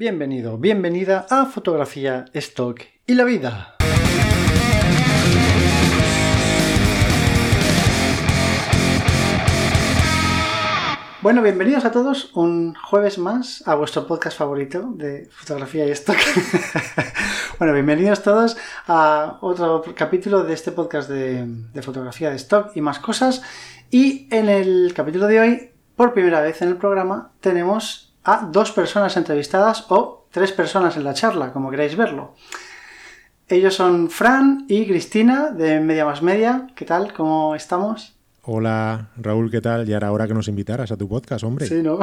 Bienvenido, 0.00 0.56
bienvenida 0.56 1.26
a 1.28 1.44
Fotografía, 1.44 2.24
Stock 2.32 2.80
y 3.06 3.12
la 3.12 3.24
Vida. 3.24 3.76
Bueno, 11.20 11.42
bienvenidos 11.42 11.84
a 11.84 11.92
todos 11.92 12.34
un 12.34 12.74
jueves 12.76 13.18
más 13.18 13.62
a 13.68 13.74
vuestro 13.74 14.06
podcast 14.06 14.38
favorito 14.38 14.88
de 14.94 15.28
fotografía 15.30 15.86
y 15.86 15.90
stock. 15.90 16.16
bueno, 17.58 17.74
bienvenidos 17.74 18.22
todos 18.22 18.56
a 18.86 19.36
otro 19.42 19.84
capítulo 19.94 20.44
de 20.44 20.54
este 20.54 20.72
podcast 20.72 21.10
de, 21.10 21.44
de, 21.44 21.82
fotografía 21.82 22.30
de 22.30 22.36
stock 22.36 22.74
y 22.74 22.80
más 22.80 23.00
cosas. 23.00 23.42
Y 23.90 24.28
en 24.34 24.48
el 24.48 24.94
capítulo 24.94 25.26
de 25.26 25.40
hoy, 25.40 25.70
por 25.94 26.14
primera 26.14 26.40
vez 26.40 26.62
en 26.62 26.68
el 26.68 26.78
programa, 26.78 27.32
tenemos 27.40 28.09
a 28.30 28.46
dos 28.46 28.70
personas 28.70 29.16
entrevistadas 29.16 29.86
o 29.88 30.28
tres 30.30 30.52
personas 30.52 30.96
en 30.96 31.02
la 31.02 31.14
charla, 31.14 31.52
como 31.52 31.68
queráis 31.68 31.96
verlo. 31.96 32.34
Ellos 33.48 33.74
son 33.74 34.08
Fran 34.08 34.66
y 34.68 34.86
Cristina 34.86 35.50
de 35.50 35.80
Media 35.80 36.04
Más 36.04 36.22
Media. 36.22 36.68
¿Qué 36.76 36.84
tal? 36.84 37.12
¿Cómo 37.12 37.56
estamos? 37.56 38.14
Hola, 38.42 39.08
Raúl, 39.16 39.50
¿qué 39.50 39.60
tal? 39.60 39.84
Ya 39.84 39.96
era 39.96 40.12
hora 40.12 40.28
que 40.28 40.34
nos 40.34 40.46
invitaras 40.46 40.92
a 40.92 40.96
tu 40.96 41.08
podcast, 41.08 41.42
hombre. 41.42 41.66
Sí, 41.66 41.82
¿no? 41.82 41.98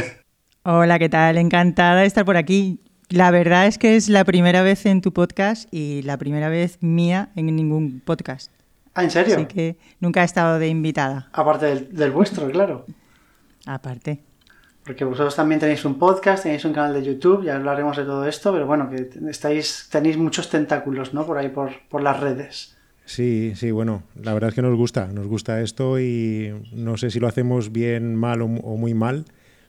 Hola, 0.62 0.98
¿qué 0.98 1.10
tal? 1.10 1.36
Encantada 1.36 2.00
de 2.00 2.06
estar 2.06 2.24
por 2.24 2.38
aquí. 2.38 2.80
La 3.10 3.30
verdad 3.30 3.66
es 3.66 3.76
que 3.76 3.96
es 3.96 4.08
la 4.08 4.24
primera 4.24 4.62
vez 4.62 4.86
en 4.86 5.02
tu 5.02 5.12
podcast 5.12 5.68
y 5.70 6.00
la 6.02 6.16
primera 6.16 6.48
vez 6.48 6.78
mía 6.80 7.28
en 7.36 7.54
ningún 7.54 8.00
podcast. 8.00 8.50
Ah, 8.94 9.04
¿en 9.04 9.10
serio? 9.10 9.36
Así 9.36 9.44
que 9.44 9.76
nunca 10.00 10.22
he 10.22 10.24
estado 10.24 10.58
de 10.58 10.68
invitada. 10.68 11.28
Aparte 11.32 11.66
del, 11.66 11.94
del 11.94 12.10
vuestro, 12.10 12.50
claro. 12.50 12.86
Aparte. 13.66 14.27
Porque 14.88 15.04
vosotros 15.04 15.36
también 15.36 15.60
tenéis 15.60 15.84
un 15.84 15.98
podcast, 15.98 16.44
tenéis 16.44 16.64
un 16.64 16.72
canal 16.72 16.94
de 16.94 17.02
YouTube, 17.02 17.44
ya 17.44 17.56
hablaremos 17.56 17.94
de 17.98 18.04
todo 18.04 18.26
esto, 18.26 18.54
pero 18.54 18.66
bueno, 18.66 18.88
que 18.88 19.10
estáis, 19.28 19.86
tenéis 19.92 20.16
muchos 20.16 20.48
tentáculos, 20.48 21.12
¿no? 21.12 21.26
Por 21.26 21.36
ahí, 21.36 21.50
por, 21.50 21.72
por 21.90 22.00
las 22.00 22.18
redes. 22.18 22.74
Sí, 23.04 23.52
sí, 23.54 23.70
bueno, 23.70 24.02
la 24.14 24.32
verdad 24.32 24.48
es 24.48 24.54
que 24.54 24.62
nos 24.62 24.74
gusta, 24.74 25.08
nos 25.08 25.26
gusta 25.26 25.60
esto 25.60 26.00
y 26.00 26.54
no 26.72 26.96
sé 26.96 27.10
si 27.10 27.20
lo 27.20 27.28
hacemos 27.28 27.70
bien, 27.70 28.16
mal 28.16 28.40
o, 28.40 28.46
o 28.46 28.78
muy 28.78 28.94
mal, 28.94 29.26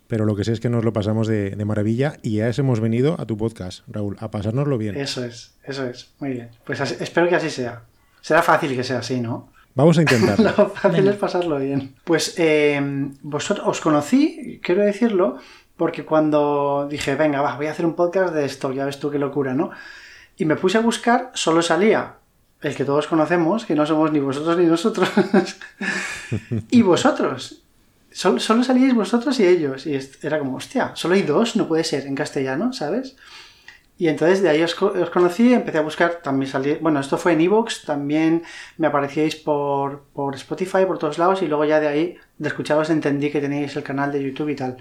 pero 0.08 0.23
lo 0.23 0.38
que 0.38 0.45
sé 0.45 0.53
es 0.53 0.61
que 0.61 0.69
nos 0.69 0.85
lo 0.85 0.93
pasamos 0.93 1.27
de, 1.27 1.49
de, 1.49 1.65
maravilla 1.65 2.15
y 2.21 2.38
ya 2.38 2.49
hemos 2.49 2.80
venido 2.80 3.19
a 3.19 3.25
tu 3.25 3.36
podcast, 3.36 3.83
Raúl, 3.89 4.15
a 4.21 4.31
pasárnoslo 4.31 4.77
bien. 4.77 4.95
Eso 4.95 5.25
es, 5.25 5.53
eso 5.65 5.86
es, 5.86 6.13
muy 6.19 6.30
bien. 6.30 6.52
Pues 6.63 6.80
así, 6.80 6.95
espero 6.97 7.27
que 7.27 7.36
así 7.36 7.49
sea. 7.49 7.81
Será 8.21 8.41
fácil 8.41 8.73
que 8.73 8.86
sea 8.86 8.99
así, 8.99 9.19
¿no? 9.19 9.52
Vamos 9.75 9.97
a 9.97 10.01
intentarlo. 10.01 10.53
lo 10.57 10.69
fácil 10.69 11.07
es 11.07 11.15
pasarlo 11.15 11.57
bien. 11.59 11.95
Pues 12.03 12.35
eh, 12.37 12.81
vosotros 13.21 13.67
os 13.67 13.81
conocí, 13.81 14.59
quiero 14.63 14.83
decirlo, 14.83 15.37
porque 15.77 16.03
cuando 16.03 16.87
dije, 16.89 17.15
venga, 17.15 17.41
va, 17.41 17.55
voy 17.55 17.67
a 17.67 17.71
hacer 17.71 17.85
un 17.85 17.95
podcast 17.95 18.33
de 18.33 18.45
esto, 18.45 18.71
ya 18.73 18.85
ves 18.85 18.99
tú 18.99 19.09
qué 19.09 19.19
locura, 19.19 19.53
¿no? 19.53 19.71
Y 20.37 20.45
me 20.45 20.55
puse 20.55 20.77
a 20.77 20.81
buscar, 20.81 21.31
solo 21.33 21.61
salía 21.61 22.15
el 22.61 22.75
que 22.75 22.83
todos 22.83 23.07
conocemos, 23.07 23.65
que 23.65 23.75
no 23.75 23.85
somos 23.85 24.11
ni 24.11 24.19
vosotros 24.19 24.57
ni 24.57 24.65
nosotros, 24.65 25.09
y 26.69 26.81
vosotros. 26.81 27.63
Solo, 28.11 28.39
solo, 28.39 28.63
salíais 28.63 28.93
vosotros 28.95 29.39
y 29.39 29.47
ellos. 29.47 29.85
Y 29.85 29.97
era 30.21 30.39
como, 30.39 30.57
hostia, 30.57 30.91
solo 30.95 31.13
hay 31.13 31.21
dos, 31.21 31.55
no 31.55 31.67
puede 31.67 31.83
ser 31.83 32.07
en 32.07 32.15
castellano, 32.15 32.73
¿sabes? 32.73 33.15
Y 34.00 34.08
entonces 34.08 34.42
de 34.42 34.47
ahí 34.47 34.64
os, 34.64 34.81
os 34.81 35.09
conocí, 35.09 35.53
empecé 35.53 35.78
a 35.78 35.81
buscar, 35.81 36.22
también 36.23 36.50
salí, 36.50 36.78
bueno, 36.80 37.02
esto 37.02 37.17
fue 37.17 37.33
en 37.33 37.42
Evox, 37.42 37.83
también 37.83 38.44
me 38.78 38.88
aparecíais 38.88 39.36
por, 39.36 40.05
por 40.14 40.36
Spotify, 40.36 40.86
por 40.88 40.97
todos 40.97 41.17
lados, 41.17 41.42
y 41.42 41.47
luego 41.47 41.66
ya 41.66 41.81
de 41.81 41.89
ahí, 41.89 42.16
de 42.38 42.47
escucharos, 42.47 42.89
entendí 42.89 43.30
que 43.30 43.42
teníais 43.42 43.75
el 43.75 43.83
canal 43.83 44.14
de 44.14 44.23
YouTube 44.23 44.47
y 44.47 44.55
tal. 44.55 44.77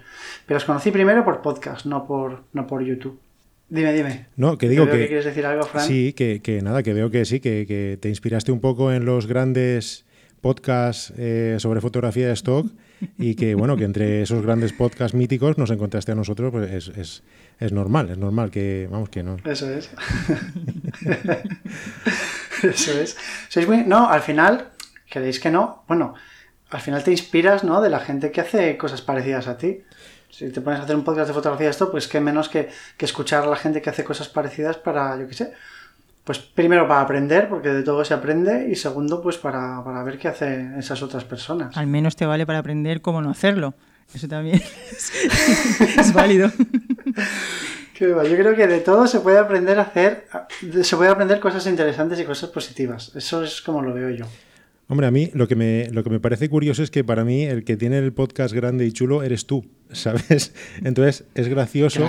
Pero 0.47 0.59
os 0.59 0.65
conocí 0.65 0.93
primero 0.93 1.25
por 1.25 1.43
podcast, 1.43 1.85
no 1.85 2.07
por, 2.07 2.45
no 2.53 2.69
por 2.69 2.85
YouTube. 2.85 3.19
Dime, 3.69 3.93
dime. 3.93 4.27
No, 4.37 4.57
que 4.57 4.69
digo 4.69 4.87
que, 4.87 4.93
que, 4.93 5.09
¿Quieres 5.09 5.25
decir 5.25 5.45
algo, 5.45 5.65
Fran? 5.65 5.85
Sí, 5.85 6.13
que, 6.13 6.41
que, 6.41 6.63
nada, 6.63 6.85
que 6.85 6.95
veo 6.95 7.11
que 7.11 7.25
sí, 7.25 7.41
que, 7.41 7.67
que 7.67 7.99
te 8.01 8.09
inspiraste 8.11 8.53
un 8.53 8.61
poco 8.61 8.93
en 8.93 9.05
los 9.05 9.27
grandes 9.27 10.07
podcasts 10.41 11.13
eh, 11.19 11.57
sobre 11.59 11.81
fotografía 11.81 12.29
de 12.29 12.35
stock 12.35 12.69
y 13.19 13.35
que, 13.35 13.55
bueno, 13.55 13.77
que 13.77 13.85
entre 13.85 14.23
esos 14.23 14.43
grandes 14.43 14.73
podcasts 14.73 15.15
míticos 15.15 15.59
nos 15.59 15.71
encontraste 15.71 16.13
a 16.13 16.15
nosotros, 16.15 16.51
pues 16.53 16.71
es, 16.71 16.89
es, 16.97 17.23
es 17.59 17.73
normal, 17.73 18.11
es 18.11 18.19
normal 18.19 18.51
que, 18.51 18.89
vamos, 18.91 19.09
que 19.09 19.23
no. 19.23 19.37
Eso 19.45 19.71
es. 19.71 19.91
Eso 22.63 22.93
es. 22.93 23.17
Sois 23.49 23.69
muy... 23.69 23.85
No, 23.85 24.09
al 24.09 24.23
final, 24.23 24.71
¿queréis 25.09 25.39
que 25.39 25.51
no? 25.51 25.85
Bueno, 25.87 26.15
al 26.71 26.81
final 26.81 27.05
te 27.05 27.11
inspiras, 27.11 27.65
¿no? 27.65 27.81
De 27.81 27.91
la 27.91 28.01
gente 28.01 28.31
que 28.33 28.41
hace 28.41 28.77
cosas 28.77 29.01
parecidas 29.01 29.47
a 29.49 29.57
ti. 29.57 29.83
Si 30.31 30.51
te 30.51 30.61
pones 30.61 30.81
a 30.81 30.83
hacer 30.83 30.97
un 30.97 31.05
podcast 31.05 31.29
de 31.29 31.35
fotografía 31.35 31.71
esto, 31.71 31.91
pues 31.91 32.09
qué 32.09 32.21
menos 32.21 32.49
que, 32.49 32.69
que 32.97 33.05
escuchar 33.05 33.45
a 33.45 33.47
la 33.47 33.57
gente 33.57 33.81
que 33.81 33.91
hace 33.91 34.05
cosas 34.05 34.29
parecidas 34.29 34.77
para, 34.77 35.17
yo 35.19 35.27
qué 35.27 35.35
sé, 35.35 35.53
pues 36.29 36.41
primero 36.41 36.87
para 36.87 37.01
aprender, 37.01 37.49
porque 37.49 37.71
de 37.71 37.83
todo 37.83 38.05
se 38.05 38.13
aprende, 38.13 38.69
y 38.71 38.77
segundo, 38.77 39.23
pues 39.23 39.39
para, 39.39 39.83
para, 39.83 40.03
ver 40.03 40.19
qué 40.19 40.29
hacen 40.29 40.75
esas 40.77 41.01
otras 41.03 41.25
personas. 41.25 41.75
Al 41.75 41.87
menos 41.87 42.17
te 42.17 42.27
vale 42.27 42.45
para 42.45 42.59
aprender 42.59 43.01
cómo 43.01 43.23
no 43.23 43.31
hacerlo. 43.31 43.73
Eso 44.13 44.29
también 44.29 44.57
es, 44.93 45.11
es 45.99 46.13
válido. 46.13 46.51
Yo 47.99 48.21
creo 48.21 48.55
que 48.55 48.67
de 48.67 48.81
todo 48.81 49.07
se 49.07 49.21
puede 49.21 49.39
aprender 49.39 49.79
a 49.79 49.85
hacer, 49.85 50.27
se 50.83 50.97
puede 50.99 51.11
aprender 51.11 51.41
cosas 51.41 51.67
interesantes 51.67 52.21
y 52.21 52.25
cosas 52.25 52.51
positivas. 52.51 53.11
Eso 53.15 53.43
es 53.43 53.63
como 53.63 53.81
lo 53.81 53.95
veo 53.95 54.11
yo. 54.11 54.27
Hombre, 54.89 55.07
a 55.07 55.11
mí 55.11 55.31
lo 55.33 55.49
que, 55.49 55.57
me, 55.57 55.89
lo 55.93 56.05
que 56.05 56.11
me 56.11 56.21
parece 56.21 56.51
curioso 56.51 56.83
es 56.83 56.91
que 56.91 57.05
para 57.05 57.25
mí 57.25 57.45
el 57.45 57.65
que 57.65 57.79
tiene 57.79 57.97
el 57.97 58.13
podcast 58.13 58.53
grande 58.53 58.85
y 58.85 58.93
chulo 58.93 59.23
eres 59.23 59.47
tú, 59.47 59.65
¿sabes? 59.93 60.53
Entonces 60.85 61.25
es 61.35 61.49
gracioso 61.49 62.07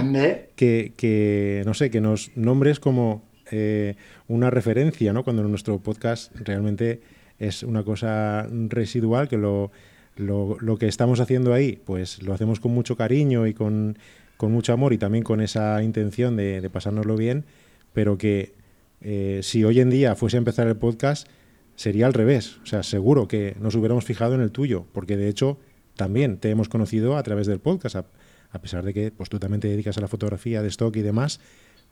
que, 0.57 0.91
que, 0.97 1.63
no 1.65 1.73
sé, 1.73 1.89
que 1.89 2.01
nos 2.01 2.35
nombres 2.35 2.81
como 2.81 3.28
eh, 3.51 3.95
una 4.27 4.49
referencia, 4.49 5.13
¿no? 5.13 5.23
Cuando 5.23 5.43
nuestro 5.43 5.79
podcast 5.79 6.35
realmente 6.35 7.01
es 7.39 7.63
una 7.63 7.83
cosa 7.83 8.47
residual, 8.51 9.27
que 9.27 9.37
lo, 9.37 9.71
lo, 10.17 10.77
que 10.77 10.87
estamos 10.87 11.19
haciendo 11.19 11.53
ahí, 11.53 11.79
pues 11.85 12.21
lo 12.21 12.33
hacemos 12.33 12.59
con 12.59 12.73
mucho 12.73 12.97
cariño 12.97 13.47
y 13.47 13.53
con, 13.53 13.97
con 14.37 14.51
mucho 14.51 14.73
amor 14.73 14.93
y 14.93 14.97
también 14.97 15.23
con 15.23 15.41
esa 15.41 15.81
intención 15.81 16.35
de, 16.35 16.61
de 16.61 16.69
pasárnoslo 16.69 17.15
bien, 17.15 17.45
pero 17.93 18.17
que 18.17 18.53
eh, 19.01 19.39
si 19.43 19.63
hoy 19.63 19.79
en 19.79 19.89
día 19.89 20.15
fuese 20.15 20.37
a 20.37 20.39
empezar 20.39 20.67
el 20.67 20.75
podcast, 20.75 21.27
sería 21.75 22.05
al 22.05 22.13
revés. 22.13 22.57
O 22.63 22.65
sea, 22.65 22.83
seguro 22.83 23.27
que 23.27 23.55
nos 23.59 23.75
hubiéramos 23.75 24.03
fijado 24.03 24.35
en 24.35 24.41
el 24.41 24.51
tuyo, 24.51 24.85
porque 24.91 25.15
de 25.15 25.29
hecho 25.29 25.57
también 25.95 26.37
te 26.37 26.49
hemos 26.49 26.69
conocido 26.69 27.17
a 27.17 27.23
través 27.23 27.47
del 27.47 27.59
podcast, 27.59 27.95
a, 27.95 28.05
a 28.51 28.61
pesar 28.61 28.83
de 28.83 28.93
que 28.93 29.11
pues, 29.11 29.29
tú 29.29 29.39
también 29.39 29.61
te 29.61 29.69
dedicas 29.69 29.97
a 29.97 30.01
la 30.01 30.07
fotografía 30.07 30.61
de 30.61 30.67
stock 30.67 30.95
y 30.97 31.01
demás, 31.01 31.39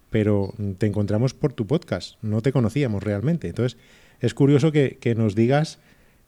pero 0.10 0.54
te 0.78 0.86
encontramos 0.86 1.34
por 1.34 1.54
tu 1.54 1.68
podcast, 1.68 2.16
no 2.22 2.42
te 2.42 2.52
conocíamos 2.52 3.04
realmente. 3.04 3.48
Entonces, 3.48 3.78
es 4.20 4.34
curioso 4.34 4.72
que, 4.72 4.98
que 5.00 5.16
nos 5.16 5.36
digas 5.36 5.80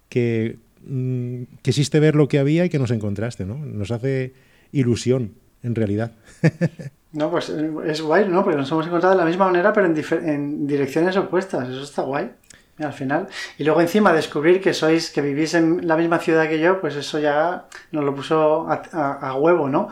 que 0.10 0.58
mmm, 0.86 1.44
quisiste 1.62 2.00
ver 2.00 2.16
lo 2.16 2.28
que 2.28 2.40
había 2.40 2.66
y 2.66 2.70
que 2.70 2.80
nos 2.80 2.92
encontraste, 2.92 3.46
¿no? 3.46 3.56
Nos 3.56 3.92
hace 3.92 4.34
ilusión, 4.72 5.34
en 5.64 5.76
realidad. 5.76 6.12
no, 7.14 7.32
pues 7.32 7.50
es 7.50 8.02
guay, 8.02 8.28
¿no? 8.28 8.44
Porque 8.44 8.58
nos 8.58 8.72
hemos 8.72 8.86
encontrado 8.86 9.16
de 9.16 9.22
la 9.22 9.28
misma 9.28 9.46
manera, 9.46 9.74
pero 9.74 9.88
en, 9.88 10.68
direcciones 10.68 11.16
opuestas. 11.18 11.70
Eso 11.70 11.84
está 11.84 12.02
guay 12.04 12.32
al 12.80 12.94
final. 12.94 13.28
Y 13.58 13.66
luego 13.66 13.82
encima 13.82 14.14
descubrir 14.14 14.62
que 14.62 14.74
sois, 14.74 15.12
que 15.12 15.22
vivís 15.22 15.54
en 15.54 15.86
la 15.86 15.98
misma 15.98 16.20
ciudad 16.20 16.48
que 16.48 16.60
yo, 16.60 16.80
pues 16.80 16.96
eso 16.96 17.20
ya 17.20 17.66
nos 17.92 18.06
lo 18.06 18.16
puso 18.16 18.68
a 18.70 19.36
huevo, 19.36 19.68
¿no? 19.68 19.90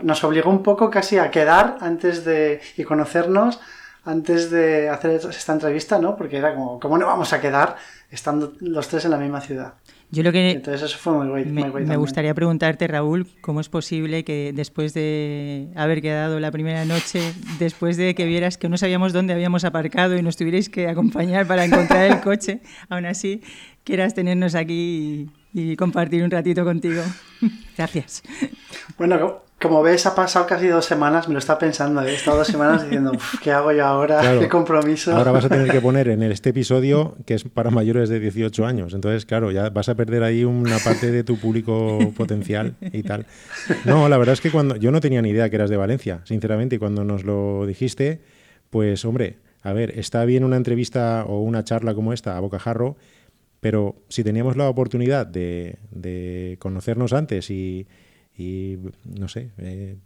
Nos 0.00 0.24
obligó 0.24 0.50
un 0.50 0.62
poco 0.62 0.90
casi 0.90 1.18
a 1.18 1.30
quedar 1.30 1.76
antes 1.80 2.24
de 2.24 2.60
y 2.76 2.84
conocernos 2.84 3.60
antes 4.04 4.50
de 4.50 4.88
hacer 4.88 5.12
esta 5.12 5.52
entrevista, 5.52 5.98
¿no? 5.98 6.16
Porque 6.16 6.38
era 6.38 6.54
como, 6.54 6.80
¿cómo 6.80 6.98
no 6.98 7.06
vamos 7.06 7.32
a 7.32 7.40
quedar 7.40 7.76
estando 8.10 8.52
los 8.60 8.88
tres 8.88 9.04
en 9.04 9.12
la 9.12 9.16
misma 9.16 9.40
ciudad? 9.40 9.74
Yo 10.10 10.22
lo 10.22 10.32
que 10.32 10.50
Entonces 10.50 10.82
eso 10.82 10.98
fue 10.98 11.12
muy 11.14 11.28
guay. 11.28 11.44
me, 11.46 11.62
muy 11.62 11.70
guay 11.70 11.86
me 11.86 11.96
gustaría 11.96 12.34
preguntarte, 12.34 12.86
Raúl, 12.86 13.26
¿cómo 13.40 13.60
es 13.60 13.68
posible 13.68 14.24
que 14.24 14.52
después 14.54 14.92
de 14.92 15.68
haber 15.74 16.02
quedado 16.02 16.38
la 16.38 16.50
primera 16.50 16.84
noche, 16.84 17.32
después 17.58 17.96
de 17.96 18.14
que 18.14 18.26
vieras 18.26 18.58
que 18.58 18.68
no 18.68 18.76
sabíamos 18.76 19.12
dónde 19.12 19.32
habíamos 19.32 19.64
aparcado 19.64 20.16
y 20.16 20.22
nos 20.22 20.36
tuvierais 20.36 20.68
que 20.68 20.88
acompañar 20.88 21.46
para 21.46 21.64
encontrar 21.64 22.10
el 22.10 22.20
coche, 22.20 22.60
aún 22.90 23.06
así 23.06 23.40
quieras 23.84 24.14
tenernos 24.14 24.54
aquí 24.54 25.30
y, 25.30 25.41
y 25.52 25.76
compartir 25.76 26.22
un 26.22 26.30
ratito 26.30 26.64
contigo? 26.64 27.02
Gracias. 27.76 28.22
Bueno, 28.98 29.42
como 29.60 29.82
ves, 29.82 30.06
ha 30.06 30.14
pasado 30.14 30.46
casi 30.46 30.66
dos 30.66 30.84
semanas, 30.84 31.28
me 31.28 31.34
lo 31.34 31.38
está 31.38 31.56
pensando, 31.58 32.02
he 32.02 32.14
estado 32.14 32.38
dos 32.38 32.48
semanas 32.48 32.82
diciendo, 32.82 33.12
¿qué 33.42 33.52
hago 33.52 33.70
yo 33.70 33.86
ahora? 33.86 34.20
Claro, 34.20 34.40
¿Qué 34.40 34.48
compromiso? 34.48 35.14
Ahora 35.16 35.30
vas 35.30 35.44
a 35.44 35.48
tener 35.48 35.70
que 35.70 35.80
poner 35.80 36.08
en 36.08 36.22
este 36.32 36.50
episodio 36.50 37.16
que 37.24 37.34
es 37.34 37.44
para 37.44 37.70
mayores 37.70 38.08
de 38.08 38.18
18 38.18 38.66
años, 38.66 38.92
entonces, 38.92 39.24
claro, 39.24 39.52
ya 39.52 39.70
vas 39.70 39.88
a 39.88 39.94
perder 39.94 40.24
ahí 40.24 40.44
una 40.44 40.78
parte 40.78 41.12
de 41.12 41.22
tu 41.22 41.38
público 41.38 41.98
potencial 42.16 42.74
y 42.80 43.04
tal. 43.04 43.26
No, 43.84 44.08
la 44.08 44.18
verdad 44.18 44.32
es 44.32 44.40
que 44.40 44.50
cuando 44.50 44.76
yo 44.76 44.90
no 44.90 45.00
tenía 45.00 45.22
ni 45.22 45.30
idea 45.30 45.48
que 45.48 45.56
eras 45.56 45.70
de 45.70 45.76
Valencia, 45.76 46.22
sinceramente, 46.24 46.76
y 46.76 46.78
cuando 46.78 47.04
nos 47.04 47.22
lo 47.22 47.64
dijiste, 47.64 48.20
pues, 48.70 49.04
hombre, 49.04 49.36
a 49.62 49.72
ver, 49.72 49.96
está 49.96 50.24
bien 50.24 50.42
una 50.42 50.56
entrevista 50.56 51.24
o 51.24 51.40
una 51.40 51.62
charla 51.62 51.94
como 51.94 52.12
esta 52.12 52.36
a 52.36 52.40
bocajarro, 52.40 52.96
pero 53.62 53.94
si 54.08 54.22
teníamos 54.22 54.58
la 54.58 54.68
oportunidad 54.68 55.24
de, 55.24 55.78
de 55.90 56.56
conocernos 56.58 57.14
antes 57.14 57.48
y 57.48 57.86
y 58.36 58.78
no 59.04 59.28
sé, 59.28 59.50
eh, 59.58 59.96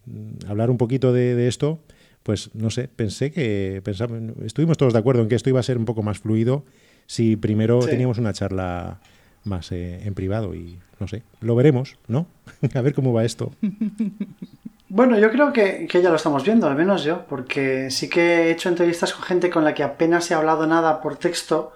hablar 0.48 0.70
un 0.70 0.78
poquito 0.78 1.12
de, 1.12 1.34
de, 1.34 1.48
esto, 1.48 1.78
pues 2.22 2.50
no 2.54 2.70
sé, 2.70 2.88
pensé 2.88 3.30
que 3.30 3.80
pensaba, 3.84 4.18
estuvimos 4.44 4.76
todos 4.76 4.92
de 4.92 4.98
acuerdo 4.98 5.22
en 5.22 5.28
que 5.28 5.36
esto 5.36 5.48
iba 5.48 5.60
a 5.60 5.62
ser 5.62 5.78
un 5.78 5.84
poco 5.84 6.02
más 6.02 6.18
fluido 6.18 6.64
si 7.06 7.36
primero 7.36 7.78
teníamos 7.78 8.18
una 8.18 8.32
charla 8.32 8.98
más 9.44 9.70
eh, 9.70 10.00
en 10.04 10.14
privado 10.14 10.54
y 10.54 10.80
no 10.98 11.06
sé, 11.06 11.22
lo 11.40 11.54
veremos, 11.54 11.98
¿no? 12.08 12.26
a 12.74 12.80
ver 12.80 12.94
cómo 12.94 13.12
va 13.12 13.24
esto. 13.24 13.52
Bueno, 14.88 15.18
yo 15.18 15.30
creo 15.30 15.52
que, 15.52 15.86
que, 15.88 16.02
ya 16.02 16.10
lo 16.10 16.16
estamos 16.16 16.44
viendo, 16.44 16.66
al 16.66 16.76
menos 16.76 17.04
yo, 17.04 17.26
porque 17.28 17.90
sí 17.90 18.08
que 18.08 18.20
he 18.20 18.50
hecho 18.50 18.68
entrevistas 18.68 19.12
con 19.12 19.22
gente 19.22 19.50
con 19.50 19.64
la 19.64 19.74
que 19.74 19.82
apenas 19.82 20.30
ha 20.30 20.38
hablado 20.38 20.66
nada 20.66 21.00
por 21.00 21.16
texto 21.16 21.72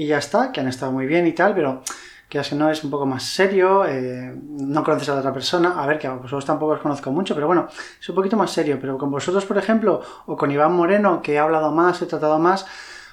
y 0.00 0.06
ya 0.06 0.16
está, 0.16 0.50
que 0.50 0.60
han 0.60 0.68
estado 0.68 0.92
muy 0.92 1.04
bien 1.04 1.26
y 1.26 1.32
tal, 1.34 1.54
pero 1.54 1.82
que 2.26 2.38
así 2.38 2.54
no 2.54 2.70
es 2.70 2.82
un 2.82 2.90
poco 2.90 3.04
más 3.04 3.22
serio, 3.22 3.84
eh, 3.86 4.34
no 4.34 4.82
conoces 4.82 5.10
a 5.10 5.12
la 5.12 5.20
otra 5.20 5.34
persona, 5.34 5.78
a 5.78 5.86
ver, 5.86 5.98
que 5.98 6.06
a 6.06 6.14
vosotros 6.14 6.46
tampoco 6.46 6.72
os 6.72 6.80
conozco 6.80 7.12
mucho, 7.12 7.34
pero 7.34 7.46
bueno, 7.46 7.68
es 8.00 8.08
un 8.08 8.14
poquito 8.14 8.34
más 8.34 8.50
serio, 8.50 8.78
pero 8.80 8.96
con 8.96 9.10
vosotros, 9.10 9.44
por 9.44 9.58
ejemplo, 9.58 10.00
o 10.24 10.38
con 10.38 10.50
Iván 10.50 10.72
Moreno, 10.72 11.20
que 11.20 11.34
he 11.34 11.38
hablado 11.38 11.70
más, 11.70 12.00
he 12.00 12.06
tratado 12.06 12.38
más, 12.38 12.64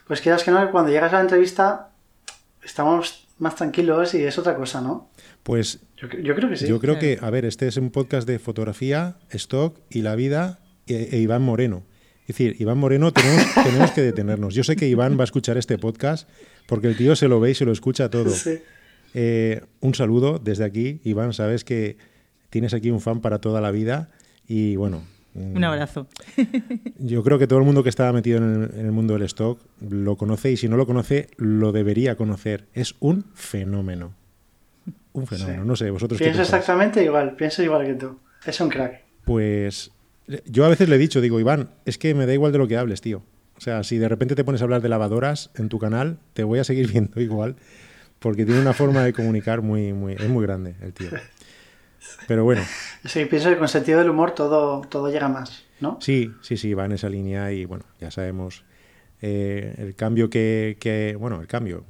pues 0.08 0.22
quieras 0.22 0.46
que 0.46 0.52
no, 0.52 0.72
cuando 0.72 0.90
llegas 0.90 1.12
a 1.12 1.18
la 1.18 1.24
entrevista 1.24 1.90
estamos 2.64 3.28
más 3.38 3.56
tranquilos 3.56 4.14
y 4.14 4.24
es 4.24 4.38
otra 4.38 4.56
cosa, 4.56 4.80
¿no? 4.80 5.10
Pues 5.44 5.82
yo, 5.98 6.08
creo 6.36 6.50
que 6.50 6.56
sí. 6.56 6.68
Yo 6.68 6.80
creo 6.80 7.00
que, 7.00 7.20
a 7.22 7.30
ver, 7.30 7.44
este 7.44 7.68
es 7.68 7.76
un 7.76 7.92
podcast 7.92 8.26
de 8.26 8.40
fotografía, 8.40 9.18
stock 9.32 9.78
y 9.90 10.04
la 10.04 10.16
vida 10.16 10.60
e, 10.86 11.10
e 11.12 11.18
Iván 11.18 11.42
Moreno. 11.42 11.84
Es 12.22 12.36
decir, 12.36 12.56
Iván 12.60 12.78
Moreno 12.78 13.12
tenemos, 13.12 13.46
tenemos 13.64 13.92
que 13.92 14.02
detenernos. 14.02 14.54
Yo 14.54 14.64
sé 14.64 14.78
que 14.78 14.88
Iván 14.88 15.18
va 15.18 15.22
a 15.22 15.26
escuchar 15.26 15.58
este 15.58 15.78
podcast 15.78 16.30
porque 16.68 16.88
el 16.88 16.96
tío 16.96 17.16
se 17.16 17.28
lo 17.28 17.40
ve 17.40 17.52
y 17.52 17.56
se 17.56 17.66
lo 17.66 17.72
escucha 17.72 18.10
todo. 18.10 18.30
Sí. 18.30 18.60
Eh, 19.14 19.62
un 19.80 19.96
saludo 19.96 20.40
desde 20.40 20.64
aquí, 20.64 21.02
Iván, 21.04 21.34
sabes 21.34 21.64
que 21.64 21.98
tienes 22.50 22.74
aquí 22.74 22.92
un 22.92 23.02
fan 23.02 23.22
para 23.22 23.40
toda 23.40 23.62
la 23.62 23.72
vida 23.72 24.10
y 24.48 24.76
bueno. 24.76 25.04
Un 25.34 25.64
abrazo. 25.64 26.08
Yo 27.00 27.24
creo 27.24 27.38
que 27.38 27.46
todo 27.48 27.60
el 27.60 27.66
mundo 27.66 27.84
que 27.84 27.90
estaba 27.90 28.12
metido 28.12 28.38
en 28.40 28.72
el, 28.76 28.92
mundo 28.92 29.14
del 29.14 29.24
stock 29.24 29.60
lo 29.88 30.16
conoce 30.18 30.52
y 30.52 30.58
si 30.58 30.68
no 30.68 30.78
lo 30.78 30.88
conoce, 30.88 31.30
lo 31.38 31.72
debería 31.72 32.16
conocer. 32.16 32.66
Es 32.74 32.96
un 33.00 33.26
fenómeno. 33.36 34.14
Un 35.14 35.28
fenómeno. 35.28 35.64
No 35.64 35.76
sé, 35.76 35.92
vosotros. 35.92 36.20
Pienso 36.20 36.42
exactamente 36.42 37.04
igual, 37.04 37.36
pienso 37.36 37.62
igual 37.62 37.86
que 37.86 37.94
tú. 37.94 38.20
Es 38.46 38.60
un 38.60 38.70
crack. 38.70 39.04
Pues 39.26 39.92
yo 40.46 40.66
a 40.66 40.70
veces 40.70 40.90
le 40.90 40.96
he 40.96 41.00
dicho, 41.00 41.22
digo, 41.22 41.40
Iván, 41.40 41.70
es 41.86 41.98
que 41.98 42.16
me 42.16 42.26
da 42.26 42.34
igual 42.34 42.52
de 42.52 42.58
lo 42.58 42.68
que 42.68 42.78
hables, 42.78 43.02
tío. 43.02 43.22
O 43.58 43.62
sea, 43.62 43.84
si 43.84 43.98
de 43.98 44.08
repente 44.08 44.36
te 44.36 44.44
pones 44.44 44.62
a 44.62 44.66
hablar 44.66 44.82
de 44.82 44.90
lavadoras 44.90 45.50
en 45.56 45.70
tu 45.70 45.80
canal, 45.80 46.20
te 46.34 46.44
voy 46.44 46.60
a 46.60 46.64
seguir 46.64 46.88
viendo 46.92 47.20
igual 47.22 47.56
porque 48.20 48.46
tiene 48.46 48.62
una 48.62 48.74
forma 48.74 49.04
de 49.04 49.14
comunicar 49.14 49.62
muy, 49.62 49.94
muy, 49.94 50.14
es 50.14 50.28
muy 50.28 50.44
grande 50.44 50.76
el 50.82 50.94
tío. 50.94 51.10
Pero 52.28 52.44
bueno. 52.44 52.62
Sí, 53.06 53.26
pienso 53.26 53.50
que 53.50 53.58
con 53.58 53.68
sentido 53.68 54.00
del 54.00 54.10
humor 54.10 54.32
todo, 54.32 54.82
todo 54.82 55.10
llega 55.10 55.28
más, 55.28 55.66
¿no? 55.80 55.98
Sí, 56.02 56.34
sí, 56.42 56.58
sí, 56.58 56.74
va 56.74 56.86
en 56.86 56.94
esa 56.94 57.10
línea 57.10 57.52
y 57.52 57.66
bueno, 57.66 57.86
ya 58.00 58.12
sabemos 58.12 58.64
eh, 59.22 59.76
el 59.78 59.96
cambio 59.96 60.30
que, 60.30 60.78
que, 60.80 61.16
bueno, 61.20 61.42
el 61.42 61.48
cambio, 61.48 61.86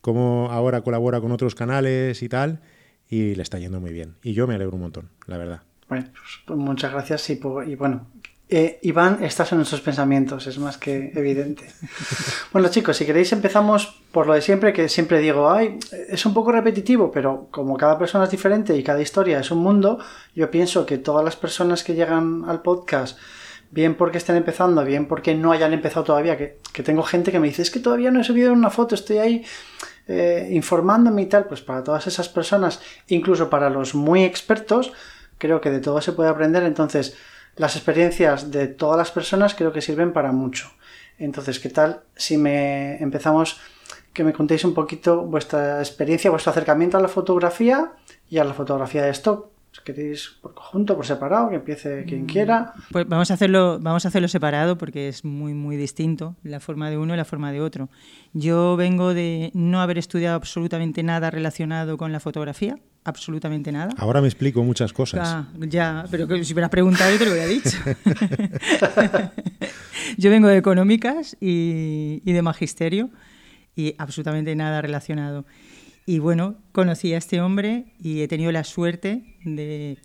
cómo 0.00 0.48
ahora 0.50 0.82
colabora 0.82 1.20
con 1.20 1.32
otros 1.32 1.54
canales 1.54 2.22
y 2.22 2.28
tal, 2.28 2.60
y 3.08 3.34
le 3.34 3.42
está 3.42 3.58
yendo 3.58 3.80
muy 3.80 3.92
bien. 3.92 4.16
Y 4.22 4.32
yo 4.32 4.46
me 4.46 4.54
alegro 4.54 4.74
un 4.74 4.82
montón, 4.82 5.10
la 5.26 5.38
verdad. 5.38 5.62
Bueno, 5.88 6.06
pues 6.46 6.58
muchas 6.58 6.92
gracias 6.92 7.30
y, 7.30 7.40
y 7.66 7.74
bueno, 7.76 8.08
eh, 8.48 8.78
Iván, 8.82 9.24
estás 9.24 9.50
en 9.50 9.58
nuestros 9.58 9.80
pensamientos, 9.80 10.46
es 10.46 10.58
más 10.58 10.78
que 10.78 11.12
evidente. 11.14 11.66
Bueno, 12.52 12.68
chicos, 12.68 12.96
si 12.96 13.04
queréis 13.04 13.32
empezamos 13.32 14.00
por 14.12 14.26
lo 14.26 14.32
de 14.32 14.40
siempre, 14.40 14.72
que 14.72 14.88
siempre 14.88 15.18
digo, 15.18 15.50
ay, 15.50 15.78
es 16.08 16.24
un 16.24 16.32
poco 16.32 16.52
repetitivo, 16.52 17.10
pero 17.10 17.48
como 17.50 17.76
cada 17.76 17.98
persona 17.98 18.24
es 18.24 18.30
diferente 18.30 18.74
y 18.76 18.82
cada 18.82 19.02
historia 19.02 19.40
es 19.40 19.50
un 19.50 19.58
mundo, 19.58 19.98
yo 20.34 20.50
pienso 20.50 20.86
que 20.86 20.96
todas 20.96 21.24
las 21.24 21.36
personas 21.36 21.84
que 21.84 21.94
llegan 21.94 22.44
al 22.46 22.62
podcast, 22.62 23.18
bien 23.70 23.94
porque 23.94 24.18
estén 24.18 24.36
empezando, 24.36 24.84
bien 24.84 25.06
porque 25.06 25.34
no 25.34 25.52
hayan 25.52 25.72
empezado 25.74 26.04
todavía, 26.04 26.38
que, 26.38 26.82
tengo 26.82 27.02
gente 27.02 27.32
que 27.32 27.40
me 27.40 27.48
dice, 27.48 27.62
es 27.62 27.70
que 27.70 27.80
todavía 27.80 28.10
no 28.10 28.20
he 28.20 28.24
subido 28.24 28.52
una 28.52 28.70
foto, 28.70 28.94
estoy 28.94 29.18
ahí 29.18 29.44
eh, 30.06 30.48
informándome 30.52 31.22
y 31.22 31.26
tal, 31.26 31.46
pues 31.46 31.60
para 31.60 31.82
todas 31.82 32.06
esas 32.06 32.28
personas, 32.28 32.80
incluso 33.08 33.50
para 33.50 33.68
los 33.68 33.94
muy 33.94 34.24
expertos, 34.24 34.92
creo 35.36 35.60
que 35.60 35.70
de 35.70 35.80
todo 35.80 36.00
se 36.00 36.12
puede 36.12 36.30
aprender, 36.30 36.62
entonces 36.62 37.16
las 37.56 37.76
experiencias 37.76 38.50
de 38.50 38.68
todas 38.68 38.98
las 38.98 39.10
personas 39.10 39.54
creo 39.54 39.72
que 39.72 39.80
sirven 39.80 40.12
para 40.12 40.32
mucho. 40.32 40.70
Entonces, 41.18 41.58
¿qué 41.58 41.70
tal 41.70 42.02
si 42.14 42.36
me 42.36 42.96
empezamos 43.02 43.58
que 44.12 44.24
me 44.24 44.32
contéis 44.32 44.64
un 44.64 44.74
poquito 44.74 45.22
vuestra 45.22 45.78
experiencia, 45.78 46.30
vuestro 46.30 46.50
acercamiento 46.50 46.96
a 46.96 47.00
la 47.00 47.08
fotografía 47.08 47.92
y 48.28 48.38
a 48.38 48.44
la 48.44 48.54
fotografía 48.54 49.02
de 49.04 49.10
stock? 49.10 49.48
Si 49.72 49.82
queréis 49.82 50.38
por 50.40 50.54
conjunto, 50.54 50.96
por 50.96 51.04
separado, 51.04 51.50
que 51.50 51.56
empiece 51.56 52.04
quien 52.04 52.24
mm. 52.24 52.26
quiera. 52.26 52.72
Pues 52.92 53.06
vamos 53.06 53.30
a 53.30 53.34
hacerlo, 53.34 53.78
vamos 53.80 54.06
a 54.06 54.08
hacerlo 54.08 54.28
separado 54.28 54.78
porque 54.78 55.08
es 55.08 55.22
muy 55.24 55.52
muy 55.52 55.76
distinto 55.76 56.34
la 56.42 56.60
forma 56.60 56.88
de 56.88 56.96
uno 56.96 57.12
y 57.12 57.16
la 57.16 57.26
forma 57.26 57.52
de 57.52 57.60
otro. 57.60 57.90
Yo 58.32 58.76
vengo 58.76 59.12
de 59.12 59.50
no 59.52 59.80
haber 59.82 59.98
estudiado 59.98 60.36
absolutamente 60.36 61.02
nada 61.02 61.30
relacionado 61.30 61.98
con 61.98 62.10
la 62.10 62.20
fotografía, 62.20 62.78
absolutamente 63.06 63.70
nada. 63.70 63.94
Ahora 63.98 64.20
me 64.20 64.26
explico 64.26 64.62
muchas 64.62 64.92
cosas. 64.92 65.20
Ah, 65.22 65.48
ya, 65.58 66.04
pero 66.10 66.26
si 66.44 66.52
hubieras 66.52 66.70
preguntado 66.70 67.10
yo 67.12 67.18
te 67.18 67.24
lo 67.24 67.30
hubiera 67.30 67.46
dicho. 67.46 67.78
yo 70.18 70.30
vengo 70.30 70.48
de 70.48 70.56
económicas 70.56 71.36
y, 71.40 72.20
y, 72.24 72.32
de 72.32 72.42
magisterio 72.42 73.10
y 73.76 73.94
absolutamente 73.98 74.56
nada 74.56 74.82
relacionado. 74.82 75.46
Y 76.04 76.18
bueno, 76.18 76.56
conocí 76.72 77.14
a 77.14 77.18
este 77.18 77.40
hombre 77.40 77.94
y 78.00 78.22
he 78.22 78.28
tenido 78.28 78.50
la 78.50 78.64
suerte 78.64 79.36
de 79.44 79.98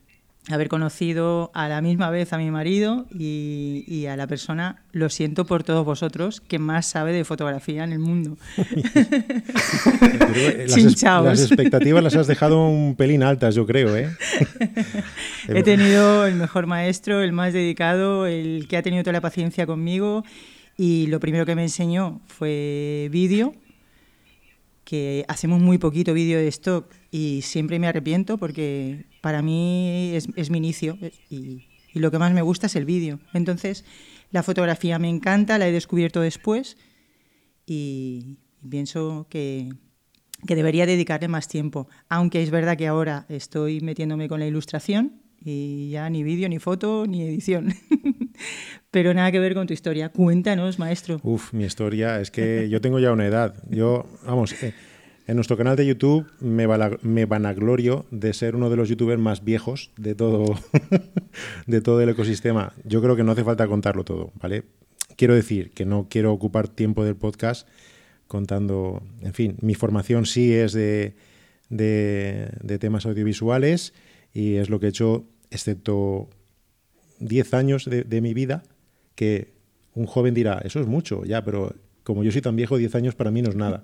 haber 0.50 0.70
conocido 0.70 1.52
a 1.54 1.68
la 1.68 1.82
misma 1.82 2.10
vez 2.10 2.34
a 2.34 2.38
mi 2.38 2.50
marido 2.50 3.06
y, 3.12 4.06
a 4.08 4.18
la 4.18 4.26
persona, 4.28 4.82
lo 4.92 5.10
siento 5.10 5.46
por 5.46 5.64
todos 5.64 5.86
vosotros, 5.86 6.42
que 6.42 6.58
más 6.58 6.88
sabe 6.88 7.14
de 7.14 7.24
fotografía 7.24 7.84
en 7.84 7.92
el 7.92 8.00
mundo. 8.00 8.38
las, 10.68 11.04
las, 11.04 11.42
expectativas 11.42 12.04
las 12.04 12.16
has 12.16 12.28
dejado 12.28 12.68
un 12.68 12.96
pelín 12.96 13.22
altas, 13.24 13.54
yo 13.54 13.68
creo. 13.68 13.96
¿eh? 13.96 14.10
He 15.48 15.62
tenido 15.64 16.26
el 16.26 16.36
mejor 16.36 16.66
maestro, 16.66 17.22
el 17.22 17.34
más 17.34 17.54
dedicado, 17.54 18.26
el 18.26 18.68
que 18.68 18.78
ha 18.78 18.82
tenido 18.82 19.04
toda 19.04 19.14
la 19.14 19.22
paciencia 19.22 19.68
conmigo 19.68 20.24
y 20.76 21.08
lo 21.08 21.20
primero 21.20 21.46
que 21.46 21.56
me 21.56 21.64
enseñó 21.64 22.22
fue 22.26 23.10
vídeo 23.12 23.54
que 24.84 25.24
hacemos 25.28 25.62
muy 25.62 25.78
poquito 25.78 26.14
vídeo 26.14 26.38
de 26.40 26.48
stock 26.50 26.92
y 27.12 27.44
siempre 27.44 27.80
me 27.80 27.88
arrepiento 27.88 28.38
porque 28.38 29.06
para 29.22 29.42
mí 29.42 30.12
es, 30.14 30.50
mi 30.50 30.58
inicio 30.58 30.98
y, 31.30 31.68
lo 31.94 32.10
que 32.10 32.20
más 32.20 32.34
me 32.34 32.42
gusta 32.42 32.68
es 32.68 32.76
el 32.76 32.86
vídeo. 32.86 33.20
Entonces, 33.34 33.84
la 34.32 34.44
fotografía 34.44 34.98
me 34.98 35.10
encanta, 35.10 35.58
la 35.58 35.68
he 35.68 35.72
descubierto 35.72 36.22
después 36.22 36.78
y, 37.66 38.38
pienso 38.70 39.28
que, 39.30 39.70
que 40.48 40.56
debería 40.56 40.86
dedicarle 40.86 41.28
más 41.28 41.48
tiempo. 41.48 41.88
Aunque 42.10 42.42
es 42.42 42.50
verdad 42.50 42.78
que 42.78 42.88
ahora 42.88 43.26
estoy 43.30 43.82
metiéndome 43.82 44.30
con 44.30 44.40
la 44.40 44.48
ilustración 44.48 45.22
y 45.44 45.90
ya 45.90 46.10
ni 46.10 46.24
vídeo, 46.24 46.48
ni 46.50 46.60
foto, 46.60 47.06
ni 47.08 47.24
edición. 47.24 47.74
Pero 48.92 49.14
nada 49.14 49.32
que 49.32 49.40
ver 49.40 49.54
con 49.54 49.68
tu 49.68 49.74
historia. 49.74 50.10
Cuéntanos, 50.10 50.80
maestro. 50.80 51.20
Uf, 51.24 51.54
mi 51.54 51.64
historia 51.64 52.20
es 52.20 52.30
que 52.30 52.70
yo 52.70 52.80
tengo 52.82 53.00
ya 53.00 53.12
una 53.12 53.26
edad. 53.26 53.56
Yo, 53.70 54.06
vamos, 54.26 54.54
eh, 54.64 54.74
en 55.32 55.38
nuestro 55.38 55.56
canal 55.56 55.78
de 55.78 55.86
YouTube 55.86 56.30
me, 56.42 56.68
me 57.04 57.24
vanaglorio 57.24 58.06
de 58.12 58.34
ser 58.34 58.54
uno 58.54 58.70
de 58.70 58.76
los 58.76 58.90
youtubers 58.90 59.22
más 59.22 59.46
viejos 59.46 59.92
de 59.96 60.14
todo, 60.14 60.44
de 61.68 61.80
todo 61.80 62.02
el 62.02 62.10
ecosistema. 62.10 62.74
Yo 62.84 63.02
creo 63.02 63.16
que 63.16 63.24
no 63.24 63.32
hace 63.32 63.46
falta 63.46 63.66
contarlo 63.66 64.04
todo, 64.04 64.34
¿vale? 64.42 64.64
Quiero 65.16 65.34
decir 65.34 65.72
que 65.72 65.86
no 65.86 66.08
quiero 66.10 66.34
ocupar 66.34 66.68
tiempo 66.68 67.06
del 67.06 67.16
podcast 67.16 67.66
contando, 68.28 69.04
en 69.22 69.34
fin, 69.34 69.56
mi 69.62 69.74
formación 69.74 70.26
sí 70.26 70.52
es 70.52 70.74
de, 70.74 71.16
de 71.70 72.78
temas 72.82 73.06
audiovisuales 73.06 73.94
y 74.34 74.56
es 74.56 74.70
lo 74.70 74.82
que 74.82 74.88
he 74.88 74.90
hecho, 74.90 75.24
excepto 75.50 76.28
10 77.20 77.54
años 77.54 77.90
de, 77.90 78.22
mi 78.22 78.34
vida, 78.34 78.64
que 79.16 79.54
un 79.94 80.08
joven 80.08 80.34
dirá, 80.34 80.60
eso 80.66 80.82
es 80.82 80.88
mucho, 80.88 81.24
ya, 81.24 81.46
pero 81.46 81.74
como 82.04 82.24
yo 82.24 82.32
soy 82.32 82.42
tan 82.42 82.56
viejo, 82.56 82.78
10 82.78 82.96
años 82.96 83.16
para 83.16 83.32
mí 83.32 83.42
no 83.42 83.50
es 83.50 83.56
nada. 83.56 83.82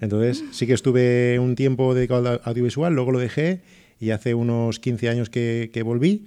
Entonces, 0.00 0.44
sí 0.52 0.66
que 0.66 0.72
estuve 0.72 1.38
un 1.38 1.54
tiempo 1.54 1.94
dedicado 1.94 2.28
al 2.28 2.40
audiovisual, 2.44 2.94
luego 2.94 3.12
lo 3.12 3.18
dejé 3.18 3.62
y 4.00 4.10
hace 4.10 4.34
unos 4.34 4.80
15 4.80 5.08
años 5.08 5.30
que, 5.30 5.82
volví. 5.84 6.26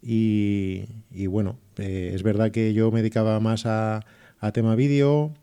Y, 0.00 0.86
bueno, 1.26 1.58
eh, 1.78 2.12
es 2.14 2.22
verdad 2.22 2.50
que 2.50 2.72
yo 2.72 2.90
me 2.92 3.00
dedicaba 3.00 3.40
más 3.40 3.66
a, 3.66 4.04
tema 4.52 4.76
vídeo. 4.76 5.34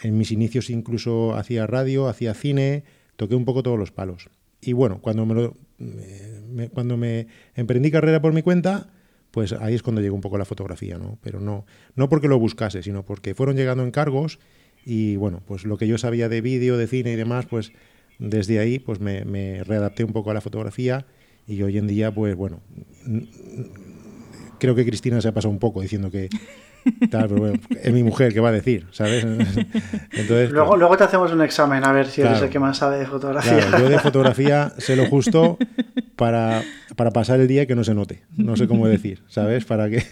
En 0.00 0.18
mis 0.18 0.32
inicios 0.32 0.70
incluso 0.70 1.34
hacía 1.36 1.66
radio, 1.66 2.08
hacía 2.08 2.34
cine, 2.34 2.84
toqué 3.16 3.36
un 3.36 3.44
poco 3.44 3.62
todos 3.62 3.78
los 3.78 3.92
palos. 3.92 4.30
Y 4.60 4.72
bueno, 4.72 5.00
cuando 5.00 5.26
me, 5.26 6.68
cuando 6.70 6.96
me 6.96 7.28
emprendí 7.54 7.90
carrera 7.90 8.20
por 8.20 8.32
mi 8.32 8.42
cuenta, 8.42 8.88
pues 9.30 9.52
ahí 9.52 9.74
es 9.74 9.82
cuando 9.82 10.00
llegó 10.00 10.14
un 10.14 10.20
poco 10.20 10.38
la 10.38 10.44
fotografía, 10.44 10.98
¿no? 10.98 11.18
Pero 11.22 11.40
no, 11.40 11.66
no 11.94 12.08
porque 12.08 12.28
lo 12.28 12.38
buscase, 12.38 12.82
sino 12.82 13.04
porque 13.04 13.34
fueron 13.34 13.56
llegando 13.56 13.84
encargos 13.84 14.38
y 14.84 15.16
bueno, 15.16 15.42
pues 15.46 15.64
lo 15.64 15.76
que 15.76 15.86
yo 15.86 15.98
sabía 15.98 16.28
de 16.28 16.40
vídeo, 16.40 16.76
de 16.76 16.86
cine 16.86 17.12
y 17.12 17.16
demás, 17.16 17.46
pues 17.46 17.72
desde 18.18 18.58
ahí 18.58 18.78
pues 18.78 19.00
me, 19.00 19.62
readapté 19.64 20.04
un 20.04 20.12
poco 20.12 20.30
a 20.30 20.34
la 20.34 20.40
fotografía 20.40 21.06
y 21.46 21.62
hoy 21.62 21.78
en 21.78 21.86
día, 21.86 22.12
pues 22.12 22.36
bueno, 22.36 22.60
creo 24.58 24.74
que 24.74 24.84
Cristina 24.84 25.20
se 25.20 25.28
ha 25.28 25.32
pasado 25.32 25.50
un 25.50 25.58
poco 25.58 25.80
diciendo 25.80 26.10
que 26.10 26.28
es 27.82 27.92
mi 27.92 28.02
mujer 28.02 28.32
que 28.32 28.40
va 28.40 28.48
a 28.48 28.52
decir, 28.52 28.86
¿sabes? 28.90 29.24
Entonces, 30.12 30.50
luego, 30.50 30.70
pues 30.70 30.80
luego 30.80 30.96
te 30.96 31.04
hacemos 31.04 31.32
un 31.32 31.42
examen 31.42 31.84
a 31.84 31.92
ver 31.92 32.06
si 32.06 32.22
eres 32.22 32.42
el 32.42 32.48
que 32.48 32.58
más 32.58 32.78
sabe 32.78 32.98
de 32.98 33.06
fotografía. 33.06 33.78
yo 33.78 33.88
de 33.88 33.98
fotografía 33.98 34.72
sé 34.78 34.96
lo 34.96 35.06
justo 35.06 35.58
para, 36.16 36.62
para, 36.96 37.10
pasar 37.10 37.40
el 37.40 37.48
día 37.48 37.62
y 37.62 37.66
que 37.66 37.74
no 37.74 37.84
se 37.84 37.94
note. 37.94 38.22
No 38.36 38.56
sé 38.56 38.66
cómo 38.66 38.88
decir, 38.88 39.22
¿sabes? 39.28 39.64
Para 39.64 39.88
que 39.90 40.04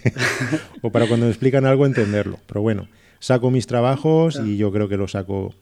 o 0.82 0.90
para 0.90 1.06
cuando 1.06 1.26
me 1.26 1.32
explican 1.32 1.66
algo 1.66 1.86
entenderlo. 1.86 2.38
Pero 2.46 2.62
bueno, 2.62 2.88
saco 3.20 3.52
mis 3.52 3.68
trabajos 3.68 4.40
y 4.44 4.56
yo 4.56 4.72
creo 4.72 4.88
que 4.88 4.96
los 4.96 5.12
saco 5.12 5.54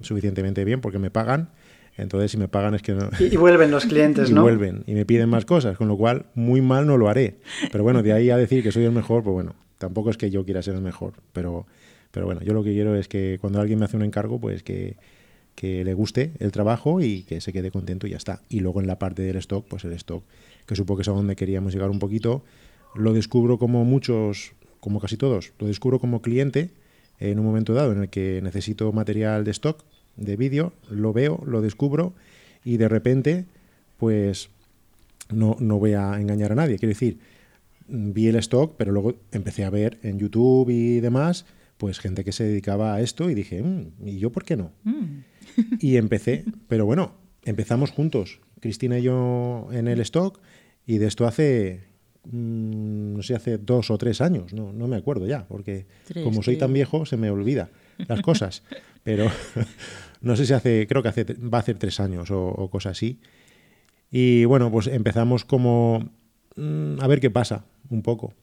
suficientemente 0.00 0.64
bien 0.64 0.80
porque 0.80 0.98
me 0.98 1.10
pagan. 1.10 1.50
Entonces, 1.98 2.30
si 2.30 2.38
me 2.38 2.48
pagan 2.48 2.74
es 2.74 2.80
que 2.80 2.94
no. 2.94 3.10
Y, 3.18 3.36
vuelven 3.36 3.70
los 3.70 3.84
clientes, 3.86 4.30
y 4.30 4.32
¿no? 4.32 4.40
vuelven 4.42 4.84
y 4.86 4.94
me 4.94 5.04
piden 5.04 5.28
más 5.28 5.44
cosas, 5.44 5.76
con 5.76 5.88
lo 5.88 5.98
cual 5.98 6.24
muy 6.34 6.62
mal 6.62 6.86
no 6.86 6.96
lo 6.96 7.10
haré. 7.10 7.36
Pero 7.70 7.84
bueno, 7.84 8.02
de 8.02 8.14
ahí 8.14 8.30
a 8.30 8.38
decir 8.38 8.62
que 8.62 8.72
soy 8.72 8.84
el 8.84 8.92
mejor, 8.92 9.22
pues 9.22 9.34
bueno, 9.34 9.54
Tampoco 9.80 10.10
es 10.10 10.18
que 10.18 10.30
yo 10.30 10.44
quiera 10.44 10.60
ser 10.60 10.74
el 10.74 10.82
mejor, 10.82 11.14
pero, 11.32 11.66
pero 12.10 12.26
bueno, 12.26 12.42
yo 12.42 12.52
lo 12.52 12.62
que 12.62 12.74
quiero 12.74 12.94
es 12.96 13.08
que 13.08 13.38
cuando 13.40 13.62
alguien 13.62 13.78
me 13.78 13.86
hace 13.86 13.96
un 13.96 14.02
encargo, 14.02 14.38
pues 14.38 14.62
que, 14.62 14.98
le 15.62 15.94
guste 15.94 16.32
el 16.38 16.52
trabajo 16.52 17.00
y 17.00 17.22
que 17.22 17.40
se 17.40 17.50
quede 17.54 17.70
contento 17.70 18.06
y 18.06 18.10
ya 18.10 18.18
está. 18.18 18.42
Y 18.50 18.60
luego 18.60 18.82
en 18.82 18.86
la 18.86 18.98
parte 18.98 19.22
del 19.22 19.36
stock, 19.36 19.66
pues 19.66 19.84
el 19.86 19.92
stock, 19.92 20.22
que 20.66 20.76
supongo 20.76 20.98
que 20.98 21.02
es 21.02 21.08
a 21.08 21.12
donde 21.12 21.34
queríamos 21.34 21.72
llegar 21.72 21.88
un 21.88 21.98
poquito, 21.98 22.44
lo 22.94 23.14
descubro 23.14 23.58
como 23.58 23.86
muchos, 23.86 24.52
como 24.80 25.00
casi 25.00 25.16
todos, 25.16 25.54
lo 25.58 25.66
descubro 25.66 25.98
como 25.98 26.20
cliente 26.20 26.68
en 27.20 27.38
un 27.38 27.46
momento 27.46 27.74
dado 27.74 27.92
en 27.92 28.02
el 28.02 28.08
que 28.08 28.40
necesito 28.42 28.92
material 28.92 29.44
de 29.44 29.50
stock, 29.52 29.84
de 30.16 30.36
vídeo, 30.36 30.72
lo 30.90 31.12
veo, 31.12 31.42
lo 31.46 31.60
descubro 31.60 32.14
y 32.64 32.76
de 32.76 32.88
repente, 32.88 33.44
pues 33.98 34.50
no, 35.30 35.56
no 35.60 35.78
voy 35.78 35.94
a 35.94 36.20
engañar 36.20 36.52
a 36.52 36.56
nadie. 36.56 36.78
Quiero 36.78 36.90
decir, 36.90 37.18
vi 37.88 38.28
el 38.28 38.36
stock, 38.36 38.74
pero 38.76 38.92
luego 38.92 39.16
empecé 39.32 39.64
a 39.64 39.70
ver 39.70 39.98
en 40.02 40.18
YouTube 40.18 40.70
y 40.70 41.00
demás, 41.00 41.46
pues 41.76 41.98
gente 41.98 42.24
que 42.24 42.32
se 42.32 42.44
dedicaba 42.44 42.94
a 42.94 43.00
esto 43.00 43.30
y 43.30 43.34
dije, 43.34 43.62
mm, 43.62 44.06
¿y 44.06 44.18
yo 44.18 44.30
por 44.30 44.44
qué 44.44 44.56
no? 44.56 44.72
Mm. 44.84 45.20
y 45.80 45.96
empecé, 45.96 46.44
pero 46.68 46.86
bueno, 46.86 47.14
empezamos 47.44 47.90
juntos, 47.90 48.40
Cristina 48.60 48.98
y 48.98 49.02
yo 49.02 49.68
en 49.72 49.88
el 49.88 50.00
stock, 50.00 50.40
y 50.86 50.98
de 50.98 51.06
esto 51.06 51.26
hace, 51.26 51.80
no 52.24 53.22
sé, 53.22 53.34
hace 53.34 53.58
dos 53.58 53.90
o 53.90 53.98
tres 53.98 54.20
años, 54.20 54.52
no, 54.52 54.72
no 54.72 54.88
me 54.88 54.96
acuerdo 54.96 55.26
ya, 55.26 55.46
porque 55.48 55.86
como 56.22 56.42
soy 56.42 56.56
tan 56.56 56.72
viejo 56.72 57.06
se 57.06 57.16
me 57.16 57.30
olvida 57.30 57.70
las 58.08 58.20
cosas, 58.20 58.62
pero 59.02 59.26
no 60.20 60.36
sé 60.36 60.46
si 60.46 60.52
hace, 60.52 60.86
creo 60.86 61.02
que 61.02 61.08
hace, 61.08 61.24
va 61.24 61.58
a 61.58 61.60
hacer 61.60 61.78
tres 61.78 62.00
años 62.00 62.30
o, 62.30 62.48
o 62.48 62.70
cosas 62.70 62.92
así. 62.92 63.20
Y 64.10 64.44
bueno, 64.44 64.70
pues 64.70 64.88
empezamos 64.88 65.44
como 65.44 66.10
a 66.56 67.06
ver 67.06 67.20
qué 67.20 67.30
pasa 67.30 67.64
un 67.90 68.02
poco. 68.02 68.34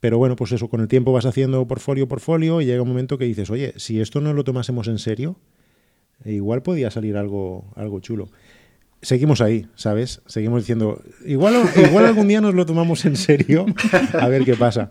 Pero 0.00 0.18
bueno, 0.18 0.36
pues 0.36 0.52
eso, 0.52 0.68
con 0.68 0.80
el 0.80 0.88
tiempo 0.88 1.12
vas 1.12 1.24
haciendo 1.24 1.66
portfolio, 1.66 2.08
portfolio 2.08 2.60
y 2.60 2.66
llega 2.66 2.82
un 2.82 2.88
momento 2.88 3.16
que 3.16 3.24
dices, 3.24 3.48
oye, 3.50 3.72
si 3.76 4.00
esto 4.00 4.20
no 4.20 4.34
lo 4.34 4.44
tomásemos 4.44 4.88
en 4.88 4.98
serio, 4.98 5.36
igual 6.24 6.62
podía 6.62 6.90
salir 6.90 7.16
algo, 7.16 7.72
algo 7.74 8.00
chulo. 8.00 8.28
Seguimos 9.04 9.42
ahí, 9.42 9.66
¿sabes? 9.74 10.22
Seguimos 10.24 10.62
diciendo, 10.62 11.02
igual, 11.26 11.56
igual 11.76 12.06
algún 12.06 12.26
día 12.26 12.40
nos 12.40 12.54
lo 12.54 12.64
tomamos 12.64 13.04
en 13.04 13.16
serio, 13.16 13.66
a 14.18 14.28
ver 14.28 14.44
qué 14.44 14.54
pasa. 14.54 14.90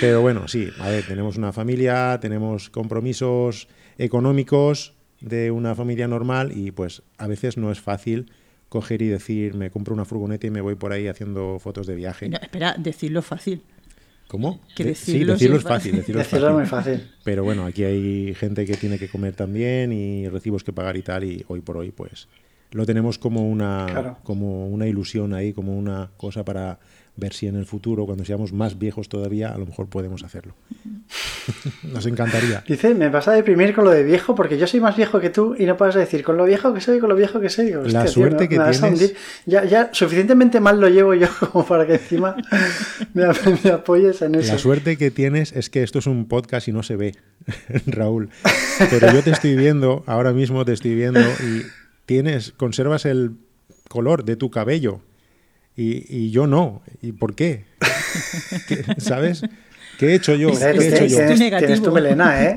Pero 0.00 0.22
bueno, 0.22 0.46
sí, 0.46 0.68
a 0.78 0.88
ver, 0.88 1.04
tenemos 1.04 1.36
una 1.36 1.52
familia, 1.52 2.18
tenemos 2.20 2.70
compromisos 2.70 3.66
económicos 3.98 4.94
de 5.20 5.50
una 5.50 5.74
familia 5.74 6.06
normal 6.06 6.52
y 6.56 6.70
pues 6.70 7.02
a 7.18 7.26
veces 7.26 7.56
no 7.56 7.72
es 7.72 7.80
fácil 7.80 8.30
coger 8.68 9.02
y 9.02 9.08
decir, 9.08 9.54
me 9.54 9.70
compro 9.70 9.92
una 9.92 10.04
furgoneta 10.04 10.46
y 10.46 10.50
me 10.50 10.60
voy 10.60 10.76
por 10.76 10.92
ahí 10.92 11.08
haciendo 11.08 11.58
fotos 11.58 11.88
de 11.88 11.96
viaje. 11.96 12.30
espera, 12.40 12.76
decirlo 12.78 13.22
fácil. 13.22 13.62
¿Cómo? 14.28 14.60
Que 14.76 14.84
decirlo, 14.84 15.34
sí, 15.34 15.40
decirlo 15.40 15.56
es 15.56 15.62
fácil. 15.64 15.96
Decirlo, 15.96 16.22
es 16.22 16.54
muy 16.54 16.66
fácil. 16.66 17.10
Pero 17.24 17.42
bueno, 17.42 17.66
aquí 17.66 17.82
hay 17.84 18.34
gente 18.34 18.64
que 18.64 18.76
tiene 18.76 18.98
que 18.98 19.08
comer 19.08 19.34
también 19.34 19.92
y 19.92 20.28
recibos 20.28 20.64
que 20.64 20.72
pagar 20.72 20.96
y 20.96 21.02
tal, 21.02 21.24
y 21.24 21.44
hoy 21.48 21.60
por 21.60 21.76
hoy, 21.76 21.90
pues 21.90 22.28
lo 22.72 22.86
tenemos 22.86 23.18
como 23.18 23.48
una, 23.48 24.16
como 24.24 24.66
una 24.66 24.86
ilusión 24.86 25.34
ahí, 25.34 25.52
como 25.52 25.76
una 25.76 26.10
cosa 26.16 26.44
para 26.44 26.78
ver 27.14 27.34
si 27.34 27.46
en 27.46 27.56
el 27.56 27.66
futuro, 27.66 28.06
cuando 28.06 28.24
seamos 28.24 28.54
más 28.54 28.78
viejos 28.78 29.08
todavía, 29.08 29.50
a 29.50 29.58
lo 29.58 29.66
mejor 29.66 29.88
podemos 29.88 30.24
hacerlo. 30.24 30.54
Nos 31.92 32.06
encantaría. 32.06 32.64
Dice, 32.66 32.94
me 32.94 33.10
vas 33.10 33.28
a 33.28 33.32
deprimir 33.32 33.74
con 33.74 33.84
lo 33.84 33.90
de 33.90 34.02
viejo 34.02 34.34
porque 34.34 34.56
yo 34.56 34.66
soy 34.66 34.80
más 34.80 34.96
viejo 34.96 35.20
que 35.20 35.28
tú 35.28 35.54
y 35.58 35.66
no 35.66 35.76
puedes 35.76 35.94
decir 35.94 36.24
con 36.24 36.38
lo 36.38 36.44
viejo 36.44 36.72
que 36.72 36.80
soy, 36.80 37.00
con 37.00 37.10
lo 37.10 37.16
viejo 37.16 37.38
que 37.38 37.50
soy. 37.50 37.72
la 37.72 38.06
suerte 38.06 38.48
que 38.48 38.58
tienes... 38.58 39.14
Ya, 39.44 39.64
ya 39.64 39.90
suficientemente 39.92 40.60
mal 40.60 40.80
lo 40.80 40.88
llevo 40.88 41.12
yo 41.14 41.28
como 41.52 41.66
para 41.66 41.86
que 41.86 41.94
encima 41.94 42.34
me, 43.14 43.24
apoyes 43.70 44.22
en 44.22 44.36
eso. 44.36 44.52
La 44.52 44.58
suerte 44.58 44.96
que 44.96 45.10
tienes 45.10 45.52
es 45.52 45.68
que 45.68 45.82
esto 45.82 45.98
es 45.98 46.06
un 46.06 46.26
podcast 46.26 46.68
y 46.68 46.72
no 46.72 46.82
se 46.82 46.96
ve, 46.96 47.14
Raúl. 47.86 48.30
Pero 48.90 49.12
yo 49.12 49.22
te 49.22 49.30
estoy 49.30 49.54
viendo, 49.54 50.02
ahora 50.06 50.32
mismo 50.32 50.64
te 50.64 50.72
estoy 50.72 50.94
viendo 50.94 51.20
y 51.20 51.62
tienes, 52.12 52.52
conservas 52.52 53.06
el 53.06 53.36
color 53.88 54.24
de 54.24 54.36
tu 54.36 54.50
cabello 54.50 55.00
y, 55.74 56.30
yo 56.30 56.46
no. 56.46 56.82
¿Y 57.00 57.12
por 57.12 57.34
qué? 57.38 57.64
¿Sabes? 58.98 59.42
¿Qué 59.98 60.08
he 60.08 60.14
hecho 60.14 60.34
yo? 60.34 60.50
Tienes, 60.50 61.82
tu 61.82 61.90
melena, 61.90 62.44
¿eh? 62.44 62.56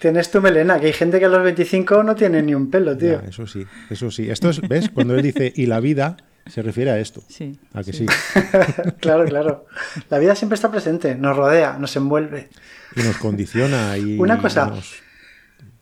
tienes 0.00 0.32
tu 0.32 0.40
melena, 0.40 0.80
que 0.80 0.86
hay 0.86 0.92
gente 0.92 1.20
que 1.20 1.26
a 1.26 1.28
los 1.28 1.44
25 1.44 2.02
no 2.02 2.16
tiene 2.16 2.42
ni 2.42 2.52
un 2.52 2.70
pelo, 2.70 2.96
tío. 2.96 3.20
eso 3.20 3.46
sí, 3.46 3.64
eso 3.88 4.10
sí. 4.10 4.28
Esto 4.28 4.50
es, 4.50 4.60
¿ves? 4.62 4.88
Cuando 4.88 5.14
él 5.14 5.22
dice 5.22 5.52
y 5.54 5.66
la 5.66 5.78
vida, 5.78 6.16
se 6.46 6.62
refiere 6.62 6.90
a 6.90 6.98
esto. 6.98 7.22
Sí. 7.28 7.56
A 7.72 7.84
que 7.84 7.92
sí. 7.92 8.06
claro, 9.00 9.26
claro. 9.26 9.66
La 10.08 10.18
vida 10.18 10.34
siempre 10.34 10.56
está 10.56 10.72
presente, 10.72 11.14
nos 11.14 11.36
rodea, 11.36 11.76
nos 11.78 11.94
envuelve. 11.94 12.48
Y 12.96 13.02
nos 13.02 13.16
condiciona. 13.18 13.96
Y 13.96 14.18
Una 14.18 14.38
cosa. 14.38 14.66
Nos... 14.66 15.08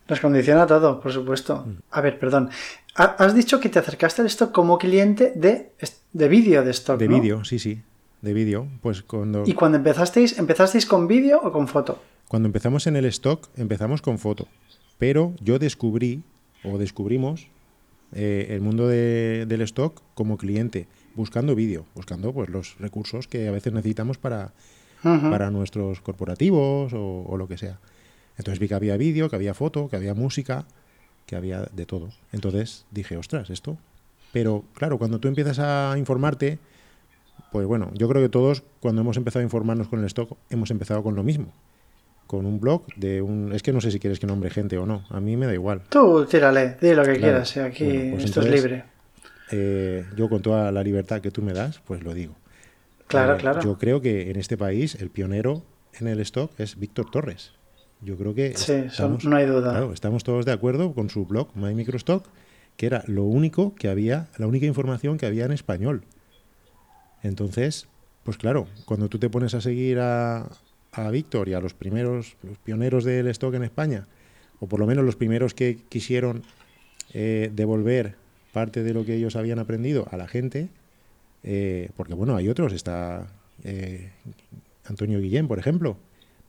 nos 0.09 0.21
condiciona 0.21 0.67
todo, 0.67 1.01
por 1.01 1.13
supuesto. 1.13 1.65
Mm. 1.67 1.77
A 1.91 2.01
ver, 2.01 2.19
perdón. 2.19 2.51
Has 2.95 3.35
dicho 3.35 3.61
que 3.61 3.69
te 3.69 3.79
acercaste 3.79 4.23
a 4.23 4.27
esto 4.27 4.53
como 4.53 4.79
cliente 4.79 5.33
de, 5.37 5.73
de 6.13 6.29
vídeo 6.29 6.65
de 6.65 6.71
stock. 6.73 6.99
De 6.99 7.07
vídeo, 7.07 7.45
sí, 7.45 7.59
sí. 7.59 7.83
De 8.23 8.33
vídeo. 8.33 8.67
Pues 8.83 9.03
cuando. 9.03 9.45
¿Y 9.47 9.55
cuando 9.55 9.79
empezasteis, 9.79 10.39
empezasteis 10.39 10.85
con 10.87 11.07
vídeo 11.07 11.41
o 11.43 11.53
con 11.53 11.69
foto? 11.69 12.01
Cuando 12.27 12.47
empezamos 12.47 12.87
en 12.87 12.97
el 12.97 13.05
stock, 13.07 13.49
empezamos 13.57 14.03
con 14.03 14.19
foto. 14.19 14.49
Pero 14.99 15.35
yo 15.41 15.59
descubrí, 15.59 16.23
o 16.65 16.77
descubrimos, 16.77 17.49
eh, 18.13 18.49
el 18.51 18.61
mundo 18.61 18.89
del 18.89 19.61
stock 19.63 20.03
como 20.15 20.37
cliente, 20.37 20.89
buscando 21.15 21.55
vídeo, 21.55 21.87
buscando 21.95 22.33
pues 22.33 22.49
los 22.49 22.77
recursos 22.79 23.29
que 23.29 23.49
a 23.49 23.53
veces 23.53 23.73
necesitamos 23.73 24.19
para, 24.19 24.53
para 25.03 25.51
nuestros 25.51 26.01
corporativos 26.01 26.93
o, 26.95 27.25
o, 27.29 27.37
lo 27.37 27.49
que 27.49 27.59
sea. 27.59 27.79
Entonces 28.39 28.59
vi 28.61 28.69
que 28.69 28.75
había 28.75 28.97
vídeo, 28.97 29.29
que 29.29 29.37
había 29.37 29.53
foto, 29.53 29.89
que 29.89 29.97
había 29.97 30.15
música, 30.15 30.65
que 31.27 31.37
había 31.37 31.69
de 31.73 31.87
todo. 31.87 32.09
Entonces 32.33 32.87
dije, 32.91 33.17
ostras, 33.17 33.51
esto. 33.51 33.77
Pero 34.33 34.65
claro, 34.75 34.99
cuando 34.99 35.19
tú 35.19 35.29
empiezas 35.29 35.59
a 35.59 35.95
informarte, 35.99 36.59
pues 37.53 37.67
bueno, 37.67 37.91
yo 37.95 38.09
creo 38.09 38.23
que 38.23 38.29
todos 38.29 38.63
cuando 38.81 39.03
hemos 39.03 39.17
empezado 39.17 39.41
a 39.41 39.45
informarnos 39.45 39.89
con 39.89 40.01
el 40.01 40.07
stock 40.07 40.37
hemos 40.51 40.71
empezado 40.71 41.03
con 41.03 41.15
lo 41.15 41.23
mismo. 41.23 41.53
Con 42.27 42.45
un 42.47 42.61
blog 42.61 42.87
de 42.97 43.23
un... 43.23 43.53
Es 43.55 43.63
que 43.63 43.73
no 43.73 43.81
sé 43.81 43.91
si 43.91 43.99
quieres 43.99 44.21
que 44.21 44.27
nombre 44.27 44.51
gente 44.51 44.77
o 44.77 44.87
no. 44.87 45.05
A 45.09 45.19
mí 45.19 45.37
me 45.37 45.47
da 45.47 45.55
igual. 45.55 45.83
Tú 45.89 46.27
tírale, 46.27 46.77
di 46.81 46.95
lo 46.95 47.03
que 47.03 47.17
quieras. 47.17 47.57
Aquí 47.57 48.11
pues 48.11 48.25
esto 48.25 48.43
es 48.43 48.51
libre. 48.51 48.85
Eh, 49.51 50.05
yo 50.15 50.29
con 50.29 50.43
toda 50.43 50.71
la 50.71 50.83
libertad 50.83 51.23
que 51.23 51.31
tú 51.31 51.41
me 51.43 51.55
das, 51.55 51.81
pues 51.87 52.03
lo 52.03 52.13
digo. 52.13 52.35
Claro, 53.07 53.35
eh, 53.35 53.39
claro. 53.39 53.63
Yo 53.63 53.79
creo 53.79 54.03
que 54.03 54.31
en 54.31 54.37
este 54.37 54.59
país 54.59 54.95
el 54.95 55.09
pionero 55.09 55.63
en 55.99 56.07
el 56.07 56.21
stock 56.21 56.53
es 56.61 56.79
Víctor 56.79 57.11
Torres. 57.11 57.53
Yo 58.01 58.17
creo 58.17 58.35
que 58.35 58.57
sí, 58.57 58.85
no 59.25 59.37
hay 59.37 59.47
duda. 59.47 59.89
estamos 59.93 60.23
todos 60.25 60.45
de 60.45 60.53
acuerdo 60.53 60.95
con 60.95 61.11
su 61.11 61.27
blog 61.27 61.49
My 61.55 61.75
Microstock, 61.75 62.25
que 62.77 62.87
era 62.87 63.03
lo 63.07 63.25
único 63.25 63.75
que 63.75 63.89
había, 63.89 64.29
la 64.39 64.47
única 64.47 64.67
información 64.67 65.19
que 65.19 65.27
había 65.27 65.45
en 65.45 65.53
español. 65.53 66.05
Entonces, 67.23 67.89
pues 68.23 68.37
claro, 68.37 68.69
cuando 68.85 69.09
tú 69.09 69.19
te 69.19 69.29
pones 69.29 69.55
a 69.55 69.61
seguir 69.61 69.99
a, 69.99 70.49
a 70.93 71.11
Víctor 71.11 71.49
y 71.49 71.55
a 71.55 71.61
los 71.61 71.75
primeros, 71.75 72.37
los 72.43 72.59
pioneros 72.59 73.05
del 73.05 73.27
stock 73.29 73.55
en 73.55 73.65
España, 73.65 74.07
o 74.61 74.67
por 74.67 74.81
lo 74.81 74.87
menos 74.87 75.05
los 75.05 75.17
primeros 75.17 75.55
que 75.55 75.79
quisieron 75.89 76.43
eh, 77.15 77.51
devolver 77.53 78.17
parte 78.53 78.83
de 78.83 78.95
lo 78.95 79.05
que 79.05 79.15
ellos 79.15 79.37
habían 79.37 79.59
aprendido 79.59 80.07
a 80.11 80.17
la 80.17 80.29
gente, 80.29 80.69
eh, 81.43 81.91
porque 81.97 82.15
bueno, 82.15 82.37
hay 82.37 82.49
otros, 82.49 82.73
está 82.73 83.27
eh, 83.65 84.11
Antonio 84.87 85.21
Guillén, 85.21 85.49
por 85.49 85.59
ejemplo, 85.59 85.97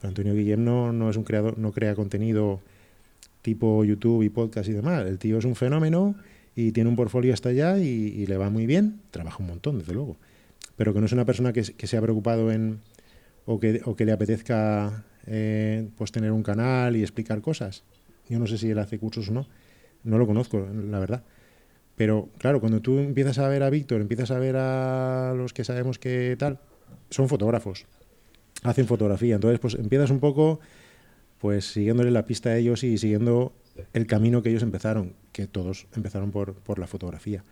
Antonio 0.01 0.33
Guillem 0.33 0.63
no, 0.63 1.09
es 1.09 1.17
un 1.17 1.23
creador, 1.23 1.57
no 1.57 1.71
crea 1.71 1.95
contenido 1.95 2.61
tipo 3.41 3.83
YouTube 3.83 4.23
y 4.23 4.29
podcast 4.29 4.69
y 4.69 4.73
demás. 4.73 5.05
El 5.05 5.17
tío 5.17 5.37
es 5.37 5.45
un 5.45 5.55
fenómeno 5.55 6.15
y 6.55 6.71
tiene 6.71 6.89
un 6.89 6.95
portfolio 6.95 7.33
hasta 7.33 7.49
allá 7.49 7.77
y, 7.77 8.25
le 8.25 8.37
va 8.37 8.49
muy 8.49 8.65
bien. 8.65 9.01
Trabaja 9.11 9.37
un 9.39 9.47
montón, 9.47 9.79
desde 9.79 9.93
luego. 9.93 10.17
Pero 10.75 10.93
que 10.93 10.99
no 10.99 11.05
es 11.05 11.11
una 11.11 11.25
persona 11.25 11.53
que, 11.53 11.63
se 11.63 11.97
ha 11.97 12.01
preocupado 12.01 12.51
en 12.51 12.79
o 13.45 13.59
que, 13.59 13.81
o 13.85 13.95
que 13.95 14.05
le 14.05 14.11
apetezca 14.11 15.03
eh, 15.25 15.87
pues 15.97 16.11
tener 16.11 16.31
un 16.31 16.43
canal 16.43 16.95
y 16.95 17.01
explicar 17.01 17.41
cosas. 17.41 17.83
Yo 18.29 18.39
no 18.39 18.47
sé 18.47 18.57
si 18.57 18.69
él 18.69 18.79
hace 18.79 18.99
cursos 18.99 19.29
o 19.29 19.31
no. 19.33 19.47
No 20.03 20.17
lo 20.17 20.27
conozco, 20.27 20.65
la 20.89 20.99
verdad. 20.99 21.23
Pero 21.99 22.29
claro, 22.37 22.61
cuando 22.61 22.79
tú 22.79 22.97
empiezas 22.99 23.39
a 23.39 23.47
ver 23.49 23.61
a 23.61 23.69
Víctor, 23.69 23.99
empiezas 23.99 24.31
a 24.31 24.39
ver 24.39 24.55
a 24.55 25.33
los 25.35 25.51
que 25.51 25.65
sabemos 25.65 25.99
que 25.99 26.35
tal, 26.39 26.59
son 27.09 27.27
fotógrafos, 27.27 27.85
hacen 28.63 28.87
fotografía. 28.87 29.35
Entonces, 29.35 29.59
pues 29.59 29.75
empiezas 29.75 30.09
un 30.09 30.19
poco 30.19 30.59
pues 31.39 31.71
siguiéndole 31.71 32.11
la 32.11 32.25
pista 32.25 32.49
a 32.49 32.57
ellos 32.57 32.83
y 32.83 32.97
siguiendo 32.97 33.53
el 33.93 34.07
camino 34.07 34.43
que 34.43 34.49
ellos 34.49 34.63
empezaron, 34.63 35.13
que 35.31 35.47
todos 35.47 35.87
empezaron 35.95 36.31
por, 36.31 36.53
por 36.53 36.79
la 36.79 36.87
fotografía. 36.87 37.43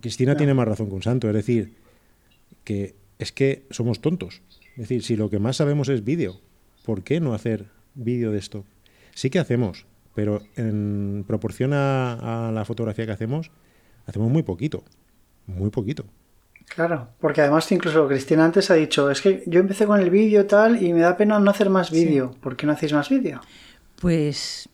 Cristina 0.00 0.36
tiene 0.36 0.54
más 0.54 0.68
razón 0.68 0.88
que 0.88 0.94
un 0.94 1.02
santo, 1.02 1.28
es 1.28 1.34
decir, 1.34 1.74
que 2.62 2.94
es 3.18 3.32
que 3.32 3.64
somos 3.70 4.00
tontos. 4.00 4.42
Es 4.72 4.88
decir, 4.88 5.02
si 5.02 5.16
lo 5.16 5.28
que 5.28 5.38
más 5.38 5.56
sabemos 5.56 5.88
es 5.88 6.04
vídeo, 6.04 6.40
¿por 6.84 7.02
qué 7.02 7.20
no 7.20 7.34
hacer 7.34 7.66
vídeo 7.94 8.30
de 8.30 8.38
esto? 8.38 8.64
Sí 9.14 9.28
que 9.28 9.38
hacemos, 9.38 9.86
pero 10.14 10.42
en 10.56 11.24
proporción 11.26 11.72
a, 11.72 12.48
a 12.48 12.52
la 12.52 12.64
fotografía 12.64 13.06
que 13.06 13.12
hacemos, 13.12 13.50
hacemos 14.06 14.30
muy 14.30 14.42
poquito, 14.42 14.84
muy 15.46 15.70
poquito. 15.70 16.04
Claro, 16.68 17.08
porque 17.20 17.40
además 17.40 17.70
incluso 17.72 18.08
Cristina 18.08 18.44
antes 18.44 18.70
ha 18.70 18.74
dicho, 18.74 19.10
es 19.10 19.20
que 19.20 19.42
yo 19.46 19.60
empecé 19.60 19.86
con 19.86 20.00
el 20.00 20.10
vídeo 20.10 20.46
tal 20.46 20.82
y 20.82 20.92
me 20.92 21.00
da 21.00 21.16
pena 21.16 21.38
no 21.38 21.50
hacer 21.50 21.70
más 21.70 21.90
vídeo. 21.90 22.34
¿Por 22.40 22.56
qué 22.56 22.66
no 22.66 22.72
hacéis 22.72 22.92
más 22.92 23.08
vídeo? 23.08 23.40
Pues 24.00 24.68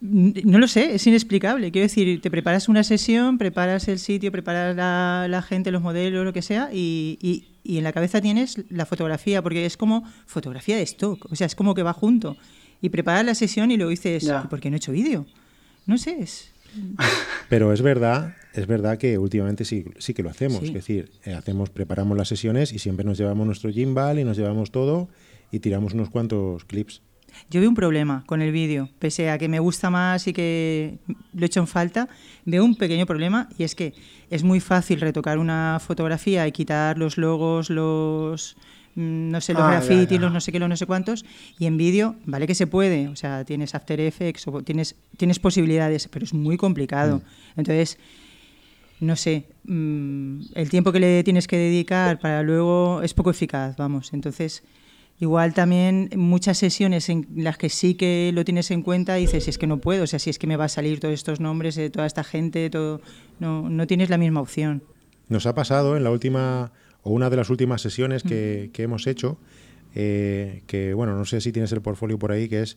no 0.00 0.58
lo 0.58 0.66
sé, 0.66 0.94
es 0.94 1.06
inexplicable. 1.06 1.70
Quiero 1.70 1.84
decir, 1.84 2.20
te 2.20 2.30
preparas 2.30 2.68
una 2.68 2.82
sesión, 2.84 3.36
preparas 3.36 3.86
el 3.88 3.98
sitio, 3.98 4.32
preparas 4.32 4.74
la, 4.74 5.26
la 5.28 5.42
gente, 5.42 5.70
los 5.70 5.82
modelos, 5.82 6.24
lo 6.24 6.32
que 6.32 6.42
sea, 6.42 6.70
y, 6.72 7.18
y, 7.20 7.48
y, 7.62 7.78
en 7.78 7.84
la 7.84 7.92
cabeza 7.92 8.20
tienes 8.20 8.62
la 8.70 8.86
fotografía, 8.86 9.42
porque 9.42 9.66
es 9.66 9.76
como 9.76 10.04
fotografía 10.26 10.76
de 10.76 10.82
stock, 10.82 11.26
o 11.30 11.36
sea, 11.36 11.46
es 11.46 11.54
como 11.54 11.74
que 11.74 11.82
va 11.82 11.92
junto. 11.92 12.36
Y 12.80 12.88
preparas 12.88 13.26
la 13.26 13.34
sesión 13.34 13.70
y 13.70 13.76
luego 13.76 13.90
dices, 13.90 14.30
¿por 14.48 14.60
qué 14.60 14.70
no 14.70 14.76
he 14.76 14.78
hecho 14.78 14.92
vídeo? 14.92 15.26
No 15.86 15.98
sé, 15.98 16.16
es... 16.20 16.49
Pero 17.48 17.72
es 17.72 17.82
verdad, 17.82 18.36
es 18.54 18.66
verdad 18.66 18.98
que 18.98 19.18
últimamente 19.18 19.64
sí, 19.64 19.84
sí 19.98 20.14
que 20.14 20.22
lo 20.22 20.30
hacemos. 20.30 20.62
Es 20.62 20.72
decir, 20.72 21.10
eh, 21.24 21.34
hacemos, 21.34 21.70
preparamos 21.70 22.16
las 22.16 22.28
sesiones 22.28 22.72
y 22.72 22.78
siempre 22.78 23.04
nos 23.04 23.18
llevamos 23.18 23.46
nuestro 23.46 23.70
gimbal 23.70 24.18
y 24.18 24.24
nos 24.24 24.36
llevamos 24.36 24.70
todo 24.70 25.08
y 25.50 25.60
tiramos 25.60 25.94
unos 25.94 26.10
cuantos 26.10 26.64
clips. 26.64 27.02
Yo 27.48 27.60
veo 27.60 27.68
un 27.68 27.76
problema 27.76 28.24
con 28.26 28.42
el 28.42 28.52
vídeo, 28.52 28.88
pese 28.98 29.30
a 29.30 29.38
que 29.38 29.48
me 29.48 29.60
gusta 29.60 29.88
más 29.88 30.26
y 30.26 30.32
que 30.32 30.98
lo 31.32 31.42
he 31.42 31.46
hecho 31.46 31.60
en 31.60 31.68
falta, 31.68 32.08
veo 32.44 32.64
un 32.64 32.74
pequeño 32.74 33.06
problema 33.06 33.48
y 33.56 33.62
es 33.62 33.74
que 33.74 33.94
es 34.30 34.42
muy 34.42 34.60
fácil 34.60 35.00
retocar 35.00 35.38
una 35.38 35.78
fotografía 35.80 36.46
y 36.48 36.52
quitar 36.52 36.98
los 36.98 37.18
logos, 37.18 37.70
los, 37.70 38.56
no 38.94 39.40
sé, 39.40 39.52
los 39.54 39.62
ah, 39.62 39.70
grafitis, 39.70 40.20
los 40.20 40.32
no 40.32 40.40
sé 40.40 40.52
qué, 40.52 40.58
los 40.58 40.68
no 40.68 40.76
sé 40.76 40.86
cuántos, 40.86 41.24
y 41.58 41.66
en 41.66 41.76
vídeo, 41.76 42.16
vale 42.26 42.46
que 42.46 42.54
se 42.54 42.66
puede, 42.66 43.08
o 43.08 43.16
sea, 43.16 43.44
tienes 43.44 43.74
After 43.74 44.00
Effects, 44.00 44.48
o 44.48 44.62
tienes, 44.62 44.96
tienes 45.16 45.38
posibilidades, 45.38 46.08
pero 46.08 46.24
es 46.24 46.34
muy 46.34 46.56
complicado. 46.56 47.18
Mm. 47.18 47.60
Entonces, 47.60 47.98
no 49.00 49.16
sé, 49.16 49.46
mm, 49.64 50.40
el 50.54 50.70
tiempo 50.70 50.92
que 50.92 51.00
le 51.00 51.24
tienes 51.24 51.46
que 51.46 51.56
dedicar 51.56 52.18
para 52.18 52.42
luego 52.42 53.00
es 53.02 53.14
poco 53.14 53.30
eficaz, 53.30 53.76
vamos. 53.76 54.12
Entonces, 54.12 54.62
igual 55.20 55.54
también 55.54 56.10
muchas 56.16 56.58
sesiones 56.58 57.08
en 57.08 57.26
las 57.34 57.56
que 57.56 57.68
sí 57.68 57.94
que 57.94 58.30
lo 58.34 58.44
tienes 58.44 58.70
en 58.70 58.82
cuenta 58.82 59.18
y 59.18 59.22
dices, 59.22 59.48
es 59.48 59.56
que 59.56 59.66
no 59.66 59.78
puedo, 59.78 60.04
o 60.04 60.06
sea, 60.06 60.18
si 60.18 60.30
es 60.30 60.38
que 60.38 60.46
me 60.46 60.56
va 60.56 60.64
a 60.64 60.68
salir 60.68 61.00
todos 61.00 61.14
estos 61.14 61.40
nombres 61.40 61.76
de 61.76 61.90
toda 61.90 62.06
esta 62.06 62.24
gente, 62.24 62.68
todo, 62.70 63.00
no, 63.38 63.68
no 63.68 63.86
tienes 63.86 64.10
la 64.10 64.18
misma 64.18 64.40
opción. 64.40 64.82
Nos 65.28 65.46
ha 65.46 65.54
pasado 65.54 65.96
en 65.96 66.04
la 66.04 66.10
última 66.10 66.72
o 67.02 67.10
una 67.10 67.30
de 67.30 67.36
las 67.36 67.50
últimas 67.50 67.80
sesiones 67.82 68.22
que, 68.22 68.70
hemos 68.78 69.06
hecho, 69.06 69.38
eh, 69.94 70.62
que 70.66 70.94
bueno, 70.94 71.16
no 71.16 71.24
sé 71.24 71.40
si 71.40 71.52
tienes 71.52 71.72
el 71.72 71.80
portfolio 71.80 72.18
por 72.18 72.32
ahí, 72.32 72.48
que 72.48 72.62
es 72.62 72.76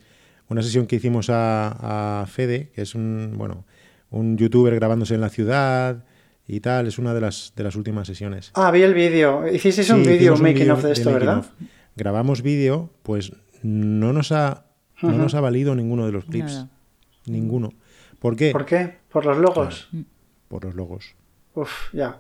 una 0.50 0.62
sesión 0.62 0.88
que 0.88 0.98
hicimos 0.98 1.28
a, 1.30 2.26
Fede, 2.30 2.70
que 2.74 2.82
es 2.82 2.96
un, 2.96 3.34
bueno, 3.38 3.66
un 4.10 4.38
youtuber 4.38 4.76
grabándose 4.76 5.16
en 5.16 5.22
la 5.22 5.30
ciudad 5.30 6.06
y 6.48 6.60
tal, 6.60 6.88
es 6.88 6.98
una 6.98 7.14
de 7.14 7.22
las, 7.22 7.54
de 7.56 7.64
las 7.64 7.76
últimas 7.76 8.08
sesiones. 8.08 8.52
Ah, 8.54 8.72
vi 8.72 8.82
el 8.82 8.94
vídeo. 8.94 9.48
Hicisteis 9.48 9.90
un 9.90 10.04
vídeo 10.04 10.36
making 10.38 10.72
of 10.72 10.84
de 10.84 10.92
esto, 10.92 11.12
¿verdad? 11.14 11.46
Grabamos 11.96 12.42
vídeo, 12.42 12.90
pues 13.04 13.32
no 13.62 14.14
nos 14.14 14.32
ha, 14.32 14.66
no 15.02 15.12
nos 15.12 15.36
ha 15.36 15.42
valido 15.42 15.76
ninguno 15.76 16.06
de 16.06 16.12
los 16.12 16.26
clips. 16.26 16.66
Ninguno. 17.26 17.74
¿Por 18.20 18.36
qué? 18.36 18.52
¿Por 18.52 18.66
qué? 18.66 18.98
¿Por 19.10 19.26
los 19.26 19.38
logos? 19.38 19.90
por 20.48 20.66
los 20.66 20.76
logos. 20.76 21.16
Uf, 21.56 21.94
ya. 21.94 22.20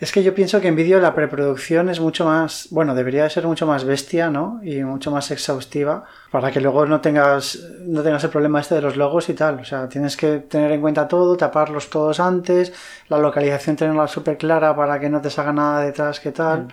Es 0.00 0.10
que 0.10 0.24
yo 0.24 0.34
pienso 0.34 0.60
que 0.60 0.66
en 0.66 0.74
vídeo 0.74 0.98
la 0.98 1.14
preproducción 1.14 1.88
es 1.88 2.00
mucho 2.00 2.24
más, 2.24 2.66
bueno, 2.72 2.96
debería 2.96 3.22
de 3.22 3.30
ser 3.30 3.46
mucho 3.46 3.64
más 3.64 3.84
bestia, 3.84 4.28
¿no? 4.28 4.60
Y 4.64 4.82
mucho 4.82 5.12
más 5.12 5.30
exhaustiva 5.30 6.04
para 6.32 6.50
que 6.50 6.60
luego 6.60 6.84
no 6.86 7.00
tengas, 7.00 7.60
no 7.86 8.02
tengas 8.02 8.24
el 8.24 8.30
problema 8.30 8.60
este 8.60 8.74
de 8.74 8.82
los 8.82 8.96
logos 8.96 9.28
y 9.28 9.34
tal. 9.34 9.60
O 9.60 9.64
sea, 9.64 9.88
tienes 9.88 10.16
que 10.16 10.38
tener 10.38 10.72
en 10.72 10.80
cuenta 10.80 11.06
todo, 11.06 11.36
taparlos 11.36 11.90
todos 11.90 12.18
antes, 12.18 12.72
la 13.06 13.18
localización 13.18 13.76
tenerla 13.76 14.08
súper 14.08 14.36
clara 14.36 14.74
para 14.74 14.98
que 14.98 15.08
no 15.08 15.20
te 15.20 15.30
salga 15.30 15.52
nada 15.52 15.84
detrás 15.84 16.18
que 16.18 16.32
tal. 16.32 16.64
Mm 16.64 16.68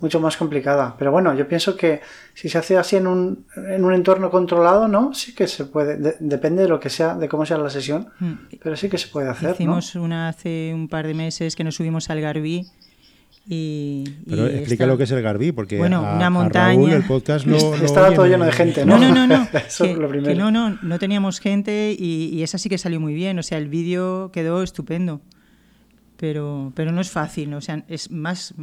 mucho 0.00 0.20
más 0.20 0.36
complicada. 0.36 0.94
Pero 0.98 1.12
bueno, 1.12 1.34
yo 1.34 1.46
pienso 1.48 1.76
que 1.76 2.00
si 2.34 2.48
se 2.48 2.58
hace 2.58 2.76
así 2.76 2.96
en 2.96 3.06
un, 3.06 3.46
en 3.56 3.84
un 3.84 3.92
entorno 3.92 4.30
controlado, 4.30 4.88
¿no? 4.88 5.14
Sí 5.14 5.34
que 5.34 5.46
se 5.46 5.64
puede, 5.64 6.16
depende 6.20 6.62
de 6.62 6.68
lo 6.68 6.80
que 6.80 6.90
sea, 6.90 7.14
de 7.14 7.28
cómo 7.28 7.46
sea 7.46 7.58
la 7.58 7.70
sesión, 7.70 8.08
mm. 8.18 8.32
pero 8.62 8.76
sí 8.76 8.88
que 8.88 8.98
se 8.98 9.08
puede 9.08 9.28
hacer. 9.28 9.52
Hicimos 9.52 9.94
una 9.94 10.28
hace 10.28 10.72
un 10.74 10.88
par 10.88 11.06
de 11.06 11.14
meses 11.14 11.56
que 11.56 11.64
nos 11.64 11.76
subimos 11.76 12.10
al 12.10 12.20
Garbí. 12.20 12.66
Y, 13.46 14.04
Pero 14.26 14.46
explica 14.46 14.86
lo 14.86 14.96
que 14.96 15.04
es 15.04 15.10
el 15.10 15.20
Garbí, 15.20 15.52
porque 15.52 15.76
bueno, 15.76 16.00
una 16.00 16.30
montaña. 16.30 16.96
el 16.96 17.04
podcast 17.04 17.44
lo, 17.44 17.74
estaba 17.84 18.14
todo 18.14 18.26
lleno 18.26 18.46
de 18.46 18.52
gente, 18.52 18.86
¿no? 18.86 18.96
No, 18.96 19.10
no, 19.12 19.26
no, 19.26 19.38
no. 19.38 20.34
no, 20.34 20.50
no, 20.50 20.78
no 20.80 20.98
teníamos 20.98 21.40
gente 21.40 21.94
y, 21.98 22.30
y, 22.32 22.42
esa 22.42 22.56
sí 22.56 22.70
que 22.70 22.78
salió 22.78 23.00
muy 23.00 23.12
bien. 23.12 23.38
O 23.38 23.42
sea, 23.42 23.58
el 23.58 23.68
vídeo 23.68 24.30
quedó 24.32 24.62
estupendo. 24.62 25.20
Pero, 26.16 26.72
pero 26.74 26.92
no 26.92 27.00
es 27.00 27.10
fácil, 27.10 27.52
o 27.54 27.60
sea, 27.60 27.84
es 27.88 28.10
más, 28.10 28.54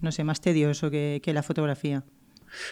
no 0.00 0.12
sé, 0.12 0.24
más 0.24 0.40
tedioso 0.40 0.90
que, 0.90 1.20
la 1.26 1.42
fotografía. 1.42 2.02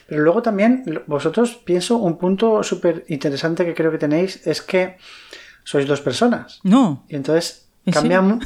Pero 0.06 0.22
luego 0.22 0.42
también, 0.42 1.02
vosotros 1.06 1.60
pienso, 1.64 1.98
un 1.98 2.16
punto 2.16 2.62
súper 2.62 3.04
interesante 3.08 3.64
que 3.64 3.74
creo 3.74 3.90
que 3.90 3.98
tenéis 3.98 4.46
es 4.46 4.62
que 4.62 4.96
sois 5.64 5.86
dos 5.86 6.00
personas. 6.00 6.60
No. 6.62 7.04
Y 7.08 7.16
entonces 7.16 7.68
cambiamos. 7.92 8.44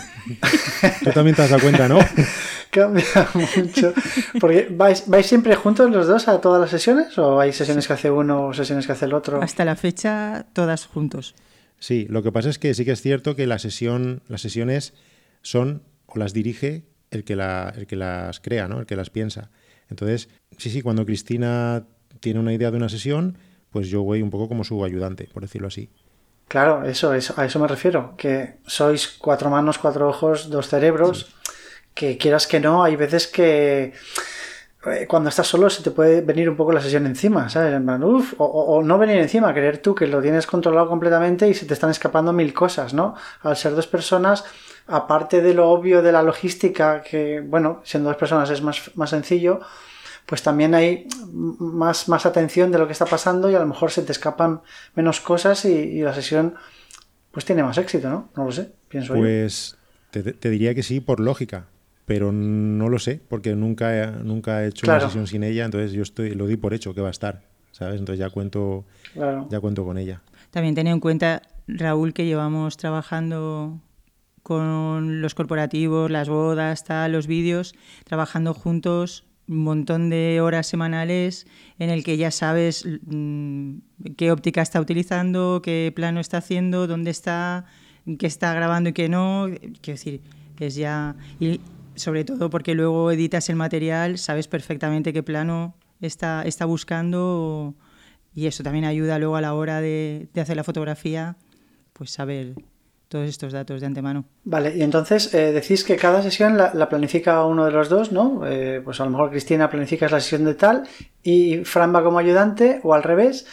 Tú 1.04 1.10
también 1.12 1.36
te 1.36 1.42
has 1.42 1.50
dado 1.50 1.62
cuenta, 1.62 1.88
¿no? 1.88 1.98
Cambia 2.70 3.04
mucho. 3.34 3.92
Porque 4.40 4.68
¿vais, 4.70 5.08
¿vais 5.08 5.26
siempre 5.26 5.56
juntos 5.56 5.90
los 5.90 6.06
dos 6.06 6.28
a 6.28 6.40
todas 6.40 6.60
las 6.60 6.70
sesiones? 6.70 7.18
¿O 7.18 7.40
hay 7.40 7.52
sesiones 7.52 7.86
que 7.86 7.92
hace 7.94 8.10
uno 8.10 8.46
o 8.46 8.54
sesiones 8.54 8.86
que 8.86 8.92
hace 8.92 9.06
el 9.06 9.14
otro? 9.14 9.42
Hasta 9.42 9.64
la 9.64 9.76
fecha, 9.76 10.46
todas 10.52 10.86
juntos. 10.86 11.34
Sí, 11.80 12.06
lo 12.08 12.22
que 12.22 12.30
pasa 12.30 12.48
es 12.48 12.58
que 12.58 12.74
sí 12.74 12.84
que 12.84 12.92
es 12.92 13.00
cierto 13.00 13.34
que 13.34 13.46
la 13.46 13.58
sesión, 13.58 14.22
las 14.28 14.42
sesiones 14.42 14.94
son 15.42 15.82
o 16.06 16.18
las 16.18 16.32
dirige 16.32 16.84
el 17.10 17.24
que, 17.24 17.36
la, 17.36 17.72
el 17.76 17.86
que 17.86 17.96
las 17.96 18.40
crea, 18.40 18.68
¿no? 18.68 18.80
el 18.80 18.86
que 18.86 18.96
las 18.96 19.10
piensa. 19.10 19.50
Entonces, 19.88 20.28
sí, 20.56 20.70
sí, 20.70 20.82
cuando 20.82 21.04
Cristina 21.04 21.84
tiene 22.20 22.40
una 22.40 22.52
idea 22.52 22.70
de 22.70 22.76
una 22.76 22.88
sesión, 22.88 23.38
pues 23.70 23.88
yo 23.88 24.02
voy 24.02 24.22
un 24.22 24.30
poco 24.30 24.48
como 24.48 24.64
su 24.64 24.84
ayudante, 24.84 25.28
por 25.32 25.42
decirlo 25.42 25.68
así. 25.68 25.90
Claro, 26.48 26.84
eso, 26.84 27.14
eso 27.14 27.34
a 27.36 27.44
eso 27.44 27.60
me 27.60 27.68
refiero, 27.68 28.14
que 28.16 28.58
sois 28.66 29.06
cuatro 29.06 29.50
manos, 29.50 29.78
cuatro 29.78 30.08
ojos, 30.08 30.50
dos 30.50 30.68
cerebros, 30.68 31.32
que 31.94 32.18
quieras 32.18 32.46
que 32.48 32.58
no, 32.58 32.82
hay 32.82 32.96
veces 32.96 33.28
que 33.28 33.92
eh, 34.86 35.06
cuando 35.06 35.28
estás 35.28 35.46
solo 35.46 35.70
se 35.70 35.82
te 35.82 35.90
puede 35.90 36.22
venir 36.22 36.48
un 36.48 36.56
poco 36.56 36.72
la 36.72 36.80
sesión 36.80 37.06
encima, 37.06 37.48
¿sabes? 37.48 37.74
En 37.74 37.84
plan, 37.84 38.02
uf, 38.02 38.34
o, 38.38 38.46
o, 38.46 38.82
no 38.82 38.98
venir 38.98 39.18
encima, 39.18 39.52
creer 39.52 39.78
tú 39.78 39.94
que 39.94 40.06
lo 40.06 40.22
tienes 40.22 40.46
controlado 40.46 40.88
completamente 40.88 41.46
y 41.48 41.54
se 41.54 41.66
te 41.66 41.74
están 41.74 41.90
escapando 41.90 42.32
mil 42.32 42.52
cosas, 42.54 42.94
¿no? 42.94 43.14
Al 43.42 43.56
ser 43.56 43.74
dos 43.74 43.86
personas, 43.86 44.44
aparte 44.90 45.40
de 45.40 45.54
lo 45.54 45.70
obvio 45.70 46.02
de 46.02 46.12
la 46.12 46.22
logística, 46.22 47.02
que, 47.02 47.40
bueno, 47.40 47.80
siendo 47.84 48.08
dos 48.08 48.18
personas 48.18 48.50
es 48.50 48.60
más, 48.60 48.90
más 48.96 49.10
sencillo, 49.10 49.60
pues 50.26 50.42
también 50.42 50.74
hay 50.74 51.06
más, 51.32 52.08
más 52.08 52.26
atención 52.26 52.70
de 52.72 52.78
lo 52.78 52.86
que 52.86 52.92
está 52.92 53.06
pasando 53.06 53.50
y 53.50 53.54
a 53.54 53.60
lo 53.60 53.66
mejor 53.66 53.90
se 53.90 54.02
te 54.02 54.12
escapan 54.12 54.60
menos 54.94 55.20
cosas 55.20 55.64
y, 55.64 56.00
la 56.02 56.14
sesión 56.14 56.54
pues 57.30 57.44
tiene 57.44 57.62
más 57.62 57.78
éxito, 57.78 58.08
¿no? 58.10 58.28
No 58.36 58.44
lo 58.44 58.52
sé, 58.52 58.72
pienso 58.88 59.14
pues 59.14 59.76
Te, 60.10 60.22
te, 60.22 60.50
diría 60.50 60.74
que 60.74 60.82
sí 60.82 61.00
por 61.00 61.20
lógica, 61.20 61.66
pero 62.04 62.32
no 62.32 62.88
lo 62.88 62.98
sé 62.98 63.20
porque 63.28 63.54
nunca 63.54 63.96
he, 63.96 64.10
nunca 64.24 64.64
he 64.64 64.68
hecho 64.68 64.86
una 64.86 65.00
sesión 65.00 65.26
sin 65.26 65.44
ella, 65.44 65.64
entonces 65.64 65.92
yo 65.92 66.02
estoy 66.02 66.34
lo 66.34 66.46
di 66.46 66.56
por 66.56 66.74
hecho 66.74 66.94
que 66.94 67.00
va 67.00 67.08
a 67.08 67.12
estar, 67.12 67.42
¿sabes? 67.70 68.00
Entonces 68.00 68.18
ya 68.18 68.30
cuento, 68.30 68.84
ya 69.48 69.60
cuento 69.60 69.84
con 69.84 69.98
ella. 69.98 70.22
También 70.50 70.74
ten 70.74 70.88
en 70.88 70.98
cuenta, 70.98 71.42
Raúl, 71.68 72.12
que 72.12 72.24
llevamos 72.24 72.76
trabajando 72.76 73.80
con 74.50 75.20
los 75.22 75.36
corporativos, 75.36 76.10
las 76.10 76.28
bodas, 76.28 76.82
tal, 76.82 77.12
los 77.12 77.28
vídeos, 77.28 77.72
trabajando 78.02 78.52
juntos 78.52 79.22
un 79.46 79.62
montón 79.62 80.10
de 80.10 80.40
horas 80.40 80.66
semanales 80.66 81.46
en 81.78 81.88
el 81.88 82.02
que 82.02 82.16
ya 82.16 82.32
sabes 82.32 82.84
mm, 82.84 83.74
qué 84.16 84.32
óptica 84.32 84.60
está 84.60 84.80
utilizando, 84.80 85.60
qué 85.62 85.92
plano 85.94 86.18
está 86.18 86.38
haciendo, 86.38 86.88
dónde 86.88 87.12
está, 87.12 87.64
qué 88.18 88.26
está 88.26 88.52
grabando 88.52 88.90
y 88.90 88.92
qué 88.92 89.08
no. 89.08 89.46
Quiero 89.82 89.98
decir, 89.98 90.20
es 90.58 90.74
ya. 90.74 91.14
Y 91.38 91.60
sobre 91.94 92.24
todo 92.24 92.50
porque 92.50 92.74
luego 92.74 93.12
editas 93.12 93.48
el 93.50 93.56
material, 93.56 94.18
sabes 94.18 94.48
perfectamente 94.48 95.12
qué 95.12 95.22
plano 95.22 95.76
está, 96.00 96.42
está 96.42 96.64
buscando 96.64 97.76
y 98.34 98.46
eso 98.46 98.64
también 98.64 98.84
ayuda 98.84 99.20
luego 99.20 99.36
a 99.36 99.40
la 99.42 99.54
hora 99.54 99.80
de, 99.80 100.28
de 100.34 100.40
hacer 100.40 100.56
la 100.56 100.64
fotografía, 100.64 101.36
pues 101.92 102.10
saber 102.10 102.56
todos 103.10 103.28
estos 103.28 103.52
datos 103.52 103.80
de 103.80 103.88
antemano. 103.88 104.24
Vale, 104.44 104.76
y 104.76 104.82
entonces 104.82 105.34
eh, 105.34 105.50
decís 105.50 105.82
que 105.82 105.96
cada 105.96 106.22
sesión 106.22 106.56
la, 106.56 106.88
planifica 106.88 107.44
uno 107.44 107.64
de 107.64 107.72
los 107.72 107.88
dos, 107.88 108.12
¿no? 108.12 108.46
Eh, 108.46 108.80
pues 108.84 109.00
a 109.00 109.04
lo 109.04 109.10
mejor 109.10 109.30
Cristina 109.30 109.68
planifica 109.68 110.08
la 110.08 110.20
sesión 110.20 110.44
de 110.44 110.54
tal 110.54 110.84
y 111.24 111.64
Fran 111.64 111.92
va 111.92 112.04
como 112.04 112.20
ayudante 112.20 112.78
o 112.84 112.94
al 112.94 113.02
revés. 113.02 113.46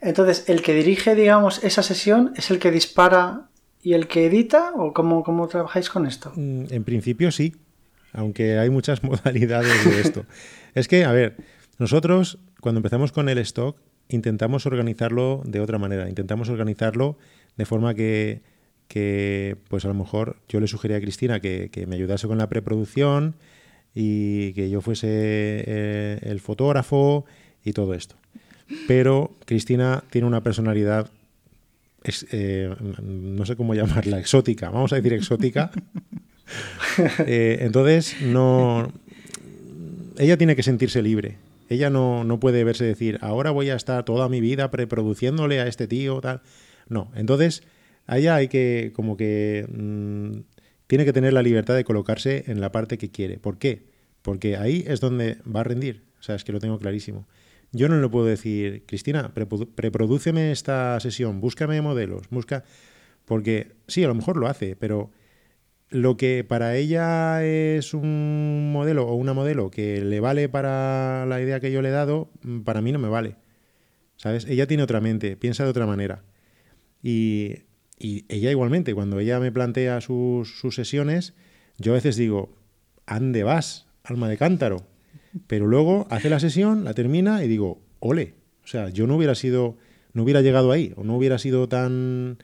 Entonces, 0.00 0.48
el 0.48 0.62
que 0.62 0.74
dirige, 0.74 1.14
digamos, 1.14 1.62
esa 1.62 1.84
sesión 1.84 2.32
es 2.34 2.50
el 2.50 2.58
que 2.58 2.72
dispara 2.72 3.50
y 3.80 3.92
el 3.92 4.08
que 4.08 4.26
edita 4.26 4.72
o 4.74 4.92
cómo, 4.92 5.22
cómo 5.22 5.46
trabajáis 5.46 5.88
con 5.88 6.06
esto? 6.06 6.32
Mm, 6.34 6.64
en 6.70 6.82
principio 6.82 7.30
sí, 7.30 7.54
aunque 8.12 8.58
hay 8.58 8.68
muchas 8.68 9.04
modalidades 9.04 9.84
de 9.84 10.00
esto. 10.00 10.26
es 10.74 10.88
que, 10.88 11.04
a 11.04 11.12
ver, 11.12 11.36
nosotros 11.78 12.40
cuando 12.60 12.80
empezamos 12.80 13.12
con 13.12 13.28
el 13.28 13.38
stock 13.38 13.76
intentamos 14.08 14.66
organizarlo 14.66 15.40
de 15.44 15.60
otra 15.60 15.78
manera, 15.78 16.08
intentamos 16.08 16.48
organizarlo 16.48 17.16
de 17.56 17.64
forma 17.64 17.94
que 17.94 18.42
que 18.88 19.56
pues 19.68 19.84
a 19.84 19.88
lo 19.88 19.94
mejor 19.94 20.36
yo 20.48 20.60
le 20.60 20.66
sugería 20.66 20.98
a 20.98 21.00
Cristina 21.00 21.40
que, 21.40 21.84
me 21.88 21.96
ayudase 21.96 22.26
con 22.26 22.38
la 22.38 22.48
preproducción 22.48 23.34
y 23.94 24.52
que 24.52 24.70
yo 24.70 24.80
fuese 24.80 25.06
eh, 25.08 26.18
el 26.22 26.40
fotógrafo 26.40 27.24
y 27.64 27.72
todo 27.72 27.94
esto. 27.94 28.16
Pero 28.88 29.36
Cristina 29.44 30.04
tiene 30.10 30.26
una 30.26 30.42
personalidad, 30.42 31.10
eh, 32.30 32.74
no 33.02 33.46
sé 33.46 33.56
cómo 33.56 33.74
llamarla, 33.74 34.18
exótica, 34.18 34.70
vamos 34.70 34.92
a 34.92 34.96
decir 34.96 35.12
exótica. 35.12 35.70
Eh, 37.26 37.60
entonces, 37.62 38.20
no, 38.20 38.92
ella 40.18 40.36
tiene 40.36 40.54
que 40.54 40.62
sentirse 40.62 41.00
libre. 41.00 41.38
Ella 41.70 41.88
no, 41.88 42.22
no 42.22 42.38
puede 42.38 42.62
verse 42.64 42.84
decir, 42.84 43.18
ahora 43.22 43.50
voy 43.50 43.70
a 43.70 43.74
estar 43.76 44.04
toda 44.04 44.28
mi 44.28 44.42
vida 44.42 44.70
preproduciéndole 44.70 45.60
a 45.60 45.66
este 45.66 45.88
tío, 45.88 46.20
tal. 46.20 46.42
No, 46.88 47.10
entonces 47.16 47.62
Allá 48.06 48.36
hay 48.36 48.48
que, 48.48 48.92
como 48.94 49.16
que, 49.16 49.66
mm, 49.68 50.40
tiene 50.86 51.04
que 51.04 51.12
tener 51.12 51.32
la 51.32 51.42
libertad 51.42 51.74
de 51.74 51.84
colocarse 51.84 52.44
en 52.46 52.60
la 52.60 52.72
parte 52.72 52.98
que 52.98 53.10
quiere. 53.10 53.38
¿Por 53.38 53.58
qué? 53.58 53.86
Porque 54.22 54.56
ahí 54.56 54.84
es 54.86 55.00
donde 55.00 55.38
va 55.44 55.60
a 55.60 55.64
rendir. 55.64 56.04
O 56.18 56.22
sea, 56.22 56.34
es 56.34 56.44
que 56.44 56.52
lo 56.52 56.60
tengo 56.60 56.78
clarísimo. 56.78 57.26
Yo 57.72 57.88
no 57.88 58.00
le 58.00 58.08
puedo 58.08 58.26
decir, 58.26 58.84
Cristina, 58.86 59.32
preprodúceme 59.34 60.52
esta 60.52 60.98
sesión, 61.00 61.40
búscame 61.40 61.80
modelos, 61.82 62.28
busca. 62.30 62.64
Porque 63.24 63.72
sí, 63.88 64.04
a 64.04 64.08
lo 64.08 64.14
mejor 64.14 64.36
lo 64.36 64.46
hace, 64.46 64.76
pero 64.76 65.10
lo 65.90 66.16
que 66.16 66.44
para 66.44 66.76
ella 66.76 67.44
es 67.44 67.94
un 67.94 68.72
modelo 68.72 69.06
o 69.06 69.14
una 69.14 69.34
modelo 69.34 69.70
que 69.70 70.00
le 70.02 70.20
vale 70.20 70.48
para 70.48 71.26
la 71.26 71.40
idea 71.40 71.60
que 71.60 71.72
yo 71.72 71.82
le 71.82 71.88
he 71.88 71.92
dado, 71.92 72.30
mm, 72.42 72.60
para 72.60 72.80
mí 72.80 72.92
no 72.92 72.98
me 72.98 73.08
vale. 73.08 73.36
¿Sabes? 74.16 74.46
Ella 74.46 74.66
tiene 74.66 74.82
otra 74.82 75.00
mente, 75.00 75.36
piensa 75.36 75.64
de 75.64 75.70
otra 75.70 75.86
manera. 75.86 76.24
Y 77.02 77.64
y 78.04 78.26
ella 78.28 78.50
igualmente, 78.50 78.92
cuando 78.92 79.18
ella 79.18 79.40
me 79.40 79.50
plantea 79.50 80.02
sus, 80.02 80.60
sesiones, 80.72 81.32
yo 81.78 81.92
a 81.92 81.94
veces 81.94 82.16
digo, 82.16 82.54
ande 83.06 83.44
vas, 83.44 83.86
alma 84.02 84.28
de 84.28 84.36
cántaro. 84.36 84.82
Pero 85.46 85.66
luego 85.66 86.06
hace 86.10 86.28
la 86.28 86.38
sesión, 86.38 86.84
la 86.84 86.92
termina 86.92 87.42
y 87.42 87.48
digo, 87.48 87.80
ole. 88.00 88.34
O 88.62 88.66
sea, 88.66 88.90
yo 88.90 89.06
no 89.06 89.16
hubiera 89.16 89.34
sido, 89.34 89.78
no 90.12 90.22
hubiera 90.22 90.42
llegado 90.42 90.70
ahí, 90.70 90.92
o 90.96 91.02
no 91.02 91.16
hubiera 91.16 91.38
sido 91.38 91.66
tan, 91.66 92.36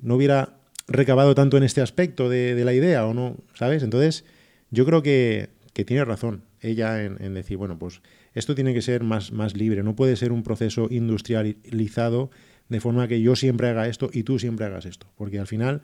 no 0.00 0.14
hubiera 0.14 0.60
recabado 0.86 1.34
tanto 1.34 1.56
en 1.56 1.64
este 1.64 1.80
aspecto 1.80 2.28
de, 2.28 2.64
la 2.64 2.72
idea, 2.72 3.04
o 3.04 3.12
no, 3.12 3.36
¿sabes? 3.54 3.82
Entonces, 3.82 4.24
yo 4.70 4.86
creo 4.86 5.02
que, 5.02 5.48
tiene 5.72 6.04
razón 6.04 6.42
ella 6.60 7.02
en, 7.02 7.16
en, 7.20 7.34
decir, 7.34 7.56
bueno, 7.56 7.78
pues 7.78 8.00
esto 8.34 8.54
tiene 8.54 8.74
que 8.74 8.82
ser 8.82 9.02
más, 9.02 9.32
más 9.32 9.56
libre, 9.56 9.82
no 9.82 9.96
puede 9.96 10.14
ser 10.14 10.30
un 10.30 10.44
proceso 10.44 10.86
industrializado 10.88 12.30
de 12.70 12.80
forma 12.80 13.08
que 13.08 13.20
yo 13.20 13.36
siempre 13.36 13.68
haga 13.68 13.88
esto 13.88 14.08
y 14.12 14.22
tú 14.22 14.38
siempre 14.38 14.64
hagas 14.64 14.86
esto. 14.86 15.08
Porque 15.16 15.38
al 15.38 15.46
final, 15.46 15.82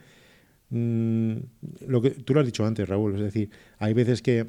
mm, 0.70 1.34
lo 1.88 2.00
que 2.00 2.10
tú 2.10 2.32
lo 2.32 2.40
has 2.40 2.46
dicho 2.46 2.64
antes, 2.64 2.88
Raúl, 2.88 3.16
es 3.16 3.20
decir, 3.20 3.50
hay 3.78 3.92
veces 3.92 4.22
que, 4.22 4.46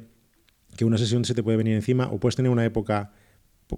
una 0.80 0.96
sesión 0.96 1.24
se 1.24 1.34
te 1.34 1.42
puede 1.42 1.56
venir 1.56 1.74
encima 1.74 2.06
o 2.06 2.20
puedes 2.20 2.36
tener 2.36 2.52
una 2.52 2.64
época 2.64 3.10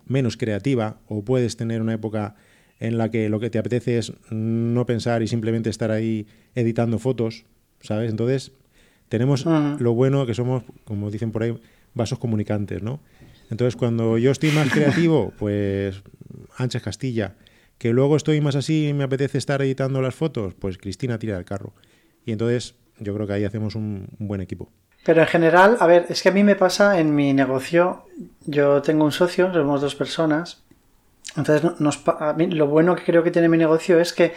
menos 0.05 0.37
creativa 0.37 1.01
o 1.09 1.25
puedes 1.25 1.57
tener 1.57 1.81
una 1.81 1.95
época 1.95 2.35
en 2.79 2.99
la 2.99 3.11
que 3.11 3.31
lo 3.31 3.41
que 3.41 3.49
te 3.49 3.59
apetece 3.59 3.97
es 3.97 4.13
no 4.31 4.85
pensar 4.85 5.23
y 5.23 5.27
simplemente 5.27 5.71
estar 5.71 5.91
ahí 5.91 6.27
editando 6.55 6.99
fotos, 6.99 7.47
¿sabes? 7.81 8.11
Entonces, 8.11 8.53
tenemos 9.09 9.47
lo 9.47 9.95
bueno 9.95 10.27
que 10.27 10.35
somos, 10.35 10.65
como 10.85 11.11
dicen 11.11 11.33
por 11.33 11.43
ahí, 11.43 11.59
vasos 11.95 12.19
comunicantes, 12.19 12.83
¿no? 12.83 13.01
Entonces, 13.51 13.77
cuando 13.77 14.19
yo 14.19 14.31
estoy 14.31 14.51
más 14.51 14.71
creativo, 14.71 15.33
pues 15.39 16.03
Anches 16.59 16.83
Castilla, 16.83 17.37
que 17.81 17.95
luego 17.95 18.15
estoy 18.15 18.43
más 18.43 18.57
así 18.57 18.89
y 18.89 18.93
me 18.93 19.05
apetece 19.05 19.39
estar 19.39 19.63
editando 19.63 20.03
las 20.03 20.15
fotos, 20.15 20.53
pues 20.53 20.77
Cristina 20.77 21.19
tira 21.19 21.37
del 21.37 21.47
carro. 21.47 21.73
Y 22.27 22.33
entonces 22.33 22.75
yo 22.99 23.15
creo 23.15 23.27
que 23.27 23.33
ahí 23.33 23.45
hacemos 23.47 23.75
un, 23.75 24.07
buen 24.19 24.43
equipo. 24.43 24.71
Pero 25.03 25.23
en 25.23 25.27
general, 25.27 25.79
a 25.81 25.87
ver, 25.87 26.05
es 26.11 26.23
que 26.23 26.29
a 26.29 26.33
mí 26.33 26.45
me 26.45 26.57
pasa 26.57 27.01
en 27.01 27.15
mi 27.15 27.33
negocio, 27.33 28.05
yo 28.45 28.83
tengo 28.83 29.07
un 29.07 29.13
socio, 29.13 29.51
somos 29.55 29.81
dos 29.81 29.95
personas, 29.95 30.63
entonces 31.39 31.81
nos, 31.81 32.07
a 32.07 32.35
mí, 32.35 32.49
lo 32.49 32.67
bueno 32.67 32.95
que 32.97 33.05
creo 33.05 33.23
que 33.23 33.31
tiene 33.31 33.49
mi 33.49 33.57
negocio 33.57 33.99
es 33.99 34.13
que 34.13 34.35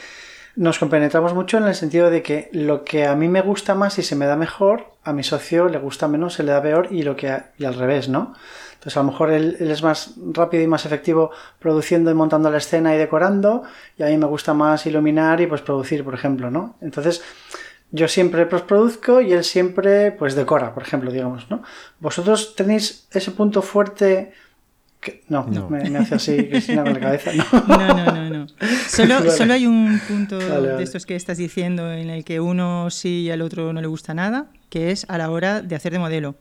nos 0.56 0.80
compenetramos 0.80 1.34
mucho 1.34 1.58
en 1.58 1.66
el 1.66 1.76
sentido 1.76 2.10
de 2.10 2.24
que 2.24 2.48
lo 2.54 2.86
que 2.86 3.08
a 3.08 3.16
mí 3.16 3.28
me 3.28 3.42
gusta 3.42 3.76
más 3.76 4.00
y 4.00 4.04
se 4.04 4.16
me 4.16 4.26
da 4.26 4.38
mejor, 4.38 4.94
a 5.04 5.12
mi 5.12 5.24
socio 5.24 5.68
le 5.68 5.80
gusta 5.80 6.08
menos, 6.08 6.36
se 6.36 6.44
le 6.44 6.54
da 6.54 6.62
peor 6.62 6.88
y 6.92 7.04
lo 7.04 7.18
que 7.18 7.42
y 7.58 7.66
al 7.66 7.74
revés, 7.74 8.08
¿no? 8.08 8.36
Entonces 8.84 8.98
a 8.98 9.00
lo 9.00 9.12
mejor 9.12 9.32
él, 9.32 9.56
es 9.62 9.82
más 9.82 10.16
rápido 10.34 10.62
y 10.62 10.68
más 10.68 10.86
efectivo 10.86 11.32
produciendo 11.58 12.12
y 12.12 12.14
montando 12.14 12.52
la 12.52 12.58
escena 12.58 12.94
y 12.94 12.98
decorando 12.98 13.64
y 13.98 14.04
a 14.04 14.08
mí 14.08 14.18
me 14.18 14.26
gusta 14.26 14.54
más 14.54 14.86
iluminar 14.86 15.40
y 15.40 15.48
pues 15.48 15.62
producir, 15.62 16.04
por 16.04 16.14
ejemplo, 16.14 16.52
¿no? 16.52 16.76
Entonces 16.82 17.24
yo 17.92 18.10
siempre 18.10 18.46
produzco 18.46 19.22
y 19.22 19.32
él 19.32 19.46
siempre 19.46 20.12
pues 20.12 20.36
decora, 20.36 20.74
por 20.74 20.84
ejemplo, 20.84 21.14
digamos, 21.14 21.50
¿no? 21.50 21.64
¿Vosotros 22.02 22.56
tenéis 22.58 23.08
ese 23.14 23.32
punto 23.32 23.62
fuerte? 23.62 24.34
No, 25.30 25.46
Me, 25.70 25.98
hace 25.98 26.16
así 26.16 26.50
Cristina 26.50 26.84
con 26.84 26.94
la 26.94 27.00
cabeza. 27.00 27.32
No, 27.34 27.46
no, 27.78 28.06
no, 28.12 28.30
no. 28.30 28.48
Solo, 28.90 29.32
solo 29.32 29.54
hay 29.54 29.66
un 29.66 30.02
punto 30.06 30.38
de 30.38 30.84
estos 30.84 31.06
que 31.06 31.16
estás 31.16 31.38
diciendo 31.38 31.90
en 31.94 32.10
el 32.10 32.26
que 32.26 32.42
uno 32.42 32.90
sí 32.90 33.22
y 33.22 33.32
al 33.32 33.42
otro 33.42 33.72
no 33.72 33.80
le 33.80 33.88
gusta 33.88 34.14
nada, 34.14 34.48
que 34.70 34.92
es 34.92 35.06
a 35.08 35.18
la 35.18 35.30
hora 35.30 35.62
de 35.62 35.74
hacer 35.74 35.94
de 35.94 36.00
modelo 36.00 36.36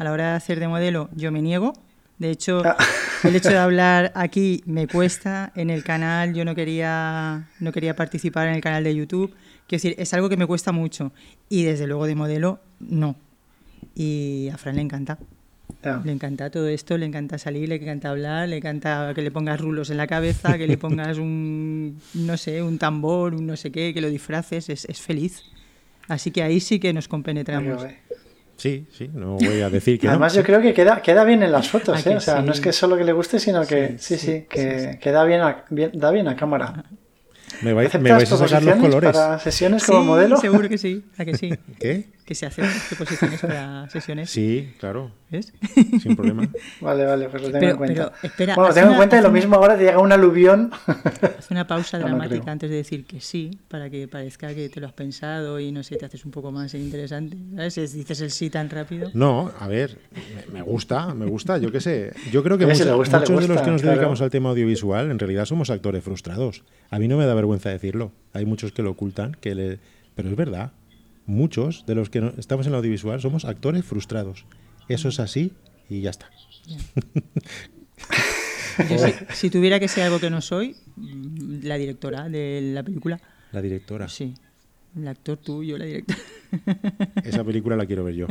a 0.00 0.04
la 0.04 0.12
hora 0.12 0.30
de 0.30 0.36
hacer 0.36 0.58
de 0.58 0.66
modelo 0.66 1.10
yo 1.14 1.30
me 1.30 1.42
niego. 1.42 1.74
De 2.18 2.30
hecho, 2.30 2.62
ah. 2.64 2.76
el 3.22 3.36
hecho 3.36 3.50
de 3.50 3.58
hablar 3.58 4.12
aquí 4.16 4.62
me 4.64 4.88
cuesta. 4.88 5.52
En 5.54 5.68
el 5.68 5.84
canal 5.84 6.32
yo 6.32 6.42
no 6.46 6.54
quería, 6.54 7.50
no 7.60 7.70
quería 7.70 7.94
participar 7.94 8.48
en 8.48 8.54
el 8.54 8.62
canal 8.62 8.82
de 8.82 8.94
YouTube. 8.94 9.34
Quiero 9.68 9.82
decir, 9.82 9.94
es 9.98 10.14
algo 10.14 10.30
que 10.30 10.38
me 10.38 10.46
cuesta 10.46 10.72
mucho. 10.72 11.12
Y 11.50 11.64
desde 11.64 11.86
luego 11.86 12.06
de 12.06 12.14
modelo, 12.14 12.60
no. 12.78 13.14
Y 13.94 14.48
a 14.50 14.56
Fran 14.56 14.76
le 14.76 14.82
encanta. 14.82 15.18
Ah. 15.84 16.00
Le 16.02 16.12
encanta 16.12 16.50
todo 16.50 16.68
esto, 16.68 16.96
le 16.96 17.04
encanta 17.04 17.36
salir, 17.36 17.68
le 17.68 17.74
encanta 17.74 18.08
hablar, 18.08 18.48
le 18.48 18.56
encanta 18.56 19.12
que 19.14 19.20
le 19.20 19.30
pongas 19.30 19.60
rulos 19.60 19.90
en 19.90 19.98
la 19.98 20.06
cabeza, 20.06 20.56
que 20.56 20.66
le 20.66 20.78
pongas 20.78 21.18
un, 21.18 22.00
no 22.14 22.38
sé, 22.38 22.62
un 22.62 22.78
tambor, 22.78 23.34
un 23.34 23.46
no 23.46 23.56
sé 23.56 23.70
qué, 23.70 23.92
que 23.92 24.00
lo 24.00 24.08
disfraces, 24.08 24.70
es, 24.70 24.86
es 24.86 24.98
feliz. 24.98 25.44
Así 26.08 26.30
que 26.30 26.42
ahí 26.42 26.58
sí 26.58 26.80
que 26.80 26.94
nos 26.94 27.06
compenetramos. 27.06 27.84
Sí, 28.60 28.86
sí, 28.92 29.10
no 29.14 29.36
voy 29.36 29.62
a 29.62 29.70
decir 29.70 29.98
que 29.98 30.06
Además, 30.06 30.34
yo 30.34 30.42
creo 30.42 30.60
que 30.60 30.74
queda, 30.74 31.00
queda 31.00 31.24
bien 31.24 31.42
en 31.42 31.50
las 31.50 31.70
fotos, 31.70 32.06
¿eh? 32.06 32.14
O 32.14 32.20
sea, 32.20 32.42
no 32.42 32.52
es 32.52 32.60
que 32.60 32.74
solo 32.74 32.94
que 32.98 33.04
le 33.04 33.12
guste, 33.12 33.38
sino 33.38 33.66
que 33.66 33.94
sí, 33.96 34.18
sí, 34.18 34.44
que 34.50 34.98
queda 35.00 35.24
bien, 35.24 35.40
bien, 35.70 35.92
da 35.94 36.10
bien 36.10 36.28
a 36.28 36.36
cámara. 36.36 36.84
Me 37.62 37.72
vais, 37.72 38.00
me 38.00 38.12
vais 38.12 38.32
a 38.32 38.36
sacar 38.36 38.62
los 38.62 38.76
colores. 38.76 39.12
Para 39.12 39.38
sesiones 39.38 39.84
como 39.84 40.04
modelo? 40.04 40.36
Seguro 40.36 40.68
que 40.68 40.78
sí, 40.78 41.04
¿a 41.18 41.24
que 41.24 41.36
sí? 41.36 41.50
¿Qué? 41.78 42.08
Que 42.24 42.34
se 42.34 42.46
hacen 42.46 42.64
proposiciones 42.88 43.40
para 43.40 43.90
sesiones. 43.90 44.30
Sí, 44.30 44.72
claro. 44.78 45.10
¿Ves? 45.30 45.52
Sin 46.02 46.16
problema. 46.16 46.48
Vale, 46.80 47.04
vale, 47.04 47.28
pues 47.28 47.42
lo 47.42 47.50
tengo 47.52 47.70
en 47.70 47.76
cuenta. 47.76 48.12
Pero, 48.20 48.32
espera, 48.32 48.54
bueno, 48.56 48.68
lo 48.68 48.74
tengo 48.74 48.90
en 48.90 48.96
cuenta 48.96 49.18
y 49.18 49.22
lo 49.22 49.30
mismo 49.30 49.54
ahora 49.56 49.76
te 49.76 49.84
llega 49.84 49.98
un 49.98 50.10
aluvión. 50.10 50.72
Haz 51.38 51.50
una 51.50 51.66
pausa 51.68 51.98
dramática 51.98 52.50
antes 52.50 52.68
de 52.68 52.76
decir 52.76 53.04
que 53.04 53.20
sí, 53.20 53.58
para 53.68 53.90
que 53.90 54.08
parezca 54.08 54.52
que 54.54 54.68
te 54.68 54.80
lo 54.80 54.88
has 54.88 54.92
pensado 54.92 55.60
y 55.60 55.70
no 55.70 55.84
sé, 55.84 55.96
te 55.96 56.06
haces 56.06 56.24
un 56.24 56.32
poco 56.32 56.50
más 56.50 56.74
interesante. 56.74 57.36
¿Sabes? 57.54 57.74
Si 57.74 57.98
dices 57.98 58.20
el 58.22 58.30
sí 58.30 58.50
tan 58.50 58.70
rápido. 58.70 59.10
No, 59.14 59.52
a 59.60 59.68
ver, 59.68 59.98
me 60.52 60.62
gusta, 60.62 61.14
me 61.14 61.26
gusta, 61.26 61.58
yo 61.58 61.70
qué 61.70 61.80
sé. 61.80 62.12
Yo 62.32 62.42
creo 62.42 62.58
que 62.58 62.66
muchos, 62.66 62.86
de 62.86 63.48
los 63.48 63.62
que 63.62 63.70
nos 63.70 63.82
dedicamos 63.82 64.20
al 64.20 64.30
tema 64.30 64.50
audiovisual 64.50 65.10
en 65.10 65.18
realidad 65.18 65.44
somos 65.44 65.70
actores 65.70 66.02
frustrados. 66.02 66.64
A 66.90 66.98
mí 66.98 67.06
no 67.06 67.16
me 67.16 67.26
da 67.26 67.34
vergüenza 67.34 67.49
decirlo. 67.58 68.12
Hay 68.32 68.46
muchos 68.46 68.72
que 68.72 68.82
lo 68.82 68.90
ocultan, 68.90 69.36
que 69.40 69.54
le... 69.54 69.78
pero 70.14 70.28
es 70.28 70.36
verdad. 70.36 70.72
Muchos 71.26 71.84
de 71.86 71.94
los 71.94 72.10
que 72.10 72.32
estamos 72.38 72.66
en 72.66 72.72
el 72.72 72.78
audiovisual 72.78 73.20
somos 73.20 73.44
actores 73.44 73.84
frustrados. 73.84 74.44
Eso 74.88 75.08
es 75.08 75.20
así 75.20 75.52
y 75.88 76.00
ya 76.00 76.10
está. 76.10 76.30
si, 79.34 79.50
tuviera 79.50 79.78
que 79.78 79.88
ser 79.88 80.04
algo 80.04 80.18
que 80.20 80.30
no 80.30 80.40
soy, 80.40 80.76
la 81.62 81.76
directora 81.76 82.28
de 82.28 82.72
la 82.74 82.82
película. 82.82 83.20
La 83.52 83.62
directora. 83.62 84.08
Sí. 84.08 84.34
El 84.96 85.06
actor 85.06 85.36
tú, 85.36 85.62
yo 85.62 85.78
la 85.78 85.84
directora. 85.84 86.18
Esa 87.24 87.44
película 87.44 87.76
la 87.76 87.86
quiero 87.86 88.04
ver 88.04 88.14
yo. 88.14 88.26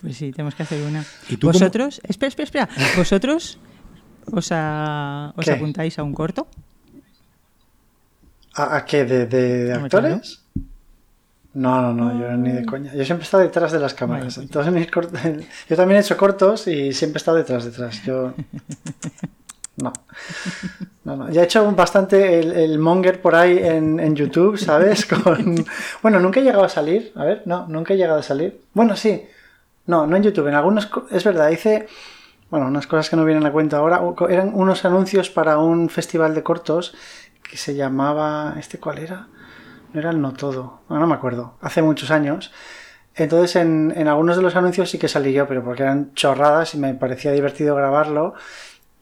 Pues 0.00 0.16
sí, 0.16 0.32
tenemos 0.32 0.54
que 0.54 0.62
hacer 0.62 0.82
una. 0.86 1.04
¿Y 1.28 1.36
tú 1.36 1.48
¿Vosotros? 1.48 2.00
Espera, 2.04 2.28
espera, 2.28 2.44
espera. 2.44 2.68
¿Vosotros 2.96 3.58
os, 4.26 4.52
os 4.52 5.48
apuntáis 5.48 5.98
a 5.98 6.02
un 6.02 6.14
corto? 6.14 6.48
¿A, 8.58 8.84
qué? 8.84 9.04
¿De, 9.04 9.26
de 9.26 9.72
actores? 9.72 10.42
No, 11.54 11.80
no, 11.82 11.92
no, 11.92 12.20
yo 12.20 12.36
ni 12.36 12.52
de 12.52 12.64
coña. 12.64 12.92
Yo 12.94 13.04
siempre 13.04 13.22
he 13.22 13.24
estado 13.24 13.42
detrás 13.42 13.72
de 13.72 13.80
las 13.80 13.94
cámaras. 13.94 14.38
Entonces, 14.38 14.72
mis 14.72 14.86
yo 15.68 15.76
también 15.76 15.98
he 15.98 16.00
hecho 16.00 16.16
cortos 16.16 16.66
y 16.68 16.92
siempre 16.92 17.16
he 17.16 17.20
estado 17.20 17.36
detrás, 17.36 17.64
detrás. 17.64 18.02
Yo. 18.04 18.32
No. 19.80 19.92
No, 21.04 21.14
no. 21.14 21.30
Ya 21.30 21.42
he 21.42 21.44
hecho 21.44 21.70
bastante 21.70 22.40
el, 22.40 22.80
monger 22.80 23.22
por 23.22 23.36
ahí 23.36 23.58
en, 23.58 24.00
en, 24.00 24.16
YouTube, 24.16 24.58
¿sabes? 24.58 25.06
Con... 25.22 25.64
Bueno, 26.02 26.18
nunca 26.18 26.40
he 26.40 26.42
llegado 26.42 26.64
a 26.64 26.68
salir. 26.68 27.12
A 27.14 27.24
ver, 27.24 27.42
no, 27.44 27.64
nunca 27.68 27.94
he 27.94 27.96
llegado 27.96 28.18
a 28.18 28.24
salir. 28.24 28.60
Bueno, 28.74 28.96
sí. 28.96 29.24
No, 29.86 30.04
no 30.04 30.16
en 30.16 30.24
YouTube. 30.24 30.48
En 30.48 30.54
algunas. 30.54 30.90
Es 31.12 31.22
verdad, 31.22 31.50
hice. 31.50 31.86
Bueno, 32.50 32.66
unas 32.66 32.88
cosas 32.88 33.08
que 33.08 33.14
no 33.14 33.24
vienen 33.24 33.46
a 33.46 33.52
cuenta 33.52 33.76
ahora. 33.76 34.02
Eran 34.28 34.50
unos 34.52 34.84
anuncios 34.84 35.30
para 35.30 35.58
un 35.58 35.88
festival 35.88 36.34
de 36.34 36.42
cortos 36.42 36.96
que 37.48 37.56
se 37.56 37.74
llamaba. 37.74 38.54
¿Este 38.58 38.78
cuál 38.78 38.98
era? 38.98 39.28
No 39.92 40.00
era 40.00 40.10
el 40.10 40.20
No 40.20 40.32
Todo. 40.32 40.80
No, 40.88 40.98
no 40.98 41.06
me 41.06 41.14
acuerdo. 41.14 41.54
Hace 41.60 41.82
muchos 41.82 42.10
años. 42.10 42.52
Entonces, 43.14 43.56
en, 43.56 43.92
en 43.96 44.06
algunos 44.06 44.36
de 44.36 44.42
los 44.42 44.54
anuncios 44.54 44.90
sí 44.90 44.98
que 44.98 45.08
salí 45.08 45.32
yo, 45.32 45.48
pero 45.48 45.64
porque 45.64 45.82
eran 45.82 46.14
chorradas 46.14 46.74
y 46.74 46.78
me 46.78 46.94
parecía 46.94 47.32
divertido 47.32 47.74
grabarlo 47.74 48.34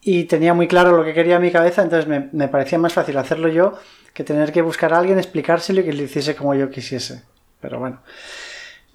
y 0.08 0.22
tenía 0.24 0.54
muy 0.54 0.68
claro 0.68 0.96
lo 0.96 1.04
que 1.04 1.12
quería 1.12 1.34
en 1.34 1.42
mi 1.42 1.50
cabeza, 1.50 1.82
entonces 1.82 2.06
me, 2.06 2.46
parecía 2.46 2.78
más 2.78 2.92
fácil 2.92 3.18
hacerlo 3.18 3.48
yo 3.48 3.76
que 4.14 4.22
tener 4.22 4.52
que 4.52 4.62
buscar 4.62 4.94
a 4.94 5.00
alguien, 5.00 5.18
explicárselo 5.18 5.80
y 5.80 5.84
que 5.84 5.92
lo 5.92 6.04
hiciese 6.04 6.36
como 6.36 6.54
yo 6.54 6.70
quisiese. 6.70 7.24
Pero 7.60 7.80
bueno, 7.80 7.98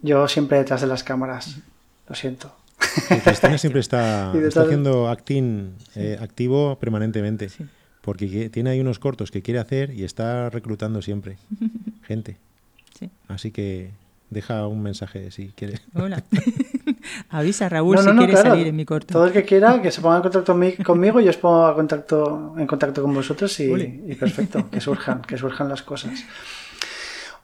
yo 0.02 0.30
siempre 0.30 0.60
detrás 0.60 0.80
de 0.80 0.88
las 0.88 1.04
cámaras, 1.04 1.58
lo 2.08 2.16
siento. 2.16 2.56
Cristina 3.26 3.58
siempre 3.58 3.82
está, 3.82 4.32
haciendo 4.56 5.10
acting 5.10 5.76
eh, 5.96 6.18
activo 6.20 6.80
permanentemente, 6.80 7.50
porque 8.02 8.50
tiene 8.50 8.72
ahí 8.72 8.80
unos 8.80 9.00
cortos 9.00 9.32
que 9.32 9.42
quiere 9.42 9.60
hacer 9.60 9.92
y 9.92 10.04
está 10.04 10.50
reclutando 10.50 11.02
siempre 11.02 11.38
gente. 12.04 12.38
Así 13.28 13.50
que 13.50 13.90
deja 14.30 14.68
un 14.68 14.84
mensaje 14.84 15.32
si 15.32 15.50
quieres. 15.56 15.82
Hola. 15.96 16.24
Avisa 17.30 17.68
a 17.68 17.70
Raúl 17.70 17.98
si 18.00 18.10
quiere 18.10 18.36
salir 18.36 18.68
en 18.68 18.76
mi 18.76 18.86
corto. 18.86 19.14
Todo 19.14 19.26
el 19.26 19.34
que 19.34 19.44
quiera, 19.44 19.82
que 19.82 19.92
se 19.92 20.02
ponga 20.02 20.18
en 20.18 20.22
contacto 20.24 20.56
conmigo, 20.84 21.20
yo 21.20 21.30
os 21.30 21.38
pongo 21.38 21.70
en 21.70 21.76
contacto, 21.76 22.56
en 22.58 22.68
contacto 22.68 23.02
con 23.02 23.14
vosotros 23.14 23.60
y, 23.60 24.16
perfecto, 24.20 24.70
que 24.70 24.82
surjan, 24.82 25.22
que 25.22 25.38
surjan 25.38 25.70
las 25.70 25.82
cosas. 25.84 26.24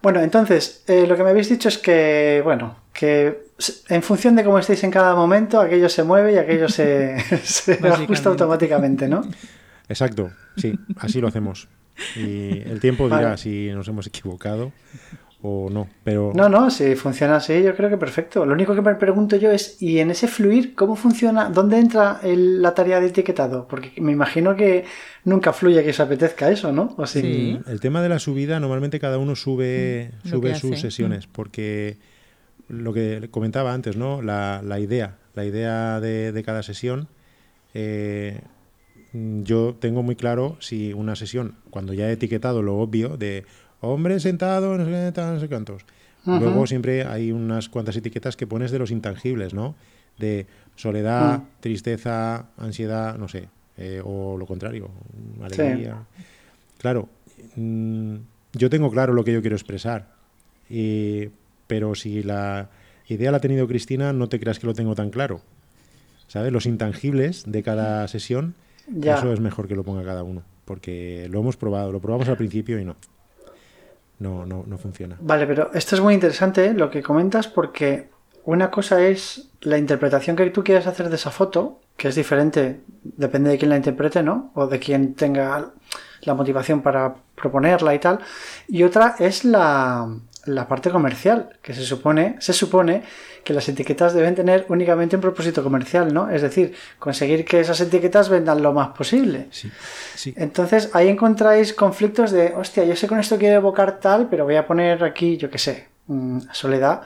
Bueno, 0.02 0.22
entonces, 0.22 0.84
eh, 0.88 1.08
lo 1.08 1.18
que 1.18 1.24
me 1.24 1.32
habéis 1.32 1.50
dicho 1.50 1.70
es 1.70 1.80
que, 1.80 2.42
bueno, 2.44 2.76
que 2.94 3.48
en 3.90 4.04
función 4.04 4.36
de 4.36 4.44
cómo 4.44 4.60
estéis 4.60 4.84
en 4.84 4.92
cada 4.92 5.16
momento, 5.16 5.60
aquello 5.60 5.90
se 5.90 6.04
mueve 6.04 6.34
y 6.34 6.38
aquello 6.38 6.70
se, 6.70 7.20
se 7.44 7.74
ajusta 7.74 8.30
automáticamente, 8.30 9.08
¿no? 9.08 9.24
Exacto, 9.90 10.32
sí, 10.58 10.78
así 10.98 11.22
lo 11.22 11.28
hacemos. 11.28 11.68
Y 12.16 12.60
el 12.60 12.80
tiempo 12.80 13.06
dirá 13.06 13.38
si 13.38 13.70
nos 13.74 13.88
hemos 13.88 14.08
equivocado 14.08 14.72
o 15.42 15.70
no, 15.70 15.88
pero... 16.04 16.32
No, 16.34 16.50
no, 16.50 16.72
si 16.72 16.96
funciona 16.96 17.36
así, 17.36 17.62
yo 17.62 17.76
creo 17.76 17.90
que 17.90 17.98
perfecto. 17.98 18.46
Lo 18.46 18.54
único 18.54 18.74
que 18.74 18.82
me 18.82 18.96
pregunto 18.96 19.36
yo 19.36 19.52
es, 19.52 19.82
¿y 19.82 20.00
en 20.00 20.10
ese 20.10 20.28
fluir 20.28 20.74
cómo 20.74 20.96
funciona? 20.96 21.50
¿Dónde 21.50 21.78
entra 21.78 22.20
la 22.24 22.74
tarea 22.74 23.00
de 23.00 23.08
etiquetado? 23.08 23.68
Porque 23.68 23.94
me 24.02 24.12
imagino 24.12 24.56
que 24.56 24.86
nunca 25.26 25.54
fluye 25.54 25.84
que 25.84 25.92
os 25.92 26.00
apetezca 26.00 26.50
eso, 26.50 26.72
¿no? 26.72 26.96
¿O 26.98 27.06
sí? 27.06 27.60
El 27.68 27.80
tema 27.80 28.02
de 28.02 28.10
la 28.10 28.20
subida, 28.20 28.60
normalmente 28.60 29.00
cada 29.00 29.20
uno 29.20 29.36
sube, 29.36 30.12
mm, 30.24 30.30
sube 30.30 30.56
sus 30.56 30.80
sesiones, 30.80 31.28
mm. 31.28 31.32
porque 31.32 31.98
lo 32.68 32.92
que 32.94 33.28
comentaba 33.30 33.74
antes, 33.74 33.96
¿no? 33.96 34.24
La, 34.24 34.80
idea, 34.80 35.18
la 35.36 35.46
idea 35.46 36.00
de, 36.00 36.44
cada 36.46 36.64
sesión... 36.64 37.08
Eh, 37.74 38.42
yo 39.44 39.76
tengo 39.80 40.04
muy 40.04 40.16
claro 40.16 40.58
si 40.60 40.94
una 40.94 41.16
sesión, 41.16 41.56
cuando 41.70 41.94
ya 41.94 42.10
he 42.10 42.14
etiquetado 42.14 42.62
lo 42.62 42.78
obvio 42.78 43.18
de 43.18 43.46
hombre 43.82 44.20
sentado, 44.20 44.78
no 44.78 44.86
sé, 44.86 45.14
no 45.16 45.40
sé 45.40 45.48
cuántos. 45.48 45.84
Luego 46.26 46.68
siempre 46.68 47.06
hay 47.06 47.32
unas 47.32 47.70
cuantas 47.70 47.96
etiquetas 47.96 48.36
que 48.36 48.48
pones 48.48 48.72
de 48.72 48.80
los 48.80 48.92
intangibles, 48.92 49.54
¿no? 49.54 49.76
De 50.18 50.46
soledad, 50.76 51.40
mm. 51.40 51.44
tristeza, 51.62 52.48
ansiedad, 52.58 53.18
no 53.18 53.30
sé, 53.30 53.48
eh, 53.78 54.02
o 54.04 54.36
lo 54.38 54.46
contrario, 54.46 54.90
alegría. 55.42 56.04
Claro, 56.80 57.08
mm, 57.56 58.16
yo 58.54 58.70
tengo 58.70 58.92
claro 58.92 59.14
lo 59.14 59.24
que 59.24 59.32
yo 59.32 59.40
quiero 59.40 59.56
expresar, 59.56 60.08
pero 61.68 61.96
si 61.96 62.24
la 62.24 62.70
idea 63.08 63.32
la 63.32 63.38
ha 63.38 63.42
tenido 63.42 63.68
Cristina, 63.68 64.12
no 64.12 64.28
te 64.28 64.40
creas 64.40 64.60
que 64.60 64.68
lo 64.68 64.74
tengo 64.74 64.96
tan 64.96 65.10
claro. 65.10 65.42
¿Sabes? 66.28 66.52
Los 66.52 66.66
intangibles 66.66 67.44
de 67.48 67.64
cada 67.64 68.06
sesión, 68.10 68.56
eso 69.02 69.34
es 69.34 69.40
mejor 69.40 69.68
que 69.68 69.76
lo 69.76 69.84
ponga 69.84 70.04
cada 70.04 70.24
uno, 70.24 70.44
porque 70.66 71.28
lo 71.30 71.40
hemos 71.40 71.58
probado, 71.58 71.92
lo 71.92 72.00
probamos 72.00 72.28
al 72.30 72.38
principio 72.38 72.80
y 72.80 72.86
no 72.86 72.96
no, 74.20 74.46
no, 74.46 74.64
no 74.66 74.78
funciona. 74.78 75.18
Vale, 75.20 75.46
pero 75.46 75.72
esto 75.74 75.96
es 75.96 76.02
muy 76.02 76.14
interesante 76.14 76.66
¿eh? 76.66 76.74
lo 76.74 76.90
que 76.90 77.04
comentas 77.04 77.48
porque 77.48 78.10
una 78.46 78.72
cosa 78.72 79.06
es 79.06 79.50
la 79.62 79.78
interpretación 79.78 80.36
que 80.36 80.50
tú 80.50 80.64
quieres 80.64 80.88
hacer 80.88 81.10
de 81.10 81.16
esa 81.16 81.32
foto, 81.32 81.80
que 81.96 82.08
es 82.08 82.16
diferente, 82.16 82.82
depende 83.04 83.50
de 83.50 83.58
quién 83.58 83.70
la 83.70 83.78
interprete, 83.78 84.24
¿no? 84.24 84.52
O 84.56 84.68
de 84.68 84.80
quién 84.80 85.16
tenga 85.16 85.72
la 86.22 86.34
motivación 86.34 86.82
para 86.82 87.16
proponerla 87.36 87.94
y 87.94 88.00
tal. 88.00 88.20
Y 88.68 88.84
otra 88.84 89.16
es 89.20 89.44
la, 89.44 90.08
la 90.48 90.68
parte 90.68 90.90
comercial, 90.90 91.50
que 91.62 91.74
se 91.74 91.84
supone, 91.84 92.36
se 92.40 92.54
supone 92.54 93.04
que 93.44 93.54
las 93.54 93.68
etiquetas 93.70 94.14
deben 94.14 94.36
tener 94.36 94.66
únicamente 94.70 95.16
un 95.16 95.22
propósito 95.22 95.64
comercial, 95.64 96.14
¿no? 96.14 96.30
Es 96.30 96.42
decir, 96.42 96.74
conseguir 97.00 97.46
que 97.46 97.60
esas 97.60 97.80
etiquetas 97.80 98.30
vendan 98.30 98.62
lo 98.62 98.74
más 98.74 98.90
posible. 98.90 99.48
Sí, 99.52 99.72
sí. 100.16 100.34
Entonces 100.36 100.90
ahí 100.94 101.08
encontráis 101.08 101.74
conflictos 101.74 102.32
de, 102.32 102.54
hostia, 102.56 102.84
yo 102.84 102.96
sé 102.96 103.08
con 103.08 103.20
esto 103.20 103.38
quiero 103.38 103.56
evocar 103.56 104.00
tal, 104.00 104.28
pero 104.30 104.46
voy 104.46 104.56
a 104.56 104.66
poner 104.66 105.04
aquí, 105.04 105.38
yo 105.38 105.50
qué 105.50 105.58
sé, 105.58 105.88
mm, 106.08 106.40
soledad 106.52 107.04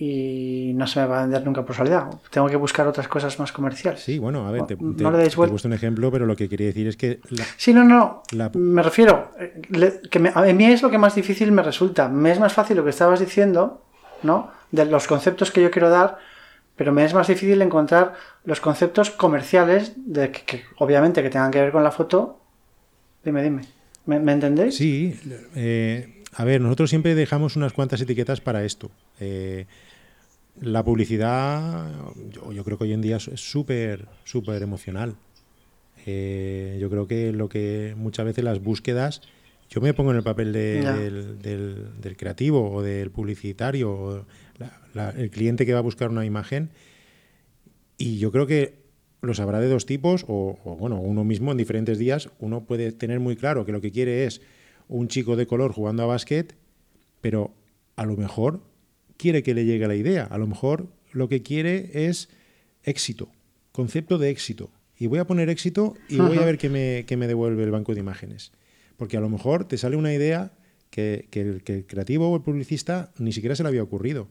y 0.00 0.72
no 0.76 0.86
se 0.86 1.00
me 1.00 1.06
va 1.06 1.18
a 1.18 1.22
vender 1.22 1.44
nunca 1.44 1.64
por 1.64 1.74
soledad. 1.74 2.08
Tengo 2.30 2.46
que 2.46 2.54
buscar 2.54 2.86
otras 2.86 3.08
cosas 3.08 3.36
más 3.40 3.50
comerciales. 3.50 4.00
Sí, 4.00 4.20
bueno, 4.20 4.46
a 4.46 4.52
ver, 4.52 4.64
te, 4.64 4.74
he 4.74 4.76
puesto 4.76 5.66
un 5.66 5.74
ejemplo, 5.74 6.12
pero 6.12 6.24
lo 6.24 6.36
que 6.36 6.48
quería 6.48 6.68
decir 6.68 6.86
es 6.86 6.96
que... 6.96 7.18
sí, 7.56 7.74
no, 7.74 7.82
no, 7.82 8.22
me 8.54 8.82
refiero, 8.84 9.32
eh, 9.40 10.00
que 10.08 10.32
a 10.32 10.42
mí 10.42 10.66
es 10.66 10.82
lo 10.82 10.90
que 10.90 10.98
más 10.98 11.16
difícil 11.16 11.50
me 11.50 11.64
resulta. 11.64 12.08
Me 12.08 12.30
es 12.30 12.38
más 12.38 12.52
fácil 12.52 12.76
lo 12.76 12.84
que 12.84 12.90
estabas 12.90 13.18
diciendo, 13.18 13.82
¿no? 14.22 14.52
De 14.70 14.84
los 14.84 15.08
conceptos 15.08 15.50
que 15.50 15.62
yo 15.62 15.72
quiero 15.72 15.90
dar, 15.90 16.18
pero 16.76 16.92
me 16.92 17.04
es 17.04 17.12
más 17.12 17.26
difícil 17.26 17.60
encontrar 17.60 18.14
los 18.44 18.60
conceptos 18.60 19.10
comerciales, 19.10 19.94
de 19.96 20.30
que, 20.30 20.62
obviamente 20.76 21.24
que 21.24 21.30
tengan 21.30 21.50
que 21.50 21.60
ver 21.60 21.72
con 21.72 21.82
la 21.82 21.90
foto. 21.90 22.38
Dime, 23.24 23.42
dime. 23.42 23.62
¿Me, 24.06 24.32
entendéis? 24.32 24.76
Sí. 24.76 25.18
Eh, 25.56 26.22
a 26.34 26.44
ver, 26.44 26.60
nosotros 26.60 26.88
siempre 26.88 27.16
dejamos 27.16 27.56
unas 27.56 27.72
cuantas 27.72 28.00
etiquetas 28.00 28.40
para 28.40 28.64
esto. 28.64 28.92
Eh, 29.18 29.66
la 30.60 30.84
publicidad, 30.84 31.90
yo, 32.52 32.64
creo 32.64 32.78
que 32.78 32.84
hoy 32.84 32.92
en 32.92 33.00
día 33.00 33.16
es 33.16 33.30
súper, 33.34 34.06
súper 34.24 34.62
emocional. 34.62 35.16
Eh, 36.06 36.78
yo 36.80 36.90
creo 36.90 37.06
que 37.06 37.32
lo 37.32 37.48
que 37.48 37.94
muchas 37.96 38.26
veces 38.26 38.44
las 38.44 38.62
búsquedas, 38.62 39.20
yo 39.68 39.80
me 39.80 39.94
pongo 39.94 40.10
en 40.10 40.16
el 40.16 40.22
papel 40.22 40.52
del, 40.52 42.16
creativo 42.16 42.70
o 42.72 42.82
del 42.82 43.10
publicitario, 43.10 43.90
o 43.92 44.26
el 45.16 45.30
cliente 45.30 45.66
que 45.66 45.72
va 45.72 45.80
a 45.80 45.82
buscar 45.82 46.10
una 46.10 46.24
imagen, 46.24 46.70
y 47.96 48.18
yo 48.18 48.32
creo 48.32 48.46
que 48.46 48.78
los 49.20 49.40
habrá 49.40 49.60
de 49.60 49.68
dos 49.68 49.86
tipos, 49.86 50.24
o, 50.28 50.58
o, 50.64 50.76
bueno, 50.76 51.00
uno 51.00 51.24
mismo 51.24 51.50
en 51.50 51.58
diferentes 51.58 51.98
días, 51.98 52.30
uno 52.38 52.64
puede 52.64 52.92
tener 52.92 53.20
muy 53.20 53.36
claro 53.36 53.66
que 53.66 53.72
lo 53.72 53.80
que 53.80 53.90
quiere 53.90 54.24
es 54.24 54.40
un 54.88 55.08
chico 55.08 55.36
de 55.36 55.46
color 55.46 55.72
jugando 55.72 56.04
a 56.04 56.06
básquet, 56.06 56.54
pero 57.20 57.52
a 57.96 58.06
lo 58.06 58.16
mejor 58.16 58.60
quiere 59.18 59.42
que 59.42 59.52
le 59.52 59.66
llegue 59.66 59.86
la 59.86 59.94
idea. 59.94 60.24
A 60.24 60.38
lo 60.38 60.46
mejor 60.46 60.88
lo 61.12 61.28
que 61.28 61.42
quiere 61.42 61.90
es 62.08 62.30
éxito, 62.84 63.30
concepto 63.72 64.16
de 64.16 64.30
éxito. 64.30 64.70
Y 64.96 65.06
voy 65.06 65.18
a 65.18 65.26
poner 65.26 65.50
éxito 65.50 65.94
y 66.08 66.16
voy 66.16 66.38
a 66.38 66.44
ver 66.44 66.58
qué 66.58 66.68
me, 66.70 67.04
me, 67.16 67.26
devuelve 67.26 67.62
el 67.62 67.70
banco 67.70 67.94
de 67.94 68.00
imágenes. 68.00 68.52
Porque 68.96 69.16
a 69.16 69.20
lo 69.20 69.28
mejor 69.28 69.64
te 69.66 69.78
sale 69.78 69.96
una 69.96 70.12
idea 70.12 70.52
que, 70.90 71.28
el, 71.32 71.62
creativo 71.86 72.30
o 72.30 72.36
el 72.36 72.42
publicista 72.42 73.12
ni 73.18 73.32
siquiera 73.32 73.54
se 73.54 73.62
le 73.62 73.68
había 73.68 73.82
ocurrido. 73.82 74.28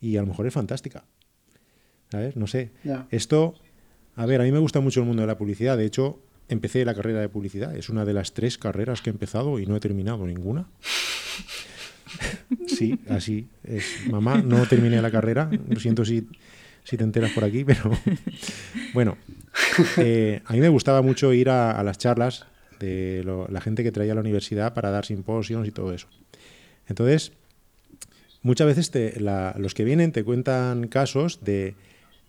Y 0.00 0.18
a 0.18 0.20
lo 0.20 0.26
mejor 0.26 0.46
es 0.46 0.52
fantástica. 0.52 1.04
¿Sabes? 2.10 2.36
No 2.36 2.46
sé. 2.46 2.72
Esto, 3.10 3.54
a 4.14 4.26
ver, 4.26 4.40
a 4.42 4.44
mí 4.44 4.52
me 4.52 4.58
gusta 4.58 4.80
mucho 4.80 5.00
el 5.00 5.06
mundo 5.06 5.22
de 5.22 5.28
la 5.28 5.38
publicidad. 5.38 5.78
De 5.78 5.86
hecho, 5.86 6.20
empecé 6.48 6.84
la 6.84 6.94
carrera 6.94 7.20
de 7.20 7.30
publicidad. 7.30 7.74
Es 7.74 7.88
una 7.88 8.04
de 8.04 8.12
las 8.12 8.34
tres 8.34 8.58
carreras 8.58 9.00
que 9.00 9.08
he 9.08 9.12
empezado 9.12 9.58
y 9.58 9.66
no 9.66 9.76
he 9.76 9.80
terminado 9.80 10.26
ninguna. 10.26 10.68
Sí, 12.66 12.98
así 13.08 13.48
es. 13.64 13.84
Mamá, 14.10 14.42
no 14.42 14.66
terminé 14.66 15.00
la 15.00 15.10
carrera. 15.10 15.50
Lo 15.68 15.80
siento 15.80 16.04
si, 16.04 16.26
si 16.84 16.96
te 16.96 17.04
enteras 17.04 17.32
por 17.32 17.44
aquí, 17.44 17.64
pero 17.64 17.90
bueno, 18.94 19.16
eh, 19.98 20.40
a 20.44 20.52
mí 20.52 20.60
me 20.60 20.68
gustaba 20.68 21.02
mucho 21.02 21.32
ir 21.32 21.50
a, 21.50 21.82
las 21.82 21.98
charlas 21.98 22.46
de 22.80 23.24
la 23.48 23.60
gente 23.60 23.82
que 23.82 23.92
traía 23.92 24.12
a 24.12 24.14
la 24.14 24.20
universidad 24.20 24.74
para 24.74 24.90
dar 24.90 25.04
simposios 25.06 25.66
y 25.66 25.70
todo 25.70 25.92
eso. 25.92 26.08
Entonces, 26.88 27.32
muchas 28.42 28.66
veces 28.66 28.90
te, 28.90 29.14
los 29.56 29.74
que 29.74 29.84
vienen 29.84 30.12
te 30.12 30.24
cuentan 30.24 30.88
casos 30.88 31.40
de, 31.42 31.74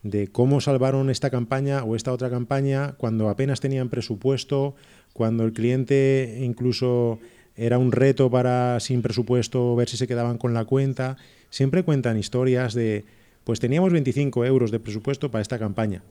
de 0.04 0.28
cómo 0.28 0.62
salvaron 0.62 1.10
esta 1.10 1.30
campaña 1.30 1.84
o 1.84 1.96
esta 1.96 2.14
otra 2.14 2.30
campaña 2.30 2.94
cuando 2.98 3.30
apenas 3.30 3.60
tenían 3.60 3.90
presupuesto, 3.90 4.76
cuando 5.14 5.44
el 5.44 5.54
cliente 5.54 6.40
incluso 6.42 7.20
era 7.58 7.80
un 7.80 7.92
reto 7.92 8.30
para 8.30 8.80
sin 8.80 9.02
presupuesto 9.02 9.76
ver 9.76 9.90
si 9.90 9.98
se 9.98 10.08
quedaban 10.08 10.38
con 10.38 10.54
la 10.54 10.66
cuenta. 10.66 11.18
Siempre 11.50 11.84
cuentan 11.84 12.18
historias 12.18 12.74
de, 12.74 13.04
pues 13.44 13.60
teníamos 13.60 13.92
25 13.92 14.46
euros 14.46 14.72
de 14.72 14.80
presupuesto 14.80 15.32
para 15.32 15.42
esta 15.42 15.58
campaña. 15.58 16.04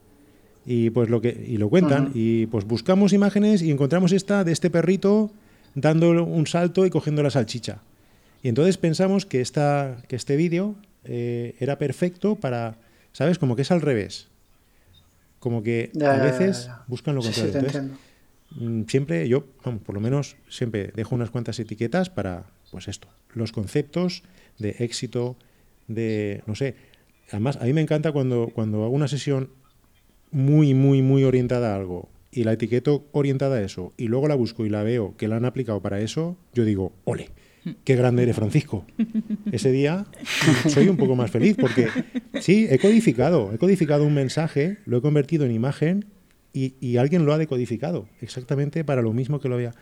Y 0.66 0.90
pues 0.90 1.08
lo 1.08 1.20
que 1.20 1.44
y 1.46 1.58
lo 1.58 1.68
cuentan 1.68 2.10
y 2.12 2.46
pues 2.46 2.64
buscamos 2.66 3.12
imágenes 3.12 3.62
y 3.62 3.70
encontramos 3.70 4.10
esta 4.10 4.42
de 4.42 4.50
este 4.50 4.68
perrito 4.68 5.30
dando 5.76 6.10
un 6.24 6.46
salto 6.48 6.84
y 6.84 6.90
cogiendo 6.90 7.22
la 7.22 7.30
salchicha. 7.30 7.78
Y 8.42 8.48
entonces 8.48 8.76
pensamos 8.76 9.26
que, 9.26 9.40
esta, 9.40 9.98
que 10.08 10.16
este 10.16 10.36
vídeo 10.36 10.74
eh, 11.04 11.54
era 11.60 11.78
perfecto 11.78 12.34
para, 12.34 12.76
¿sabes? 13.12 13.38
Como 13.38 13.54
que 13.54 13.62
es 13.62 13.70
al 13.70 13.80
revés. 13.80 14.26
Como 15.38 15.62
que 15.62 15.92
a 16.04 16.16
veces 16.16 16.68
buscan 16.88 17.14
lo 17.14 17.22
contrario. 17.22 17.82
Mm, 17.82 17.90
siempre 18.86 19.28
yo, 19.28 19.44
por 19.44 19.94
lo 19.94 20.00
menos, 20.00 20.36
siempre 20.48 20.92
dejo 20.94 21.14
unas 21.14 21.30
cuantas 21.30 21.58
etiquetas 21.58 22.10
para, 22.10 22.46
pues 22.70 22.88
esto, 22.88 23.08
los 23.34 23.52
conceptos 23.52 24.22
de 24.58 24.76
éxito, 24.78 25.36
de, 25.88 26.42
no 26.46 26.54
sé. 26.54 26.74
Además, 27.30 27.58
a 27.60 27.64
mí 27.64 27.72
me 27.72 27.80
encanta 27.80 28.12
cuando, 28.12 28.50
cuando 28.54 28.84
hago 28.84 28.94
una 28.94 29.08
sesión 29.08 29.50
muy, 30.30 30.74
muy, 30.74 31.02
muy 31.02 31.24
orientada 31.24 31.72
a 31.72 31.76
algo 31.76 32.08
y 32.30 32.44
la 32.44 32.52
etiqueto 32.52 33.06
orientada 33.12 33.56
a 33.56 33.62
eso 33.62 33.92
y 33.96 34.08
luego 34.08 34.28
la 34.28 34.34
busco 34.34 34.66
y 34.66 34.68
la 34.68 34.82
veo 34.82 35.16
que 35.16 35.28
la 35.28 35.36
han 35.36 35.44
aplicado 35.44 35.80
para 35.80 36.00
eso, 36.00 36.36
yo 36.54 36.64
digo, 36.64 36.92
ole, 37.04 37.30
qué 37.84 37.96
grande 37.96 38.22
eres 38.22 38.36
Francisco. 38.36 38.84
Ese 39.52 39.72
día 39.72 40.06
soy 40.68 40.88
un 40.88 40.96
poco 40.96 41.16
más 41.16 41.30
feliz 41.30 41.56
porque 41.58 41.88
sí, 42.40 42.66
he 42.70 42.78
codificado, 42.78 43.52
he 43.52 43.58
codificado 43.58 44.04
un 44.04 44.14
mensaje, 44.14 44.78
lo 44.84 44.98
he 44.98 45.02
convertido 45.02 45.44
en 45.44 45.52
imagen 45.52 46.06
y, 46.56 46.96
alguien 46.96 47.26
lo 47.26 47.34
ha 47.34 47.38
decodificado 47.38 48.08
exactamente 48.20 48.84
para 48.84 49.02
lo 49.02 49.12
mismo 49.12 49.40
que 49.40 49.48
lo 49.48 49.56
había. 49.56 49.72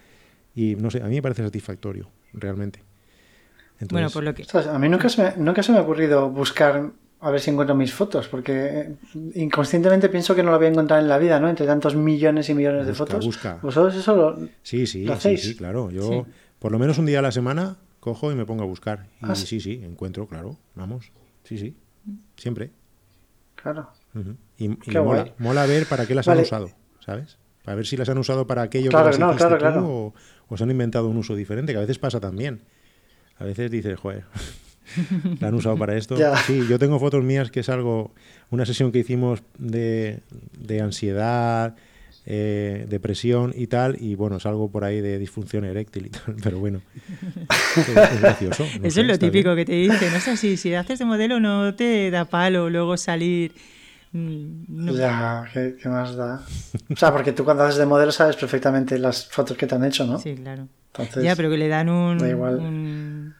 Y 0.55 0.75
no 0.77 0.91
sé, 0.91 1.03
a 1.03 1.07
mí 1.07 1.15
me 1.15 1.23
parece 1.23 1.43
satisfactorio, 1.43 2.11
realmente. 2.33 2.83
bueno, 3.91 4.11
por 4.11 4.25
lo 4.25 4.35
que... 4.35 4.45
A 4.53 4.79
mí 4.79 4.89
nunca 4.89 5.09
se, 5.09 5.23
me, 5.23 5.33
nunca 5.37 5.63
se 5.63 5.73
me 5.73 5.79
ha 5.79 5.83
ocurrido 5.83 6.31
buscar 6.31 6.91
a 7.21 7.31
ver 7.31 7.41
si 7.41 7.51
encuentro 7.51 7.75
mis 7.75 7.95
fotos, 7.95 8.29
porque 8.29 8.53
eh, 8.53 8.97
inconscientemente 9.37 10.11
pienso 10.11 10.35
que 10.35 10.43
no 10.43 10.51
lo 10.51 10.59
voy 10.59 10.67
a 10.67 10.71
encontrar 10.71 11.01
en 11.01 11.09
la 11.09 11.17
vida, 11.17 11.41
¿no? 11.41 11.49
Entre 11.49 11.65
tantos 11.65 11.97
millones 11.97 12.51
y 12.51 12.55
millones 12.55 12.87
de 12.87 12.93
fotos. 12.93 13.25
Busca. 13.25 13.59
¿Vosotros 13.63 13.95
eso 13.95 14.15
lo, 14.15 14.37
sí, 14.63 14.87
sí, 14.87 15.07
sí, 15.19 15.37
sí, 15.39 15.57
claro. 15.57 15.91
Yo 15.91 16.27
por 16.59 16.71
lo 16.71 16.79
menos 16.79 16.99
un 16.99 17.07
día 17.07 17.21
a 17.21 17.23
la 17.23 17.33
semana 17.33 17.79
cojo 18.01 18.31
y 18.31 18.35
me 18.35 18.45
pongo 18.45 18.63
a 18.63 18.67
buscar. 18.67 19.07
Y 19.23 19.27
ah, 19.27 19.35
sí, 19.35 19.59
sí, 19.59 19.81
encuentro, 19.83 20.27
claro, 20.27 20.59
vamos. 20.75 21.13
Sí, 21.45 21.57
sí, 21.57 21.75
siempre. 22.37 22.73
Claro. 23.55 23.89
Y, 24.59 24.69
mola, 24.69 25.35
mola, 25.39 25.67
ver 25.67 25.87
para 25.87 26.07
qué 26.07 26.15
las 26.15 26.29
han 26.29 26.39
usado, 26.39 26.71
¿sabes? 27.01 27.39
Para 27.65 27.77
ver 27.77 27.87
si 27.87 27.97
las 27.97 28.09
han 28.09 28.19
usado 28.19 28.47
para 28.47 28.63
aquello 28.63 28.91
que 28.91 28.97
las 28.97 29.19
no, 29.19 29.35
claro, 29.35 29.59
tú, 29.59 29.87
o, 29.87 30.15
o, 30.49 30.57
se 30.57 30.65
han 30.65 30.71
inventado 30.71 31.09
un 31.09 31.17
uso 31.17 31.35
diferente, 31.35 31.73
que 31.73 31.79
a 31.79 31.81
veces 31.81 31.99
pasa 31.99 32.21
también. 32.21 32.61
A 33.39 33.45
veces 33.45 33.71
dices, 33.71 33.99
joder, 33.99 34.25
la 35.41 35.49
han 35.49 35.55
usado 35.55 35.77
para 35.77 35.97
esto. 35.97 36.17
Sí, 36.47 36.63
yo 36.69 36.79
tengo 36.79 36.99
fotos 36.99 37.25
mías 37.25 37.51
que 37.51 37.61
es 37.61 37.69
algo, 37.69 38.13
una 38.51 38.67
sesión 38.67 38.93
que 38.93 39.01
hicimos 39.01 39.43
de, 39.59 40.21
de 40.59 40.81
ansiedad, 40.81 41.75
eh, 42.27 42.87
depresión 42.89 43.53
y 43.55 43.67
tal, 43.67 43.97
y 44.01 44.15
bueno, 44.15 44.37
es 44.37 44.47
algo 44.47 44.71
por 44.71 44.85
ahí 44.85 45.01
de 45.01 45.19
disfunción 45.19 45.65
eréctil 45.65 46.07
y 46.07 46.11
tal, 46.11 46.37
pero 46.43 46.59
bueno, 46.59 46.81
es, 47.77 48.21
gracioso. 48.21 48.65
Eso 48.83 49.01
es 49.01 49.07
lo 49.07 49.19
típico 49.19 49.55
que 49.55 49.65
te 49.65 49.73
dice, 49.73 50.11
no 50.11 50.21
sé 50.21 50.37
si, 50.37 50.57
si 50.57 50.75
haces 50.75 50.99
de 50.99 51.05
modelo 51.05 51.41
no 51.41 51.75
te 51.75 52.11
da 52.11 52.25
palo 52.25 52.71
luego 52.71 52.97
salir... 52.97 53.53
Mm, 54.17 54.91
ya, 54.93 55.45
¿qué, 55.53 55.77
más 55.87 56.15
da? 56.15 56.41
O 56.89 56.97
sea, 56.97 57.13
porque 57.13 57.33
tú 57.33 57.45
cuando 57.45 57.65
haces 57.65 57.79
de 57.79 57.87
modelo 57.87 58.13
sabes 58.13 58.37
perfectamente 58.37 58.97
las 58.97 59.27
fotos 59.27 59.57
que 59.57 59.67
te 59.67 59.75
han 59.75 59.85
hecho, 59.85 60.07
¿no? 60.07 60.21
Sí, 60.21 60.37
claro. 60.37 60.69
ya, 61.21 61.35
pero 61.35 61.51
que 61.51 61.59
le 61.59 61.67
dan 61.67 61.89
un 61.89 63.35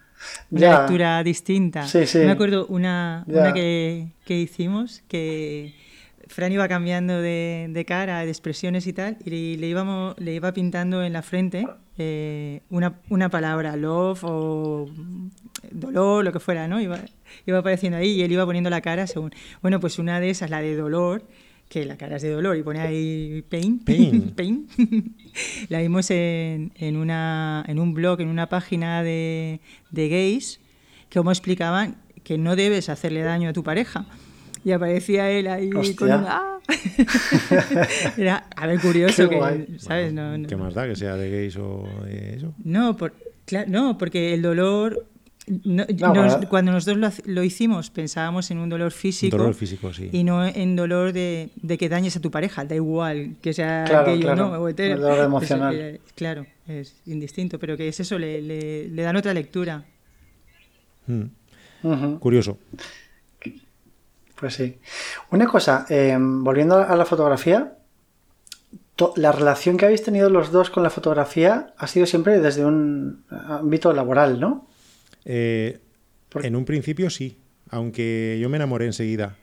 una 0.51 0.79
lectura 0.79 1.23
distinta. 1.23 1.85
Me 2.15 2.31
acuerdo 2.31 2.67
una, 2.67 3.23
una 3.27 3.53
que, 3.53 4.09
que, 4.25 4.37
hicimos 4.37 5.01
que 5.07 5.73
Fran 6.27 6.51
iba 6.51 6.67
cambiando 6.67 7.21
de, 7.21 7.67
de, 7.69 7.85
cara, 7.85 8.25
de 8.25 8.29
expresiones 8.29 8.85
y 8.87 8.91
tal, 8.91 9.17
y 9.23 9.55
le, 9.55 9.67
íbamos, 9.67 10.19
le 10.19 10.33
iba 10.33 10.51
pintando 10.51 11.03
en 11.03 11.13
la 11.13 11.21
frente 11.21 11.65
eh, 11.97 12.61
una, 12.69 12.99
una, 13.09 13.29
palabra, 13.29 13.77
love 13.77 14.23
o 14.23 14.89
dolor, 15.71 16.25
lo 16.25 16.33
que 16.33 16.39
fuera, 16.39 16.67
¿no? 16.67 16.81
Iba, 16.81 16.99
iba 17.45 17.59
apareciendo 17.59 17.97
ahí 17.97 18.11
y 18.11 18.23
él 18.23 18.31
iba 18.31 18.45
poniendo 18.45 18.69
la 18.69 18.81
cara 18.81 19.07
según. 19.07 19.31
Bueno, 19.61 19.79
pues 19.79 19.99
una 19.99 20.19
de 20.19 20.29
esas, 20.29 20.49
la 20.49 20.61
de 20.61 20.75
dolor, 20.75 21.23
que 21.69 21.85
la 21.85 21.97
cara 21.97 22.17
es 22.17 22.21
de 22.21 22.29
dolor 22.29 22.57
y 22.57 22.63
pone 22.63 22.79
ahí 22.79 23.43
pain, 23.49 23.79
pain, 23.79 24.31
pain. 24.35 24.67
la 25.69 25.79
vimos 25.79 26.09
en, 26.11 26.71
en, 26.75 26.97
una, 26.97 27.63
en 27.67 27.79
un 27.79 27.93
blog, 27.93 28.21
en 28.21 28.27
una 28.27 28.49
página 28.49 29.03
de, 29.03 29.59
de 29.91 30.09
gays, 30.09 30.59
que 31.09 31.19
como 31.19 31.31
explicaban 31.31 31.97
que 32.23 32.37
no 32.37 32.55
debes 32.55 32.89
hacerle 32.89 33.21
daño 33.21 33.49
a 33.49 33.53
tu 33.53 33.63
pareja. 33.63 34.05
Y 34.63 34.71
aparecía 34.71 35.29
él 35.29 35.47
ahí 35.47 35.69
con 35.95 36.11
un... 36.11 36.25
¡Ah! 36.27 36.57
Era, 38.17 38.47
a 38.55 38.65
ver, 38.65 38.79
curioso 38.79 39.29
que, 39.29 39.67
¿sabes? 39.77 40.11
no, 40.11 40.35
¿Qué 40.47 40.55
más 40.55 40.73
da 40.73 40.87
que 40.87 40.95
sea 40.95 41.15
de 41.15 41.29
gays 41.29 41.55
o 41.57 41.87
de 42.03 42.37
eso? 42.37 42.55
No, 42.63 42.97
por, 42.97 43.13
no, 43.67 43.97
porque 43.99 44.33
el 44.33 44.41
dolor 44.41 45.05
cuando 46.49 46.71
nosotros 46.71 47.21
lo, 47.25 47.43
hicimos 47.43 47.91
pensábamos 47.91 48.49
en 48.49 48.57
un 48.57 48.69
dolor 48.69 48.91
físico, 48.91 49.37
dolor 49.37 49.53
físico 49.53 49.93
sí. 49.93 50.09
y 50.11 50.23
no 50.23 50.45
en 50.45 50.75
dolor 50.75 51.13
de, 51.13 51.51
que 51.77 51.87
dañes 51.87 52.15
a 52.17 52.21
tu 52.21 52.31
pareja, 52.31 52.65
da 52.65 52.75
igual 52.75 53.35
que 53.41 53.53
sea 53.53 54.01
aquello, 54.01 54.35
¿no? 54.35 54.53
O 54.53 54.67
El 54.67 54.75
dolor 54.75 55.25
emocional. 55.25 55.99
claro, 56.15 56.47
es 56.67 56.95
indistinto, 57.05 57.59
pero 57.59 57.77
que 57.77 57.87
es 57.87 57.99
eso, 57.99 58.17
le, 58.17 58.41
le, 58.41 59.01
dan 59.03 59.15
otra 59.15 59.33
lectura. 59.33 59.85
Mm. 61.05 62.15
Curioso. 62.19 62.57
Pues 64.39 64.55
sí. 64.55 64.77
Una 65.31 65.47
cosa, 65.47 65.85
em, 65.89 66.43
volviendo 66.43 66.77
a 66.77 66.95
la 66.95 67.05
fotografía, 67.05 67.77
la 69.15 69.31
relación 69.31 69.77
que 69.77 69.85
habéis 69.85 70.03
tenido 70.03 70.29
los 70.29 70.51
dos 70.51 70.69
con 70.69 70.83
la 70.83 70.89
fotografía 70.89 71.73
ha 71.77 71.87
sido 71.87 72.05
siempre 72.05 72.39
desde 72.39 72.65
un 72.65 73.23
ámbito 73.29 73.93
laboral, 73.93 74.39
¿no? 74.39 74.67
Eh, 75.25 75.79
en 76.41 76.55
un 76.55 76.65
principio 76.65 77.09
sí, 77.09 77.37
aunque 77.69 78.37
yo 78.41 78.49
me 78.49 78.57
enamoré 78.57 78.85
enseguida. 78.85 79.37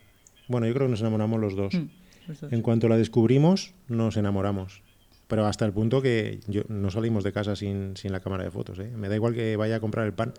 Bueno, 0.48 0.66
yo 0.66 0.74
creo 0.74 0.86
que 0.86 0.92
nos 0.92 1.00
enamoramos 1.00 1.40
los 1.40 1.56
dos. 1.56 1.74
Mm, 1.74 1.88
en 2.50 2.62
cuanto 2.62 2.88
la 2.88 2.96
descubrimos, 2.96 3.74
nos 3.88 4.16
enamoramos. 4.16 4.82
Pero 5.26 5.46
hasta 5.46 5.64
el 5.64 5.72
punto 5.72 6.02
que 6.02 6.40
yo, 6.46 6.62
no 6.68 6.90
salimos 6.90 7.24
de 7.24 7.32
casa 7.32 7.56
sin, 7.56 7.94
la 8.04 8.20
cámara 8.20 8.44
de 8.44 8.50
fotos. 8.50 8.78
¿eh? 8.78 8.90
Me 8.94 9.08
da 9.08 9.16
igual 9.16 9.34
que 9.34 9.56
vaya 9.56 9.76
a 9.76 9.80
comprar 9.80 10.06
el 10.06 10.12
pan. 10.12 10.34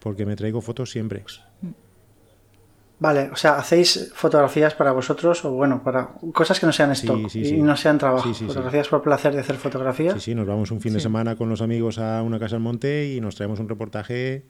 Porque 0.00 0.26
me 0.26 0.36
traigo 0.36 0.60
fotos 0.60 0.90
siempre. 0.90 1.24
Mm. 1.62 1.68
Vale, 3.00 3.30
o 3.32 3.36
sea, 3.36 3.56
hacéis 3.58 4.10
fotografías 4.12 4.74
para 4.74 4.90
vosotros 4.90 5.44
o 5.44 5.52
bueno, 5.52 5.84
para 5.84 6.08
cosas 6.32 6.58
que 6.58 6.66
no 6.66 6.72
sean 6.72 6.90
stock 6.92 7.32
y 7.32 7.52
no 7.62 7.76
sean 7.76 7.96
trabajo. 7.96 8.34
fotografías 8.34 8.88
por 8.88 9.02
placer 9.02 9.32
de 9.32 9.40
hacer 9.40 9.56
fotografías. 9.56 10.14
Sí, 10.14 10.20
sí, 10.20 10.34
nos 10.34 10.48
vamos 10.48 10.72
un 10.72 10.80
fin 10.80 10.94
de 10.94 11.00
semana 11.00 11.36
con 11.36 11.48
los 11.48 11.62
amigos 11.62 11.98
a 11.98 12.22
una 12.22 12.40
casa 12.40 12.56
al 12.56 12.62
monte 12.62 13.06
y 13.14 13.20
nos 13.20 13.36
traemos 13.36 13.60
un 13.60 13.68
reportaje 13.68 14.46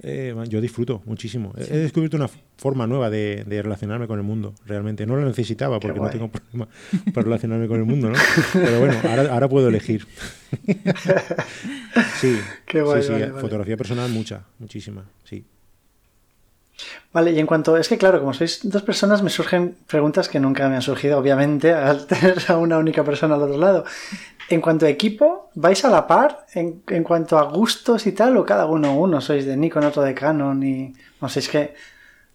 eh, 0.00 0.34
yo 0.48 0.60
disfruto 0.60 1.02
muchísimo. 1.06 1.52
He 1.56 1.76
descubierto 1.76 2.16
una 2.16 2.28
forma 2.56 2.86
nueva 2.86 3.10
de, 3.10 3.44
relacionarme 3.48 4.06
con 4.06 4.18
el 4.18 4.24
mundo, 4.24 4.54
realmente. 4.66 5.06
No 5.06 5.16
lo 5.16 5.26
necesitaba 5.26 5.80
porque 5.80 5.98
no 5.98 6.10
tengo 6.10 6.28
problema 6.28 6.68
para 7.12 7.24
relacionarme 7.24 7.66
con 7.66 7.78
el 7.80 7.86
mundo, 7.86 8.10
¿no? 8.10 8.18
Pero 8.52 8.80
bueno, 8.80 8.94
ahora, 9.30 9.48
puedo 9.48 9.68
elegir. 9.68 10.06
sí, 12.20 12.38
Qué 12.66 12.82
guay, 12.82 13.02
sí, 13.02 13.12
fotografía 13.40 13.76
personal 13.76 14.10
mucha, 14.10 14.44
muchísima, 14.58 15.04
sí. 15.24 15.44
Vale, 17.12 17.32
y 17.32 17.38
en 17.38 17.46
cuanto, 17.46 17.76
es 17.76 17.88
que 17.88 17.98
claro, 17.98 18.20
como 18.20 18.34
sois 18.34 18.60
dos 18.62 18.82
personas, 18.82 19.22
me 19.22 19.30
surgen 19.30 19.76
preguntas 19.86 20.28
que 20.28 20.38
nunca 20.38 20.68
me 20.68 20.76
han 20.76 20.82
surgido, 20.82 21.18
obviamente, 21.18 21.72
al 21.74 22.06
tener 22.06 22.38
a 22.48 22.56
una 22.58 22.78
única 22.78 23.04
persona 23.04 23.34
al 23.34 23.42
otro 23.42 23.58
lado. 23.58 23.84
En 24.48 24.60
cuanto 24.60 24.86
a 24.86 24.88
equipo, 24.88 25.50
¿vais 25.54 25.84
a 25.84 25.90
la 25.90 26.06
par? 26.06 26.46
En, 26.54 26.80
cuanto 27.04 27.38
a 27.38 27.44
gustos 27.44 28.06
y 28.06 28.12
tal, 28.12 28.36
o 28.36 28.44
cada 28.44 28.66
uno 28.66 28.96
uno? 28.96 29.20
¿Sois 29.20 29.44
de 29.44 29.56
Nikon, 29.56 29.84
otro 29.84 30.02
de 30.02 30.14
Canon? 30.14 30.62
Y 30.62 30.94
no 31.20 31.28
sé, 31.28 31.40
es 31.40 31.48
que. 31.48 31.74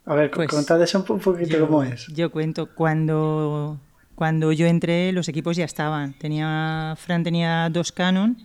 A 0.06 0.16
ver, 0.16 0.30
pues 0.32 0.50
contad 0.50 0.82
eso 0.82 1.04
un 1.08 1.20
poquito 1.20 1.60
cómo 1.62 1.82
es. 1.82 2.08
Yo 2.08 2.30
cuento, 2.30 2.68
cuando, 2.76 3.80
cuando 4.16 4.52
yo 4.52 4.68
entré, 4.68 5.12
los 5.14 5.30
equipos 5.30 5.56
ya 5.56 5.64
estaban. 5.64 6.14
Tenía, 6.14 6.96
Fran 6.98 7.24
tenía 7.24 7.70
dos 7.70 7.92
Canon 7.92 8.38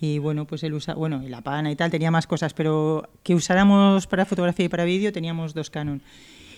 y 0.00 0.18
bueno, 0.18 0.46
pues 0.46 0.62
él 0.62 0.72
usa, 0.72 0.94
bueno, 0.94 1.22
y 1.22 1.28
la 1.28 1.42
pana 1.42 1.70
y 1.70 1.76
tal, 1.76 1.90
tenía 1.90 2.10
más 2.10 2.26
cosas, 2.26 2.54
pero 2.54 3.08
que 3.22 3.34
usáramos 3.34 4.06
para 4.06 4.24
fotografía 4.24 4.66
y 4.66 4.68
para 4.68 4.84
vídeo 4.84 5.12
teníamos 5.12 5.52
dos 5.52 5.68
Canon. 5.68 6.00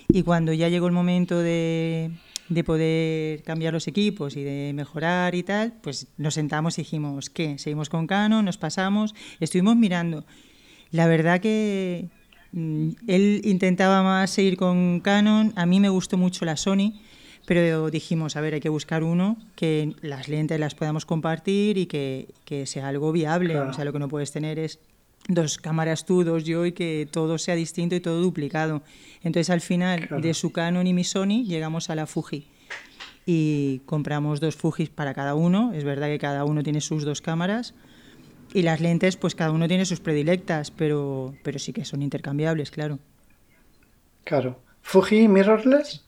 Y 0.07 0.23
cuando 0.23 0.53
ya 0.53 0.69
llegó 0.69 0.87
el 0.87 0.93
momento 0.93 1.39
de, 1.39 2.11
de 2.47 2.63
poder 2.63 3.43
cambiar 3.43 3.73
los 3.73 3.87
equipos 3.87 4.37
y 4.37 4.43
de 4.43 4.71
mejorar 4.73 5.35
y 5.35 5.43
tal, 5.43 5.73
pues 5.81 6.07
nos 6.17 6.35
sentamos 6.35 6.77
y 6.77 6.83
dijimos, 6.83 7.29
¿qué? 7.29 7.57
Seguimos 7.57 7.89
con 7.89 8.07
Canon, 8.07 8.45
nos 8.45 8.57
pasamos, 8.57 9.13
estuvimos 9.41 9.75
mirando. 9.75 10.25
La 10.91 11.07
verdad 11.07 11.41
que 11.41 12.07
mm, 12.53 12.89
él 13.07 13.41
intentaba 13.43 14.03
más 14.03 14.29
seguir 14.29 14.55
con 14.55 15.01
Canon, 15.01 15.51
a 15.57 15.65
mí 15.65 15.81
me 15.81 15.89
gustó 15.89 16.17
mucho 16.17 16.45
la 16.45 16.55
Sony, 16.55 16.93
Pero 17.45 17.89
dijimos, 17.89 18.37
a 18.37 18.41
ver, 18.41 18.53
hay 18.53 18.59
que 18.61 18.69
buscar 18.69 19.03
uno 19.03 19.37
que 19.55 19.93
las 20.01 20.29
lentes 20.29 20.59
las 20.59 20.75
podamos 20.75 21.05
compartir 21.05 21.77
y 21.77 21.87
que, 21.87 22.27
sea 22.65 22.87
algo 22.87 23.11
viable. 23.11 23.59
O 23.59 23.73
sea, 23.73 23.83
lo 23.85 23.91
que 23.91 23.99
no 23.99 24.07
puedes 24.07 24.31
tener 24.31 24.59
es 24.59 24.79
dos 25.27 25.57
cámaras 25.57 26.05
tú, 26.05 26.23
dos 26.23 26.43
yo 26.43 26.65
y 26.65 26.71
que 26.71 27.07
todo 27.09 27.37
sea 27.37 27.55
distinto 27.55 27.95
y 27.95 27.99
todo 27.99 28.21
duplicado. 28.21 28.81
Entonces 29.23 29.49
al 29.49 29.61
final 29.61 30.07
de 30.21 30.33
su 30.33 30.51
Canon 30.51 30.87
y 30.87 30.93
mi 30.93 31.03
Sony 31.03 31.43
llegamos 31.45 31.89
a 31.89 31.95
la 31.95 32.07
Fuji 32.07 32.47
y 33.25 33.79
compramos 33.85 34.39
dos 34.39 34.55
Fujis 34.55 34.89
para 34.89 35.13
cada 35.13 35.35
uno. 35.35 35.71
Es 35.73 35.83
verdad 35.83 36.07
que 36.07 36.19
cada 36.19 36.45
uno 36.45 36.63
tiene 36.63 36.81
sus 36.81 37.03
dos 37.03 37.21
cámaras 37.21 37.73
y 38.53 38.61
las 38.61 38.81
lentes 38.81 39.17
pues 39.17 39.35
cada 39.35 39.51
uno 39.51 39.67
tiene 39.67 39.85
sus 39.85 39.99
predilectas, 39.99 40.71
pero, 40.71 41.33
pero 41.43 41.59
sí 41.59 41.73
que 41.73 41.85
son 41.85 42.01
intercambiables, 42.01 42.71
claro. 42.71 42.99
Claro. 44.23 44.59
Fuji 44.81 45.27
mirrorless. 45.27 46.03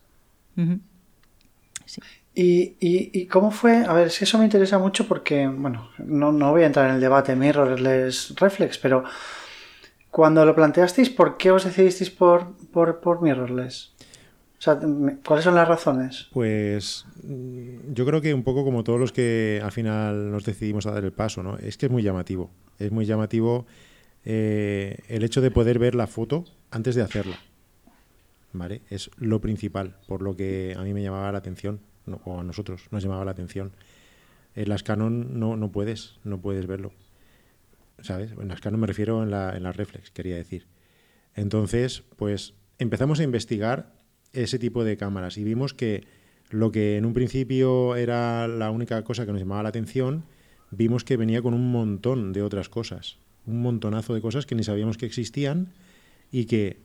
Sí. 1.96 2.02
¿Y, 2.38 2.76
y, 2.82 3.28
cómo 3.28 3.50
fue? 3.50 3.86
A 3.86 3.94
ver, 3.94 4.08
es 4.08 4.20
que 4.20 4.26
eso 4.26 4.38
me 4.38 4.44
interesa 4.44 4.78
mucho 4.78 5.08
porque, 5.08 5.48
bueno, 5.48 5.90
no, 6.00 6.34
no 6.34 6.52
voy 6.52 6.64
a 6.64 6.66
entrar 6.66 6.90
en 6.90 6.96
el 6.96 7.02
debate 7.02 7.34
mirrorless 7.34 8.36
reflex, 8.38 8.78
pero 8.78 9.06
cuando 10.12 10.46
lo 10.46 10.54
planteasteis, 10.54 11.10
¿por 11.10 11.38
qué 11.38 11.52
os 11.52 11.64
decidisteis 11.64 12.10
por, 12.10 12.54
por, 12.74 13.00
por 13.00 13.22
mirrorless? 13.22 13.94
O 14.58 14.62
sea, 14.62 14.80
¿cuáles 15.26 15.46
son 15.46 15.56
las 15.56 15.68
razones? 15.68 16.28
Pues 16.34 17.06
yo 17.94 18.06
creo 18.06 18.20
que 18.20 18.34
un 18.34 18.44
poco 18.44 18.66
como 18.66 18.84
todos 18.84 19.00
los 19.00 19.14
que 19.14 19.62
al 19.64 19.72
final 19.72 20.32
nos 20.32 20.44
decidimos 20.44 20.86
a 20.88 20.92
dar 20.92 21.06
el 21.06 21.14
paso, 21.14 21.42
¿no? 21.42 21.58
Es 21.58 21.78
que 21.78 21.86
es 21.86 21.92
muy 21.92 22.04
llamativo. 22.04 22.50
Es 22.80 22.92
muy 22.92 23.06
llamativo 23.06 23.66
eh, 24.26 24.98
el 25.08 25.24
hecho 25.24 25.40
de 25.40 25.52
poder 25.52 25.80
ver 25.80 25.96
la 25.96 26.08
foto 26.08 26.46
antes 26.72 26.96
de 26.96 27.02
hacerla. 27.02 27.38
¿Vale? 28.58 28.84
Es 28.90 29.12
lo 29.18 29.42
principal, 29.42 29.98
por 30.08 30.22
lo 30.22 30.38
que 30.38 30.76
a 30.78 30.82
mí 30.84 30.94
me 30.94 31.04
llamaba 31.04 31.30
la 31.32 31.40
atención 31.40 31.82
o 32.24 32.40
a 32.40 32.44
nosotros 32.44 32.88
nos 32.90 33.04
llamaba 33.04 33.26
la 33.26 33.32
atención. 33.32 33.74
En 34.56 34.70
las 34.70 34.82
Canon 34.82 35.38
no, 35.40 35.58
no 35.58 35.72
puedes, 35.72 36.20
no 36.24 36.40
puedes 36.40 36.66
verlo. 36.66 36.94
¿Sabes? 38.02 38.32
En 38.40 38.48
las 38.48 38.62
Canon 38.62 38.80
me 38.80 38.88
refiero 38.88 39.24
en 39.24 39.32
la, 39.32 39.58
en 39.58 39.64
la 39.64 39.74
reflex, 39.74 40.10
quería 40.12 40.36
decir. 40.36 40.68
Entonces, 41.34 42.04
pues 42.16 42.54
empezamos 42.80 43.20
a 43.20 43.24
investigar 43.24 43.94
ese 44.32 44.58
tipo 44.58 44.86
de 44.86 44.96
cámaras 44.96 45.38
y 45.38 45.44
vimos 45.44 45.74
que 45.74 46.06
lo 46.50 46.72
que 46.72 46.96
en 46.96 47.06
un 47.06 47.14
principio 47.14 47.98
era 47.98 48.48
la 48.48 48.72
única 48.72 49.04
cosa 49.04 49.26
que 49.26 49.34
nos 49.34 49.42
llamaba 49.42 49.64
la 49.64 49.70
atención, 49.70 50.24
vimos 50.72 51.04
que 51.04 51.18
venía 51.18 51.42
con 51.42 51.54
un 51.54 51.72
montón 51.72 52.32
de 52.32 52.42
otras 52.42 52.70
cosas, 52.70 53.18
un 53.46 53.62
montonazo 53.62 54.14
de 54.14 54.22
cosas 54.22 54.46
que 54.46 54.56
ni 54.56 54.64
sabíamos 54.64 54.98
que 54.98 55.06
existían 55.06 55.74
y 56.32 56.46
que 56.46 56.85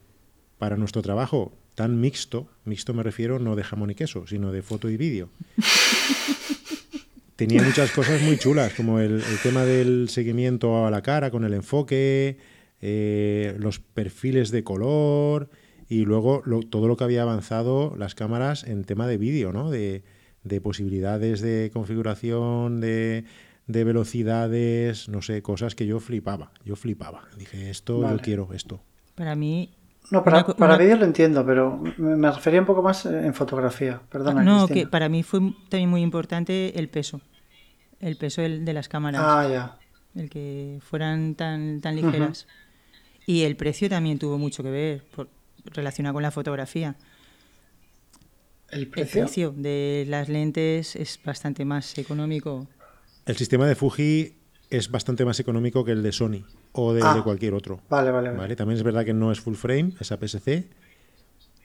para 0.61 0.77
nuestro 0.77 1.01
trabajo 1.01 1.53
tan 1.75 1.99
mixto, 1.99 2.47
mixto 2.67 2.93
me 2.93 3.03
refiero 3.03 3.39
no 3.39 3.57
de 3.57 3.65
jamón 3.65 3.91
y 3.91 3.95
queso, 3.95 4.27
sino 4.27 4.53
de 4.53 4.61
foto 4.61 4.91
y 4.91 4.99
vídeo. 4.99 5.31
Tenía 7.37 7.63
muchas 7.63 7.91
cosas 7.93 8.21
muy 8.21 8.37
chulas, 8.37 8.75
como 8.75 9.01
el, 9.01 9.23
tema 9.43 9.65
del 9.65 10.11
seguimiento 10.11 10.87
a 10.87 10.91
la 10.91 11.01
cara 11.01 11.31
con 11.31 11.45
el 11.45 11.55
enfoque, 11.55 12.37
eh, 12.83 13.57
los 13.59 13.79
perfiles 13.81 14.51
de 14.51 14.63
color 14.63 15.49
y 15.89 16.05
luego 16.05 16.43
todo 16.69 16.87
lo 16.87 16.99
que 16.99 17.05
había 17.05 17.23
avanzado 17.23 17.95
las 17.97 18.15
cámaras 18.15 18.65
en 18.65 18.85
tema 18.85 19.07
de 19.07 19.17
vídeo, 19.17 19.55
¿no? 19.55 19.71
De, 19.71 20.03
posibilidades 20.63 21.41
de 21.41 21.71
configuración, 21.73 22.83
de, 22.83 23.25
velocidades, 23.67 25.09
no 25.09 25.23
sé, 25.23 25.41
cosas 25.41 25.75
que 25.75 25.87
yo 25.87 26.01
flipaba. 26.01 26.53
Yo 26.67 26.77
flipaba. 26.77 27.27
Dije, 27.39 27.71
esto 27.71 28.03
yo 28.03 28.19
quiero, 28.19 28.51
esto. 28.53 28.83
Para 29.15 29.35
mí, 29.35 29.71
no, 30.11 30.25
para, 30.25 30.45
para 30.45 30.77
vídeo 30.77 30.97
lo 30.97 31.05
entiendo, 31.05 31.45
pero 31.47 31.81
me 31.99 32.31
refería 32.31 32.61
un 32.61 32.67
poco 32.67 32.83
más 32.83 33.07
en 33.07 33.33
fotografía. 33.33 34.01
Perdona. 34.11 34.43
No, 34.43 34.67
que 34.67 34.87
para 34.87 35.09
mí 35.09 35.23
fue 35.23 35.41
también 35.69 35.89
muy 35.89 36.03
importante 36.03 36.79
el 36.79 36.89
peso. 36.89 37.21
El 38.01 38.17
peso 38.17 38.43
de 38.43 38.73
las 38.73 38.89
cámaras. 38.89 39.21
Ah, 39.25 39.49
ya. 39.49 39.79
El 40.15 40.29
que 40.29 40.79
fueran 40.83 41.35
tan, 41.37 41.81
tan 41.81 41.95
ligeras. 41.95 42.49
Y 43.27 43.43
el 43.43 43.57
precio 43.57 43.89
también 43.89 44.19
tuvo 44.19 44.39
mucho 44.39 44.63
que 44.63 44.71
ver, 44.71 45.05
por, 45.15 45.29
relacionado 45.67 46.15
con 46.15 46.23
la 46.23 46.33
fotografía. 46.33 46.97
¿El 48.71 48.89
precio? 48.89 49.21
El 49.21 49.27
precio 49.27 49.55
de 49.57 50.07
las 50.09 50.29
lentes 50.29 50.97
es 50.97 51.21
bastante 51.25 51.65
más 51.65 51.97
económico. 51.99 52.67
El 53.27 53.37
sistema 53.37 53.67
de 53.67 53.77
Fuji 53.77 54.40
es 54.71 54.91
bastante 54.91 55.25
más 55.25 55.41
económico 55.41 55.85
que 55.85 55.93
el 55.93 56.03
de 56.03 56.13
Sony 56.13 56.45
o 56.73 56.93
de, 56.93 57.03
ah, 57.03 57.21
cualquier 57.25 57.55
otro. 57.55 57.81
Vale, 57.91 58.11
vale, 58.11 58.31
vale, 58.31 58.57
También 58.57 58.79
es 58.79 58.85
verdad 58.85 59.05
que 59.05 59.13
no 59.13 59.33
es 59.33 59.41
full 59.41 59.55
frame, 59.55 59.93
es 59.99 60.13
APS-C, 60.13 60.69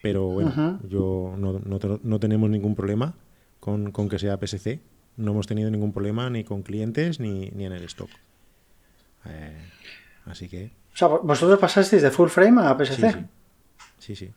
pero 0.02 0.26
bueno, 0.26 0.80
yo 0.88 1.34
no, 1.38 1.60
no, 2.02 2.20
tenemos 2.20 2.50
ningún 2.50 2.74
problema 2.74 3.14
con, 3.60 3.92
que 4.08 4.18
sea 4.18 4.34
APS-C. 4.34 4.80
No 5.16 5.32
hemos 5.32 5.46
tenido 5.46 5.70
ningún 5.70 5.92
problema 5.92 6.28
ni 6.28 6.44
con 6.44 6.62
clientes 6.62 7.20
ni, 7.20 7.50
ni 7.50 7.64
en 7.64 7.72
el 7.72 7.84
stock. 7.84 8.10
Eh, 9.24 9.56
así 10.26 10.48
que... 10.48 10.72
O 10.92 10.96
sea, 10.96 11.08
vosotros 11.08 11.58
pasasteis 11.58 12.02
de 12.02 12.10
full 12.10 12.28
frame 12.28 12.60
a 12.60 12.70
APS-C. 12.70 13.24
Sí, 13.98 14.16
sí. 14.16 14.32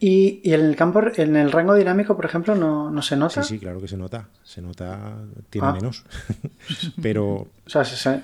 Y, 0.00 0.40
y, 0.42 0.52
en 0.52 0.60
el 0.60 0.76
campo, 0.76 1.02
en 1.16 1.36
el 1.36 1.52
rango 1.52 1.74
dinámico, 1.74 2.16
por 2.16 2.24
ejemplo, 2.24 2.54
no, 2.54 2.90
no, 2.90 3.02
se 3.02 3.16
nota. 3.16 3.42
Sí, 3.42 3.54
sí, 3.54 3.58
claro 3.58 3.80
que 3.80 3.88
se 3.88 3.96
nota. 3.96 4.28
Se 4.42 4.60
nota, 4.60 5.16
tiene 5.50 5.68
ah. 5.68 5.72
menos. 5.72 6.04
Pero. 7.02 7.26
O 7.26 7.50
sea, 7.66 7.84
se, 7.84 8.20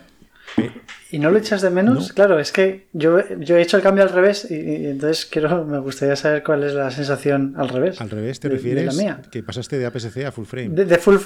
¿Y 1.12 1.18
no 1.18 1.30
lo 1.30 1.38
echas 1.38 1.60
de 1.60 1.70
menos? 1.70 2.12
Claro, 2.12 2.38
es 2.38 2.52
que 2.52 2.86
yo, 2.92 3.18
yo 3.38 3.56
he 3.56 3.62
hecho 3.62 3.76
el 3.76 3.82
cambio 3.82 4.04
al 4.04 4.10
revés 4.10 4.48
y, 4.48 4.86
entonces 4.86 5.26
quiero, 5.26 5.64
me 5.64 5.78
gustaría 5.78 6.14
saber 6.14 6.44
cuál 6.44 6.62
es 6.62 6.72
la 6.72 6.90
sensación 6.90 7.54
al 7.56 7.68
revés. 7.68 8.00
¿Al 8.00 8.10
revés 8.10 8.38
te 8.38 8.48
refieres? 8.48 8.96
Que 9.30 9.42
pasaste 9.42 9.78
de 9.78 9.86
APS-C 9.86 10.24
a 10.24 10.32
full 10.32 10.44
frame. 10.44 10.68
De, 10.68 10.98
full, 10.98 11.16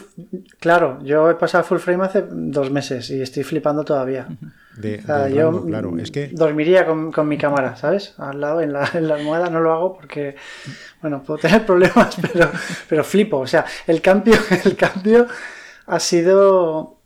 claro, 0.59 1.01
yo 1.05 1.31
he 1.31 1.35
pasado 1.35 1.63
a 1.63 1.67
full 1.67 1.79
frame 1.79 2.05
hace 2.05 2.25
dos 2.31 2.71
meses 2.71 3.11
y 3.11 3.21
estoy 3.21 3.45
flipando 3.45 3.85
todavía. 3.85 4.27
De, 4.77 5.01
yo 5.33 5.65
claro, 5.67 5.97
es 5.99 6.11
que... 6.11 6.29
dormiría 6.33 6.85
con, 6.85 7.13
con, 7.13 7.29
mi 7.29 7.39
cámara, 7.39 7.77
¿sabes? 7.77 8.15
Al 8.19 8.41
lado, 8.41 8.61
en 8.61 8.73
la, 8.73 8.91
en 8.95 9.07
la 9.07 9.15
almohada 9.15 9.49
no 9.49 9.61
lo 9.61 9.73
hago 9.73 9.95
porque, 9.95 10.37
bueno, 11.01 11.23
puedo 11.23 11.39
tener 11.39 11.65
problemas, 11.67 12.17
pero, 12.21 12.51
pero 12.89 13.05
flipo. 13.05 13.39
O 13.39 13.47
sea, 13.47 13.65
el 13.87 14.01
cambio, 14.03 14.35
el 14.65 14.77
cambio 14.77 15.27
ha 15.87 16.01
sido 16.01 16.99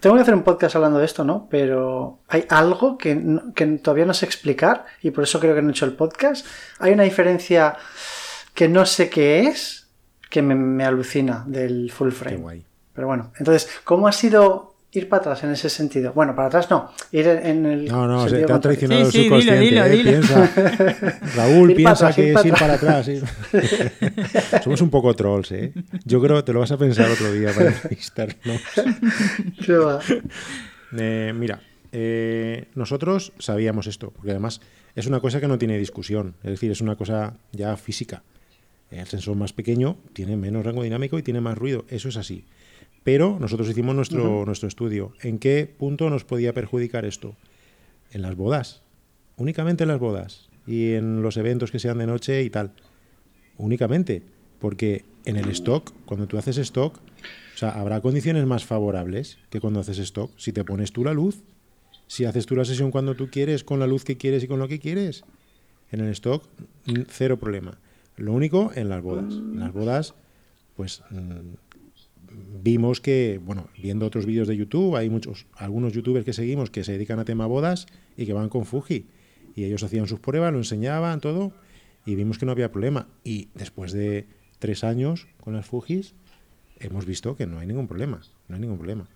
tengo 0.00 0.16
que 0.16 0.22
hacer 0.22 0.34
un 0.34 0.42
podcast 0.42 0.76
hablando 0.76 0.98
de 0.98 1.06
esto, 1.06 1.24
¿no? 1.24 1.48
Pero 1.50 2.20
hay 2.28 2.44
algo 2.50 2.98
que, 2.98 3.14
todavía 3.82 4.04
no 4.04 4.14
sé 4.14 4.26
explicar 4.26 4.84
y 5.00 5.10
por 5.10 5.24
eso 5.24 5.40
creo 5.40 5.54
que 5.54 5.62
no 5.62 5.68
he 5.68 5.72
hecho 5.72 5.86
el 5.86 5.94
podcast. 5.94 6.46
Hay 6.78 6.92
una 6.92 7.04
diferencia 7.04 7.76
que 8.54 8.68
no 8.68 8.84
sé 8.84 9.08
qué 9.08 9.40
es 9.40 9.88
que 10.28 10.42
me, 10.42 10.84
alucina 10.84 11.44
del 11.46 11.90
full 11.90 12.10
frame. 12.10 12.36
Qué 12.36 12.42
guay. 12.42 12.66
Pero 12.92 13.06
bueno, 13.06 13.32
entonces, 13.38 13.70
¿cómo 13.84 14.08
ha 14.08 14.12
sido 14.12 14.71
ir 14.92 15.08
para 15.08 15.20
atrás 15.20 15.44
en 15.44 15.50
ese 15.50 15.70
sentido. 15.70 16.12
Bueno, 16.12 16.36
para 16.36 16.48
atrás 16.48 16.70
no, 16.70 16.92
ir 17.12 17.26
en 17.26 17.64
el. 17.64 17.86
No, 17.86 18.06
no, 18.06 18.28
se 18.28 18.42
te 18.42 18.52
ha 18.52 18.60
traicionado 18.60 19.06
el 19.06 19.12
subconsciente. 19.12 19.78
¿eh? 19.78 20.02
Piensa, 20.02 21.20
Raúl 21.36 21.74
piensa 21.74 22.12
que 22.12 22.32
es 22.32 22.44
ir 22.44 22.52
para 22.52 22.74
atrás. 22.74 23.10
Somos 24.62 24.80
un 24.82 24.90
poco 24.90 25.14
trolls, 25.14 25.52
¿eh? 25.52 25.72
Yo 26.04 26.20
creo 26.20 26.36
que 26.36 26.42
te 26.42 26.52
lo 26.52 26.60
vas 26.60 26.72
a 26.72 26.76
pensar 26.76 27.10
otro 27.10 27.32
día 27.32 27.52
para 27.54 27.68
entrevistarnos. 27.72 28.60
¿Qué 29.64 29.72
va? 29.72 30.00
Eh, 30.98 31.32
mira, 31.34 31.60
eh, 31.90 32.68
nosotros 32.74 33.32
sabíamos 33.38 33.86
esto, 33.86 34.10
porque 34.10 34.30
además 34.30 34.60
es 34.94 35.06
una 35.06 35.20
cosa 35.20 35.40
que 35.40 35.48
no 35.48 35.58
tiene 35.58 35.78
discusión, 35.78 36.34
es 36.42 36.50
decir, 36.50 36.70
es 36.70 36.82
una 36.82 36.96
cosa 36.96 37.34
ya 37.52 37.76
física. 37.78 38.22
El 38.90 39.06
sensor 39.06 39.36
más 39.36 39.54
pequeño 39.54 39.96
tiene 40.12 40.36
menos 40.36 40.66
rango 40.66 40.82
dinámico 40.82 41.18
y 41.18 41.22
tiene 41.22 41.40
más 41.40 41.56
ruido, 41.56 41.86
eso 41.88 42.10
es 42.10 42.18
así. 42.18 42.44
Pero 43.04 43.38
nosotros 43.40 43.68
hicimos 43.68 43.94
nuestro, 43.94 44.44
nuestro 44.46 44.68
estudio. 44.68 45.12
¿En 45.22 45.38
qué 45.38 45.66
punto 45.66 46.08
nos 46.08 46.24
podía 46.24 46.52
perjudicar 46.52 47.04
esto? 47.04 47.36
En 48.12 48.22
las 48.22 48.36
bodas. 48.36 48.82
Únicamente 49.36 49.84
en 49.84 49.88
las 49.88 49.98
bodas. 49.98 50.48
Y 50.66 50.92
en 50.92 51.22
los 51.22 51.36
eventos 51.36 51.70
que 51.70 51.78
sean 51.78 51.98
de 51.98 52.06
noche 52.06 52.42
y 52.42 52.50
tal. 52.50 52.72
Únicamente. 53.58 54.22
Porque 54.60 55.04
en 55.24 55.36
el 55.36 55.48
stock, 55.50 55.92
cuando 56.04 56.26
tú 56.28 56.38
haces 56.38 56.58
stock, 56.58 56.96
o 57.54 57.58
sea, 57.58 57.70
habrá 57.70 58.00
condiciones 58.00 58.46
más 58.46 58.64
favorables 58.64 59.38
que 59.50 59.60
cuando 59.60 59.80
haces 59.80 59.98
stock. 59.98 60.30
Si 60.36 60.52
te 60.52 60.64
pones 60.64 60.92
tú 60.92 61.02
la 61.02 61.12
luz, 61.12 61.42
si 62.06 62.24
haces 62.24 62.46
tú 62.46 62.54
la 62.54 62.64
sesión 62.64 62.90
cuando 62.90 63.14
tú 63.14 63.30
quieres, 63.30 63.64
con 63.64 63.80
la 63.80 63.86
luz 63.86 64.04
que 64.04 64.16
quieres 64.16 64.44
y 64.44 64.46
con 64.46 64.58
lo 64.58 64.68
que 64.68 64.78
quieres. 64.78 65.24
En 65.90 66.00
el 66.00 66.10
stock, 66.10 66.44
cero 67.08 67.38
problema. 67.38 67.78
Lo 68.16 68.32
único 68.32 68.70
en 68.74 68.88
las 68.88 69.02
bodas. 69.02 69.34
En 69.34 69.58
las 69.58 69.72
bodas, 69.72 70.14
pues 70.76 71.02
mm, 71.10 71.54
vimos 72.62 73.00
que, 73.00 73.40
bueno, 73.44 73.68
viendo 73.80 74.06
otros 74.06 74.26
vídeos 74.26 74.48
de 74.48 74.56
YouTube, 74.56 74.96
hay 74.96 75.10
muchos, 75.10 75.46
algunos 75.54 75.92
youtubers 75.92 76.24
que 76.24 76.32
seguimos 76.32 76.70
que 76.70 76.84
se 76.84 76.92
dedican 76.92 77.18
a 77.18 77.24
tema 77.24 77.46
bodas 77.46 77.86
y 78.16 78.26
que 78.26 78.32
van 78.32 78.48
con 78.48 78.64
Fuji. 78.64 79.06
Y 79.54 79.64
ellos 79.64 79.82
hacían 79.82 80.06
sus 80.06 80.20
pruebas, 80.20 80.52
lo 80.52 80.58
enseñaban, 80.58 81.20
todo, 81.20 81.52
y 82.06 82.14
vimos 82.14 82.38
que 82.38 82.46
no 82.46 82.52
había 82.52 82.72
problema. 82.72 83.08
Y 83.24 83.48
después 83.54 83.92
de 83.92 84.26
tres 84.58 84.84
años 84.84 85.26
con 85.40 85.54
las 85.54 85.66
Fujis, 85.66 86.14
hemos 86.78 87.06
visto 87.06 87.36
que 87.36 87.46
no 87.46 87.58
hay 87.58 87.66
ningún 87.66 87.88
problema. 87.88 88.20
No 88.48 88.54
hay 88.54 88.60
ningún 88.60 88.78
problema. 88.78 89.08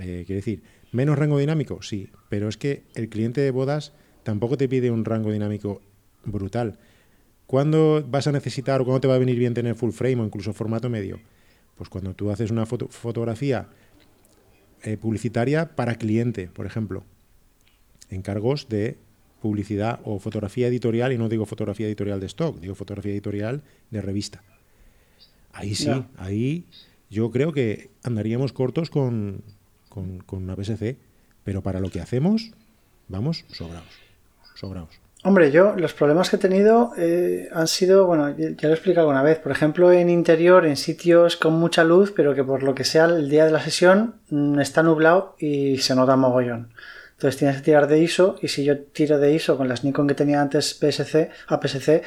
Eh, 0.00 0.24
quiere 0.26 0.36
decir, 0.36 0.62
menos 0.92 1.18
rango 1.18 1.38
dinámico, 1.38 1.82
sí, 1.82 2.10
pero 2.28 2.48
es 2.48 2.56
que 2.56 2.84
el 2.94 3.08
cliente 3.08 3.40
de 3.40 3.50
bodas 3.50 3.92
tampoco 4.22 4.56
te 4.56 4.68
pide 4.68 4.90
un 4.90 5.04
rango 5.04 5.32
dinámico 5.32 5.80
brutal. 6.24 6.78
¿Cuándo 7.46 8.04
vas 8.06 8.26
a 8.26 8.32
necesitar 8.32 8.80
o 8.80 8.84
cuándo 8.84 9.00
te 9.00 9.08
va 9.08 9.14
a 9.14 9.18
venir 9.18 9.38
bien 9.38 9.54
tener 9.54 9.74
full 9.74 9.90
frame 9.90 10.20
o 10.20 10.24
incluso 10.24 10.52
formato 10.52 10.90
medio? 10.90 11.18
Pues 11.78 11.88
cuando 11.88 12.12
tú 12.14 12.30
haces 12.30 12.50
una 12.50 12.66
fotografía 12.66 13.68
eh, 14.82 14.96
publicitaria 14.96 15.74
para 15.74 15.94
cliente, 15.94 16.48
por 16.48 16.66
ejemplo. 16.66 17.04
Encargos 18.10 18.68
de 18.68 18.96
publicidad 19.40 20.00
o 20.04 20.18
fotografía 20.18 20.68
editorial, 20.68 21.12
y 21.12 21.18
no 21.18 21.28
digo 21.28 21.46
fotografía 21.46 21.86
editorial 21.86 22.20
de 22.20 22.26
stock, 22.26 22.58
digo 22.60 22.74
fotografía 22.74 23.12
editorial 23.12 23.62
de 23.90 24.02
revista. 24.02 24.42
Ahí 25.52 25.74
sí, 25.74 25.90
ahí 26.16 26.64
yo 27.10 27.30
creo 27.30 27.52
que 27.52 27.90
andaríamos 28.02 28.52
cortos 28.52 28.90
con, 28.90 29.42
con, 29.88 30.18
con 30.18 30.42
una 30.42 30.56
PSC, 30.56 30.96
pero 31.44 31.62
para 31.62 31.80
lo 31.80 31.90
que 31.90 32.00
hacemos, 32.00 32.52
vamos 33.08 33.44
sobrados, 33.48 33.94
sobrados. 34.54 35.00
Hombre, 35.28 35.50
yo 35.50 35.74
los 35.76 35.92
problemas 35.92 36.30
que 36.30 36.36
he 36.36 36.38
tenido 36.38 36.92
eh, 36.96 37.50
han 37.52 37.68
sido, 37.68 38.06
bueno, 38.06 38.30
ya 38.30 38.54
lo 38.62 38.68
he 38.70 38.72
explicado 38.72 39.06
alguna 39.06 39.22
vez, 39.22 39.38
por 39.38 39.52
ejemplo, 39.52 39.92
en 39.92 40.08
interior, 40.08 40.64
en 40.64 40.74
sitios 40.74 41.36
con 41.36 41.52
mucha 41.52 41.84
luz, 41.84 42.14
pero 42.16 42.34
que 42.34 42.42
por 42.42 42.62
lo 42.62 42.74
que 42.74 42.84
sea 42.84 43.04
el 43.04 43.28
día 43.28 43.44
de 43.44 43.50
la 43.50 43.60
sesión 43.60 44.14
mm, 44.30 44.58
está 44.58 44.82
nublado 44.82 45.36
y 45.38 45.76
se 45.78 45.94
nota 45.94 46.16
mogollón. 46.16 46.72
Entonces 47.12 47.36
tienes 47.36 47.58
que 47.58 47.62
tirar 47.62 47.88
de 47.88 47.98
ISO 47.98 48.36
y 48.40 48.48
si 48.48 48.64
yo 48.64 48.78
tiro 48.78 49.18
de 49.18 49.34
ISO 49.34 49.58
con 49.58 49.68
las 49.68 49.84
Nikon 49.84 50.08
que 50.08 50.14
tenía 50.14 50.40
antes 50.40 50.72
PSC, 50.72 51.28
APS-C, 51.48 52.02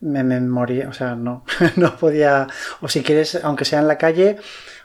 me, 0.00 0.24
me 0.24 0.40
moría, 0.40 0.88
o 0.88 0.92
sea, 0.92 1.14
no, 1.14 1.44
no 1.76 1.96
podía, 1.96 2.48
o 2.80 2.88
si 2.88 3.02
quieres, 3.02 3.38
aunque 3.44 3.64
sea 3.64 3.78
en 3.78 3.86
la 3.86 3.98
calle, 3.98 4.36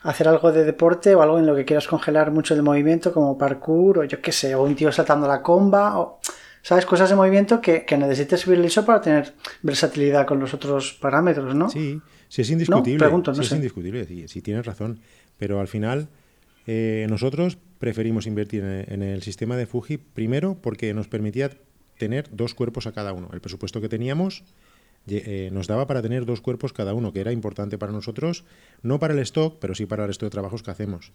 hacer 0.03 0.27
algo 0.27 0.51
de 0.51 0.63
deporte 0.63 1.15
o 1.15 1.21
algo 1.21 1.39
en 1.39 1.45
lo 1.45 1.55
que 1.55 1.65
quieras 1.65 1.87
congelar 1.87 2.31
mucho 2.31 2.53
el 2.53 2.61
movimiento, 2.61 3.13
como 3.13 3.37
parkour 3.37 3.99
o 3.99 4.03
yo 4.03 4.21
qué 4.21 4.31
sé, 4.31 4.53
o 4.55 4.63
un 4.63 4.75
tío 4.75 4.91
saltando 4.91 5.27
la 5.27 5.41
comba, 5.41 5.99
o 5.99 6.19
¿sabes? 6.63 6.85
Cosas 6.85 7.09
de 7.09 7.15
movimiento 7.15 7.61
que, 7.61 7.85
que 7.85 7.97
necesites 7.97 8.39
subir 8.39 8.57
el 8.57 8.65
ISO 8.65 8.85
para 8.85 9.01
tener 9.01 9.33
versatilidad 9.61 10.25
con 10.25 10.39
los 10.39 10.53
otros 10.53 10.93
parámetros, 10.93 11.53
¿no? 11.53 11.69
Sí, 11.69 12.01
sí 12.29 12.41
es 12.41 12.49
indiscutible. 12.49 12.99
Pregunto, 12.99 13.33
no 13.33 13.41
es 13.41 13.51
indiscutible, 13.51 14.27
sí, 14.27 14.41
tienes 14.41 14.65
razón. 14.65 14.99
Pero 15.37 15.59
al 15.59 15.67
final, 15.67 16.07
eh, 16.65 17.05
nosotros 17.09 17.57
preferimos 17.79 18.25
invertir 18.25 18.63
en, 18.63 19.03
el 19.03 19.21
sistema 19.21 19.57
de 19.57 19.65
Fuji 19.65 19.97
primero 19.97 20.55
porque 20.55 20.93
nos 20.93 21.07
permitía 21.09 21.51
tener 21.97 22.29
dos 22.31 22.53
cuerpos 22.53 22.87
a 22.87 22.93
cada 22.93 23.11
uno. 23.11 23.29
El 23.33 23.41
presupuesto 23.41 23.81
que 23.81 23.89
teníamos 23.89 24.45
eh, 25.07 25.49
nos 25.51 25.67
daba 25.67 25.85
para 25.85 26.01
tener 26.01 26.25
dos 26.25 26.39
cuerpos 26.39 26.71
cada 26.71 26.93
uno, 26.93 27.11
que 27.11 27.19
era 27.19 27.33
importante 27.33 27.77
para 27.77 27.91
nosotros, 27.91 28.45
no 28.83 28.99
para 28.99 29.13
el 29.13 29.19
stock, 29.19 29.57
pero 29.59 29.75
sí 29.75 29.85
para 29.85 30.03
el 30.03 30.07
resto 30.07 30.25
de 30.25 30.29
trabajos 30.29 30.63
que 30.63 30.71
hacemos. 30.71 31.11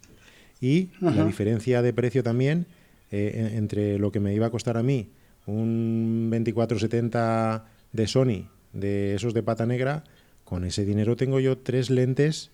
Y 0.61 0.89
la 0.99 1.25
diferencia 1.25 1.81
de 1.81 1.91
precio 1.91 2.21
también 2.21 2.67
eh, 3.09 3.53
entre 3.55 3.97
lo 3.97 4.11
que 4.11 4.19
me 4.19 4.35
iba 4.35 4.45
a 4.45 4.49
costar 4.51 4.77
a 4.77 4.83
mí 4.83 5.09
un 5.49 6.29
2470 6.29 7.65
de 7.91 8.07
Sony, 8.07 8.49
de 8.73 9.15
esos 9.15 9.33
de 9.33 9.43
pata 9.43 9.65
negra, 9.65 10.03
con 10.43 10.63
ese 10.63 10.85
dinero 10.85 11.15
tengo 11.15 11.39
yo 11.39 11.57
tres 11.57 11.89
lentes 11.89 12.51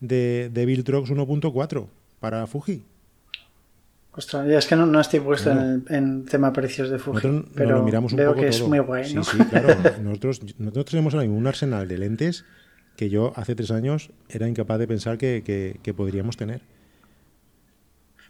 de, 0.00 0.50
de 0.52 0.66
Viltrox 0.66 1.10
1.4 1.10 1.86
para 2.20 2.46
Fuji. 2.46 2.84
Ostras, 4.12 4.48
ya 4.48 4.58
es 4.58 4.66
que 4.66 4.74
no, 4.74 5.00
estoy 5.00 5.20
puesto 5.20 5.50
en, 5.50 5.84
el, 5.88 6.24
tema 6.24 6.52
precios 6.52 6.90
de 6.90 6.98
Fuji, 6.98 7.44
pero 7.54 7.78
lo 7.78 7.84
miramos 7.84 8.12
un 8.12 8.18
veo 8.18 8.34
que 8.34 8.48
es 8.48 8.60
muy 8.66 8.80
guay, 8.80 9.04
Sí, 9.04 9.18
sí, 9.22 9.38
claro. 9.50 9.76
nosotros, 10.02 10.40
nosotros 10.58 10.86
tenemos 10.86 11.14
ahora 11.14 11.28
un 11.28 11.46
arsenal 11.46 11.86
de 11.86 11.98
lentes 11.98 12.44
que 12.96 13.10
yo 13.10 13.32
hace 13.36 13.54
tres 13.54 13.70
años 13.70 14.10
era 14.28 14.48
incapaz 14.48 14.80
de 14.80 14.88
pensar 14.88 15.18
que, 15.18 15.78
que 15.80 15.94
podríamos 15.94 16.36
tener. 16.36 16.62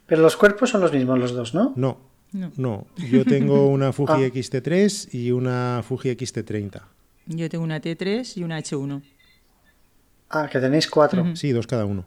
Pero 0.05 0.21
los 0.21 0.37
cuerpos 0.37 0.69
son 0.69 0.81
los 0.81 0.93
mismos 0.93 1.17
los 1.17 1.33
dos, 1.33 1.55
¿no? 1.55 1.73
No, 1.75 1.97
no. 2.31 2.87
yo 2.97 3.25
tengo 3.25 3.67
una 3.69 3.91
Fuji 3.91 4.23
ah. 4.23 4.27
XT3 4.27 5.13
y 5.13 5.31
una 5.31 5.81
Fuji 5.87 6.09
XT30. 6.09 6.81
Yo 7.27 7.49
tengo 7.49 7.63
una 7.63 7.81
T3 7.81 8.37
y 8.37 8.43
una 8.43 8.59
H1. 8.59 9.01
Ah, 10.29 10.47
que 10.51 10.59
tenéis 10.59 10.87
cuatro. 10.87 11.35
Sí, 11.35 11.51
dos 11.51 11.67
cada 11.67 11.85
uno. 11.85 12.05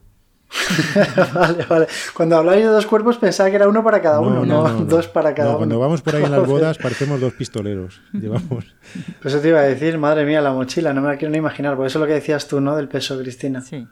vale, 1.34 1.64
vale. 1.64 1.86
Cuando 2.14 2.36
habláis 2.36 2.64
de 2.64 2.70
dos 2.70 2.86
cuerpos 2.86 3.16
pensaba 3.16 3.48
que 3.50 3.56
era 3.56 3.68
uno 3.68 3.82
para 3.82 4.02
cada 4.02 4.20
uno, 4.20 4.44
no, 4.44 4.84
dos 4.84 5.08
para 5.08 5.34
cada 5.34 5.50
uno. 5.50 5.58
Cuando 5.58 5.78
vamos 5.78 6.02
por 6.02 6.16
ahí 6.16 6.24
en 6.24 6.30
las 6.30 6.46
bodas 6.46 6.78
parecemos 6.78 7.20
dos 7.20 7.32
pistoleros. 7.32 8.00
Llevamos. 8.12 8.76
Eso 9.24 9.40
te 9.40 9.48
iba 9.48 9.60
a 9.60 9.62
decir, 9.62 9.98
madre 9.98 10.24
mía, 10.24 10.40
la 10.40 10.52
mochila, 10.52 10.92
no 10.92 11.00
me 11.00 11.08
la 11.08 11.16
quiero 11.16 11.32
ni 11.32 11.38
imaginar. 11.38 11.76
Por 11.76 11.86
eso 11.86 11.98
lo 11.98 12.06
que 12.06 12.12
decías 12.12 12.46
tú, 12.48 12.60
¿no? 12.60 12.76
Del 12.76 12.88
peso, 12.88 13.18
Cristina. 13.18 13.62
Sí. 13.62 13.86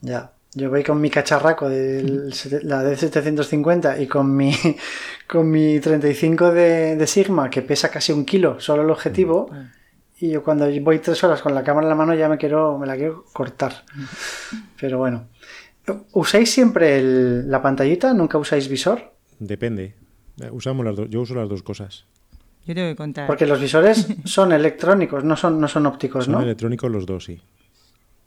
Ya. 0.00 0.32
Yo 0.52 0.68
voy 0.68 0.82
con 0.82 1.00
mi 1.00 1.10
cacharraco 1.10 1.68
de 1.68 2.02
la 2.62 2.82
D750 2.82 4.02
y 4.02 4.06
con 4.08 4.34
mi, 4.34 4.52
con 5.28 5.48
mi 5.48 5.78
35 5.78 6.52
de, 6.52 7.06
Sigma, 7.06 7.48
que 7.48 7.62
pesa 7.62 7.88
casi 7.88 8.12
un 8.12 8.24
kilo, 8.24 8.58
solo 8.58 8.82
el 8.82 8.90
objetivo. 8.90 9.48
Mm. 9.52 10.24
Y 10.24 10.30
yo 10.30 10.42
cuando 10.42 10.68
voy 10.82 10.98
tres 10.98 11.22
horas 11.22 11.40
con 11.40 11.54
la 11.54 11.62
cámara 11.62 11.86
en 11.86 11.88
la 11.90 11.94
mano 11.94 12.14
ya 12.14 12.28
me 12.28 12.36
quiero, 12.36 12.76
me 12.78 12.86
la 12.86 12.96
quiero 12.96 13.24
cortar. 13.32 13.84
Pero 14.78 14.98
bueno. 14.98 15.28
¿Usáis 16.12 16.50
siempre 16.50 17.02
la 17.02 17.62
pantallita? 17.62 18.12
¿Nunca 18.12 18.36
usáis 18.36 18.68
visor? 18.68 19.14
Depende. 19.38 19.94
Usamos 20.52 20.84
las 20.84 21.08
yo 21.08 21.22
uso 21.22 21.34
las 21.34 21.48
dos 21.48 21.62
cosas. 21.62 22.06
Yo 22.66 22.74
tengo 22.74 22.88
que 22.88 22.96
contar. 22.96 23.26
Porque 23.26 23.46
los 23.46 23.60
visores 23.60 24.06
son 24.24 24.52
electrónicos, 24.52 25.24
no 25.24 25.36
son, 25.36 25.58
no 25.58 25.68
son 25.68 25.86
ópticos, 25.86 26.28
¿no? 26.28 26.34
Son 26.34 26.44
electrónicos 26.44 26.90
los 26.90 27.06
dos, 27.06 27.24
sí 27.24 27.40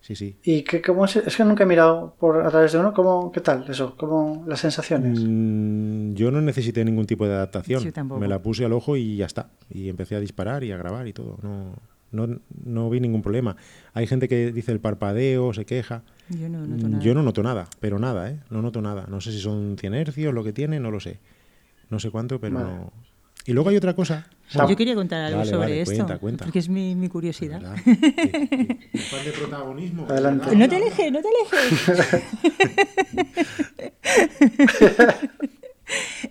sí, 0.03 0.15
sí. 0.15 0.37
¿Y 0.43 0.63
qué, 0.63 0.81
cómo 0.81 1.05
es? 1.05 1.15
es? 1.15 1.35
que 1.35 1.43
nunca 1.43 1.63
he 1.63 1.65
mirado 1.65 2.15
por 2.19 2.45
a 2.45 2.49
través 2.49 2.73
de 2.73 2.77
uno. 2.77 2.93
¿Cómo, 2.93 3.31
¿Qué 3.31 3.41
tal 3.41 3.65
eso? 3.69 3.95
¿Cómo 3.97 4.43
las 4.45 4.59
sensaciones? 4.59 5.19
Mm, 5.19 6.13
yo 6.13 6.29
no 6.29 6.41
necesité 6.41 6.83
ningún 6.83 7.05
tipo 7.05 7.25
de 7.25 7.33
adaptación. 7.33 7.83
Me 8.19 8.27
la 8.27 8.41
puse 8.41 8.65
al 8.65 8.73
ojo 8.73 8.97
y 8.97 9.15
ya 9.15 9.25
está. 9.25 9.49
Y 9.69 9.89
empecé 9.89 10.15
a 10.15 10.19
disparar 10.19 10.63
y 10.63 10.71
a 10.71 10.77
grabar 10.77 11.07
y 11.07 11.13
todo. 11.13 11.39
No, 11.41 11.73
no, 12.11 12.39
no 12.65 12.89
vi 12.89 12.99
ningún 12.99 13.21
problema. 13.21 13.55
Hay 13.93 14.05
gente 14.05 14.27
que 14.27 14.51
dice 14.51 14.73
el 14.73 14.79
parpadeo, 14.79 15.53
se 15.53 15.65
queja. 15.65 16.03
Yo 16.29 16.49
no 16.49 16.67
noto 16.67 16.89
nada. 16.89 17.03
Yo 17.03 17.13
no 17.13 17.23
noto 17.23 17.41
nada, 17.41 17.67
pero 17.79 17.97
nada, 17.97 18.29
¿eh? 18.29 18.39
No 18.49 18.61
noto 18.61 18.81
nada. 18.81 19.05
No 19.09 19.21
sé 19.21 19.31
si 19.31 19.39
son 19.39 19.77
100 19.79 19.93
hercios, 19.93 20.33
lo 20.33 20.43
que 20.43 20.53
tiene, 20.53 20.79
no 20.79 20.91
lo 20.91 20.99
sé. 20.99 21.19
No 21.89 21.99
sé 21.99 22.11
cuánto, 22.11 22.39
pero 22.39 22.59
no 22.59 22.93
y 23.45 23.53
luego 23.53 23.69
hay 23.69 23.77
otra 23.77 23.93
cosa. 23.95 24.27
Yo 24.53 24.75
quería 24.75 24.95
contar 24.95 25.21
algo 25.21 25.45
sobre 25.45 25.81
esto, 25.81 26.05
porque 26.37 26.59
es 26.59 26.69
mi, 26.69 26.95
mi 26.95 27.09
curiosidad. 27.09 27.61
Un 27.85 28.77
par 29.11 29.23
de 29.23 29.31
protagonismo. 29.31 30.05
Adelante. 30.09 30.55
No 30.55 30.69
te 30.69 30.75
alejes, 30.75 31.11
no 31.11 31.19
te 31.21 31.27
alejes. 31.27 32.23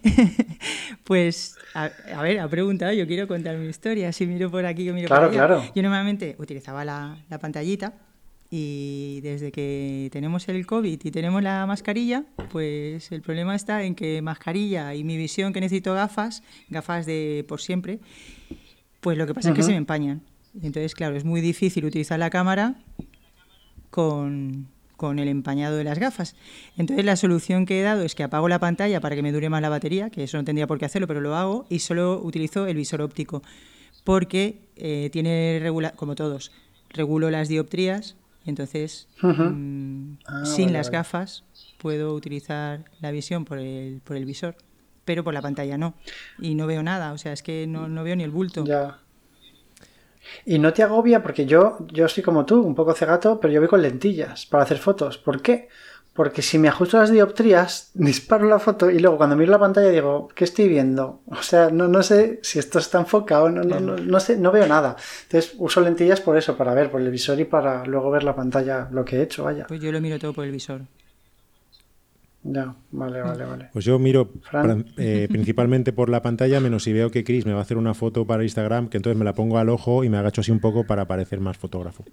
pues, 1.05 1.57
a, 1.75 1.91
ver, 2.23 2.41
ha 2.41 2.49
preguntado, 2.49 2.93
yo 2.93 3.07
quiero 3.07 3.27
contar 3.27 3.57
mi 3.57 3.69
historia. 3.69 4.13
Si 4.13 4.27
miro 4.27 4.51
por 4.51 4.65
aquí, 4.65 4.85
yo 4.85 4.95
miro 4.95 5.09
claro, 5.09 5.29
por 5.29 5.39
allá. 5.39 5.47
Claro. 5.47 5.73
Yo 5.75 5.83
normalmente 5.83 6.37
utilizaba 6.39 6.85
la, 6.85 7.19
la 7.29 7.39
pantallita 7.39 7.95
y 8.55 9.22
desde 9.22 9.50
que 9.50 10.11
tenemos 10.12 10.46
el 10.46 10.66
COVID 10.66 11.00
y 11.03 11.11
tenemos 11.11 11.42
la 11.42 11.64
mascarilla, 11.64 12.26
pues 12.50 13.11
el 13.11 13.22
problema 13.22 13.55
está 13.55 13.82
en 13.82 13.94
que 13.94 14.20
mascarilla 14.20 14.94
y 14.94 15.05
mi 15.05 15.16
visión 15.16 15.55
que 15.55 15.61
necesito 15.62 15.94
gafas, 15.94 16.42
gafas 16.68 17.07
de 17.07 17.46
por 17.48 17.62
siempre, 17.62 17.98
pues 19.00 19.16
lo 19.16 19.26
que 19.26 19.32
pasa 19.32 19.48
es 19.48 19.55
que 19.55 19.62
se 19.62 19.70
me 19.70 19.78
empañan. 19.78 20.20
Entonces, 20.55 20.94
claro, 20.94 21.16
es 21.16 21.24
muy 21.24 21.40
difícil 21.40 21.86
utilizar 21.86 22.18
la 22.18 22.28
cámara 22.28 22.74
con, 23.88 24.68
con 24.98 25.18
el 25.18 25.28
empañado 25.28 25.78
de 25.78 25.84
las 25.84 25.98
gafas. 25.98 26.36
Entonces 26.76 27.07
la 27.07 27.16
solución 27.16 27.64
que 27.64 27.80
he 27.80 27.82
dado 27.82 28.03
es 28.03 28.14
que 28.14 28.22
apago 28.22 28.50
la 28.50 28.59
pantalla 28.59 29.00
para 29.00 29.16
que 29.16 29.22
me 29.22 29.32
dure 29.32 29.48
más 29.48 29.62
la 29.62 29.70
batería, 29.70 30.11
que 30.11 30.24
eso 30.24 30.36
no 30.36 30.44
tendría 30.44 30.66
por 30.66 30.78
qué 30.78 30.84
hacerlo, 30.84 31.09
pero 31.09 31.22
lo 31.22 31.36
hago, 31.36 31.64
y 31.70 31.78
solo 31.78 32.20
utilizo 32.22 32.66
el 32.66 32.76
visor 32.76 33.00
óptico, 33.00 33.42
porque 34.05 34.68
eh, 34.76 35.09
tiene, 35.11 35.59
regula 35.62 35.92
como 35.92 36.14
todos, 36.16 36.53
regulo 36.90 37.30
las 37.30 37.48
dioptrías, 37.48 38.16
entonces, 38.45 39.09
mm, 39.20 40.14
ah, 40.26 40.45
sin 40.45 40.72
las 40.72 40.90
gafas, 40.90 41.45
puedo 41.78 42.14
utilizar 42.14 42.84
la 43.01 43.11
visión 43.11 43.45
por 43.45 43.59
el, 43.59 44.01
por 44.05 44.16
el 44.16 44.24
visor, 44.24 44.57
pero 45.05 45.24
por 45.24 45.34
la 45.34 45.43
pantalla 45.43 45.78
no. 45.78 45.95
Y 46.38 46.55
no 46.55 46.66
veo 46.66 46.82
nada, 46.82 47.12
o 47.12 47.18
sea, 47.18 47.32
es 47.32 47.43
que 47.43 47.66
no, 47.66 47.88
no 47.88 48.05
veo 48.05 48.16
ni 48.16 48.24
el 48.24 48.30
bulto. 48.30 48.64
Ya. 48.64 48.99
Y 50.45 50.59
no 50.59 50.72
te 50.72 50.82
agobia 50.82 51.22
porque 51.22 51.47
yo, 51.47 51.78
yo 51.88 52.09
soy 52.09 52.22
como 52.22 52.47
tú, 52.47 52.61
un 52.62 52.74
poco 52.74 52.95
cegato, 52.95 53.40
pero 53.40 53.53
yo 53.53 53.61
voy 53.61 53.68
con 53.68 53.82
lentillas 53.82 54.47
para 54.47 54.64
hacer 54.64 54.78
fotos. 54.78 55.18
¿Por 55.18 55.43
qué? 55.43 55.68
Porque 56.15 56.43
si 56.43 56.59
me 56.59 56.69
ajusto 56.69 56.99
las 56.99 57.11
dioptrías, 57.11 57.91
disparo 57.95 58.47
la 58.47 58.59
foto 58.59 58.91
y 58.91 58.99
luego 58.99 59.17
cuando 59.17 59.35
miro 59.35 59.51
la 59.51 59.59
pantalla 59.59 59.89
digo, 59.89 60.29
¿qué 60.35 60.45
estoy 60.45 60.69
viendo? 60.69 61.23
O 61.27 61.43
sea, 61.43 61.71
no, 61.71 61.89
no 61.89 62.03
sé 62.03 62.39
si 62.43 62.59
esto 62.59 62.79
está 62.79 62.99
enfocado, 62.99 63.49
no, 63.49 63.63
no, 63.63 63.81
no, 63.81 63.97
no, 63.97 64.21
sé, 64.21 64.37
no 64.37 64.53
veo 64.53 64.67
nada. 64.67 64.97
Entonces 65.23 65.55
uso 65.59 65.81
lentillas 65.81 66.21
por 66.21 66.37
eso, 66.37 66.57
para 66.57 66.75
ver 66.75 66.91
por 66.91 67.01
el 67.01 67.11
visor 67.11 67.41
y 67.41 67.45
para 67.45 67.87
luego 67.87 68.11
ver 68.11 68.25
la 68.25 68.37
pantalla, 68.37 68.89
lo 68.93 69.05
que 69.05 69.17
he 69.17 69.23
hecho, 69.23 69.45
vaya. 69.45 69.67
Pues 69.67 69.81
yo 69.81 69.91
lo 69.91 70.01
miro 70.03 70.19
todo 70.19 70.35
por 70.35 70.45
el 70.45 70.53
visor. 70.53 70.83
Ya, 72.45 72.74
vale, 72.90 73.22
vale, 73.22 73.45
vale. 73.45 73.68
Pues 73.72 73.84
yo 73.84 74.01
miro 74.01 74.32
eh, 74.97 75.28
principalmente 75.30 75.93
por 75.93 76.09
la 76.09 76.22
pantalla, 76.22 76.59
menos 76.59 76.82
si 76.82 76.93
veo 76.93 77.11
que 77.11 77.22
Chris 77.22 77.47
me 77.47 77.53
va 77.53 77.61
a 77.61 77.62
hacer 77.62 77.76
una 77.76 77.95
foto 77.95 78.26
para 78.26 78.43
Instagram, 78.43 78.88
que 78.88 78.97
entonces 78.97 79.16
me 79.16 79.24
la 79.24 79.32
pongo 79.32 79.59
al 79.59 79.68
ojo 79.68 80.03
y 80.03 80.09
me 80.09 80.18
agacho 80.18 80.40
así 80.40 80.51
un 80.51 80.59
poco 80.59 80.84
para 80.84 81.07
parecer 81.07 81.38
más 81.38 81.57
fotógrafo. 81.57 82.05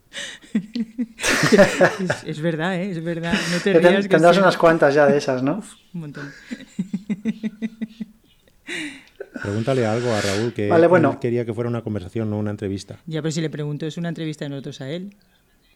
es, 2.26 2.42
verdad, 2.42 2.76
¿eh? 2.76 2.92
es 2.92 3.04
verdad. 3.04 3.34
No 3.34 3.60
te 3.64 3.74
Tendrás 4.08 4.38
unas 4.38 4.58
cuantas 4.58 4.94
ya 4.94 5.08
de 5.08 5.18
esas, 5.18 5.42
¿no? 5.42 5.64
un 5.94 6.02
montón. 6.02 6.30
Pregúntale 9.42 9.86
algo 9.86 10.12
a 10.12 10.22
Raúl 10.22 10.54
que 10.54 10.70
quería 11.20 11.46
que 11.46 11.54
fuera 11.54 11.70
una 11.70 11.82
conversación, 11.82 12.30
no 12.30 12.38
una 12.38 12.52
entrevista. 12.52 13.00
Ya, 13.08 13.22
pero 13.22 13.32
si 13.32 13.42
le 13.42 13.50
pregunto, 13.50 13.88
es 13.88 13.98
una 13.98 14.10
entrevista 14.10 14.46
de 14.46 14.50
nosotros 14.50 14.82
a 14.82 14.90
él. 14.90 15.16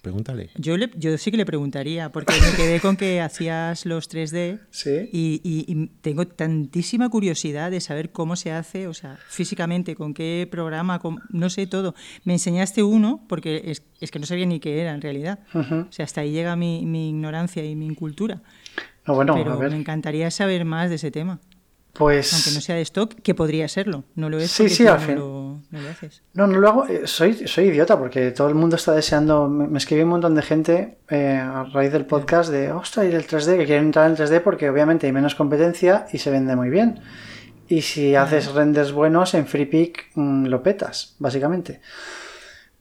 Pregúntale. 0.04 0.50
Yo, 0.58 0.76
le, 0.76 0.92
yo 0.98 1.18
sí 1.18 1.32
que 1.32 1.38
le 1.38 1.46
preguntaría, 1.46 2.12
porque 2.12 2.34
me 2.34 2.58
quedé 2.58 2.82
con 2.82 2.98
que 2.98 3.22
hacías 3.22 3.86
los 3.86 4.10
3D 4.10 4.60
¿Sí? 4.70 5.10
y, 5.14 5.88
tengo 6.02 6.28
tantísima 6.28 7.08
curiosidad 7.08 7.72
de 7.72 7.80
saber 7.80 8.12
cómo 8.12 8.36
se 8.36 8.52
hace, 8.52 8.90
o 8.90 8.94
sea, 8.94 9.18
físicamente, 9.30 9.96
con 9.96 10.14
qué 10.14 10.46
programa, 10.52 11.02
no 11.30 11.50
sé 11.50 11.68
todo. 11.68 11.96
Me 12.26 12.34
enseñaste 12.34 12.84
uno, 12.84 13.24
porque 13.30 13.62
es, 13.64 13.84
es, 14.02 14.12
que 14.12 14.20
no 14.20 14.26
sabía 14.26 14.46
ni 14.46 14.60
qué 14.60 14.82
era 14.82 14.94
en 14.94 15.02
realidad. 15.02 15.40
O 15.54 15.90
sea, 15.90 16.04
hasta 16.04 16.20
ahí 16.20 16.34
llega 16.34 16.58
mi, 16.58 16.86
mi 16.86 17.08
ignorancia 17.08 17.64
y 17.64 17.74
mi 17.74 17.86
incultura. 17.86 18.42
No, 19.08 19.16
bueno, 19.16 19.36
Pero 19.36 19.54
a 19.54 19.56
ver. 19.56 19.72
me 19.72 19.78
encantaría 19.78 20.30
saber 20.32 20.66
más 20.66 20.90
de 20.90 20.98
ese 20.98 21.12
tema. 21.12 21.40
Pues... 21.94 22.34
Aunque 22.34 22.52
no 22.52 22.62
sea 22.62 22.76
de 22.76 22.82
stock, 22.82 23.14
que 23.22 23.36
podría 23.36 23.68
serlo. 23.68 24.04
No 24.16 24.30
lo 24.30 24.40
es 24.40 24.50
sí, 24.50 24.68
sí, 24.68 24.88
al 24.88 25.00
fin. 25.00 25.16
no, 25.16 25.62
lo, 25.70 25.90
haces. 25.90 26.24
No, 26.34 26.48
no 26.48 26.60
lo 26.60 26.68
hago. 26.68 26.88
Eh, 26.88 27.04
soy, 27.06 27.48
soy 27.48 27.66
idiota 27.66 28.00
porque 28.00 28.32
todo 28.32 28.50
el 28.50 28.56
mundo 28.56 28.78
está 28.78 28.94
deseando. 28.94 29.48
Me, 29.48 29.78
escribe 29.78 30.04
un 30.04 30.10
montón 30.10 30.34
de 30.34 30.42
gente 30.42 30.98
eh, 31.10 31.38
a 31.38 31.66
raíz 31.66 31.92
del 31.92 32.06
podcast 32.06 32.50
de, 32.50 32.72
ostras, 32.72 33.06
y 33.06 33.14
el 33.14 33.28
3D, 33.28 33.58
que 33.58 33.66
quieren 33.66 33.86
entrar 33.86 34.08
en 34.08 34.14
el 34.14 34.18
3D 34.18 34.42
porque 34.42 34.70
obviamente 34.70 35.06
hay 35.06 35.14
menos 35.14 35.36
competencia 35.36 36.08
y 36.12 36.18
se 36.18 36.32
vende 36.32 36.56
muy 36.56 36.70
bien. 36.70 37.00
Y 37.68 37.82
si 37.82 38.16
haces 38.16 38.52
renders 38.52 38.92
buenos 38.92 39.36
en 39.36 39.46
FreePic, 39.46 40.12
mm, 40.16 40.46
lo 40.48 40.64
petas, 40.64 41.16
básicamente. 41.20 41.80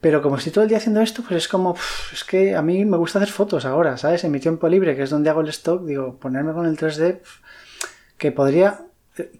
Pero 0.01 0.21
como 0.21 0.37
estoy 0.37 0.53
todo 0.53 0.65
el 0.65 0.69
día 0.69 0.79
haciendo 0.79 1.01
esto, 1.01 1.23
pues 1.23 1.45
es 1.45 1.49
como, 1.49 1.77
es 2.13 2.25
que 2.25 2.57
a 2.57 2.63
mí 2.63 2.85
me 2.85 2.97
gusta 2.97 3.21
hacer 3.21 3.31
fotos 3.31 3.65
ahora, 3.65 3.97
¿sabes? 3.97 4.25
En 4.25 4.33
mi 4.33 4.41
tiempo 4.41 4.69
libre, 4.69 4.97
que 4.97 5.05
es 5.05 5.11
donde 5.11 5.31
hago 5.31 5.43
el 5.43 5.49
stock, 5.49 5.85
digo, 5.85 6.19
ponerme 6.19 6.53
con 6.53 6.67
el 6.67 6.77
3D, 6.77 7.21
que 8.19 8.33
podría, 8.33 8.81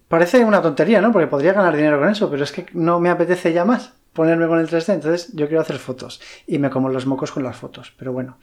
Parece 0.07 0.43
una 0.45 0.61
tontería, 0.61 1.01
¿no? 1.01 1.11
Porque 1.11 1.27
podría 1.27 1.53
ganar 1.53 1.75
dinero 1.75 1.99
con 1.99 2.09
eso, 2.09 2.29
pero 2.29 2.43
es 2.43 2.51
que 2.51 2.65
no 2.73 2.99
me 2.99 3.09
apetece 3.09 3.53
ya 3.53 3.65
más 3.65 3.93
ponerme 4.13 4.47
con 4.47 4.59
el 4.59 4.69
3D, 4.69 4.93
entonces 4.93 5.33
yo 5.33 5.47
quiero 5.47 5.61
hacer 5.61 5.77
fotos 5.77 6.21
y 6.45 6.59
me 6.59 6.69
como 6.69 6.89
los 6.89 7.05
mocos 7.05 7.31
con 7.31 7.43
las 7.43 7.57
fotos, 7.57 7.93
pero 7.97 8.13
bueno. 8.13 8.37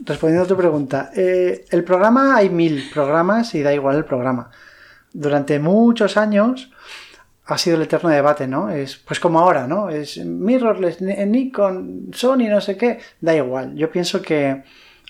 Respondiendo 0.00 0.44
a 0.44 0.48
tu 0.48 0.56
pregunta, 0.56 1.10
eh, 1.14 1.64
el 1.70 1.82
programa 1.82 2.36
hay 2.36 2.50
mil 2.50 2.88
programas 2.92 3.54
y 3.54 3.62
da 3.62 3.72
igual 3.72 3.96
el 3.96 4.04
programa. 4.04 4.50
Durante 5.12 5.58
muchos 5.58 6.16
años 6.16 6.70
ha 7.46 7.58
sido 7.58 7.76
el 7.76 7.82
eterno 7.82 8.10
debate, 8.10 8.46
¿no? 8.46 8.70
Es 8.70 8.96
pues 8.96 9.18
como 9.18 9.40
ahora, 9.40 9.66
¿no? 9.66 9.88
Es 9.88 10.18
mirrorless, 10.18 11.00
Nikon, 11.00 12.10
Sony, 12.12 12.48
no 12.48 12.60
sé 12.60 12.76
qué, 12.76 13.00
da 13.20 13.34
igual. 13.34 13.74
Yo 13.74 13.90
pienso 13.90 14.20
que 14.22 14.62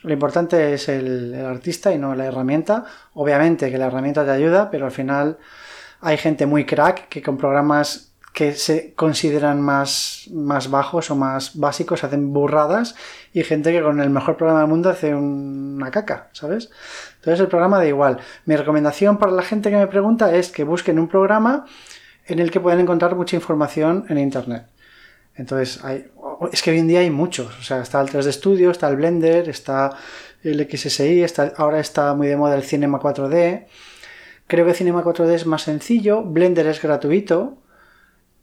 lo 0.03 0.12
importante 0.12 0.74
es 0.74 0.88
el, 0.88 1.34
artista 1.34 1.92
y 1.92 1.99
no 1.99 2.14
la 2.14 2.26
herramienta. 2.26 2.84
Obviamente 3.14 3.70
que 3.70 3.78
la 3.78 3.86
herramienta 3.86 4.24
te 4.24 4.30
ayuda, 4.30 4.70
pero 4.70 4.86
al 4.86 4.92
final 4.92 5.38
hay 6.01 6.16
gente 6.16 6.46
muy 6.46 6.64
crack 6.64 7.09
que 7.09 7.22
con 7.22 7.36
programas 7.36 8.12
que 8.32 8.53
se 8.53 8.94
consideran 8.94 9.61
más, 9.61 10.28
más 10.32 10.70
bajos 10.70 11.11
o 11.11 11.16
más 11.16 11.59
básicos 11.59 12.05
hacen 12.05 12.32
burradas 12.32 12.94
y 13.32 13.42
gente 13.42 13.72
que 13.72 13.82
con 13.82 14.01
el 14.01 14.11
mejor 14.11 14.36
programa 14.36 14.61
del 14.61 14.68
mundo 14.68 14.90
hace 14.90 15.12
una 15.12 15.90
caca, 15.90 16.28
¿sabes? 16.32 16.70
Entonces 17.16 17.40
el 17.40 17.49
programa 17.49 17.78
da 17.78 17.86
igual. 17.86 18.20
Mi 18.44 18.55
recomendación 18.55 19.18
para 19.18 19.32
la 19.32 19.42
gente 19.42 19.70
que 19.70 19.76
me 19.76 19.88
pregunta 19.88 20.32
es 20.36 20.51
que 20.51 20.62
busquen 20.62 21.01
un 21.01 21.09
programa 21.09 21.66
en 22.26 22.38
el 22.38 22.53
que 22.53 22.61
pueden 22.61 22.78
encontrar 22.78 23.16
mucha 23.16 23.34
información 23.34 24.05
en 24.09 24.18
Internet. 24.18 24.66
Entonces, 25.39 25.82
hay, 25.84 26.11
es 26.53 26.62
que 26.62 26.72
hoy 26.72 26.78
en 26.78 26.89
día 26.89 27.01
hay 27.01 27.11
muchos. 27.11 27.59
O 27.59 27.62
sea, 27.62 27.80
está 27.80 28.01
el 28.01 28.09
3D 28.09 28.32
Studio, 28.32 28.70
está 28.70 28.89
el 28.89 28.97
Blender, 28.97 29.49
está 29.49 29.97
el 30.43 30.68
XSI, 30.68 31.22
está, 31.22 31.53
ahora 31.57 31.80
está 31.80 32.12
muy 32.14 32.26
de 32.26 32.36
moda 32.36 32.57
el 32.57 32.64
Cinema 32.64 33.01
4D. 33.01 33.66
Creo 34.49 34.66
que 34.66 34.74
Cinema 34.74 35.03
4D 35.05 35.32
es 35.34 35.47
más 35.47 35.62
sencillo. 35.62 36.22
Blender 36.22 36.66
es 36.66 36.82
gratuito. 36.82 37.59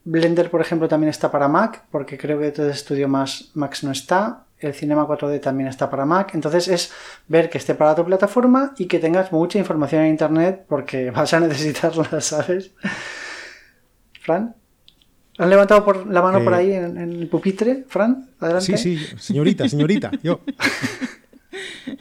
Blender, 0.06 0.50
por 0.50 0.62
ejemplo, 0.62 0.88
también 0.88 1.10
está 1.10 1.32
para 1.32 1.48
Mac, 1.48 1.84
porque 1.92 2.18
creo 2.18 2.40
que 2.40 2.54
3D 2.54 2.74
Studio 2.74 3.10
más 3.10 3.52
Max 3.56 3.84
no 3.84 3.92
está. 3.92 4.46
El 4.58 4.74
Cinema 4.74 5.06
4D 5.06 5.42
también 5.42 5.68
está 5.68 5.90
para 5.90 6.06
Mac. 6.06 6.34
Entonces 6.34 6.70
es 6.70 6.94
ver 7.28 7.50
que 7.50 7.58
esté 7.58 7.76
para 7.76 7.94
tu 7.94 8.06
plataforma 8.06 8.74
y 8.78 8.86
que 8.86 9.00
tengas 9.00 9.34
mucha 9.34 9.60
información 9.60 10.04
en 10.04 10.12
Internet 10.12 10.66
porque 10.70 11.12
vas 11.16 11.34
a 11.34 11.42
necesitarla, 11.42 12.22
¿sabes? 12.22 12.72
Fran. 14.22 14.56
¿Han 15.38 15.50
levantado 15.50 15.84
por 15.84 16.08
la 16.08 16.22
mano 16.22 16.44
por 16.44 16.54
eh, 16.54 16.56
ahí 16.56 16.72
en, 16.72 16.98
el 16.98 17.28
pupitre, 17.28 17.86
Fran? 17.88 18.30
Adelante. 18.40 18.78
Sí, 18.78 18.98
sí, 18.98 19.06
señorita, 19.18 19.68
señorita, 19.68 20.12
yo. 20.24 20.42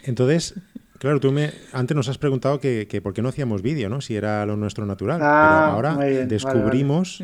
Entonces, 0.04 0.54
claro, 0.98 1.18
tú 1.18 1.32
me 1.32 1.52
antes 1.72 1.96
nos 1.96 2.08
has 2.08 2.18
preguntado 2.18 2.60
que, 2.60 3.00
por 3.02 3.12
qué 3.12 3.22
no 3.22 3.28
hacíamos 3.28 3.62
vídeo, 3.62 3.88
¿no? 3.88 4.00
Si 4.00 4.14
era 4.14 4.46
lo 4.46 4.56
nuestro 4.56 4.86
natural. 4.86 5.20
Ah, 5.20 5.74
pero 5.76 5.88
ahora 5.88 6.26
descubrimos. 6.26 7.22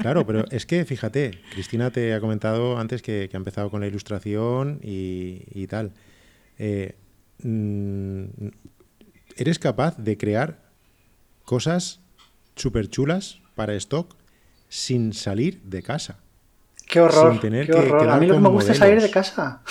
Claro, 0.00 0.26
pero 0.26 0.44
es 0.50 0.64
que 0.64 0.84
fíjate, 0.84 1.32
Cristina 1.52 1.90
te 1.90 2.14
ha 2.14 2.20
comentado 2.20 2.78
antes 2.78 3.02
que, 3.02 3.28
ha 3.32 3.36
empezado 3.36 3.70
con 3.70 3.80
la 3.80 3.88
ilustración 3.88 4.78
y, 4.82 5.66
tal. 5.66 5.92
Eh, 6.58 6.96
mm, 7.42 8.24
eres 9.36 9.58
capaz 9.58 9.96
de 9.98 10.16
crear 10.16 10.60
cosas 11.44 12.00
súper 12.54 12.88
chulas 12.88 13.40
para 13.54 13.74
stock 13.74 14.14
sin 14.68 15.12
salir 15.12 15.62
de 15.62 15.82
casa. 15.82 16.18
Qué 16.86 17.00
horror. 17.00 17.40
qué 17.40 17.72
horror. 17.72 18.08
A 18.08 18.18
mí 18.18 18.26
lo 18.26 18.34
que 18.34 18.40
me 18.40 18.48
gusta 18.48 18.72
es 18.72 18.78
salir 18.78 19.00
de 19.00 19.10
casa. 19.10 19.62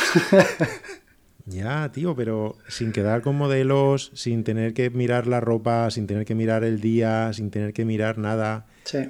ya, 1.45 1.91
tío, 1.91 2.15
pero 2.15 2.57
sin 2.67 2.91
quedar 2.91 3.21
con 3.21 3.37
modelos, 3.37 4.11
sin 4.13 4.43
tener 4.43 4.73
que 4.73 4.89
mirar 4.89 5.25
la 5.27 5.39
ropa, 5.39 5.89
sin 5.91 6.07
tener 6.07 6.25
que 6.25 6.35
mirar 6.35 6.63
el 6.63 6.81
día, 6.81 7.31
sin 7.33 7.51
tener 7.51 7.73
que 7.73 7.85
mirar 7.85 8.17
nada. 8.17 8.67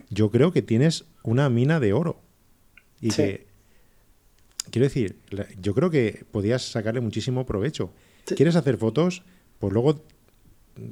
Yo 0.09 0.29
creo 0.29 0.51
que 0.51 0.61
tienes 0.61 1.05
una 1.23 1.49
mina 1.49 1.79
de 1.79 1.93
oro. 1.93 2.21
Y 3.01 3.09
que. 3.09 3.47
Quiero 4.71 4.85
decir, 4.85 5.19
yo 5.61 5.73
creo 5.73 5.89
que 5.89 6.25
podías 6.31 6.63
sacarle 6.63 6.99
muchísimo 6.99 7.45
provecho. 7.45 7.91
¿Quieres 8.25 8.55
hacer 8.55 8.77
fotos? 8.77 9.23
Pues 9.59 9.71
luego 9.71 10.01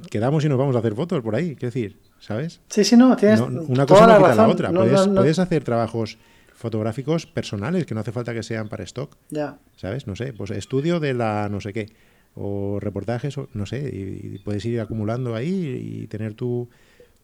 quedamos 0.09 0.45
y 0.45 0.49
nos 0.49 0.57
vamos 0.57 0.75
a 0.75 0.79
hacer 0.79 0.95
fotos 0.95 1.21
por 1.21 1.35
ahí. 1.35 1.55
Quiero 1.55 1.73
decir, 1.73 1.99
¿sabes? 2.24 2.61
Sí, 2.69 2.86
sí, 2.86 2.95
no, 2.95 3.17
tienes 3.17 3.41
una 3.41 3.86
cosa 3.86 4.07
no 4.07 4.17
quita 4.17 4.36
la 4.36 4.47
otra. 4.47 4.71
puedes, 4.71 5.39
hacer 5.39 5.63
trabajos 5.65 6.17
fotográficos 6.55 7.26
personales 7.26 7.86
que 7.86 7.93
no 7.93 7.99
hace 7.99 8.13
falta 8.13 8.34
que 8.34 8.43
sean 8.43 8.69
para 8.69 8.86
stock. 8.86 9.17
Ya. 9.30 9.57
¿Sabes? 9.76 10.07
No 10.07 10.15
sé, 10.15 10.32
pues 10.32 10.49
estudio 10.51 11.01
de 11.01 11.13
la 11.13 11.49
no 11.49 11.59
sé 11.59 11.74
qué. 11.74 11.91
O 12.36 12.80
reportajes, 12.80 13.38
o, 13.38 13.49
no 13.53 13.65
sé, 13.65 13.89
y, 13.93 14.39
puedes 14.39 14.63
ir 14.63 14.80
acumulando 14.80 15.36
ahí 15.36 16.01
y 16.03 16.07
tener 16.07 16.34
tu, 16.34 16.69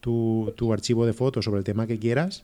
tu, 0.02 0.54
tu 0.58 0.74
archivo 0.74 1.06
de 1.06 1.14
fotos 1.14 1.46
sobre 1.46 1.60
el 1.60 1.64
tema 1.64 1.88
que 1.88 1.98
quieras 1.98 2.44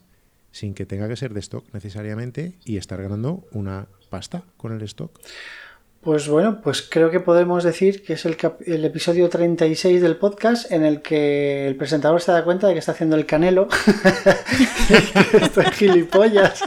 sin 0.51 0.73
que 0.73 0.85
tenga 0.85 1.09
que 1.09 1.17
ser 1.17 1.33
de 1.33 1.41
stock 1.41 1.65
necesariamente 1.73 2.53
y 2.63 2.77
estar 2.77 3.01
ganando 3.01 3.45
una 3.51 3.87
pasta 4.09 4.43
con 4.55 4.71
el 4.71 4.81
stock. 4.83 5.11
Pues 6.05 6.27
bueno, 6.27 6.61
pues 6.61 6.83
creo 6.87 7.09
que 7.09 7.19
podemos 7.19 7.63
decir 7.63 8.03
que 8.03 8.13
es 8.13 8.25
el, 8.27 8.37
el, 8.67 8.85
episodio 8.85 9.27
36 9.27 10.03
del 10.03 10.17
podcast 10.17 10.71
en 10.71 10.85
el 10.85 11.01
que 11.01 11.65
el 11.65 11.75
presentador 11.77 12.21
se 12.21 12.31
da 12.31 12.43
cuenta 12.43 12.67
de 12.67 12.73
que 12.73 12.79
está 12.79 12.91
haciendo 12.91 13.15
el 13.15 13.25
canelo. 13.25 13.67
Estoy 15.33 15.65
gilipollas. 15.73 16.61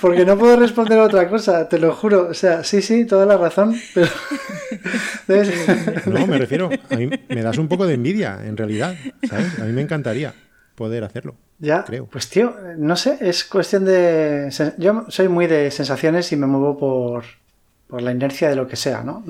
Porque 0.00 0.24
no 0.24 0.38
puedo 0.38 0.56
responder 0.56 0.98
a 1.00 1.02
otra 1.02 1.28
cosa, 1.28 1.68
te 1.68 1.78
lo 1.78 1.92
juro. 1.92 2.28
O 2.30 2.34
sea, 2.34 2.64
sí, 2.64 2.80
sí, 2.80 3.04
toda 3.04 3.26
la 3.26 3.36
razón. 3.36 3.78
Pero... 3.92 4.08
no, 6.06 6.26
me 6.26 6.38
refiero, 6.38 6.70
a 6.88 6.96
mí 6.96 7.10
me 7.28 7.42
das 7.42 7.58
un 7.58 7.68
poco 7.68 7.86
de 7.86 7.92
envidia, 7.92 8.40
en 8.42 8.56
realidad. 8.56 8.96
¿sabes? 9.28 9.58
A 9.58 9.64
mí 9.64 9.72
me 9.72 9.82
encantaría 9.82 10.32
poder 10.76 11.04
hacerlo. 11.04 11.36
Ya, 11.58 11.84
creo. 11.84 12.06
Pues 12.06 12.30
tío, 12.30 12.56
no 12.78 12.96
sé, 12.96 13.18
es 13.20 13.44
cuestión 13.44 13.84
de... 13.84 14.48
Yo 14.78 15.04
soy 15.08 15.28
muy 15.28 15.46
de 15.46 15.70
sensaciones 15.70 16.32
y 16.32 16.36
me 16.36 16.46
muevo 16.46 16.78
por 16.78 17.24
por 17.88 18.02
la 18.02 18.12
inercia 18.12 18.48
de 18.48 18.56
lo 18.56 18.68
que 18.68 18.76
sea, 18.76 19.02
¿no? 19.02 19.24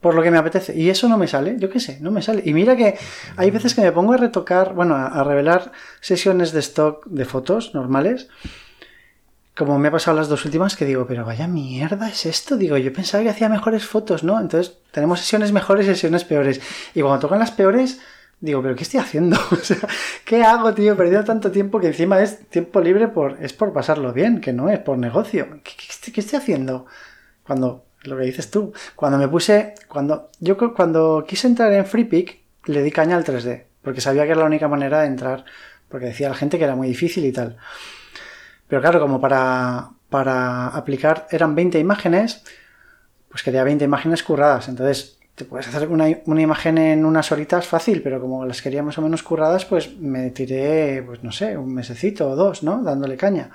Por 0.00 0.14
lo 0.14 0.22
que 0.22 0.30
me 0.30 0.38
apetece. 0.38 0.76
Y 0.76 0.90
eso 0.90 1.08
no 1.08 1.18
me 1.18 1.28
sale, 1.28 1.56
yo 1.58 1.70
qué 1.70 1.78
sé, 1.78 1.98
no 2.00 2.10
me 2.10 2.22
sale. 2.22 2.42
Y 2.44 2.54
mira 2.54 2.76
que 2.76 2.98
hay 3.36 3.50
veces 3.50 3.74
que 3.74 3.82
me 3.82 3.92
pongo 3.92 4.14
a 4.14 4.16
retocar, 4.16 4.74
bueno, 4.74 4.96
a, 4.96 5.22
revelar 5.22 5.72
sesiones 6.00 6.52
de 6.52 6.60
stock 6.60 7.04
de 7.06 7.24
fotos 7.24 7.74
normales. 7.74 8.28
Como 9.56 9.78
me 9.78 9.88
ha 9.88 9.90
pasado 9.90 10.16
las 10.16 10.28
dos 10.28 10.44
últimas, 10.44 10.76
que 10.76 10.84
digo, 10.84 11.06
pero 11.06 11.24
vaya 11.24 11.48
mierda 11.48 12.08
es 12.08 12.26
esto. 12.26 12.56
Digo, 12.56 12.76
yo 12.76 12.92
pensaba 12.92 13.24
que 13.24 13.30
hacía 13.30 13.48
mejores 13.48 13.84
fotos, 13.84 14.22
¿no? 14.22 14.40
Entonces 14.40 14.78
tenemos 14.92 15.18
sesiones 15.20 15.52
mejores 15.52 15.86
y 15.86 15.90
sesiones 15.90 16.24
peores. 16.24 16.60
Y 16.94 17.02
cuando 17.02 17.18
tocan 17.18 17.40
las 17.40 17.50
peores, 17.50 18.00
digo, 18.40 18.62
pero 18.62 18.76
¿qué 18.76 18.84
estoy 18.84 19.00
haciendo? 19.00 19.36
o 19.50 19.56
sea, 19.56 19.78
¿qué 20.24 20.44
hago, 20.44 20.72
tío? 20.74 20.96
Perdido 20.96 21.24
tanto 21.24 21.50
tiempo 21.50 21.80
que 21.80 21.88
encima 21.88 22.22
es 22.22 22.48
tiempo 22.48 22.80
libre 22.80 23.08
por, 23.08 23.36
es 23.42 23.52
por 23.52 23.72
pasarlo 23.72 24.12
bien, 24.12 24.40
que 24.40 24.52
no 24.52 24.70
es 24.70 24.78
por 24.78 24.96
negocio. 24.96 25.60
qué 25.64 26.20
estoy 26.20 26.38
haciendo? 26.38 26.86
Cuando, 27.48 27.86
lo 28.02 28.16
que 28.16 28.24
dices 28.24 28.50
tú, 28.50 28.74
cuando 28.94 29.18
me 29.18 29.26
puse, 29.26 29.74
cuando 29.88 30.30
yo 30.38 30.56
cuando 30.74 31.24
quise 31.26 31.46
entrar 31.46 31.72
en 31.72 31.86
FreePic, 31.86 32.40
le 32.66 32.82
di 32.82 32.92
caña 32.92 33.16
al 33.16 33.24
3D, 33.24 33.64
porque 33.82 34.02
sabía 34.02 34.24
que 34.24 34.32
era 34.32 34.40
la 34.40 34.46
única 34.46 34.68
manera 34.68 35.00
de 35.00 35.06
entrar, 35.06 35.46
porque 35.88 36.06
decía 36.06 36.28
la 36.28 36.34
gente 36.34 36.58
que 36.58 36.64
era 36.64 36.76
muy 36.76 36.88
difícil 36.88 37.24
y 37.24 37.32
tal. 37.32 37.56
Pero 38.68 38.82
claro, 38.82 39.00
como 39.00 39.18
para, 39.18 39.88
para 40.10 40.68
aplicar 40.68 41.26
eran 41.30 41.54
20 41.54 41.78
imágenes, 41.78 42.44
pues 43.30 43.42
quería 43.42 43.64
20 43.64 43.84
imágenes 43.84 44.22
curradas. 44.22 44.68
Entonces 44.68 45.18
te 45.34 45.44
puedes 45.44 45.68
hacer 45.68 45.88
una, 45.88 46.10
imagen 46.10 46.76
en 46.76 47.06
unas 47.06 47.32
horitas 47.32 47.66
fácil, 47.66 48.02
pero 48.02 48.20
como 48.20 48.44
las 48.44 48.60
quería 48.60 48.82
más 48.82 48.98
o 48.98 49.02
menos 49.02 49.22
curradas, 49.22 49.64
pues 49.64 49.96
me 49.96 50.30
tiré, 50.30 51.02
pues 51.02 51.22
no 51.22 51.32
sé, 51.32 51.56
un 51.56 51.72
mesecito 51.72 52.28
o 52.28 52.36
dos, 52.36 52.62
¿no? 52.62 52.82
Dándole 52.82 53.16
caña. 53.16 53.50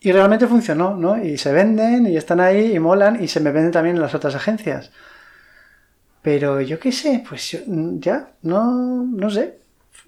Y 0.00 0.12
realmente 0.12 0.46
funcionó, 0.46 0.96
¿no? 0.96 1.22
Y 1.22 1.36
se 1.36 1.52
venden 1.52 2.06
y 2.06 2.16
están 2.16 2.40
ahí 2.40 2.74
y 2.74 2.78
molan 2.78 3.22
y 3.22 3.28
se 3.28 3.40
me 3.40 3.52
venden 3.52 3.72
también 3.72 3.96
en 3.96 4.02
las 4.02 4.14
otras 4.14 4.34
agencias. 4.34 4.90
Pero 6.22 6.60
yo 6.60 6.78
qué 6.78 6.92
sé, 6.92 7.24
pues 7.28 7.58
ya, 7.66 8.32
no, 8.42 9.04
no 9.04 9.30
sé. 9.30 9.59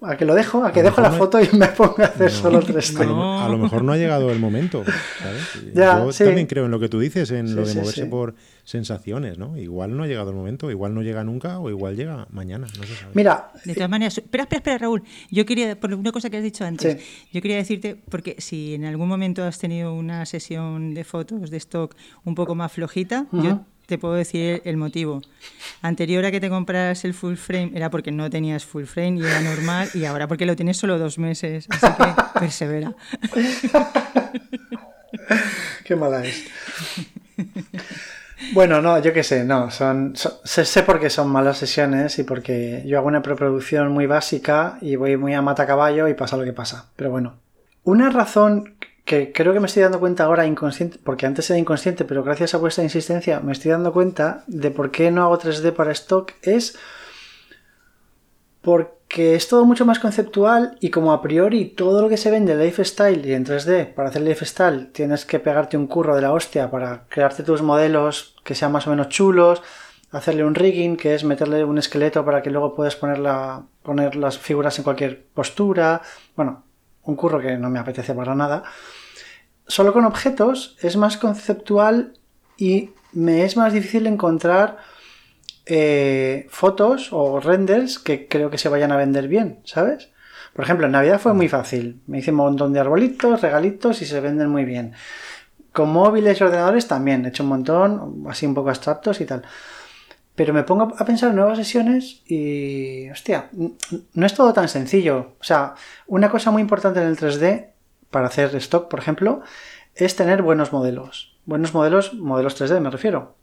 A 0.05 0.17
que 0.17 0.25
lo 0.25 0.35
dejo, 0.35 0.65
a 0.65 0.73
que 0.73 0.83
dejo 0.83 1.01
la 1.01 1.13
foto 1.13 1.41
y 1.41 1.49
me 1.57 1.69
pongo 1.69 1.97
a 1.99 2.07
hacer 2.07 2.31
solo 2.31 2.61
3D. 2.61 3.43
A 3.43 3.49
lo 3.49 3.59
mejor 3.59 3.85
no 3.85 3.93
ha 3.93 3.97
llegado 3.97 4.33
el 4.33 4.41
momento. 4.41 4.83
Yo 5.75 6.11
también 6.13 6.47
creo 6.47 6.65
en 6.65 6.71
lo 6.73 6.81
que 6.81 6.89
tú 6.89 6.99
dices, 6.99 7.31
en 7.31 7.55
lo 7.55 7.65
de 7.65 7.75
moverse 7.75 8.07
por 8.07 8.35
sensaciones, 8.65 9.39
¿no? 9.39 9.57
Igual 9.57 9.97
no 9.97 10.03
ha 10.03 10.07
llegado 10.07 10.31
el 10.31 10.37
momento, 10.37 10.71
igual 10.71 10.95
no 10.95 11.03
llega 11.03 11.23
nunca 11.25 11.59
o 11.59 11.71
igual 11.71 11.97
llega 11.97 12.27
mañana, 12.31 12.67
no 12.79 12.85
se 12.85 12.95
sabe. 12.97 13.13
Mira, 13.15 13.53
de 13.65 13.75
todas 13.75 13.91
maneras, 13.91 14.19
espera, 14.19 14.45
espera, 14.45 14.59
espera, 14.59 14.79
Raúl. 14.79 15.03
Yo 15.31 15.47
quería, 15.47 15.79
por 15.79 15.93
una 15.95 16.13
cosa 16.13 16.31
que 16.31 16.37
has 16.37 16.43
dicho 16.43 16.65
antes, 16.65 16.99
yo 17.33 17.41
quería 17.41 17.57
decirte, 17.57 17.97
porque 18.09 18.37
si 18.39 18.75
en 18.75 18.85
algún 18.85 19.09
momento 19.09 19.45
has 19.45 19.59
tenido 19.59 19.95
una 19.95 20.27
sesión 20.27 20.95
de 20.95 21.05
fotos 21.05 21.51
de 21.51 21.57
stock 21.59 21.95
un 22.25 22.35
poco 22.35 22.55
más 22.55 22.73
flojita, 22.73 23.27
yo 23.33 23.65
te 23.93 23.99
puedo 23.99 24.15
decir 24.15 24.63
el 24.65 24.79
motivo. 24.79 25.21
Anterior 25.83 26.25
a 26.25 26.31
que 26.31 26.41
te 26.41 26.49
compraras 26.49 27.05
el 27.05 27.13
full 27.13 27.35
frame 27.35 27.73
era 27.75 27.91
porque 27.91 28.11
no 28.11 28.31
tenías 28.31 28.65
full 28.65 28.85
frame 28.85 29.19
y 29.19 29.23
era 29.23 29.43
normal, 29.43 29.91
y 29.93 30.07
ahora 30.07 30.27
porque 30.27 30.47
lo 30.47 30.57
tienes 30.57 30.79
solo 30.79 30.99
dos 30.99 31.19
meses, 31.19 31.67
así 31.69 31.87
que 31.99 32.41
persevera. 32.41 32.95
Qué 35.85 35.95
mala 35.95 36.25
es. 36.25 36.45
Bueno, 38.55 38.81
no, 38.81 38.99
yo 38.99 39.13
qué 39.13 39.23
sé, 39.23 39.45
no, 39.45 39.71
son, 39.71 40.15
sé, 40.17 40.83
por 40.85 40.99
qué 40.99 41.11
son 41.11 41.29
malas 41.29 41.59
sesiones 41.59 42.19
y 42.19 42.23
porque 42.23 42.83
yo 42.87 42.97
hago 42.97 43.09
una 43.09 43.21
preproducción 43.21 43.93
muy 43.93 44.07
básica 44.07 44.79
y 44.81 44.97
voy 44.97 45.19
muy 45.19 45.35
a 45.35 45.43
mata 45.43 45.67
caballo 45.67 46.09
y 46.09 46.15
pasa 46.15 46.39
lo 46.39 46.45
que 46.45 46.55
pasa. 46.55 46.87
Pero 46.97 47.11
bueno, 47.11 47.35
una 47.85 48.09
razón 48.09 48.75
que 49.05 49.33
creo 49.33 49.53
que 49.53 49.61
me 49.61 49.67
estoy 49.67 49.83
dando 49.83 50.01
cuenta 50.01 50.25
ahora 50.25 50.47
inconsciente, 50.47 50.99
porque 51.03 51.27
antes 51.27 51.51
era 51.51 51.59
inconsciente, 51.59 52.05
pero 52.05 52.23
gracias 52.23 52.55
a 52.55 52.59
vuestra 52.59 52.85
insistencia 52.85 53.41
me 53.41 53.53
estoy 53.53 53.73
dando 53.73 53.93
cuenta 53.93 54.45
de 54.47 54.71
por 54.71 54.91
qué 54.91 55.11
no 55.11 55.23
hago 55.23 55.39
3D 55.39 55.73
para 55.73 55.93
stock, 55.93 56.33
es 56.43 56.79
porque 58.61 59.35
es 59.35 59.49
todo 59.49 59.65
mucho 59.65 59.85
más 59.85 59.99
conceptual 59.99 60.77
y 60.81 60.91
como 60.91 61.13
a 61.13 61.21
priori 61.21 61.65
todo 61.65 62.01
lo 62.01 62.09
que 62.09 62.17
se 62.17 62.31
vende 62.31 62.55
lifestyle 62.55 63.27
y 63.27 63.33
en 63.33 63.45
3D, 63.45 63.93
para 63.93 64.09
hacer 64.09 64.23
lifestyle 64.23 64.93
tienes 64.93 65.25
que 65.25 65.41
pegarte 65.41 65.77
un 65.77 65.89
curro 65.89 66.15
de 66.15 66.23
la 66.23 66.33
hostia 66.33 66.71
para 66.71 67.07
crearte 67.09 67.43
tus 67.43 67.61
modelos 67.61 68.37
que 68.45 68.55
sean 68.55 68.71
más 68.71 68.87
o 68.87 68.91
menos 68.91 69.09
chulos, 69.09 69.63
hacerle 70.13 70.45
un 70.45 70.55
rigging, 70.55 70.97
que 70.97 71.15
es 71.15 71.25
meterle 71.25 71.65
un 71.65 71.79
esqueleto 71.79 72.25
para 72.25 72.41
que 72.41 72.51
luego 72.51 72.75
puedas 72.75 72.95
poner, 72.95 73.21
poner 73.83 74.15
las 74.15 74.39
figuras 74.39 74.79
en 74.79 74.85
cualquier 74.85 75.25
postura, 75.35 76.03
bueno, 76.37 76.63
un 77.05 77.17
curro 77.17 77.41
que 77.41 77.57
no 77.57 77.71
me 77.71 77.79
apetece 77.79 78.15
para 78.15 78.35
nada. 78.35 78.63
Solo 79.67 79.93
con 79.93 80.05
objetos 80.05 80.77
es 80.81 80.97
más 80.97 81.17
conceptual 81.17 82.15
y 82.57 82.91
me 83.13 83.45
es 83.45 83.57
más 83.57 83.73
difícil 83.73 84.07
encontrar 84.07 84.79
eh, 85.67 86.47
fotos 86.51 87.09
o 87.13 87.41
renders 87.41 87.99
que 87.99 88.27
creo 88.29 88.51
que 88.51 88.59
se 88.59 88.69
vayan 88.69 88.93
a 88.93 88.97
vender 88.97 89.29
bien, 89.29 89.61
¿sabes? 89.65 90.11
Por 90.53 90.65
ejemplo, 90.65 90.87
en 90.87 90.93
Navidad 90.93 91.21
fue 91.21 91.33
muy 91.33 91.49
fácil. 91.49 92.03
Me 92.07 92.19
hice 92.19 92.31
un 92.31 92.39
montón 92.39 92.73
de 92.73 92.81
arbolitos, 92.81 93.41
regalitos 93.41 94.03
y 94.03 94.07
se 94.07 94.21
venden 94.21 94.49
muy 94.49 94.65
bien. 94.65 94.93
Con 95.73 95.91
móviles 95.91 96.41
y 96.41 96.45
ordenadores 96.45 96.87
también. 96.89 97.25
He 97.25 97.29
hecho 97.29 97.43
un 97.43 97.49
montón, 97.49 98.25
así 98.29 98.45
un 98.45 98.55
poco 98.55 98.69
abstractos 98.69 99.21
y 99.21 99.25
tal. 99.25 99.43
Pero 100.35 100.55
me 100.55 100.63
pongo 100.63 100.95
a 100.97 101.05
pensar 101.05 101.31
en 101.31 101.37
nuevas 101.37 101.59
sesiones 101.59 102.23
y, 102.27 103.11
hostia, 103.11 103.51
no 103.53 104.27
es 104.27 104.35
todo 104.35 104.53
tan 104.53 104.69
sencillo. 104.69 105.35
O 105.41 105.45
sea, 105.45 105.75
una 106.07 106.31
cosa 106.31 106.51
muy 106.51 106.63
importante 106.63 107.01
en 107.01 107.07
el 107.07 107.19
3D, 107.19 107.73
para 108.13 108.29
hacer 108.29 108.55
stock, 108.57 108.89
por 108.89 109.01
ejemplo, 109.01 109.43
es 109.97 110.15
tener 110.15 110.43
buenos 110.43 110.73
modelos. 110.73 111.37
Buenos 111.45 111.75
modelos, 111.75 112.15
modelos 112.15 112.61
3D 112.61 112.79
me 112.81 112.91
refiero. 112.91 113.35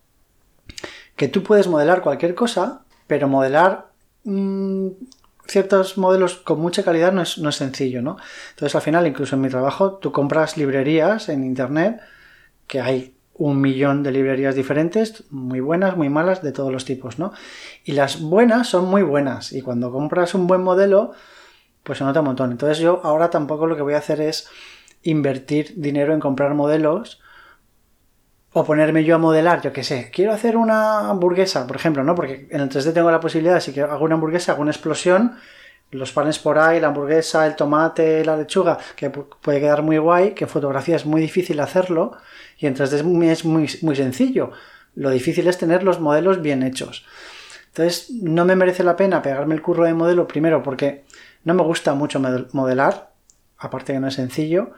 Que 1.18 1.28
tú 1.28 1.44
puedes 1.44 1.68
modelar 1.68 2.02
cualquier 2.02 2.34
cosa, 2.36 2.84
pero 3.08 3.28
modelar 3.28 3.92
mm, 4.24 4.90
ciertos 5.48 5.98
modelos 5.98 6.36
con 6.38 6.62
mucha 6.62 6.84
calidad 6.84 7.12
no 7.12 7.22
es, 7.22 7.38
no 7.40 7.50
es 7.50 7.56
sencillo, 7.56 8.02
¿no? 8.02 8.18
Entonces, 8.52 8.76
al 8.76 8.82
final, 8.82 9.06
incluso 9.08 9.36
en 9.36 9.42
mi 9.42 9.50
trabajo, 9.50 9.96
tú 9.96 10.12
compras 10.12 10.56
librerías 10.56 11.28
en 11.28 11.44
Internet, 11.44 12.00
que 12.68 12.80
hay 12.80 13.18
un 13.40 13.62
millón 13.62 14.04
de 14.04 14.12
librerías 14.12 14.54
diferentes, 14.54 15.24
muy 15.32 15.62
buenas, 15.62 15.96
muy 15.96 16.10
malas, 16.10 16.44
de 16.44 16.52
todos 16.52 16.74
los 16.74 16.84
tipos, 16.84 17.20
¿no? 17.20 17.32
Y 17.86 17.94
las 17.94 18.20
buenas 18.20 18.68
son 18.68 18.86
muy 18.86 19.02
buenas 19.02 19.54
y 19.54 19.62
cuando 19.62 19.94
compras 19.94 20.36
un 20.36 20.46
buen 20.46 20.62
modelo, 20.62 21.14
pues 21.84 22.00
se 22.00 22.04
nota 22.04 22.20
un 22.20 22.28
montón. 22.28 22.52
Entonces 22.52 22.80
yo 22.80 23.00
ahora 23.02 23.30
tampoco 23.30 23.66
lo 23.66 23.78
que 23.78 23.82
voy 23.82 23.94
a 23.94 24.00
hacer 24.00 24.20
es 24.20 24.50
invertir 25.04 25.74
dinero 25.78 26.14
en 26.14 26.20
comprar 26.20 26.54
modelos 26.54 27.22
o 28.52 28.66
ponerme 28.66 29.06
yo 29.06 29.16
a 29.16 29.20
modelar, 29.20 29.62
yo 29.62 29.72
qué 29.72 29.86
sé, 29.86 30.12
quiero 30.14 30.34
hacer 30.34 30.58
una 30.58 31.10
hamburguesa, 31.10 31.66
por 31.66 31.78
ejemplo, 31.78 32.04
¿no? 32.04 32.16
Porque 32.16 32.50
en 32.52 32.60
el 32.60 32.70
3D 32.70 32.94
tengo 32.94 33.10
la 33.10 33.22
posibilidad, 33.22 33.62
si 33.62 33.80
hago 33.80 34.04
una 34.04 34.16
hamburguesa, 34.16 34.52
hago 34.52 34.64
una 34.64 34.72
explosión, 34.72 35.38
los 35.92 36.12
panes 36.12 36.40
por 36.40 36.60
ahí, 36.60 36.80
la 36.80 36.88
hamburguesa, 36.88 37.46
el 37.48 37.56
tomate, 37.56 38.24
la 38.24 38.38
lechuga, 38.38 38.78
que 38.96 39.10
puede 39.10 39.60
quedar 39.60 39.82
muy 39.82 39.98
guay, 39.98 40.32
que 40.32 40.46
en 40.46 40.50
fotografía 40.50 40.96
es 40.96 41.06
muy 41.06 41.22
difícil 41.22 41.60
hacerlo, 41.60 42.18
y 42.58 42.68
entonces 42.68 43.00
es 43.00 43.06
muy, 43.06 43.30
es 43.30 43.46
muy, 43.46 43.70
muy 43.82 43.96
sencillo. 43.96 44.52
Lo 44.96 45.10
difícil 45.10 45.48
es 45.48 45.58
tener 45.58 45.84
los 45.84 46.00
modelos 46.00 46.42
bien 46.42 46.64
hechos. 46.64 47.06
Entonces, 47.68 48.12
no 48.12 48.46
me 48.46 48.56
merece 48.56 48.84
la 48.84 48.96
pena 48.96 49.22
pegarme 49.22 49.56
el 49.56 49.62
curro 49.62 49.86
de 49.86 49.94
modelo, 49.94 50.28
primero 50.28 50.62
porque 50.64 51.06
no 51.44 51.54
me 51.54 51.64
gusta 51.64 51.94
mucho 51.94 52.20
modelar, 52.52 53.12
aparte 53.58 53.94
que 53.94 54.00
no 54.00 54.08
es 54.08 54.16
sencillo 54.16 54.72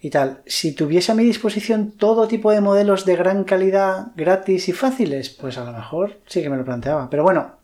y 0.00 0.10
tal. 0.10 0.42
Si 0.46 0.72
tuviese 0.72 1.12
a 1.12 1.14
mi 1.14 1.24
disposición 1.24 1.92
todo 1.92 2.28
tipo 2.28 2.50
de 2.50 2.60
modelos 2.60 3.04
de 3.04 3.16
gran 3.16 3.44
calidad, 3.44 4.08
gratis 4.16 4.68
y 4.68 4.72
fáciles, 4.72 5.30
pues 5.30 5.58
a 5.58 5.64
lo 5.64 5.72
mejor 5.72 6.18
sí 6.26 6.42
que 6.42 6.50
me 6.50 6.56
lo 6.56 6.64
planteaba. 6.64 7.08
Pero 7.10 7.22
bueno, 7.22 7.56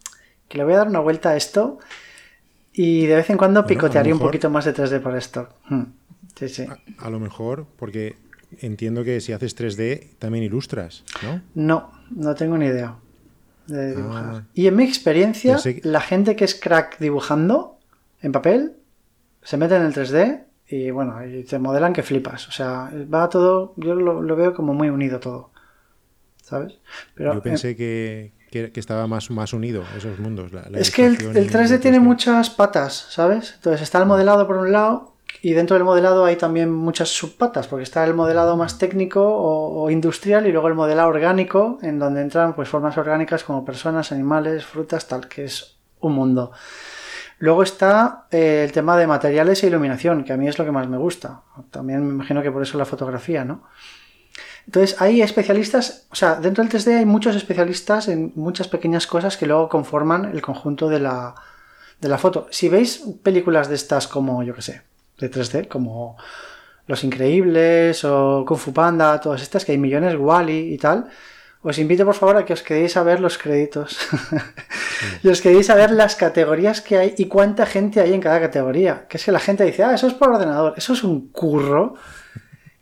que 0.48 0.58
le 0.58 0.64
voy 0.64 0.74
a 0.74 0.78
dar 0.78 0.88
una 0.88 1.00
vuelta 1.00 1.30
a 1.30 1.36
esto 1.36 1.78
y 2.72 3.06
de 3.06 3.16
vez 3.16 3.30
en 3.30 3.36
cuando 3.36 3.66
picotearía 3.66 4.14
un 4.14 4.20
poquito 4.20 4.50
más 4.50 4.64
de 4.64 4.74
3D 4.74 5.00
por 5.00 5.16
esto. 5.16 5.48
Hmm. 5.68 5.82
Sí, 6.34 6.48
sí. 6.48 6.66
a, 6.98 7.10
lo 7.10 7.20
mejor, 7.20 7.66
porque 7.76 8.16
entiendo 8.60 9.04
que 9.04 9.20
si 9.20 9.32
haces 9.32 9.56
3D 9.56 10.16
también 10.18 10.44
ilustras, 10.44 11.04
¿no? 11.22 11.42
No, 11.54 11.92
no 12.10 12.34
tengo 12.34 12.56
ni 12.56 12.66
idea 12.66 12.96
de 13.66 13.92
ah. 13.92 13.94
dibujar. 13.94 14.44
Y 14.54 14.66
en 14.66 14.76
mi 14.76 14.84
experiencia, 14.84 15.58
la 15.82 16.00
gente 16.00 16.36
que 16.36 16.44
es 16.44 16.54
crack 16.54 16.98
dibujando 16.98 17.78
en 18.20 18.32
papel 18.32 18.76
se 19.42 19.56
mete 19.56 19.76
en 19.76 19.82
el 19.82 19.92
3D 19.92 20.44
y 20.68 20.90
bueno, 20.90 21.24
y 21.26 21.44
te 21.44 21.58
modelan 21.58 21.92
que 21.92 22.02
flipas. 22.02 22.48
O 22.48 22.52
sea, 22.52 22.90
va 23.12 23.28
todo, 23.28 23.74
yo 23.76 23.94
lo, 23.94 24.36
veo 24.36 24.54
como 24.54 24.72
muy 24.72 24.88
unido 24.88 25.20
todo. 25.20 25.50
¿Sabes? 26.42 26.78
Pero, 27.14 27.34
yo 27.34 27.42
pensé 27.42 27.76
que, 27.76 28.32
estaba 28.53 29.07
más, 29.07 29.30
más 29.30 29.53
unido 29.53 29.84
esos 29.96 30.18
mundos. 30.18 30.50
es 30.74 30.90
que 30.90 31.07
el, 31.07 31.14
el 31.36 31.50
3D 31.50 31.80
tiene 31.80 32.00
muchas 32.00 32.50
patas, 32.50 33.07
¿sabes? 33.11 33.55
Entonces 33.57 33.82
está 33.82 33.98
el 33.98 34.07
modelado 34.07 34.46
por 34.46 34.57
un 34.57 34.72
lado 34.72 35.12
y 35.40 35.55
dentro 35.55 35.74
del 35.74 35.84
modelado 35.84 36.24
hay 36.24 36.36
también 36.36 36.72
muchas 36.72 37.09
subpatas, 37.09 37.66
porque 37.66 37.82
está 37.84 38.05
el 38.05 38.14
modelado 38.14 38.57
más 38.57 38.78
técnico 38.78 39.22
o, 39.24 39.90
industrial 39.90 40.46
y 40.46 40.53
luego 40.53 40.68
el 40.68 40.74
modelado 40.74 41.09
orgánico, 41.09 41.78
en 41.82 41.98
donde 41.98 42.20
entran 42.20 42.55
pues 42.55 42.68
formas 42.68 42.96
orgánicas 42.98 43.42
como 43.42 43.64
personas, 43.64 44.12
animales, 44.12 44.64
frutas, 44.64 45.09
tal, 45.09 45.28
que 45.28 45.44
es 45.44 45.78
un 46.00 46.12
mundo. 46.12 46.53
Luego 47.38 47.64
está 47.64 48.26
eh, 48.30 48.62
el 48.64 48.70
tema 48.70 48.96
de 48.96 49.09
materiales 49.09 49.64
e 49.64 49.66
iluminación, 49.66 50.22
que 50.22 50.32
a 50.32 50.36
mí 50.36 50.46
es 50.46 50.59
lo 50.59 50.64
que 50.64 50.70
más 50.70 50.86
me 50.88 50.98
gusta. 50.98 51.42
También 51.72 52.07
me 52.07 52.14
imagino 52.14 52.40
que 52.40 52.53
por 52.53 52.62
eso 52.62 52.78
la 52.78 52.84
fotografía, 52.84 53.44
¿no? 53.44 53.64
Entonces 54.66 55.00
hay 55.00 55.22
especialistas, 55.22 56.06
o 56.10 56.14
sea, 56.14 56.36
dentro 56.36 56.62
del 56.64 56.72
3D 56.72 56.98
hay 56.98 57.04
muchos 57.04 57.34
especialistas 57.36 58.08
en 58.08 58.32
muchas 58.36 58.68
pequeñas 58.68 59.06
cosas 59.06 59.36
que 59.36 59.46
luego 59.46 59.68
conforman 59.68 60.26
el 60.32 60.40
conjunto 60.40 60.88
de 60.88 61.00
la, 61.00 61.34
de 62.00 62.08
la 62.08 62.18
foto. 62.18 62.46
Si 62.50 62.68
veis 62.68 63.02
películas 63.22 63.68
de 63.68 63.74
estas 63.74 64.06
como, 64.06 64.42
yo 64.42 64.54
qué 64.54 64.62
sé, 64.62 64.82
de 65.18 65.30
3D, 65.30 65.68
como 65.68 66.16
Los 66.86 67.04
Increíbles 67.04 68.04
o 68.04 68.44
Kung 68.46 68.58
Fu 68.58 68.72
Panda, 68.72 69.20
todas 69.20 69.42
estas, 69.42 69.64
que 69.64 69.72
hay 69.72 69.78
millones, 69.78 70.16
Wally 70.18 70.74
y 70.74 70.78
tal. 70.78 71.08
Os 71.62 71.78
invito 71.78 72.04
por 72.04 72.14
favor 72.14 72.36
a 72.36 72.44
que 72.44 72.52
os 72.52 72.62
quedéis 72.62 72.96
a 72.96 73.04
ver 73.04 73.20
los 73.20 73.38
créditos 73.38 73.96
y 75.22 75.28
os 75.28 75.40
quedéis 75.40 75.70
a 75.70 75.76
ver 75.76 75.92
las 75.92 76.16
categorías 76.16 76.80
que 76.80 76.98
hay 76.98 77.14
y 77.16 77.26
cuánta 77.26 77.66
gente 77.66 78.00
hay 78.00 78.12
en 78.14 78.20
cada 78.20 78.40
categoría. 78.40 79.06
Que 79.08 79.16
es 79.16 79.24
que 79.24 79.30
la 79.30 79.38
gente 79.38 79.64
dice, 79.64 79.84
ah, 79.84 79.94
eso 79.94 80.08
es 80.08 80.14
por 80.14 80.30
ordenador, 80.30 80.74
eso 80.76 80.92
es 80.92 81.04
un 81.04 81.28
curro. 81.28 81.94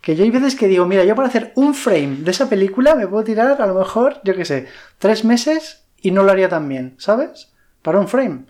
Que 0.00 0.16
yo 0.16 0.24
hay 0.24 0.30
veces 0.30 0.54
que 0.56 0.66
digo, 0.66 0.86
mira, 0.86 1.04
yo 1.04 1.14
para 1.14 1.28
hacer 1.28 1.52
un 1.56 1.74
frame 1.74 2.18
de 2.20 2.30
esa 2.30 2.48
película 2.48 2.94
me 2.94 3.06
puedo 3.06 3.22
tirar 3.22 3.60
a 3.60 3.66
lo 3.66 3.74
mejor, 3.74 4.20
yo 4.24 4.34
qué 4.34 4.44
sé, 4.44 4.66
tres 4.98 5.24
meses 5.24 5.84
y 6.00 6.10
no 6.10 6.22
lo 6.22 6.32
haría 6.32 6.48
tan 6.48 6.68
bien, 6.68 6.94
¿sabes? 6.98 7.52
Para 7.82 8.00
un 8.00 8.08
frame. 8.08 8.44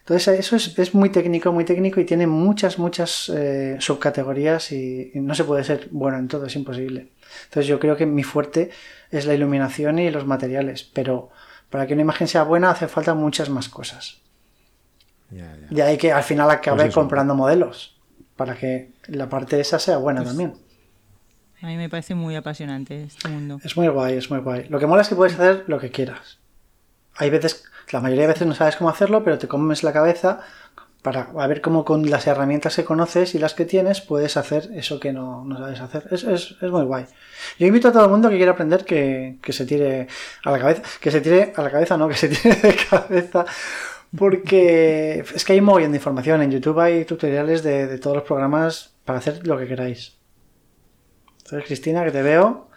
Entonces 0.00 0.38
eso 0.38 0.56
es, 0.56 0.94
muy 0.94 1.08
técnico, 1.08 1.50
muy 1.50 1.64
técnico 1.64 1.98
y 1.98 2.04
tiene 2.04 2.26
muchas, 2.26 2.78
muchas 2.78 3.30
eh, 3.34 3.76
subcategorías 3.80 4.70
y, 4.72 5.12
no 5.14 5.34
se 5.34 5.44
puede 5.44 5.64
ser 5.64 5.88
bueno 5.90 6.18
en 6.18 6.28
todo, 6.28 6.44
es 6.44 6.56
imposible. 6.56 7.08
Entonces 7.44 7.66
yo 7.66 7.80
creo 7.80 7.96
que 7.96 8.04
mi 8.04 8.22
fuerte 8.22 8.68
es 9.10 9.24
la 9.24 9.32
iluminación 9.32 9.98
y 9.98 10.10
los 10.10 10.26
materiales, 10.26 10.84
pero 10.92 11.30
para 11.70 11.86
que 11.86 11.94
una 11.94 12.02
imagen 12.02 12.28
sea 12.28 12.42
buena 12.42 12.70
hace 12.70 12.86
falta 12.86 13.14
muchas 13.14 13.48
más 13.48 13.70
cosas. 13.70 14.18
Y 15.70 15.80
hay 15.80 15.96
que 15.96 16.12
al 16.12 16.22
final 16.22 16.50
acabe 16.50 16.82
pues 16.82 16.94
comprando 16.94 17.34
modelos 17.34 17.96
para 18.36 18.56
que 18.56 18.92
la 19.06 19.30
parte 19.30 19.58
esa 19.58 19.78
sea 19.78 19.96
buena 19.96 20.20
pues 20.20 20.28
también. 20.28 20.52
A 21.64 21.68
mí 21.68 21.78
me 21.78 21.88
parece 21.88 22.14
muy 22.14 22.36
apasionante 22.36 23.04
este 23.04 23.26
mundo. 23.26 23.58
Es 23.64 23.74
muy 23.74 23.88
guay, 23.88 24.18
es 24.18 24.30
muy 24.30 24.40
guay. 24.40 24.66
Lo 24.68 24.78
que 24.78 24.86
mola 24.86 25.00
es 25.00 25.08
que 25.08 25.14
puedes 25.14 25.32
hacer 25.32 25.64
lo 25.66 25.78
que 25.78 25.90
quieras. 25.90 26.36
Hay 27.16 27.30
veces, 27.30 27.64
la 27.90 28.02
mayoría 28.02 28.24
de 28.24 28.34
veces 28.34 28.46
no 28.46 28.54
sabes 28.54 28.76
cómo 28.76 28.90
hacerlo, 28.90 29.24
pero 29.24 29.38
te 29.38 29.48
comes 29.48 29.82
la 29.82 29.90
cabeza 29.90 30.40
para 31.00 31.24
ver 31.46 31.62
cómo 31.62 31.86
con 31.86 32.10
las 32.10 32.26
herramientas 32.26 32.76
que 32.76 32.84
conoces 32.84 33.34
y 33.34 33.38
las 33.38 33.54
que 33.54 33.64
tienes 33.64 34.02
puedes 34.02 34.36
hacer 34.36 34.68
eso 34.74 35.00
que 35.00 35.14
no, 35.14 35.46
sabes 35.58 35.80
hacer. 35.80 36.06
Es, 36.10 36.24
es, 36.24 36.54
es, 36.60 36.70
muy 36.70 36.84
guay. 36.84 37.06
Yo 37.58 37.66
invito 37.66 37.88
a 37.88 37.92
todo 37.92 38.04
el 38.04 38.10
mundo 38.10 38.28
que 38.28 38.36
quiera 38.36 38.52
aprender 38.52 38.84
que, 38.84 39.38
que, 39.40 39.54
se 39.54 39.64
tire 39.64 40.06
a 40.44 40.50
la 40.50 40.58
cabeza, 40.58 40.82
que 41.00 41.10
se 41.10 41.22
tire 41.22 41.54
a 41.56 41.62
la 41.62 41.70
cabeza, 41.70 41.96
no, 41.96 42.08
que 42.08 42.14
se 42.14 42.28
tire 42.34 42.56
de 42.56 42.76
cabeza, 42.76 43.46
porque 44.14 45.24
es 45.34 45.44
que 45.46 45.54
hay 45.54 45.60
un 45.60 45.64
montón 45.64 45.92
de 45.92 45.96
información. 45.96 46.42
En 46.42 46.50
YouTube 46.50 46.78
hay 46.78 47.06
tutoriales 47.06 47.62
de, 47.62 47.96
todos 47.96 48.16
los 48.16 48.24
programas 48.26 48.92
para 49.06 49.18
hacer 49.18 49.46
lo 49.46 49.56
que 49.56 49.66
queráis. 49.66 50.18
Entonces, 51.44 51.66
Cristina, 51.66 52.02
que 52.04 52.10
te 52.10 52.22
veo, 52.22 52.68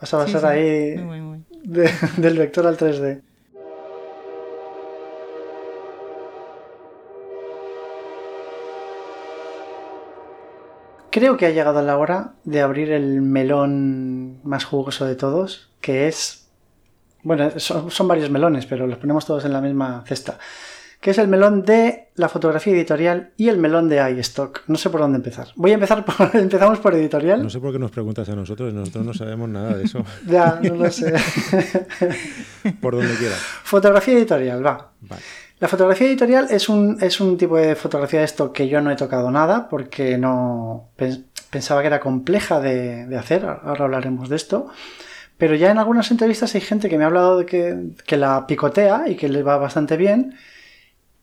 vas 0.00 0.14
a 0.14 0.24
pasar 0.24 0.46
ahí 0.46 0.96
del 2.16 2.38
vector 2.38 2.66
al 2.66 2.78
3D. 2.78 3.20
Creo 11.10 11.36
que 11.36 11.46
ha 11.46 11.50
llegado 11.50 11.82
la 11.82 11.98
hora 11.98 12.32
de 12.44 12.62
abrir 12.62 12.92
el 12.92 13.20
melón 13.20 14.40
más 14.42 14.64
jugoso 14.64 15.04
de 15.04 15.14
todos, 15.14 15.70
que 15.82 16.08
es... 16.08 16.48
Bueno, 17.22 17.50
son, 17.58 18.08
varios 18.08 18.30
melones, 18.30 18.64
pero 18.64 18.86
los 18.86 18.98
ponemos 18.98 19.26
todos 19.26 19.44
en 19.44 19.52
la 19.52 19.60
misma 19.60 20.02
cesta. 20.06 20.38
Que 21.00 21.12
es 21.12 21.18
el 21.18 21.28
melón 21.28 21.62
de 21.62 22.08
la 22.16 22.28
fotografía 22.28 22.72
editorial 22.72 23.30
y 23.36 23.48
el 23.48 23.58
melón 23.58 23.88
de 23.88 24.10
iStock. 24.18 24.62
No 24.66 24.76
sé 24.76 24.90
por 24.90 25.00
dónde 25.00 25.16
empezar. 25.16 25.48
Voy 25.54 25.70
a 25.70 25.74
empezar 25.74 26.04
por... 26.04 26.30
Empezamos 26.34 26.80
por 26.80 26.94
editorial. 26.94 27.42
No 27.42 27.50
sé 27.50 27.60
por 27.60 27.72
qué 27.72 27.78
nos 27.78 27.90
preguntas 27.90 28.28
a 28.28 28.34
nosotros. 28.34 28.74
Nosotros 28.74 29.04
no 29.04 29.14
sabemos 29.14 29.48
nada 29.48 29.76
de 29.76 29.84
eso. 29.84 30.04
ya, 30.26 30.58
no 30.62 30.74
lo 30.74 30.90
sé. 30.90 31.12
por 32.80 32.96
donde 32.96 33.14
quieras. 33.14 33.38
Fotografía 33.38 34.14
editorial, 34.14 34.64
va. 34.64 34.92
Vale. 35.02 35.22
La 35.60 35.66
fotografía 35.66 36.06
editorial 36.06 36.46
es 36.50 36.68
un, 36.68 36.98
es 37.00 37.20
un 37.20 37.36
tipo 37.36 37.56
de 37.56 37.74
fotografía 37.74 38.20
de 38.20 38.26
esto 38.26 38.52
que 38.52 38.68
yo 38.68 38.80
no 38.80 38.92
he 38.92 38.96
tocado 38.96 39.30
nada 39.30 39.68
porque 39.68 40.16
no 40.16 40.90
pensaba 41.50 41.80
que 41.80 41.88
era 41.88 41.98
compleja 41.98 42.60
de, 42.60 43.16
hacer, 43.16 43.44
ahora 43.44 43.84
hablaremos 43.84 44.28
de 44.28 44.36
esto. 44.36 44.68
Pero 45.36 45.56
ya 45.56 45.70
en 45.70 45.78
algunas 45.78 46.10
entrevistas 46.10 46.54
hay 46.54 46.60
gente 46.60 46.88
que 46.88 46.96
me 46.96 47.04
ha 47.04 47.08
hablado 47.08 47.38
de 47.38 47.46
que, 47.46 48.16
la 48.16 48.46
picotea 48.46 49.08
y 49.08 49.16
que 49.16 49.28
le 49.28 49.42
va 49.42 49.56
bastante 49.56 49.96
bien. 49.96 50.36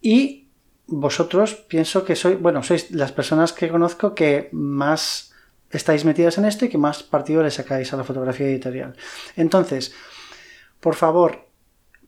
Y 0.05 0.49
vosotros 0.85 1.55
pienso 1.55 2.05
que 2.05 2.15
sois, 2.15 2.39
bueno, 2.39 2.61
sois 2.61 2.91
las 2.91 3.11
personas 3.11 3.53
que 3.53 3.69
conozco 3.69 4.13
que 4.13 4.49
más 4.51 5.33
estáis 5.71 6.05
metidas 6.05 6.37
en 6.37 6.45
esto 6.45 6.65
y 6.65 6.69
que 6.69 6.77
más 6.77 7.01
partido 7.01 7.41
le 7.41 7.49
sacáis 7.49 7.91
a 7.91 7.97
la 7.97 8.03
fotografía 8.03 8.45
editorial. 8.45 8.95
Entonces, 9.35 9.95
por 10.79 10.93
favor, 10.93 11.47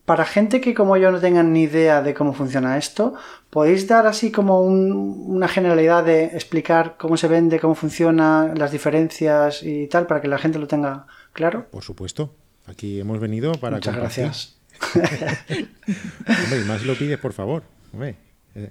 para 0.05 0.25
gente 0.25 0.61
que 0.61 0.75
como 0.75 0.95
yo 0.97 1.09
no 1.11 1.19
tengan 1.19 1.51
ni 1.51 1.63
idea 1.63 2.03
de 2.03 2.13
cómo 2.13 2.33
funciona 2.33 2.77
esto, 2.77 3.15
¿podéis 3.49 3.87
dar 3.87 4.05
así 4.05 4.31
como 4.31 4.61
una 4.61 5.47
generalidad 5.47 6.05
de 6.05 6.25
explicar 6.25 6.97
cómo 6.99 7.17
se 7.17 7.27
vende, 7.27 7.59
cómo 7.59 7.73
funciona, 7.73 8.53
las 8.55 8.71
diferencias 8.71 9.63
y 9.63 9.87
tal, 9.87 10.05
para 10.05 10.21
que 10.21 10.27
la 10.27 10.37
gente 10.37 10.59
lo 10.59 10.67
tenga 10.67 11.07
claro? 11.33 11.67
Por 11.71 11.81
supuesto. 11.81 12.35
Aquí 12.67 12.99
hemos 12.99 13.19
venido 13.19 13.53
para... 13.53 13.77
Muchas 13.77 13.95
gracias. 13.95 14.57
Hombre, 14.93 16.61
y 16.61 16.65
más 16.67 16.85
lo 16.85 16.93
pides, 16.93 17.17
por 17.17 17.33
favor. 17.33 17.63
Hombre, 17.93 18.15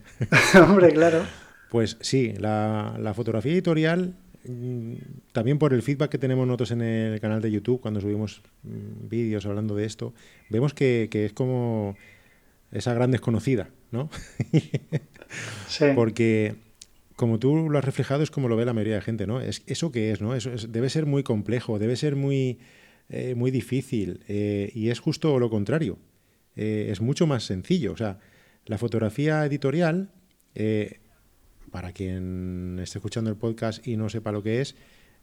Hombre 0.55 0.93
claro. 0.93 1.25
Pues 1.71 1.97
sí, 2.01 2.33
la, 2.39 2.97
la 2.99 3.15
fotografía 3.15 3.53
editorial 3.53 4.15
Mm, 4.49 4.95
también 5.33 5.59
por 5.59 5.73
el 5.73 5.83
feedback 5.83 6.11
que 6.11 6.19
tenemos 6.19 6.47
nosotros 6.47 6.71
en 6.71 6.81
el 6.81 7.21
canal 7.21 7.43
de 7.43 7.51
YouTube 7.51 7.81
cuando 7.81 8.01
subimos 8.01 8.43
mm, 8.63 9.09
vídeos 9.09 9.45
hablando 9.47 9.75
de 9.75 9.85
esto, 9.85 10.15
vemos 10.49 10.73
que, 10.75 11.09
es 11.13 11.33
como 11.33 11.97
esa 12.71 12.95
gran 12.95 13.11
desconocida, 13.11 13.71
¿no? 13.91 14.09
sí. 15.69 15.87
Porque 15.95 16.55
como 17.17 17.39
tú 17.39 17.69
lo 17.71 17.79
has 17.79 17.85
reflejado 17.85 18.23
es 18.23 18.31
como 18.31 18.49
lo 18.49 18.57
ve 18.57 18.65
la 18.65 18.73
mayoría 18.73 18.97
de 18.97 19.01
gente, 19.01 19.27
¿no? 19.27 19.41
Es, 19.41 19.63
¿Eso 19.67 19.91
qué 19.91 20.13
es, 20.13 20.21
no? 20.21 20.35
Eso 20.35 20.51
debe 20.69 20.91
ser 20.91 21.07
muy 21.07 21.23
complejo, 21.23 21.79
debe 21.79 21.97
ser 21.97 22.15
muy, 22.15 22.59
eh, 23.09 23.35
muy 23.35 23.51
difícil 23.51 24.21
eh, 24.29 24.71
y 24.75 24.91
es 24.91 25.01
justo 25.01 25.39
lo 25.39 25.51
contrario. 25.51 25.99
Eh, 26.55 26.89
es 26.91 27.01
mucho 27.01 27.27
más 27.27 27.45
sencillo. 27.45 27.93
O 27.93 27.97
sea, 27.97 28.19
la 28.67 28.79
fotografía 28.79 29.45
editorial 29.45 30.11
para 31.71 31.93
quien 31.93 32.79
esté 32.83 32.99
escuchando 32.99 33.31
el 33.31 33.37
podcast 33.37 33.87
y 33.87 33.97
no 33.97 34.09
sepa 34.09 34.33
lo 34.33 34.43
que 34.43 34.61
es, 34.61 34.77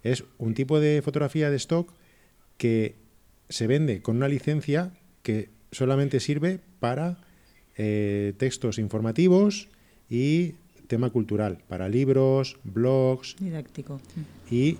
es 0.03 0.23
un 0.37 0.53
tipo 0.53 0.79
de 0.79 1.01
fotografía 1.01 1.49
de 1.49 1.55
stock 1.55 1.93
que 2.57 2.95
se 3.49 3.67
vende 3.67 4.01
con 4.01 4.17
una 4.17 4.27
licencia 4.27 4.93
que 5.23 5.49
solamente 5.71 6.19
sirve 6.19 6.59
para 6.79 7.17
eh, 7.75 8.33
textos 8.37 8.77
informativos 8.77 9.69
y 10.09 10.55
tema 10.87 11.09
cultural, 11.09 11.59
para 11.67 11.89
libros, 11.89 12.59
blogs. 12.63 13.35
Didáctico. 13.39 13.99
Y 14.51 14.77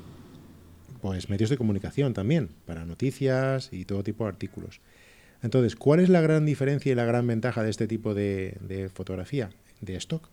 pues 1.01 1.29
medios 1.29 1.49
de 1.49 1.57
comunicación 1.57 2.13
también, 2.13 2.49
para 2.65 2.85
noticias 2.85 3.69
y 3.71 3.85
todo 3.85 4.03
tipo 4.03 4.25
de 4.25 4.29
artículos. 4.29 4.79
Entonces, 5.43 5.75
¿cuál 5.75 5.99
es 5.99 6.09
la 6.09 6.21
gran 6.21 6.45
diferencia 6.45 6.91
y 6.91 6.95
la 6.95 7.05
gran 7.05 7.27
ventaja 7.27 7.61
de 7.61 7.69
este 7.69 7.85
tipo 7.85 8.15
de 8.15 8.89
fotografía 8.93 9.51
de 9.81 9.95
stock? 9.97 10.29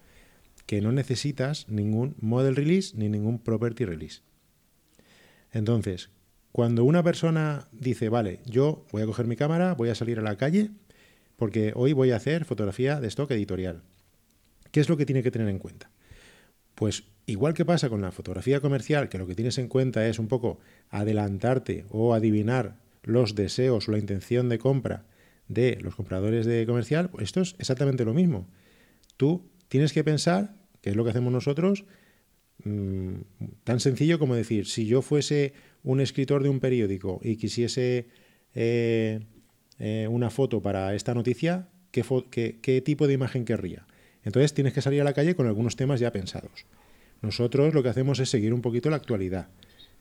que 0.70 0.80
no 0.80 0.92
necesitas 0.92 1.68
ningún 1.68 2.14
model 2.20 2.54
release 2.54 2.96
ni 2.96 3.08
ningún 3.08 3.40
property 3.40 3.84
release. 3.84 4.20
Entonces, 5.50 6.10
cuando 6.52 6.84
una 6.84 7.02
persona 7.02 7.66
dice, 7.72 8.08
vale, 8.08 8.38
yo 8.46 8.84
voy 8.92 9.02
a 9.02 9.06
coger 9.06 9.26
mi 9.26 9.34
cámara, 9.34 9.74
voy 9.74 9.88
a 9.88 9.96
salir 9.96 10.20
a 10.20 10.22
la 10.22 10.36
calle, 10.36 10.70
porque 11.34 11.72
hoy 11.74 11.92
voy 11.92 12.12
a 12.12 12.16
hacer 12.16 12.44
fotografía 12.44 13.00
de 13.00 13.08
stock 13.08 13.32
editorial, 13.32 13.82
¿qué 14.70 14.78
es 14.78 14.88
lo 14.88 14.96
que 14.96 15.06
tiene 15.06 15.24
que 15.24 15.32
tener 15.32 15.48
en 15.48 15.58
cuenta? 15.58 15.90
Pues 16.76 17.02
igual 17.26 17.54
que 17.54 17.64
pasa 17.64 17.88
con 17.88 18.00
la 18.00 18.12
fotografía 18.12 18.60
comercial, 18.60 19.08
que 19.08 19.18
lo 19.18 19.26
que 19.26 19.34
tienes 19.34 19.58
en 19.58 19.66
cuenta 19.66 20.06
es 20.06 20.20
un 20.20 20.28
poco 20.28 20.60
adelantarte 20.88 21.84
o 21.90 22.14
adivinar 22.14 22.76
los 23.02 23.34
deseos 23.34 23.88
o 23.88 23.92
la 23.92 23.98
intención 23.98 24.48
de 24.48 24.58
compra 24.58 25.06
de 25.48 25.78
los 25.80 25.96
compradores 25.96 26.46
de 26.46 26.64
comercial, 26.66 27.10
pues 27.10 27.24
esto 27.24 27.40
es 27.40 27.56
exactamente 27.58 28.04
lo 28.04 28.14
mismo. 28.14 28.48
Tú 29.16 29.50
tienes 29.68 29.92
que 29.92 30.04
pensar 30.04 30.54
que 30.80 30.90
es 30.90 30.96
lo 30.96 31.04
que 31.04 31.10
hacemos 31.10 31.32
nosotros, 31.32 31.84
mm, 32.64 33.14
tan 33.64 33.80
sencillo 33.80 34.18
como 34.18 34.34
decir, 34.34 34.66
si 34.66 34.86
yo 34.86 35.02
fuese 35.02 35.52
un 35.82 36.00
escritor 36.00 36.42
de 36.42 36.48
un 36.48 36.60
periódico 36.60 37.20
y 37.22 37.36
quisiese 37.36 38.08
eh, 38.54 39.20
eh, 39.78 40.06
una 40.10 40.30
foto 40.30 40.62
para 40.62 40.94
esta 40.94 41.14
noticia, 41.14 41.68
¿qué, 41.90 42.82
tipo 42.84 43.06
de 43.06 43.14
imagen 43.14 43.44
querría? 43.44 43.86
Entonces 44.22 44.54
tienes 44.54 44.72
que 44.72 44.82
salir 44.82 45.00
a 45.00 45.04
la 45.04 45.14
calle 45.14 45.34
con 45.34 45.46
algunos 45.46 45.76
temas 45.76 46.00
ya 46.00 46.12
pensados. 46.12 46.66
Nosotros 47.22 47.74
lo 47.74 47.82
que 47.82 47.88
hacemos 47.88 48.18
es 48.20 48.30
seguir 48.30 48.54
un 48.54 48.62
poquito 48.62 48.90
la 48.90 48.96
actualidad. 48.96 49.48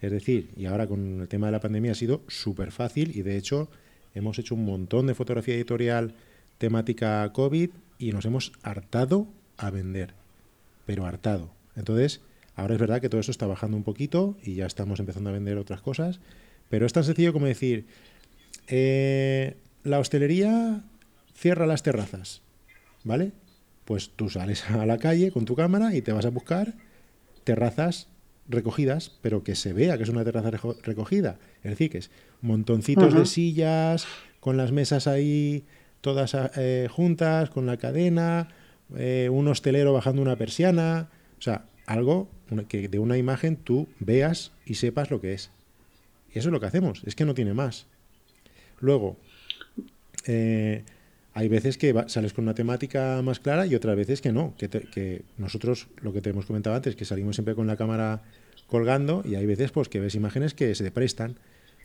Es 0.02 0.12
decir, 0.12 0.50
y 0.56 0.66
ahora 0.66 0.88
con 0.88 1.22
el 1.22 1.28
tema 1.28 1.47
de 1.47 1.52
la 1.52 1.60
pandemia 1.60 1.91
ha 1.91 1.95
sido 1.95 2.22
súper 2.28 2.72
fácil 2.72 3.16
y 3.16 3.22
de 3.22 3.38
hecho 3.38 3.70
hemos 4.14 4.39
hecho 4.39 4.56
un 4.56 4.66
montón 4.66 5.08
de 5.08 5.16
fotografía 5.16 5.56
editorial 5.56 6.14
temática 6.58 7.32
COVID 7.34 7.70
y 7.97 8.12
nos 8.12 8.26
hemos 8.26 8.54
hartado 8.64 9.28
a 9.58 9.70
vender 9.70 10.14
pero 10.86 11.06
hartado. 11.06 11.52
Entonces, 11.76 12.22
ahora 12.56 12.74
es 12.74 12.80
verdad 12.80 13.00
que 13.00 13.10
todo 13.10 13.22
eso 13.22 13.30
está 13.30 13.45
bajando 13.45 13.78
un 13.78 13.84
poquito 13.84 14.38
y 14.41 14.56
ya 14.56 14.66
estamos 14.66 15.00
empezando 15.00 15.30
a 15.30 15.34
vender 15.34 15.58
otras 15.58 15.82
cosas, 15.82 16.20
pero 16.70 16.88
es 16.88 16.93
tan 16.93 17.04
sencillo 17.04 17.32
como 17.32 17.45
decir, 17.45 17.86
eh, 18.68 19.56
la 19.84 20.00
hostelería 20.00 20.82
cierra 21.36 21.68
las 21.68 21.84
terrazas, 21.84 22.41
¿vale? 23.04 23.34
Pues 23.86 24.10
tú 24.16 24.30
sales 24.30 24.68
a 24.72 24.86
la 24.88 24.97
calle 24.97 25.32
con 25.32 25.45
tu 25.45 25.56
cámara 25.56 25.93
y 25.95 26.02
te 26.02 26.12
vas 26.12 26.26
a 26.26 26.32
buscar 26.32 26.74
terrazas 27.43 28.08
recogidas, 28.50 29.12
pero 29.22 29.43
que 29.43 29.56
se 29.56 29.74
vea 29.74 29.97
que 29.97 30.04
es 30.04 30.10
una 30.10 30.26
terraza 30.26 30.52
recogida. 30.84 31.38
Es 31.64 31.72
decir, 31.72 31.89
que 31.89 32.00
es 32.00 32.12
montoncitos 32.41 33.14
de 33.14 33.26
sillas, 33.26 34.06
con 34.39 34.58
las 34.58 34.72
mesas 34.72 35.08
ahí 35.08 35.64
todas 36.02 36.36
eh, 36.58 36.88
juntas, 36.89 37.50
con 37.50 37.66
la 37.66 37.78
cadena, 37.78 38.50
eh, 38.97 39.30
un 39.32 39.47
hostelero 39.47 39.93
bajando 39.93 40.22
una 40.22 40.36
persiana, 40.36 41.10
o 41.38 41.41
sea, 41.41 41.66
algo 41.86 42.30
que 42.68 42.88
de 42.88 43.00
una 43.00 43.18
imagen 43.18 43.56
tú 43.56 43.88
veas 44.00 44.52
y 44.66 44.76
sepas 44.76 45.12
lo 45.12 45.22
que 45.22 45.34
es. 45.34 45.52
Y 46.34 46.39
eso 46.39 46.50
es 46.50 46.54
lo 46.54 46.60
que 46.60 46.66
hacemos, 46.66 47.04
es 47.06 47.16
que 47.16 47.26
no 47.26 47.34
tiene 47.34 47.54
más. 47.54 47.86
Luego, 48.80 49.18
eh, 50.26 50.84
hay 51.34 51.47
veces 51.47 51.78
que 51.78 51.93
sales 52.08 52.34
con 52.34 52.45
una 52.45 52.54
temática 52.54 53.22
más 53.24 53.39
clara 53.39 53.66
y 53.66 53.76
otras 53.76 53.95
veces 53.95 54.22
que 54.22 54.32
no, 54.32 54.56
que, 54.58 55.24
nosotros, 55.38 55.88
lo 56.02 56.12
que 56.12 56.22
te 56.22 56.32
hemos 56.32 56.45
comentado 56.45 56.76
antes, 56.76 56.95
que 56.95 57.06
salimos 57.06 57.36
siempre 57.36 57.56
con 57.56 57.68
la 57.68 57.78
cámara 57.78 58.24
colgando 58.70 59.24
y 59.26 59.36
hay 59.36 59.46
veces 59.46 59.72
pues 59.72 59.90
que 59.90 60.00
ves 60.00 60.16
imágenes 60.16 60.54
que 60.54 60.74
se 60.76 60.84
te 60.84 60.92
prestan. 60.92 61.36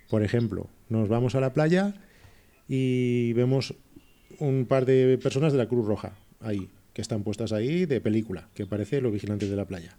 Por 0.09 0.23
ejemplo, 0.23 0.69
nos 0.89 1.09
vamos 1.09 1.35
a 1.35 1.41
la 1.41 1.53
playa 1.53 1.95
y 2.69 3.33
vemos 3.33 3.75
un 4.39 4.67
par 4.67 4.85
de 4.85 5.19
personas 5.23 5.53
de 5.53 5.59
la 5.59 5.67
Cruz 5.67 5.87
Roja 5.87 6.17
ahí, 6.41 6.69
que 6.93 7.03
están 7.03 7.23
puestas 7.23 7.53
ahí 7.53 7.87
de 7.87 8.01
película, 8.01 8.49
que 8.55 8.67
parece 8.67 9.01
los 9.01 9.13
vigilantes 9.13 9.51
de 9.51 9.57
la 9.57 9.65
playa. 9.65 9.97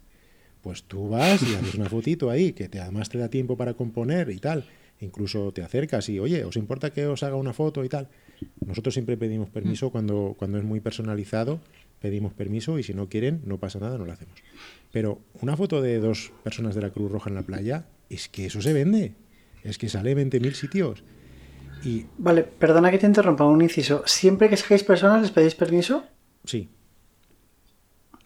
Pues 0.62 0.82
tú 0.84 1.08
vas 1.08 1.42
y 1.42 1.54
haces 1.54 1.74
una 1.74 1.88
fotito 1.88 2.30
ahí, 2.30 2.52
que 2.52 2.68
te, 2.68 2.80
además 2.80 3.08
te 3.08 3.18
da 3.18 3.28
tiempo 3.28 3.56
para 3.56 3.74
componer 3.74 4.30
y 4.30 4.38
tal. 4.38 4.64
Incluso 5.00 5.52
te 5.52 5.62
acercas 5.62 6.08
y, 6.08 6.18
oye, 6.18 6.44
¿os 6.44 6.56
importa 6.56 6.90
que 6.90 7.06
os 7.06 7.22
haga 7.22 7.36
una 7.36 7.52
foto 7.52 7.84
y 7.84 7.88
tal? 7.88 8.08
Nosotros 8.64 8.94
siempre 8.94 9.16
pedimos 9.16 9.50
permiso 9.50 9.90
cuando, 9.90 10.34
cuando 10.38 10.58
es 10.58 10.64
muy 10.64 10.80
personalizado, 10.80 11.60
pedimos 12.06 12.32
permiso 12.32 12.78
y 12.78 12.84
si 12.84 12.94
no 12.94 13.08
quieren, 13.08 13.42
no 13.44 13.58
pasa 13.58 13.80
nada, 13.80 13.98
no 13.98 14.04
lo 14.04 14.12
hacemos. 14.12 14.34
Pero 14.92 15.18
una 15.42 15.56
foto 15.56 15.82
de 15.82 15.98
dos 15.98 16.32
personas 16.44 16.76
de 16.76 16.82
la 16.82 16.90
Cruz 16.90 17.10
Roja 17.10 17.30
en 17.30 17.34
la 17.34 17.42
playa, 17.42 17.86
es 18.08 18.28
que 18.28 18.46
eso 18.46 18.62
se 18.62 18.72
vende. 18.72 19.14
Es 19.64 19.76
que 19.76 19.88
sale 19.88 20.16
20.000 20.16 20.52
sitios. 20.52 21.02
Y... 21.82 22.06
Vale, 22.18 22.44
perdona 22.44 22.92
que 22.92 22.98
te 22.98 23.06
interrumpa 23.06 23.44
un 23.44 23.60
inciso. 23.60 24.04
¿Siempre 24.06 24.48
que 24.48 24.56
sacáis 24.56 24.84
personas 24.84 25.20
les 25.20 25.32
pedís 25.32 25.56
permiso? 25.56 26.04
Sí. 26.44 26.68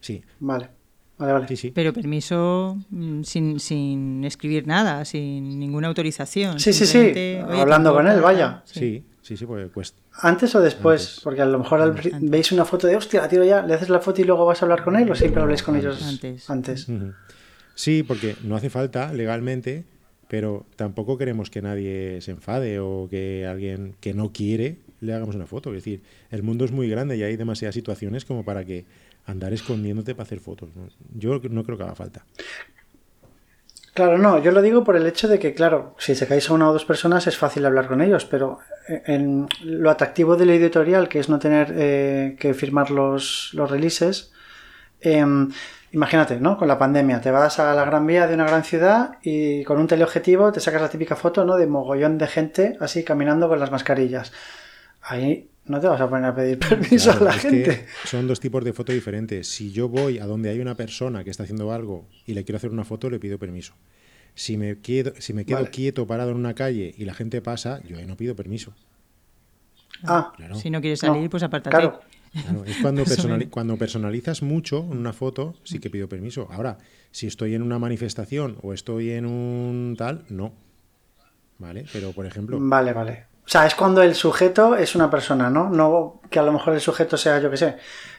Sí. 0.00 0.22
Vale. 0.40 0.68
Vale, 1.16 1.32
vale. 1.32 1.48
Sí, 1.48 1.56
sí. 1.56 1.70
Pero 1.74 1.94
permiso 1.94 2.76
mm, 2.90 3.22
sin, 3.22 3.60
sin 3.60 4.24
escribir 4.24 4.66
nada, 4.66 5.06
sin 5.06 5.58
ninguna 5.58 5.88
autorización. 5.88 6.60
Sí, 6.60 6.74
sí, 6.74 6.84
sí. 6.84 7.38
Hablando 7.42 7.92
¿te 7.92 7.96
con 7.96 8.08
él, 8.08 8.20
vaya. 8.20 8.62
Sí, 8.66 8.80
sí, 8.80 9.04
sí, 9.36 9.46
porque 9.46 9.68
cuesta. 9.68 9.98
¿Antes 10.22 10.54
o 10.54 10.60
después? 10.60 11.02
Antes. 11.02 11.20
Porque 11.24 11.42
a 11.42 11.46
lo 11.46 11.58
mejor 11.58 11.80
Antes. 11.82 12.12
veis 12.20 12.52
una 12.52 12.64
foto 12.64 12.86
de, 12.86 12.96
hostia, 12.96 13.22
la 13.22 13.28
tiro 13.28 13.44
ya, 13.44 13.62
le 13.62 13.74
haces 13.74 13.88
la 13.88 14.00
foto 14.00 14.20
y 14.20 14.24
luego 14.24 14.44
vas 14.46 14.62
a 14.62 14.64
hablar 14.64 14.82
con 14.84 14.96
él 14.96 15.10
o 15.10 15.14
siempre 15.14 15.42
habláis 15.42 15.62
con 15.62 15.76
ellos 15.76 16.02
Antes. 16.02 16.48
antes. 16.50 16.86
Sí, 17.74 18.02
porque 18.02 18.36
no 18.42 18.56
hace 18.56 18.70
falta 18.70 19.12
legalmente, 19.12 19.84
pero 20.28 20.66
tampoco 20.76 21.16
queremos 21.18 21.50
que 21.50 21.62
nadie 21.62 22.20
se 22.20 22.32
enfade 22.32 22.78
o 22.78 23.08
que 23.10 23.46
alguien 23.46 23.94
que 24.00 24.14
no 24.14 24.32
quiere 24.32 24.78
le 25.00 25.14
hagamos 25.14 25.34
una 25.34 25.46
foto. 25.46 25.70
Es 25.70 25.76
decir, 25.76 26.02
el 26.30 26.42
mundo 26.42 26.64
es 26.64 26.72
muy 26.72 26.88
grande 26.88 27.16
y 27.16 27.22
hay 27.22 27.36
demasiadas 27.36 27.74
situaciones 27.74 28.24
como 28.24 28.44
para 28.44 28.64
que 28.64 28.84
andar 29.26 29.52
escondiéndote 29.52 30.14
para 30.14 30.24
hacer 30.24 30.40
fotos. 30.40 30.68
¿no? 30.76 30.88
Yo 31.14 31.40
no 31.50 31.64
creo 31.64 31.78
que 31.78 31.84
haga 31.84 31.94
falta. 31.94 32.24
Claro, 33.92 34.18
no, 34.18 34.38
yo 34.38 34.52
lo 34.52 34.62
digo 34.62 34.84
por 34.84 34.96
el 34.96 35.06
hecho 35.06 35.26
de 35.26 35.38
que, 35.40 35.52
claro, 35.52 35.96
si 35.98 36.14
sacáis 36.14 36.48
a 36.48 36.54
una 36.54 36.70
o 36.70 36.72
dos 36.72 36.84
personas 36.84 37.26
es 37.26 37.36
fácil 37.36 37.66
hablar 37.66 37.88
con 37.88 38.00
ellos, 38.00 38.24
pero 38.24 38.60
en 38.86 39.48
lo 39.62 39.90
atractivo 39.90 40.36
del 40.36 40.50
editorial, 40.50 41.08
que 41.08 41.18
es 41.18 41.28
no 41.28 41.40
tener 41.40 41.74
eh, 41.76 42.36
que 42.38 42.54
firmar 42.54 42.90
los, 42.90 43.50
los 43.52 43.68
releases, 43.68 44.32
em, 45.00 45.50
imagínate, 45.90 46.40
¿no? 46.40 46.56
Con 46.56 46.68
la 46.68 46.78
pandemia, 46.78 47.20
te 47.20 47.32
vas 47.32 47.58
a 47.58 47.74
la 47.74 47.84
gran 47.84 48.06
vía 48.06 48.28
de 48.28 48.34
una 48.34 48.46
gran 48.46 48.62
ciudad 48.62 49.18
y 49.22 49.64
con 49.64 49.78
un 49.78 49.88
teleobjetivo 49.88 50.52
te 50.52 50.60
sacas 50.60 50.82
la 50.82 50.88
típica 50.88 51.16
foto, 51.16 51.44
¿no? 51.44 51.56
De 51.56 51.66
mogollón 51.66 52.16
de 52.18 52.28
gente 52.28 52.76
así 52.80 53.02
caminando 53.02 53.48
con 53.48 53.58
las 53.58 53.72
mascarillas. 53.72 54.32
Ahí 55.02 55.50
no 55.70 55.80
te 55.80 55.86
vas 55.86 56.00
a 56.00 56.08
poner 56.10 56.26
a 56.26 56.34
pedir 56.34 56.58
permiso 56.68 57.10
Claro, 57.12 57.20
a 57.20 57.24
la 57.30 57.36
es 57.36 57.42
que 57.42 57.50
gente. 57.50 57.86
son 58.04 58.26
dos 58.26 58.40
tipos 58.40 58.64
de 58.64 58.72
foto 58.72 58.92
diferentes. 58.92 59.48
Si 59.48 59.72
yo 59.72 59.88
voy 59.88 60.18
a 60.18 60.26
donde 60.26 60.50
hay 60.50 60.60
una 60.60 60.74
persona 60.76 61.24
que 61.24 61.30
está 61.30 61.44
haciendo 61.44 61.72
algo 61.72 62.06
y 62.26 62.34
le 62.34 62.44
quiero 62.44 62.56
hacer 62.56 62.70
una 62.70 62.84
foto, 62.84 63.08
le 63.10 63.18
pido 63.18 63.38
permiso. 63.38 63.74
Si 64.34 64.56
me 64.56 64.78
quedo, 64.78 65.12
si 65.18 65.32
me 65.32 65.44
quedo 65.44 65.58
Vale. 65.58 65.70
quieto 65.70 66.06
parado 66.06 66.30
en 66.30 66.36
una 66.36 66.54
calle 66.54 66.94
y 66.96 67.04
la 67.04 67.14
gente 67.14 67.40
pasa, 67.42 67.80
yo 67.86 67.98
ahí 67.98 68.06
no 68.06 68.16
pido 68.16 68.36
permiso. 68.36 68.74
Ah, 70.04 70.32
Claro. 70.36 70.54
Si 70.54 70.70
no 70.70 70.80
quieres 70.80 71.02
No, 71.02 71.12
salir, 71.14 71.28
pues 71.30 71.42
apártate. 71.42 71.70
claro. 71.76 72.00
Claro, 72.32 72.64
es 72.64 72.76
cuando, 72.78 73.04
personali- 73.04 73.50
cuando 73.50 73.76
personalizas 73.76 74.42
mucho 74.42 74.86
en 74.90 74.98
una 74.98 75.12
foto, 75.12 75.56
sí 75.64 75.80
que 75.80 75.90
pido 75.90 76.08
permiso. 76.08 76.46
Ahora, 76.50 76.78
si 77.10 77.26
estoy 77.26 77.54
en 77.54 77.62
una 77.62 77.78
manifestación 77.80 78.56
o 78.62 78.72
estoy 78.72 79.10
en 79.10 79.26
un 79.26 79.96
tal, 79.98 80.24
no. 80.28 80.52
¿Vale? 81.58 81.84
Pero, 81.92 82.12
por 82.12 82.24
ejemplo, 82.26 82.56
Vale, 82.60 82.92
vale. 82.92 83.24
O 83.50 83.52
sea, 83.52 83.66
es 83.66 83.74
cuando 83.74 84.00
el 84.00 84.14
sujeto 84.14 84.76
es 84.76 84.94
una 84.94 85.10
persona, 85.10 85.50
¿no? 85.50 85.68
No 85.68 86.20
que 86.30 86.38
a 86.38 86.42
lo 86.44 86.52
mejor 86.52 86.72
el 86.72 86.80
sujeto 86.80 87.16
sea, 87.16 87.40
yo 87.40 87.50
qué 87.50 87.56
sé, 87.56 87.74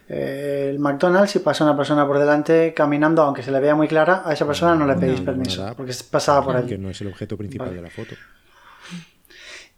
eh, 0.10 0.68
el 0.70 0.78
McDonald's 0.80 1.38
y 1.38 1.40
pasa 1.40 1.64
una 1.64 1.78
persona 1.78 2.06
por 2.06 2.20
delante 2.20 2.74
caminando, 2.74 3.22
aunque 3.22 3.42
se 3.42 3.50
le 3.50 3.62
vea 3.62 3.74
muy 3.74 3.88
clara, 3.88 4.24
a 4.26 4.34
esa 4.34 4.46
persona 4.46 4.76
no 4.76 4.86
le 4.86 4.96
pedís 4.96 5.20
no, 5.20 5.26
permiso, 5.28 5.74
porque 5.78 5.94
pasaba 6.12 6.44
por 6.44 6.66
que 6.66 6.74
allí. 6.74 6.84
no 6.84 6.90
es 6.90 7.00
el 7.00 7.08
objeto 7.08 7.38
principal 7.38 7.68
Vale. 7.68 7.78
de 7.78 7.84
la 7.84 7.90
foto. 7.90 8.14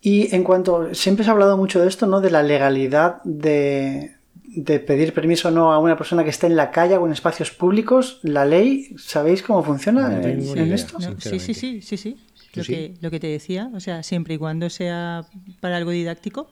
Y 0.01 0.35
en 0.35 0.43
cuanto, 0.43 0.91
siempre 0.95 1.23
se 1.23 1.29
ha 1.29 1.33
hablado 1.33 1.55
mucho 1.55 1.79
de 1.79 1.87
esto, 1.87 2.07
¿no? 2.07 2.19
De 2.19 2.31
la 2.31 2.41
legalidad 2.41 3.21
de, 3.23 4.15
de 4.55 4.79
pedir 4.79 5.13
permiso 5.13 5.49
o 5.49 5.51
no 5.51 5.71
a 5.71 5.77
una 5.77 5.95
persona 5.95 6.23
que 6.23 6.31
esté 6.31 6.47
en 6.47 6.55
la 6.55 6.71
calle 6.71 6.97
o 6.97 7.05
en 7.05 7.13
espacios 7.13 7.51
públicos. 7.51 8.19
La 8.23 8.43
ley, 8.43 8.95
¿sabéis 8.97 9.43
cómo 9.43 9.63
funciona 9.63 10.09
No 10.09 10.27
en, 10.27 10.41
idea. 10.41 10.73
esto? 10.73 10.97
Sí, 11.19 11.39
sí, 11.39 11.53
sí, 11.53 11.81
sí, 11.83 11.97
sí. 11.97 12.17
¿Tú 12.53 12.59
Lo 12.59 12.63
sí? 12.65 12.73
que, 12.73 12.93
lo 13.01 13.09
que 13.09 13.19
te 13.19 13.27
decía, 13.27 13.71
o 13.73 13.79
sea, 13.79 14.03
siempre 14.03 14.35
y 14.35 14.37
cuando 14.37 14.69
sea 14.69 15.25
para 15.59 15.77
algo 15.77 15.89
didáctico, 15.89 16.47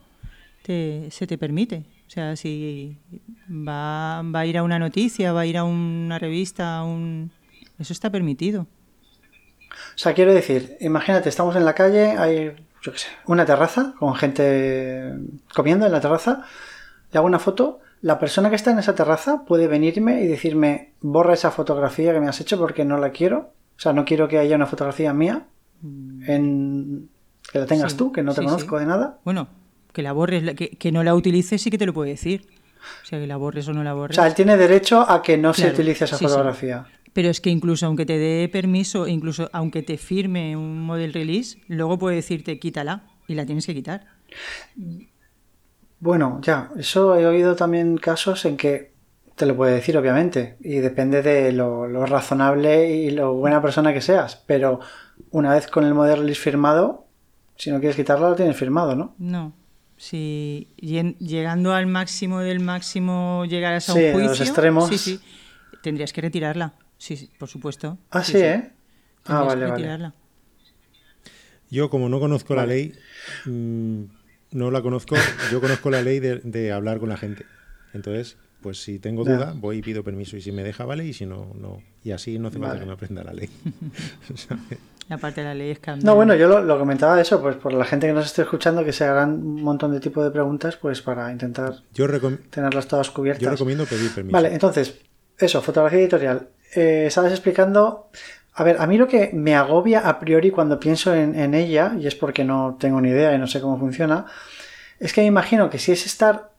te, 0.64 1.10
se 1.12 1.28
te 1.28 1.38
permite. 1.38 1.86
O 2.08 2.10
sea, 2.10 2.36
si 2.36 2.98
va, 3.48 4.24
va 4.24 4.40
a 4.40 4.46
ir 4.48 4.58
a 4.58 4.64
una 4.64 4.80
noticia, 4.80 5.32
va 5.32 5.42
a 5.42 5.46
ir 5.46 5.60
a 5.60 5.64
una 5.64 6.18
revista, 6.18 6.80
a 6.80 6.84
un... 6.84 7.30
eso 7.78 7.94
está 7.94 8.10
permitido. 8.10 8.64
O 8.64 9.98
sea, 9.98 10.16
quiero 10.16 10.34
decir, 10.34 10.76
imagínate, 10.82 11.30
estamos 11.30 11.56
en 11.56 11.66
la 11.66 11.76
calle, 11.76 12.18
hay, 12.18 12.52
yo 12.82 12.92
qué 12.92 12.98
sé, 12.98 13.08
una 13.28 13.46
terraza 13.46 13.94
con 14.00 14.16
gente 14.16 15.14
comiendo 15.54 15.86
en 15.86 15.92
la 15.92 16.02
terraza, 16.02 16.46
le 17.12 17.18
hago 17.20 17.28
una 17.28 17.40
foto, 17.40 17.80
la 18.02 18.18
persona 18.18 18.50
que 18.50 18.56
está 18.56 18.72
en 18.72 18.80
esa 18.80 18.96
terraza 18.96 19.46
puede 19.46 19.68
venirme 19.68 20.24
y 20.24 20.28
decirme, 20.28 20.94
borra 21.00 21.36
esa 21.36 21.52
fotografía 21.52 22.12
que 22.12 22.20
me 22.20 22.28
has 22.28 22.42
hecho 22.42 22.58
porque 22.58 22.86
no 22.86 22.98
la 22.98 23.12
quiero. 23.12 23.54
O 23.78 23.80
sea, 23.80 23.94
no 23.94 24.04
quiero 24.04 24.28
que 24.28 24.40
haya 24.40 24.56
una 24.56 24.66
fotografía 24.66 25.14
mía 25.14 25.46
en 25.84 27.10
que 27.52 27.60
la 27.60 27.66
tengas 27.66 27.92
Sí, 27.94 27.98
tú, 27.98 28.12
que 28.12 28.24
no 28.24 28.34
te 28.34 28.42
sí, 28.42 28.46
conozco 28.46 28.78
sí. 28.78 28.82
de 28.82 28.88
nada. 28.88 29.20
Bueno, 29.26 29.48
que 29.94 30.02
la 30.02 30.14
borres, 30.14 30.56
que, 30.56 30.70
que 30.72 30.92
no 30.92 31.04
la 31.04 31.16
utilices 31.16 31.62
sí 31.62 31.70
que 31.70 31.78
te 31.78 31.86
lo 31.86 31.94
puede 31.94 32.12
decir. 32.12 32.48
O 33.04 33.06
sea, 33.06 33.20
que 33.20 33.28
la 33.28 33.38
borres 33.38 33.68
o 33.68 33.74
no 33.74 33.84
la 33.84 33.94
O 33.94 33.98
borres. 33.98 34.16
sea, 34.16 34.28
él 34.28 34.34
tiene 34.34 34.58
derecho 34.58 35.02
a 35.10 35.22
que 35.22 35.38
no 35.38 35.54
se 35.54 35.70
utilice 35.70 36.06
esa 36.06 36.18
fotografía. 36.18 36.86
Pero 37.14 37.30
es 37.30 37.42
que 37.42 37.50
incluso 37.50 37.86
aunque 37.86 38.06
te 38.06 38.18
dé 38.18 38.48
permiso, 38.50 39.08
incluso 39.08 39.50
aunque 39.54 39.84
te 39.84 39.98
firme 39.98 40.56
un 40.56 40.82
model 40.82 41.14
release, 41.14 41.60
luego 41.68 42.00
puede 42.00 42.16
decirte 42.16 42.58
quítala 42.58 43.04
y 43.28 43.36
la 43.36 43.46
tienes 43.46 43.66
que 43.66 43.74
quitar. 43.76 44.08
Bueno, 46.00 46.40
ya, 46.42 46.72
eso 46.78 47.16
he 47.16 47.26
oído 47.28 47.56
también 47.56 47.98
casos 47.98 48.46
en 48.46 48.58
que 48.58 48.91
te 49.42 49.48
lo 49.48 49.56
puede 49.56 49.74
decir, 49.74 49.98
obviamente, 49.98 50.56
y 50.60 50.76
depende 50.76 51.24
de 51.24 51.52
lo, 51.52 51.88
lo 51.88 52.06
razonable 52.06 52.92
y 52.96 53.10
lo 53.10 53.34
buena 53.34 53.60
persona 53.60 53.92
que 53.92 54.00
seas, 54.00 54.36
pero 54.46 54.80
una 55.32 55.52
vez 55.56 55.66
con 55.66 55.84
el 55.84 55.96
modelo 55.96 56.18
release 56.22 56.40
firmado, 56.40 57.08
si 57.56 57.72
no 57.72 57.80
quieres 57.80 57.96
quitarlo, 57.96 58.30
lo 58.30 58.36
tienes 58.36 58.56
firmado, 58.56 58.96
¿no? 58.96 59.16
No. 59.18 59.52
Si 59.98 60.68
llegando 60.78 61.74
al 61.74 61.88
máximo 61.88 62.42
del 62.42 62.60
máximo 62.60 63.46
llegaras 63.46 63.90
a 63.90 63.94
Sí, 63.94 64.04
un 64.14 64.20
los 64.20 64.28
juicio, 64.28 64.46
extremos. 64.46 64.90
sí, 64.90 65.00
sí, 65.00 65.20
tendrías 65.82 66.14
que 66.14 66.22
retirarla. 66.22 66.74
Sí, 67.00 67.18
sí, 67.18 67.32
por 67.40 67.50
supuesto. 67.50 67.98
Ah, 68.12 68.24
sí, 68.24 68.38
¿eh? 68.38 68.70
Ah, 69.26 69.42
vale, 69.42 69.66
que 69.74 69.88
vale. 69.88 70.12
Yo, 71.72 71.90
como 71.90 72.10
no 72.10 72.20
conozco 72.20 72.54
la 72.54 72.68
ley, 72.68 72.94
mm, 73.46 74.04
no 74.52 74.70
la 74.70 74.84
conozco, 74.84 75.16
yo 75.52 75.60
conozco 75.60 75.90
la 75.90 76.04
ley 76.04 76.20
de, 76.20 76.42
de 76.44 76.72
hablar 76.72 77.00
con 77.00 77.10
la 77.10 77.18
gente. 77.18 77.44
Entonces, 77.96 78.38
pues 78.62 78.82
si 78.82 79.00
tengo 79.00 79.26
Ya. 79.26 79.34
duda, 79.36 79.54
voy 79.56 79.78
y 79.78 79.82
pido 79.82 80.04
permiso. 80.04 80.38
Y 80.38 80.42
si 80.42 80.52
me 80.52 80.64
deja, 80.64 80.86
vale, 80.86 81.06
y 81.06 81.14
si 81.14 81.26
no, 81.26 81.48
no. 81.60 81.82
Y 82.04 82.12
así 82.12 82.40
no 82.40 82.48
hace 82.50 82.58
falta 82.58 82.70
Vale. 82.70 82.80
que 82.82 82.86
me 82.88 82.94
aprenda 82.94 83.24
la 83.24 83.34
ley. 83.34 83.50
¿Sabes? 84.36 84.64
La 85.10 85.18
parte 85.18 85.42
de 85.42 85.48
la 85.48 85.54
ley 85.54 85.72
es 85.72 85.80
cambiar. 85.80 86.06
No, 86.06 86.16
bueno, 86.16 86.36
yo 86.36 86.48
lo, 86.48 86.62
lo 86.64 86.80
comentaba 86.80 87.20
eso, 87.20 87.42
pues 87.42 87.58
por 87.58 87.74
la 87.74 87.84
gente 87.84 88.08
que 88.08 88.14
nos 88.14 88.28
esté 88.28 88.44
escuchando, 88.44 88.86
que 88.86 88.94
se 88.94 89.04
hagan 89.04 89.32
un 89.46 89.62
montón 89.62 89.92
de 89.92 90.00
tipo 90.00 90.24
de 90.24 90.32
preguntas, 90.32 90.78
pues 90.78 91.02
para 91.02 91.30
intentar 91.34 91.74
Yo, 91.94 92.08
tenerlas 92.50 92.88
todas 92.88 93.10
cubiertas. 93.10 93.44
yo 93.44 93.50
recomiendo 93.50 93.86
pedir 93.86 94.10
permiso. 94.14 94.32
Vale, 94.32 94.54
entonces, 94.54 95.00
eso, 95.38 95.62
fotografía 95.62 96.00
editorial. 96.00 96.48
Eh, 96.76 97.06
Estabas 97.08 97.32
explicando. 97.34 98.10
A 98.54 98.64
ver, 98.64 98.78
a 98.80 98.88
mí 98.88 98.98
lo 98.98 99.06
que 99.10 99.32
me 99.34 99.54
agobia 99.54 100.08
a 100.08 100.18
priori 100.18 100.50
cuando 100.50 100.80
pienso 100.80 101.14
en, 101.14 101.38
en 101.38 101.56
ella, 101.56 101.94
y 102.00 102.08
es 102.08 102.16
porque 102.16 102.46
no 102.46 102.78
tengo 102.80 103.02
ni 103.02 103.10
idea 103.10 103.34
y 103.36 103.38
no 103.38 103.48
sé 103.48 103.60
cómo 103.60 103.78
funciona, 103.78 104.28
es 104.98 105.12
que 105.12 105.22
me 105.22 105.28
imagino 105.28 105.70
que 105.70 105.78
si 105.80 105.92
es 105.92 106.06
estar. 106.06 106.51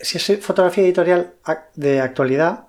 Si 0.00 0.18
es 0.18 0.44
fotografía 0.44 0.84
editorial 0.84 1.32
de 1.74 2.00
actualidad, 2.00 2.66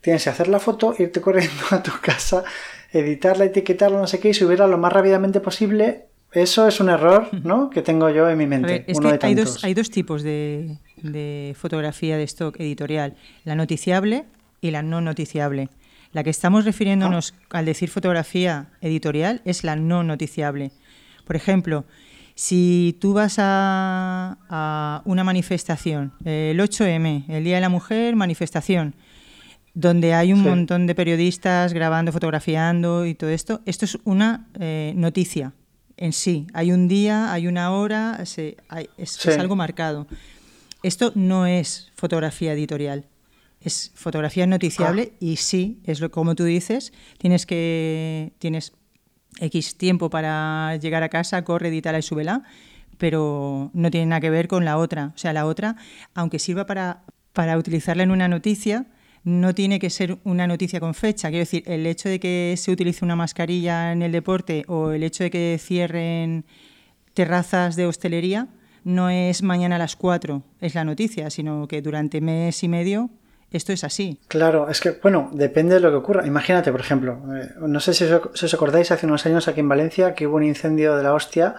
tienes 0.00 0.24
que 0.24 0.30
hacer 0.30 0.48
la 0.48 0.58
foto, 0.60 0.94
irte 0.98 1.20
corriendo 1.20 1.62
a 1.70 1.82
tu 1.82 1.92
casa, 2.00 2.44
editarla, 2.92 3.44
etiquetarla, 3.44 3.98
no 3.98 4.06
sé 4.06 4.20
qué, 4.20 4.28
y 4.30 4.34
subirla 4.34 4.66
lo 4.66 4.78
más 4.78 4.92
rápidamente 4.92 5.40
posible. 5.40 6.06
Eso 6.32 6.66
es 6.66 6.80
un 6.80 6.88
error, 6.88 7.28
¿no? 7.44 7.68
Que 7.68 7.82
tengo 7.82 8.08
yo 8.08 8.28
en 8.30 8.38
mi 8.38 8.46
mente. 8.46 8.66
ver, 8.66 8.84
es 8.86 8.96
uno 8.98 9.10
que 9.10 9.18
de 9.18 9.26
hay 9.26 9.34
dos, 9.34 9.62
hay 9.64 9.74
dos 9.74 9.90
tipos 9.90 10.22
de, 10.22 10.78
de 11.02 11.54
fotografía 11.58 12.16
de 12.16 12.22
stock 12.22 12.58
editorial, 12.58 13.16
la 13.44 13.54
noticiable 13.54 14.24
y 14.60 14.70
la 14.70 14.82
no 14.82 15.00
noticiable. 15.02 15.68
La 16.12 16.24
que 16.24 16.30
estamos 16.30 16.64
refiriéndonos 16.64 17.34
Ah. 17.50 17.58
al 17.58 17.64
decir 17.66 17.90
fotografía 17.90 18.68
editorial 18.80 19.42
es 19.44 19.62
la 19.64 19.76
no 19.76 20.02
noticiable. 20.02 20.70
Por 21.26 21.36
ejemplo, 21.36 21.84
si 22.34 22.96
tú 23.00 23.12
vas 23.12 23.36
a, 23.38 24.38
a 24.48 25.02
una 25.04 25.24
manifestación, 25.24 26.12
el 26.24 26.58
8M, 26.60 27.24
el 27.28 27.44
Día 27.44 27.56
de 27.56 27.60
la 27.60 27.68
Mujer, 27.68 28.16
manifestación, 28.16 28.94
donde 29.74 30.14
hay 30.14 30.32
un 30.32 30.42
Sí. 30.42 30.48
montón 30.48 30.86
de 30.86 30.94
periodistas 30.94 31.72
grabando, 31.72 32.12
fotografiando 32.12 33.06
y 33.06 33.14
todo 33.14 33.30
esto, 33.30 33.60
esto 33.66 33.84
es 33.84 33.98
una 34.04 34.48
eh, 34.60 34.92
noticia 34.96 35.52
en 35.96 36.12
sí. 36.12 36.46
Hay 36.52 36.72
un 36.72 36.88
día, 36.88 37.32
hay 37.32 37.46
una 37.46 37.70
hora, 37.72 38.24
se- 38.26 38.56
hay- 38.68 38.88
es, 38.98 39.12
Sí. 39.12 39.30
es 39.30 39.38
algo 39.38 39.56
marcado. 39.56 40.06
Esto 40.82 41.12
no 41.14 41.46
es 41.46 41.90
fotografía 41.94 42.52
editorial, 42.54 43.06
es 43.60 43.92
fotografía 43.94 44.46
noticiable 44.46 45.12
ah. 45.12 45.16
y 45.20 45.36
sí, 45.36 45.78
es 45.84 46.00
lo 46.00 46.10
como 46.10 46.34
tú 46.34 46.44
dices, 46.44 46.92
tienes 47.18 47.46
que 47.46 48.32
tienes 48.40 48.72
X 49.40 49.76
tiempo 49.76 50.10
para 50.10 50.76
llegar 50.76 51.02
a 51.02 51.08
casa, 51.08 51.44
corre, 51.44 51.68
edítala 51.68 51.98
y 51.98 52.02
súbela, 52.02 52.42
pero 52.98 53.70
no 53.72 53.90
tiene 53.90 54.06
nada 54.06 54.20
que 54.20 54.30
ver 54.30 54.48
con 54.48 54.64
la 54.64 54.78
otra. 54.78 55.12
O 55.14 55.18
sea, 55.18 55.32
la 55.32 55.46
otra, 55.46 55.76
aunque 56.14 56.38
sirva 56.38 56.66
para, 56.66 57.02
para 57.32 57.56
utilizarla 57.58 58.02
en 58.02 58.10
una 58.10 58.28
noticia, 58.28 58.86
no 59.24 59.54
tiene 59.54 59.78
que 59.78 59.90
ser 59.90 60.18
una 60.24 60.46
noticia 60.46 60.80
con 60.80 60.94
fecha. 60.94 61.28
Quiero 61.28 61.42
decir, 61.42 61.62
el 61.66 61.86
hecho 61.86 62.08
de 62.08 62.18
que 62.18 62.54
se 62.58 62.72
utilice 62.72 63.04
una 63.04 63.16
mascarilla 63.16 63.92
en 63.92 64.02
el 64.02 64.12
deporte 64.12 64.64
o 64.68 64.90
el 64.90 65.02
hecho 65.02 65.24
de 65.24 65.30
que 65.30 65.58
cierren 65.60 66.44
terrazas 67.14 67.76
de 67.76 67.86
hostelería 67.86 68.48
no 68.84 69.10
es 69.10 69.42
mañana 69.42 69.76
a 69.76 69.78
las 69.78 69.94
4, 69.94 70.42
es 70.60 70.74
la 70.74 70.84
noticia, 70.84 71.30
sino 71.30 71.68
que 71.68 71.82
durante 71.82 72.20
mes 72.20 72.64
y 72.64 72.68
medio 72.68 73.10
esto 73.52 73.72
es 73.72 73.84
así. 73.84 74.18
Claro, 74.28 74.68
es 74.68 74.80
que, 74.80 74.90
bueno, 75.02 75.30
depende 75.32 75.74
de 75.74 75.80
lo 75.80 75.90
que 75.90 75.96
ocurra. 75.96 76.26
Imagínate, 76.26 76.72
por 76.72 76.80
ejemplo, 76.80 77.20
eh, 77.34 77.50
no 77.60 77.80
sé 77.80 77.94
si 77.94 78.04
os, 78.04 78.54
acordáis, 78.54 78.90
hace 78.90 79.06
unos 79.06 79.24
años 79.26 79.48
aquí 79.48 79.60
en 79.60 79.68
Valencia 79.68 80.14
que 80.14 80.26
hubo 80.26 80.36
un 80.36 80.44
incendio 80.44 80.96
de 80.96 81.02
la 81.02 81.14
hostia, 81.14 81.56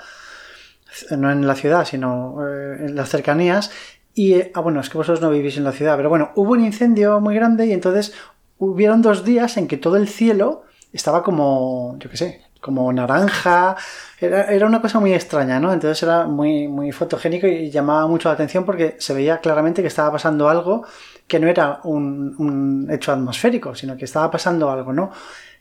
no 1.12 1.32
en 1.32 1.48
la 1.48 1.56
ciudad, 1.56 1.86
sino 1.86 2.38
eh, 2.48 2.86
en 2.88 2.96
las 2.96 3.10
cercanías. 3.10 3.72
Y, 4.14 4.36
ah, 4.54 4.60
bueno, 4.60 4.80
es 4.80 4.90
que 4.90 4.98
vosotros 4.98 5.22
no 5.22 5.30
vivís 5.30 5.58
en 5.58 5.64
la 5.64 5.72
ciudad, 5.72 5.96
pero 5.98 6.10
bueno, 6.10 6.32
hubo 6.36 6.52
un 6.52 6.64
incendio 6.64 7.20
muy 7.20 7.36
grande 7.36 7.66
y 7.66 7.72
entonces 7.72 8.14
hubieron 8.60 9.02
dos 9.02 9.26
días 9.26 9.58
en 9.58 9.68
que 9.68 9.78
todo 9.78 9.98
el 9.98 10.08
cielo 10.08 10.64
estaba 10.92 11.24
como, 11.24 11.98
yo 12.00 12.10
qué 12.10 12.18
sé, 12.18 12.42
como 12.64 12.92
naranja. 12.94 13.76
Era, 14.20 14.46
era, 14.46 14.66
una 14.66 14.82
cosa 14.82 15.00
muy 15.02 15.14
extraña, 15.14 15.60
¿no? 15.60 15.74
Entonces 15.74 16.02
era 16.02 16.26
muy, 16.26 16.68
muy 16.70 16.92
fotogénico 16.94 17.46
y 17.46 17.70
llamaba 17.70 18.08
mucho 18.08 18.30
la 18.30 18.36
atención 18.36 18.64
porque 18.66 18.96
se 19.00 19.14
veía 19.14 19.40
claramente 19.40 19.82
que 19.82 19.90
estaba 19.90 20.14
pasando 20.14 20.48
algo 20.48 20.86
que 21.28 21.40
no 21.40 21.48
era 21.48 21.82
un, 21.84 22.88
hecho 22.90 23.12
atmosférico, 23.12 23.76
sino 23.76 23.98
que 23.98 24.06
estaba 24.06 24.32
pasando 24.32 24.72
algo, 24.72 24.94
¿no? 24.94 25.12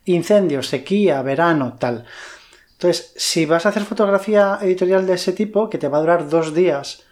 Incendios, 0.05 0.68
sequía, 0.68 1.22
verano, 1.22 1.76
tal. 1.78 2.05
Entonces, 2.72 3.12
si 3.16 3.46
vas 3.46 3.66
a 3.66 3.70
hacer 3.70 3.82
fotografía 3.82 4.59
editorial 4.62 5.07
de 5.07 5.14
ese 5.14 5.32
tipo, 5.32 5.68
que 5.68 5.78
te 5.78 5.88
va 5.88 5.98
a 5.98 6.00
durar 6.00 6.28
dos 6.28 6.55
días 6.55 7.05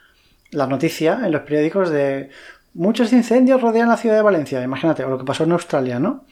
la 0.53 0.67
noticia 0.67 1.21
en 1.25 1.33
los 1.33 1.43
periódicos 1.43 1.91
de 1.91 2.31
muchos 2.75 3.13
incendios 3.13 3.61
rodean 3.61 3.89
la 3.89 3.97
ciudad 3.97 4.17
de 4.17 4.23
Valencia, 4.23 4.63
imagínate, 4.63 5.05
o 5.05 5.11
lo 5.11 5.19
que 5.19 5.25
pasó 5.25 5.45
en 5.45 5.53
Australia, 5.53 5.99
¿no? 5.99 6.25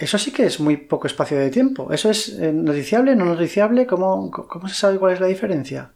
Eso 0.00 0.16
sí 0.16 0.32
que 0.32 0.46
es 0.46 0.58
muy 0.58 0.78
poco 0.78 1.06
espacio 1.06 1.38
de 1.38 1.50
tiempo. 1.50 1.92
¿Eso 1.92 2.10
es 2.10 2.30
eh, 2.30 2.52
noticiable, 2.52 3.14
no 3.14 3.26
noticiable? 3.26 3.86
¿Cómo, 3.86 4.30
¿Cómo 4.30 4.66
se 4.66 4.74
sabe 4.74 4.98
cuál 4.98 5.12
es 5.12 5.20
la 5.20 5.26
diferencia? 5.26 5.92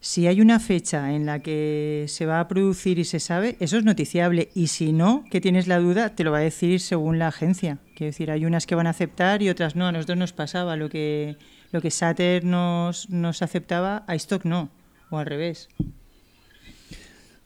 Si 0.00 0.26
hay 0.26 0.40
una 0.40 0.58
fecha 0.58 1.14
en 1.14 1.24
la 1.24 1.38
que 1.38 2.06
se 2.08 2.26
va 2.26 2.40
a 2.40 2.48
producir 2.48 2.98
y 2.98 3.04
se 3.04 3.20
sabe, 3.20 3.56
eso 3.60 3.78
es 3.78 3.84
noticiable. 3.84 4.50
Y 4.54 4.66
si 4.66 4.92
no, 4.92 5.24
que 5.30 5.40
tienes 5.40 5.68
la 5.68 5.78
duda, 5.78 6.16
te 6.16 6.24
lo 6.24 6.32
va 6.32 6.38
a 6.38 6.40
decir 6.42 6.80
según 6.80 7.20
la 7.20 7.28
agencia. 7.28 7.78
Quiero 7.94 8.10
decir, 8.10 8.32
hay 8.32 8.44
unas 8.44 8.66
que 8.66 8.74
van 8.74 8.88
a 8.88 8.90
aceptar 8.90 9.40
y 9.40 9.48
otras 9.48 9.76
no. 9.76 9.86
A 9.86 9.92
nosotros 9.92 10.18
nos 10.18 10.32
pasaba 10.32 10.74
lo 10.74 10.88
que, 10.90 11.36
lo 11.70 11.80
que 11.80 11.92
Sater 11.92 12.44
nos, 12.44 13.08
nos 13.08 13.40
aceptaba, 13.40 14.02
a 14.08 14.16
Stock 14.16 14.44
no, 14.44 14.68
o 15.10 15.18
al 15.18 15.26
revés. 15.26 15.68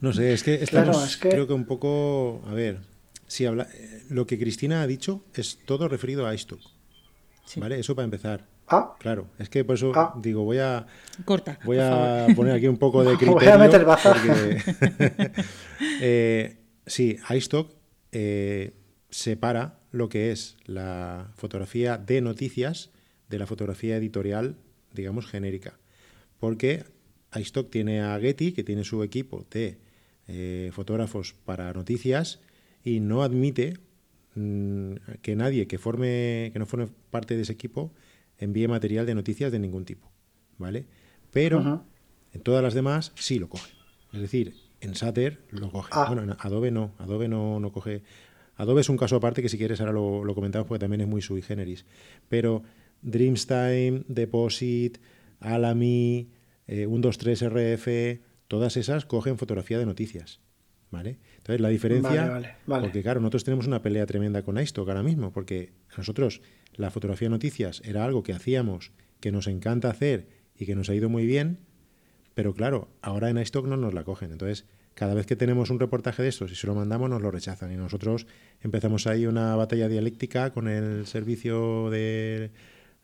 No 0.00 0.14
sé, 0.14 0.32
es 0.32 0.42
que 0.42 0.54
estamos, 0.54 1.18
creo 1.18 1.46
que 1.46 1.52
un 1.52 1.66
poco, 1.66 2.40
a 2.48 2.54
ver, 2.54 2.78
si 3.28 3.46
habla, 3.46 3.68
lo 4.08 4.26
que 4.26 4.38
Cristina 4.38 4.82
ha 4.82 4.86
dicho 4.86 5.24
es 5.34 5.58
todo 5.64 5.86
referido 5.86 6.26
a 6.26 6.34
iStock. 6.34 6.60
¿Vale? 7.56 7.78
Eso 7.78 7.94
para 7.94 8.04
empezar. 8.04 8.44
Ah. 8.66 8.94
Claro, 8.98 9.28
es 9.38 9.48
que 9.48 9.64
por 9.64 9.76
eso 9.76 9.92
ah. 9.94 10.14
digo, 10.20 10.44
voy 10.44 10.58
a. 10.58 10.86
Corta. 11.24 11.58
Voy 11.64 11.78
a 11.78 12.26
poner 12.36 12.54
aquí 12.54 12.66
un 12.66 12.76
poco 12.76 13.02
de 13.02 13.16
criterio. 13.16 13.34
voy 13.34 13.46
a 13.46 13.58
meter 13.58 13.84
baza. 13.84 14.14
eh, 16.00 16.56
sí, 16.86 17.16
iStock 17.30 17.72
eh, 18.12 18.74
separa 19.10 19.78
lo 19.90 20.08
que 20.08 20.32
es 20.32 20.56
la 20.66 21.32
fotografía 21.36 21.96
de 21.96 22.20
noticias 22.20 22.90
de 23.28 23.38
la 23.38 23.46
fotografía 23.46 23.96
editorial, 23.96 24.56
digamos, 24.92 25.26
genérica. 25.26 25.78
Porque 26.38 26.84
iStock 27.34 27.70
tiene 27.70 28.02
a 28.02 28.18
Getty, 28.18 28.52
que 28.52 28.64
tiene 28.64 28.84
su 28.84 29.02
equipo 29.02 29.46
de 29.50 29.78
eh, 30.26 30.70
fotógrafos 30.72 31.34
para 31.44 31.72
noticias, 31.72 32.40
y 32.84 33.00
no 33.00 33.22
admite 33.22 33.78
mm, 34.34 34.92
que 35.22 35.36
nadie 35.36 35.66
que 35.66 35.78
forme 35.78 36.50
que 36.52 36.58
no 36.58 36.66
forme 36.66 36.88
parte 37.10 37.36
de 37.36 37.42
ese 37.42 37.52
equipo 37.52 37.92
envíe 38.38 38.68
material 38.68 39.06
de 39.06 39.14
noticias 39.14 39.52
de 39.52 39.58
ningún 39.58 39.84
tipo, 39.84 40.10
¿vale? 40.58 40.86
Pero 41.30 41.84
en 42.32 42.40
todas 42.42 42.62
las 42.62 42.74
demás 42.74 43.12
sí 43.16 43.38
lo 43.38 43.48
coge. 43.48 43.72
Es 44.12 44.20
decir, 44.20 44.54
en 44.80 44.94
Sater 44.94 45.40
lo 45.50 45.70
coge. 45.70 45.90
Ah. 45.92 46.06
Bueno, 46.06 46.22
en 46.22 46.36
Adobe 46.38 46.70
no. 46.70 46.92
Adobe 46.98 47.28
no, 47.28 47.60
no 47.60 47.72
coge. 47.72 48.02
Adobe 48.56 48.80
es 48.80 48.88
un 48.88 48.96
caso 48.96 49.16
aparte 49.16 49.42
que 49.42 49.48
si 49.48 49.58
quieres 49.58 49.80
ahora 49.80 49.92
lo, 49.92 50.34
comentamos 50.34 50.66
porque 50.66 50.80
también 50.80 51.02
es 51.02 51.08
muy 51.08 51.22
sui 51.22 51.42
generis. 51.42 51.84
Pero 52.28 52.62
Dreamstime, 53.02 54.04
Deposit, 54.08 54.98
Alamy, 55.40 56.30
123 56.66 57.42
eh, 57.42 57.48
RF, 57.48 58.20
todas 58.48 58.76
esas 58.76 59.04
cogen 59.04 59.38
fotografía 59.38 59.78
de 59.78 59.86
noticias. 59.86 60.40
¿Vale? 60.90 61.18
Entonces 61.48 61.62
la 61.62 61.70
diferencia, 61.70 62.54
porque 62.66 63.00
claro, 63.02 63.20
nosotros 63.20 63.42
tenemos 63.42 63.66
una 63.66 63.80
pelea 63.80 64.04
tremenda 64.04 64.42
con 64.42 64.60
iStock 64.60 64.86
ahora 64.86 65.02
mismo, 65.02 65.32
porque 65.32 65.72
nosotros 65.96 66.42
la 66.74 66.90
fotografía 66.90 67.24
de 67.24 67.30
noticias 67.30 67.80
era 67.86 68.04
algo 68.04 68.22
que 68.22 68.34
hacíamos, 68.34 68.92
que 69.18 69.32
nos 69.32 69.46
encanta 69.46 69.88
hacer 69.88 70.28
y 70.54 70.66
que 70.66 70.74
nos 70.74 70.90
ha 70.90 70.94
ido 70.94 71.08
muy 71.08 71.24
bien, 71.24 71.60
pero 72.34 72.52
claro, 72.52 72.90
ahora 73.00 73.30
en 73.30 73.38
iStock 73.38 73.66
no 73.66 73.78
nos 73.78 73.94
la 73.94 74.04
cogen. 74.04 74.30
Entonces, 74.30 74.66
cada 74.92 75.14
vez 75.14 75.24
que 75.24 75.36
tenemos 75.36 75.70
un 75.70 75.80
reportaje 75.80 76.22
de 76.22 76.28
estos 76.28 76.52
y 76.52 76.54
se 76.54 76.66
lo 76.66 76.74
mandamos, 76.74 77.08
nos 77.08 77.22
lo 77.22 77.30
rechazan. 77.30 77.72
Y 77.72 77.78
nosotros 77.78 78.26
empezamos 78.60 79.06
ahí 79.06 79.24
una 79.24 79.56
batalla 79.56 79.88
dialéctica 79.88 80.52
con 80.52 80.68
el 80.68 81.06
servicio 81.06 81.88
de 81.88 82.50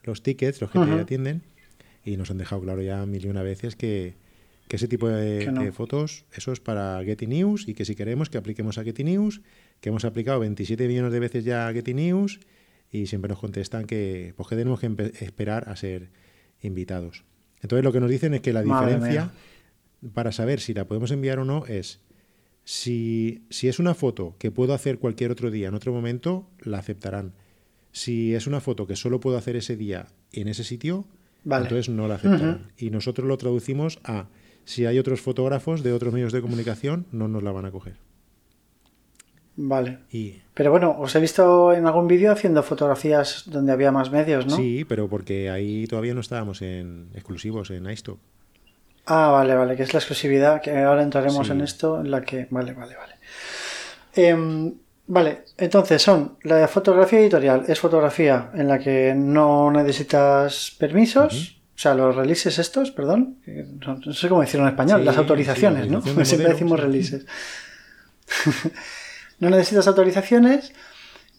los 0.03 0.23
tickets, 0.23 0.61
los 0.61 0.71
que 0.71 0.81
te 0.81 0.93
atienden, 0.93 1.45
y 2.05 2.19
nos 2.19 2.31
han 2.31 2.37
dejado 2.37 2.61
claro 2.61 2.83
ya 2.83 3.07
mil 3.07 3.25
y 3.25 3.29
una 3.31 3.43
veces 3.43 3.75
que, 3.75 4.17
ese 4.71 4.89
tipo 4.89 5.09
de, 5.09 5.51
de, 5.51 5.73
fotos, 5.73 6.25
eso 6.33 6.53
es 6.53 6.61
para 6.61 7.03
Getty 7.05 7.27
News 7.27 7.69
y 7.69 7.75
que 7.75 7.85
si 7.85 7.95
queremos 7.95 8.31
que 8.31 8.39
apliquemos 8.39 8.79
a 8.79 8.85
Getty 8.85 9.05
News, 9.05 9.41
que 9.81 9.91
hemos 9.91 10.05
aplicado 10.05 10.41
27 10.41 10.89
millones 10.89 11.13
de 11.13 11.21
veces 11.21 11.45
ya 11.45 11.69
a 11.69 11.73
Getty 11.73 11.95
News 11.95 12.41
y 12.91 13.07
siempre 13.07 13.29
nos 13.29 13.39
contestan 13.39 13.87
que, 13.87 14.35
pues, 14.37 14.49
que 14.49 14.57
tenemos 14.57 14.81
que 14.81 15.13
esperar 15.21 15.69
a 15.69 15.77
ser 15.77 16.11
invitados. 16.61 17.25
Entonces 17.61 17.85
lo 17.85 17.93
que 17.93 18.01
nos 18.01 18.11
dicen 18.11 18.35
es 18.35 18.41
que 18.41 18.53
la 18.53 18.63
diferencia 18.63 19.33
para 20.13 20.33
saber 20.33 20.61
si 20.61 20.75
la 20.75 20.87
podemos 20.87 21.11
enviar 21.11 21.39
o 21.39 21.45
no 21.45 21.65
es 21.67 22.01
si, 22.65 23.45
si, 23.51 23.69
es 23.69 23.79
una 23.79 23.95
foto 23.95 24.37
que 24.39 24.51
puedo 24.51 24.75
hacer 24.75 24.99
cualquier 24.99 25.31
otro 25.31 25.51
día, 25.51 25.69
en 25.69 25.75
otro 25.75 25.93
momento, 25.93 26.49
la 26.61 26.79
aceptarán. 26.79 27.35
Si 27.93 28.35
es 28.35 28.47
una 28.47 28.61
foto 28.61 28.87
que 28.87 28.97
solo 28.97 29.21
puedo 29.21 29.37
hacer 29.37 29.57
ese 29.57 29.77
día 29.77 30.07
en 30.33 30.49
ese 30.49 30.65
sitio, 30.65 31.07
entonces 31.45 31.91
no 31.91 32.09
la 32.09 32.15
aceptarán. 32.15 32.73
Y 32.77 32.91
nosotros 32.91 33.29
lo 33.29 33.37
traducimos 33.37 33.99
a 34.03 34.29
si 34.65 34.87
hay 34.87 34.99
otros 34.99 35.21
fotógrafos 35.21 35.83
de 35.83 35.93
otros 35.93 36.13
medios 36.13 36.33
de 36.33 36.41
comunicación, 36.41 37.07
no 37.13 37.29
nos 37.29 37.43
la 37.43 37.53
van 37.53 37.67
a 37.67 37.71
coger. 37.71 37.95
Vale. 39.57 39.99
Pero 40.53 40.71
bueno, 40.71 40.97
os 40.99 41.15
he 41.15 41.21
visto 41.21 41.73
en 41.73 41.87
algún 41.87 42.09
vídeo 42.09 42.33
haciendo 42.33 42.63
fotografías 42.63 43.45
donde 43.47 43.73
había 43.73 43.93
más 43.93 44.11
medios, 44.11 44.47
¿no? 44.47 44.57
Sí, 44.57 44.85
pero 44.85 45.09
porque 45.09 45.51
ahí 45.51 45.87
todavía 45.87 46.15
no 46.15 46.21
estábamos 46.21 46.61
en 46.63 47.09
exclusivos 47.15 47.71
en 47.71 47.89
iStock. 47.89 48.19
Ah, 49.07 49.31
vale, 49.31 49.55
vale, 49.55 49.77
que 49.77 49.83
es 49.83 49.93
la 49.93 49.99
exclusividad, 49.99 50.63
que 50.63 50.77
ahora 50.79 51.03
entraremos 51.03 51.51
en 51.51 51.61
esto, 51.61 52.01
en 52.01 52.11
la 52.11 52.23
que... 52.23 52.47
Vale, 52.51 52.73
vale, 52.73 52.97
vale. 52.97 53.15
Em, 54.15 54.75
vale, 55.07 55.45
entonces 55.59 56.01
son, 56.01 56.39
la 56.43 56.67
fotografía 56.67 57.21
editorial 57.21 57.65
es 57.69 57.79
fotografía 57.79 58.51
en 58.55 58.67
la 58.67 58.79
que 58.79 59.15
no 59.15 59.71
necesitas 59.71 60.75
permisos, 60.79 61.61
o 61.75 61.79
sea, 61.79 61.95
los 61.95 62.15
releases 62.15 62.59
estos, 62.59 62.93
perdón, 62.93 63.39
no, 63.85 64.13
sé 64.13 64.29
cómo 64.29 64.43
decirlo 64.43 64.65
en 64.67 64.71
español, 64.71 65.05
las 65.05 65.17
autorizaciones, 65.17 65.91
¿no? 65.91 66.01
Siempre 66.25 66.51
decimos 66.51 66.79
releases. 66.79 67.27
no 69.41 69.51
necesitas 69.51 69.89
autorizaciones 69.89 70.73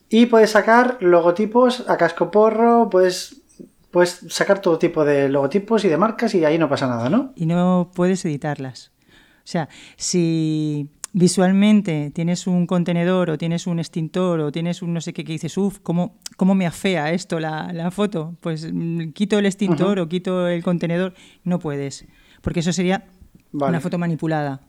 y 0.10 0.26
puedes 0.26 0.52
sacar 0.52 0.98
logotipos 1.00 1.86
a 1.88 1.96
casco 1.98 2.32
porro, 2.32 2.90
puedes, 2.90 3.44
puedes 3.92 4.26
sacar 4.30 4.60
todo 4.60 4.78
tipo 4.78 5.06
de 5.06 5.30
logotipos 5.30 5.86
y 5.86 5.88
de 5.88 5.98
marcas 5.98 6.36
y 6.36 6.44
ahí 6.44 6.58
no 6.58 6.68
pasa 6.68 6.88
nada, 6.88 7.10
¿no? 7.10 7.32
Y 7.36 7.46
no 7.46 7.92
puedes 7.96 8.26
editarlas. 8.26 8.92
O 9.38 9.48
sea, 9.48 9.70
si 9.96 10.90
visualmente 11.18 12.12
tienes 12.14 12.46
un 12.46 12.68
contenedor 12.68 13.30
o 13.30 13.38
tienes 13.38 13.68
un 13.68 13.80
extintor 13.80 14.42
o 14.42 14.52
tienes 14.52 14.82
un 14.82 14.94
no 14.94 15.00
sé 15.00 15.14
qué 15.14 15.24
que 15.24 15.32
dices, 15.32 15.58
uff, 15.58 15.80
¿cómo, 15.82 16.20
¿cómo 16.36 16.56
me 16.56 16.68
afea 16.68 17.12
esto 17.12 17.40
la, 17.40 17.90
foto? 17.90 18.36
Pues 18.42 18.70
mm, 18.72 19.12
quito 19.14 19.40
el 19.40 19.46
extintor 19.46 20.00
o 20.00 20.10
quito 20.10 20.50
el 20.50 20.62
contenedor. 20.62 21.14
No 21.46 21.58
puedes, 21.60 22.06
porque 22.42 22.60
eso 22.60 22.74
sería 22.74 23.06
una 23.54 23.80
foto 23.80 23.98
manipulada. 23.98 24.60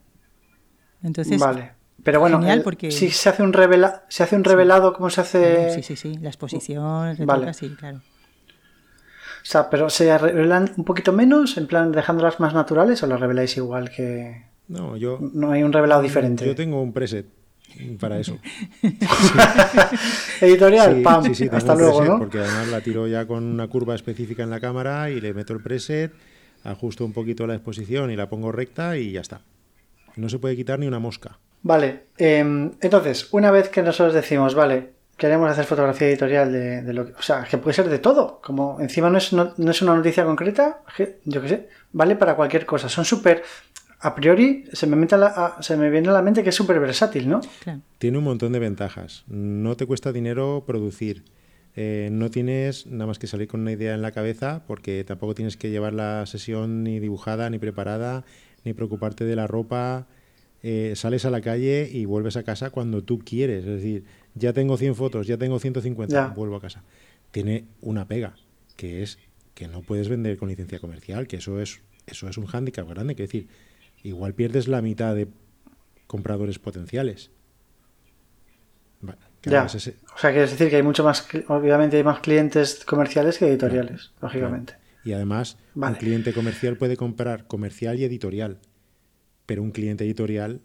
Entonces, 1.03 1.41
vale. 1.41 1.73
Pero 2.05 2.21
bueno, 2.21 2.41
si 2.91 3.11
se 3.11 3.29
hace 3.29 3.43
un 3.43 3.53
revela 3.53 4.05
se 4.09 4.23
hace 4.23 4.37
un 4.37 4.45
revelado, 4.45 4.93
¿cómo 4.93 5.11
se 5.11 5.23
hace? 5.23 5.75
Sí, 5.75 5.83
sí, 5.83 5.97
sí, 5.97 6.17
la 6.19 6.29
exposición, 6.29 7.17
vale. 7.27 7.53
sí, 7.55 7.71
claro. 7.71 7.99
O 7.99 9.49
sea, 9.49 9.69
pero 9.69 9.91
¿se 9.91 10.17
revelan 10.17 10.71
un 10.77 10.85
poquito 10.85 11.13
menos, 11.13 11.57
en 11.57 11.67
plan 11.67 11.91
dejándolas 11.91 12.39
más 12.39 12.55
naturales 12.55 13.03
o 13.03 13.09
las 13.09 13.19
reveláis 13.19 13.57
igual 13.57 13.91
que...? 13.91 14.56
No, 14.69 14.97
yo. 14.97 15.19
No 15.21 15.53
hay 15.53 15.63
un 15.63 15.73
revelado 15.73 16.03
diferente. 16.03 16.45
Yo 16.45 16.55
tengo 16.55 16.83
un 16.83 16.93
preset 16.93 17.27
para 18.01 18.19
eso. 18.19 18.39
Editorial, 20.41 21.03
pam, 21.03 21.25
hasta 21.53 21.75
luego, 21.75 22.05
¿no? 22.05 22.19
Porque 22.19 22.39
además 22.39 22.69
la 22.69 22.81
tiro 22.81 23.07
ya 23.07 23.27
con 23.27 23.45
una 23.45 23.69
curva 23.69 23.95
específica 23.95 24.43
en 24.43 24.51
la 24.51 24.61
cámara 24.61 25.11
y 25.11 25.21
le 25.21 25.35
meto 25.35 25.53
el 25.53 25.63
preset, 25.63 26.13
ajusto 26.65 27.05
un 27.05 27.13
poquito 27.13 27.47
la 27.47 27.55
exposición 27.55 28.11
y 28.11 28.17
la 28.17 28.29
pongo 28.29 28.53
recta 28.53 28.97
y 28.97 29.13
ya 29.13 29.21
está. 29.21 29.41
No 30.17 30.29
se 30.29 30.39
puede 30.39 30.57
quitar 30.57 30.79
ni 30.79 30.87
una 30.87 30.99
mosca. 30.99 31.39
Vale, 31.63 32.05
em, 32.17 32.73
entonces, 32.81 33.29
una 33.33 33.51
vez 33.51 33.69
que 33.69 33.83
nosotros 33.83 34.15
decimos, 34.15 34.55
vale, 34.55 34.93
queremos 35.17 35.51
hacer 35.51 35.65
fotografía 35.65 36.09
editorial 36.09 36.53
de, 36.53 36.93
lo 36.93 37.07
que. 37.07 37.13
O 37.13 37.23
sea, 37.23 37.45
que 37.45 37.59
puede 37.59 37.75
ser 37.75 37.89
de 37.89 37.99
todo. 37.99 38.41
Como 38.43 38.81
encima 38.81 39.11
no 39.11 39.19
es, 39.19 39.33
no, 39.33 39.53
es 39.59 39.83
una 39.83 39.95
noticia 39.95 40.25
concreta, 40.25 40.83
yo 41.25 41.43
qué 41.43 41.49
sé, 41.49 41.69
vale 41.93 42.17
para 42.17 42.37
cualquier 42.37 42.65
cosa. 42.67 42.89
Son 42.89 43.05
súper. 43.05 43.43
A 44.01 44.15
priori 44.15 44.65
se 44.73 44.87
me, 44.87 44.97
mete 44.97 45.17
se 45.61 45.77
me 45.77 45.91
viene 45.91 46.09
a 46.09 46.13
la 46.13 46.23
mente 46.23 46.43
que 46.43 46.51
es 46.51 46.55
súper 46.55 46.79
versátil, 46.81 47.29
¿no? 47.29 47.41
Tiene 47.99 48.19
un 48.19 48.25
montón 48.25 48.53
de 48.53 48.59
ventajas. 48.59 49.25
No 49.27 49.77
te 49.77 49.87
cuesta 49.87 50.13
dinero 50.13 50.65
producir. 50.67 51.25
Eh, 51.77 52.09
no 52.11 52.31
tienes 52.31 52.87
nada 52.87 53.07
más 53.07 53.19
que 53.19 53.27
salir 53.27 53.49
con 53.49 53.61
una 53.61 53.73
idea 53.73 53.95
en 53.95 54.03
la 54.03 54.13
cabeza 54.13 54.63
porque 54.67 55.05
tampoco 55.05 55.35
tienes 55.35 55.57
que 55.57 55.71
llevar 55.71 55.93
la 55.93 56.25
sesión 56.27 56.83
ni 56.83 57.01
dibujada, 57.01 57.51
ni 57.51 57.59
preparada, 57.59 58.25
ni 58.65 58.75
preocuparte 58.75 59.25
de 59.25 59.37
la 59.37 59.47
ropa. 59.47 60.07
Eh, 60.63 60.95
sales 60.97 61.25
a 61.25 61.31
la 61.31 61.41
calle 61.41 61.89
y 61.91 62.07
vuelves 62.07 62.37
a 62.37 62.43
casa 62.43 62.71
cuando 62.71 63.03
tú 63.03 63.19
quieres. 63.19 63.65
Es 63.65 63.77
decir, 63.77 64.05
ya 64.35 64.53
tengo 64.53 64.77
100 64.77 64.95
fotos, 64.95 65.27
ya 65.27 65.39
tengo 65.39 65.59
150, 65.59 66.29
vuelvo 66.29 66.57
a 66.57 66.61
casa. 66.61 66.83
Tiene 67.31 67.65
una 67.81 68.09
pega, 68.09 68.35
que 68.77 69.03
es 69.03 69.19
que 69.55 69.69
no 69.69 69.81
puedes 69.83 70.09
vender 70.09 70.37
con 70.37 70.49
licencia 70.49 70.79
comercial, 70.79 71.27
que 71.27 71.37
eso 71.37 71.61
es, 71.61 71.81
eso 72.07 72.29
es 72.29 72.37
un 72.37 72.47
hándicap 72.47 72.89
grande, 72.89 73.15
que 73.17 73.23
decir, 73.23 73.49
igual 74.07 74.35
pierdes 74.35 74.69
la 74.69 74.81
mitad 74.83 75.15
de 75.15 75.29
compradores 76.07 76.59
potenciales. 76.59 77.31
ya. 79.43 79.65
O 79.65 79.69
sea, 79.69 80.31
quiere 80.31 80.47
decir 80.47 80.71
que 80.71 80.77
hay 80.77 80.83
mucho 80.83 81.05
más, 81.05 81.27
obviamente 81.49 81.97
hay 81.97 82.05
más 82.05 82.21
clientes 82.21 82.85
comerciales 82.85 83.39
que 83.39 83.49
editoriales, 83.49 84.13
lógicamente. 84.21 84.75
Y 85.05 85.13
además, 85.13 85.57
un 85.75 85.95
cliente 85.95 86.33
comercial 86.33 86.77
puede 86.77 86.97
comprar 86.97 87.47
comercial 87.47 87.99
y 87.99 88.05
editorial, 88.05 88.59
pero 89.45 89.63
un 89.63 89.71
cliente 89.71 90.05
editorial 90.05 90.61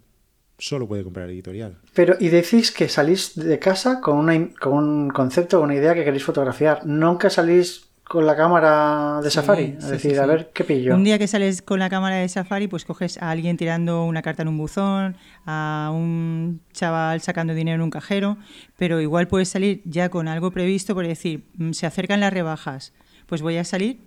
solo 0.57 0.87
puede 0.87 1.03
comprar 1.03 1.29
editorial. 1.29 1.79
Pero, 1.93 2.15
y 2.19 2.29
decís 2.29 2.71
que 2.71 2.89
salís 2.89 3.35
de 3.35 3.59
casa 3.59 3.99
con, 4.01 4.17
una, 4.17 4.49
con 4.59 4.73
un 4.73 5.09
concepto, 5.09 5.61
una 5.61 5.75
idea 5.75 5.93
que 5.93 6.03
queréis 6.03 6.23
fotografiar. 6.23 6.85
Nunca 6.85 7.29
salís 7.29 7.90
con 8.11 8.25
la 8.25 8.35
cámara 8.35 9.21
de 9.23 9.31
Safari, 9.31 9.77
es 9.77 9.87
decir, 9.87 10.19
a 10.19 10.25
ver 10.25 10.51
qué 10.53 10.65
pillo. 10.65 10.93
Un 10.95 11.05
día 11.05 11.17
que 11.17 11.29
sales 11.29 11.61
con 11.61 11.79
la 11.79 11.89
cámara 11.89 12.17
de 12.17 12.27
Safari, 12.27 12.67
pues 12.67 12.83
coges 12.83 13.17
a 13.17 13.31
alguien 13.31 13.55
tirando 13.55 14.03
una 14.03 14.21
carta 14.21 14.41
en 14.41 14.49
un 14.49 14.57
buzón, 14.57 15.15
a 15.45 15.91
un 15.93 16.59
chaval 16.73 17.21
sacando 17.21 17.53
dinero 17.53 17.75
en 17.75 17.81
un 17.83 17.89
cajero, 17.89 18.35
pero 18.75 18.99
igual 18.99 19.29
puedes 19.29 19.47
salir 19.47 19.81
ya 19.85 20.09
con 20.09 20.27
algo 20.27 20.51
previsto, 20.51 20.93
por 20.93 21.07
decir, 21.07 21.45
mm, 21.55 21.71
se 21.71 21.85
acercan 21.85 22.19
las 22.19 22.33
rebajas, 22.33 22.91
pues 23.27 23.41
voy 23.41 23.55
a 23.55 23.63
salir 23.63 24.01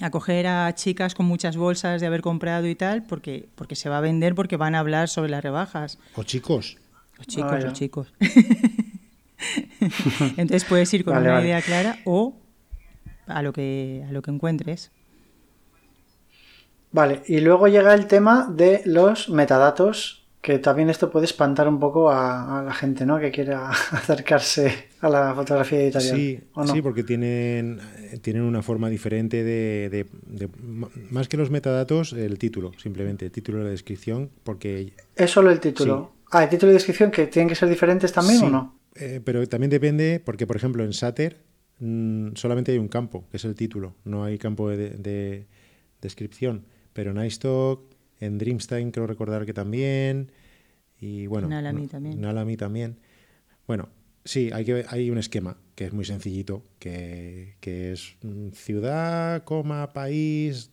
a 0.00 0.10
coger 0.12 0.46
a 0.46 0.72
chicas 0.76 1.16
con 1.16 1.26
muchas 1.26 1.56
bolsas 1.56 2.00
de 2.00 2.06
haber 2.06 2.20
comprado 2.20 2.68
y 2.68 2.76
tal, 2.76 3.02
porque, 3.02 3.48
porque 3.56 3.74
se 3.74 3.88
va 3.88 3.98
a 3.98 4.00
vender, 4.00 4.36
porque 4.36 4.58
van 4.58 4.76
a 4.76 4.78
hablar 4.78 5.08
sobre 5.08 5.28
las 5.28 5.42
rebajas. 5.42 5.98
O 6.14 6.22
chicos. 6.22 6.78
O 7.18 7.24
chicos, 7.24 7.64
o 7.64 7.72
chicos. 7.72 8.14
Entonces 10.36 10.64
puedes 10.68 10.94
ir 10.94 11.04
con 11.04 11.16
una 11.16 11.42
idea 11.42 11.60
clara 11.62 11.98
o 12.04 12.36
a 13.30 13.42
lo 13.42 13.52
que, 13.52 14.04
a 14.08 14.12
lo 14.12 14.22
que 14.22 14.30
encuentres. 14.30 14.90
Vale, 16.92 17.22
y 17.26 17.40
luego 17.40 17.68
llega 17.68 17.94
el 17.94 18.06
tema 18.06 18.48
de 18.50 18.82
los 18.84 19.28
metadatos 19.28 20.20
que 20.40 20.58
también 20.58 20.88
esto 20.88 21.10
puede 21.10 21.26
espantar 21.26 21.68
un 21.68 21.78
poco 21.78 22.10
a, 22.10 22.62
la 22.64 22.72
gente, 22.72 23.04
¿no? 23.04 23.20
Que 23.20 23.30
quiera 23.30 23.70
acercarse 23.92 24.88
a 25.00 25.08
la 25.08 25.34
fotografía 25.34 25.80
editorial. 25.82 26.16
Sí, 26.16 26.40
sí 26.72 26.82
porque 26.82 27.04
tienen, 27.04 27.78
tienen 28.22 28.42
una 28.42 28.62
forma 28.62 28.88
diferente 28.88 29.44
de, 29.44 30.06
Más 31.10 31.28
que 31.28 31.36
los 31.36 31.50
metadatos, 31.50 32.14
el 32.14 32.38
título, 32.38 32.72
simplemente, 32.78 33.26
el 33.26 33.32
título 33.32 33.58
de 33.58 33.64
la 33.64 33.70
descripción, 33.70 34.30
porque... 34.42 34.94
Es 35.14 35.30
solo 35.30 35.50
el 35.50 35.60
título. 35.60 36.12
Ah, 36.30 36.44
el 36.44 36.48
título 36.48 36.72
y 36.72 36.74
descripción, 36.74 37.10
que 37.10 37.26
tienen 37.26 37.48
que 37.48 37.54
ser 37.54 37.68
diferentes 37.68 38.12
también 38.12 38.42
o 38.44 38.50
no? 38.50 38.78
Eh, 38.94 39.20
pero 39.22 39.46
también 39.46 39.70
depende, 39.70 40.22
porque 40.24 40.46
por 40.46 40.56
ejemplo 40.56 40.84
en 40.84 40.92
Sater 40.92 41.49
mm, 41.80 42.34
solamente 42.34 42.72
hay 42.72 42.78
un 42.78 42.88
campo, 42.88 43.26
que 43.30 43.36
es 43.36 43.44
el 43.44 43.54
título, 43.54 43.94
no 44.04 44.24
hay 44.24 44.38
campo 44.38 44.68
de, 44.68 45.46
descripción. 46.00 46.64
Pero 46.92 47.10
en 47.10 47.24
iStock 47.24 47.82
en 48.20 48.38
Dreamstein 48.38 48.90
creo 48.90 49.06
recordar 49.06 49.46
que 49.46 49.54
también. 49.54 50.32
Y 51.00 51.26
bueno. 51.26 51.46
En 51.46 51.54
Alami 51.54 51.86
también. 51.86 52.18
En 52.18 52.24
Alami 52.24 52.56
también. 52.56 52.98
Bueno, 53.66 53.88
sí, 54.24 54.50
hay, 54.52 54.64
que, 54.64 54.84
hay 54.88 55.10
un 55.10 55.18
esquema 55.18 55.56
que 55.74 55.86
es 55.86 55.92
muy 55.92 56.04
sencillito, 56.04 56.62
que, 56.78 57.54
es 57.62 58.16
ciudad, 58.52 59.44
coma, 59.44 59.92
país. 59.92 60.70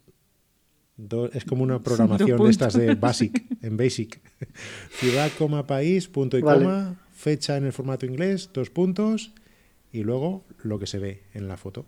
es 1.34 1.45
como 1.45 1.63
una 1.63 1.81
programación 1.84 2.43
de 2.43 2.49
estas 2.49 2.73
de 2.73 2.95
Basic, 2.95 3.41
en 3.61 3.77
Basic. 3.77 4.19
ciudad, 4.91 5.31
coma, 5.38 5.65
país, 5.65 6.07
punto 6.07 6.38
y 6.38 6.41
coma, 6.41 6.99
fecha 7.13 7.55
en 7.55 7.65
el 7.65 7.71
formato 7.71 8.05
inglés, 8.05 8.49
dos 8.53 8.69
puntos, 8.69 9.31
y 9.98 10.03
luego 10.03 10.45
lo 10.61 10.78
que 10.78 10.86
se 10.86 10.99
ve 10.99 11.24
en 11.34 11.48
la 11.48 11.57
foto. 11.57 11.88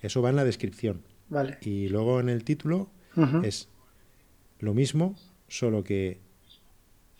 Eso 0.00 0.22
va 0.22 0.30
en 0.30 0.36
la 0.36 0.44
descripción. 0.44 1.02
Vale. 1.28 1.58
Y 1.60 1.88
luego 1.88 2.20
en 2.20 2.28
el 2.28 2.44
título 2.44 2.88
es 3.42 3.68
lo 4.60 4.74
mismo, 4.74 5.16
solo 5.48 5.82
que 5.82 6.20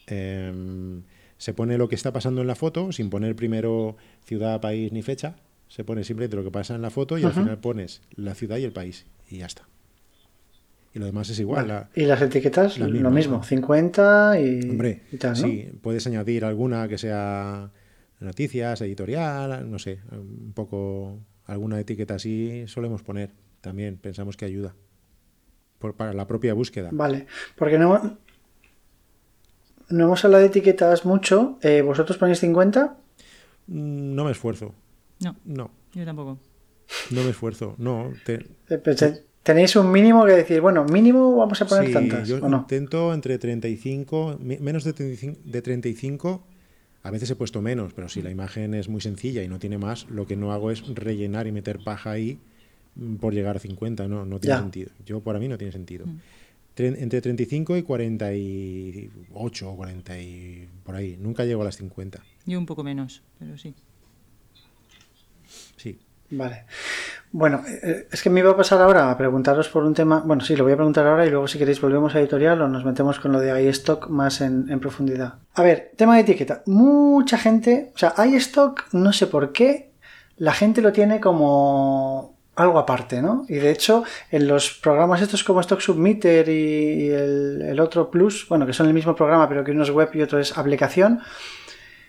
em, 0.06 1.02
se 1.38 1.54
pone 1.54 1.76
lo 1.76 1.88
que 1.88 1.96
está 1.96 2.12
pasando 2.12 2.40
en 2.40 2.46
la 2.46 2.54
foto, 2.54 2.92
sin 2.92 3.10
poner 3.10 3.34
primero 3.34 3.96
ciudad, 4.24 4.60
país 4.60 4.92
ni 4.92 5.02
fecha. 5.02 5.34
Se 5.68 5.82
pone 5.82 6.04
simplemente 6.04 6.36
lo 6.36 6.44
que 6.44 6.52
pasa 6.52 6.76
en 6.76 6.82
la 6.82 6.90
foto 6.90 7.18
y 7.18 7.24
al 7.24 7.32
final 7.32 7.58
pones 7.58 8.02
la 8.14 8.36
ciudad 8.36 8.58
y 8.58 8.64
el 8.64 8.72
país. 8.72 9.06
Y 9.28 9.38
ya 9.38 9.46
está. 9.46 9.66
Y 10.94 11.00
lo 11.00 11.06
demás 11.06 11.28
es 11.30 11.40
igual. 11.40 11.88
y 11.96 12.02
las 12.02 12.22
etiquetas, 12.22 12.78
lo 12.78 13.10
mismo, 13.10 13.42
50 13.42 14.40
y, 14.40 14.70
Hombre, 14.70 15.02
Sí, 15.34 15.68
puedes 15.82 16.06
añadir 16.06 16.44
alguna 16.44 16.86
que 16.86 16.96
sea 16.96 17.72
noticias, 18.20 18.80
editorial, 18.80 19.70
no 19.70 19.78
sé, 19.78 20.00
un 20.12 20.52
poco 20.54 21.18
alguna 21.44 21.78
etiqueta 21.80 22.14
así 22.14 22.66
solemos 22.66 23.02
poner. 23.02 23.30
También 23.60 23.96
pensamos 23.96 24.36
que 24.36 24.44
ayuda 24.44 24.74
para 25.96 26.12
la 26.12 26.26
propia 26.26 26.54
búsqueda. 26.54 26.90
Vale, 26.92 27.26
porque 27.56 27.78
no, 27.78 28.18
no 29.88 30.04
hemos 30.04 30.24
hablado 30.24 30.42
de 30.42 30.48
etiquetas 30.48 31.04
mucho. 31.04 31.58
Eh, 31.62 31.82
¿Vosotros 31.82 32.18
ponéis 32.18 32.40
50? 32.40 32.96
Mm, 33.68 34.14
no 34.14 34.24
me 34.24 34.30
esfuerzo. 34.32 34.74
No. 35.20 35.36
No. 35.44 35.70
Yo 35.92 36.04
tampoco. 36.04 36.38
No 37.10 37.22
me 37.22 37.30
esfuerzo. 37.30 37.74
No. 37.78 38.12
Eh, 38.26 38.46
tenéis 39.42 39.76
un 39.76 39.90
mínimo 39.90 40.24
que 40.24 40.32
decir, 40.32 40.60
bueno, 40.60 40.84
mínimo 40.84 41.36
vamos 41.36 41.60
a 41.62 41.66
poner 41.66 41.92
tantas. 41.92 42.28
Yo 42.28 42.36
¿o 42.36 42.48
no? 42.48 42.58
intento 42.58 43.12
entre 43.14 43.38
35, 43.38 44.38
menos 44.40 44.84
de 44.84 44.92
35, 44.92 45.40
de 45.44 45.62
35. 45.62 46.46
A 47.06 47.10
veces 47.12 47.30
he 47.30 47.36
puesto 47.36 47.62
menos, 47.62 47.92
pero 47.92 48.08
si 48.08 48.20
la 48.20 48.32
imagen 48.32 48.74
es 48.74 48.88
muy 48.88 49.00
sencilla 49.00 49.44
y 49.44 49.48
no 49.48 49.60
tiene 49.60 49.78
más, 49.78 50.10
lo 50.10 50.26
que 50.26 50.34
no 50.34 50.52
hago 50.52 50.72
es 50.72 50.84
rellenar 50.92 51.46
y 51.46 51.52
meter 51.52 51.78
paja 51.84 52.10
ahí 52.10 52.40
por 53.20 53.32
llegar 53.32 53.54
a 53.56 53.60
50, 53.60 54.08
no, 54.08 54.26
no 54.26 54.40
tiene 54.40 54.58
sentido. 54.58 54.90
Yo, 55.04 55.20
para 55.20 55.38
mí, 55.38 55.46
no 55.46 55.56
tiene 55.56 55.72
sentido. 55.72 56.04
Mm. 56.04 56.18
Entre 56.78 57.20
35 57.20 57.76
y 57.76 57.84
48 57.84 59.70
o 59.70 59.76
40 59.76 60.20
y 60.20 60.68
por 60.82 60.96
ahí. 60.96 61.16
Nunca 61.16 61.44
llego 61.44 61.62
a 61.62 61.66
las 61.66 61.76
50. 61.76 62.24
Yo 62.44 62.58
un 62.58 62.66
poco 62.66 62.82
menos, 62.82 63.22
pero 63.38 63.56
sí. 63.56 63.72
Vale. 66.30 66.64
Bueno, 67.32 67.62
eh, 67.82 68.08
es 68.10 68.22
que 68.22 68.30
me 68.30 68.40
iba 68.40 68.50
a 68.50 68.56
pasar 68.56 68.80
ahora 68.80 69.10
a 69.10 69.18
preguntaros 69.18 69.68
por 69.68 69.84
un 69.84 69.94
tema. 69.94 70.22
Bueno, 70.24 70.42
sí, 70.42 70.56
lo 70.56 70.64
voy 70.64 70.72
a 70.72 70.76
preguntar 70.76 71.06
ahora 71.06 71.26
y 71.26 71.30
luego, 71.30 71.48
si 71.48 71.58
queréis, 71.58 71.80
volvemos 71.80 72.14
a 72.14 72.20
editorial 72.20 72.62
o 72.62 72.68
nos 72.68 72.84
metemos 72.84 73.20
con 73.20 73.32
lo 73.32 73.40
de 73.40 73.68
iStock 73.68 74.08
más 74.08 74.40
en, 74.40 74.70
en 74.70 74.80
profundidad. 74.80 75.34
A 75.54 75.62
ver, 75.62 75.92
tema 75.96 76.14
de 76.14 76.22
etiqueta. 76.22 76.62
Mucha 76.66 77.38
gente, 77.38 77.92
o 77.94 77.98
sea, 77.98 78.14
iStock, 78.26 78.92
no 78.92 79.12
sé 79.12 79.26
por 79.26 79.52
qué, 79.52 79.92
la 80.36 80.52
gente 80.52 80.82
lo 80.82 80.92
tiene 80.92 81.20
como 81.20 82.36
algo 82.56 82.78
aparte, 82.78 83.20
¿no? 83.20 83.44
Y 83.48 83.56
de 83.56 83.70
hecho, 83.70 84.02
en 84.30 84.48
los 84.48 84.70
programas 84.70 85.20
estos 85.20 85.44
como 85.44 85.60
Stock 85.60 85.80
Submitter 85.80 86.48
y, 86.48 87.08
el, 87.10 87.78
otro 87.78 88.10
Plus, 88.10 88.48
bueno, 88.48 88.66
que 88.66 88.72
son 88.72 88.86
el 88.86 88.94
mismo 88.94 89.14
programa, 89.14 89.48
pero 89.48 89.62
que 89.62 89.72
uno 89.72 89.82
es 89.82 89.90
web 89.90 90.08
y 90.14 90.22
otro 90.22 90.40
es 90.40 90.56
aplicación, 90.56 91.20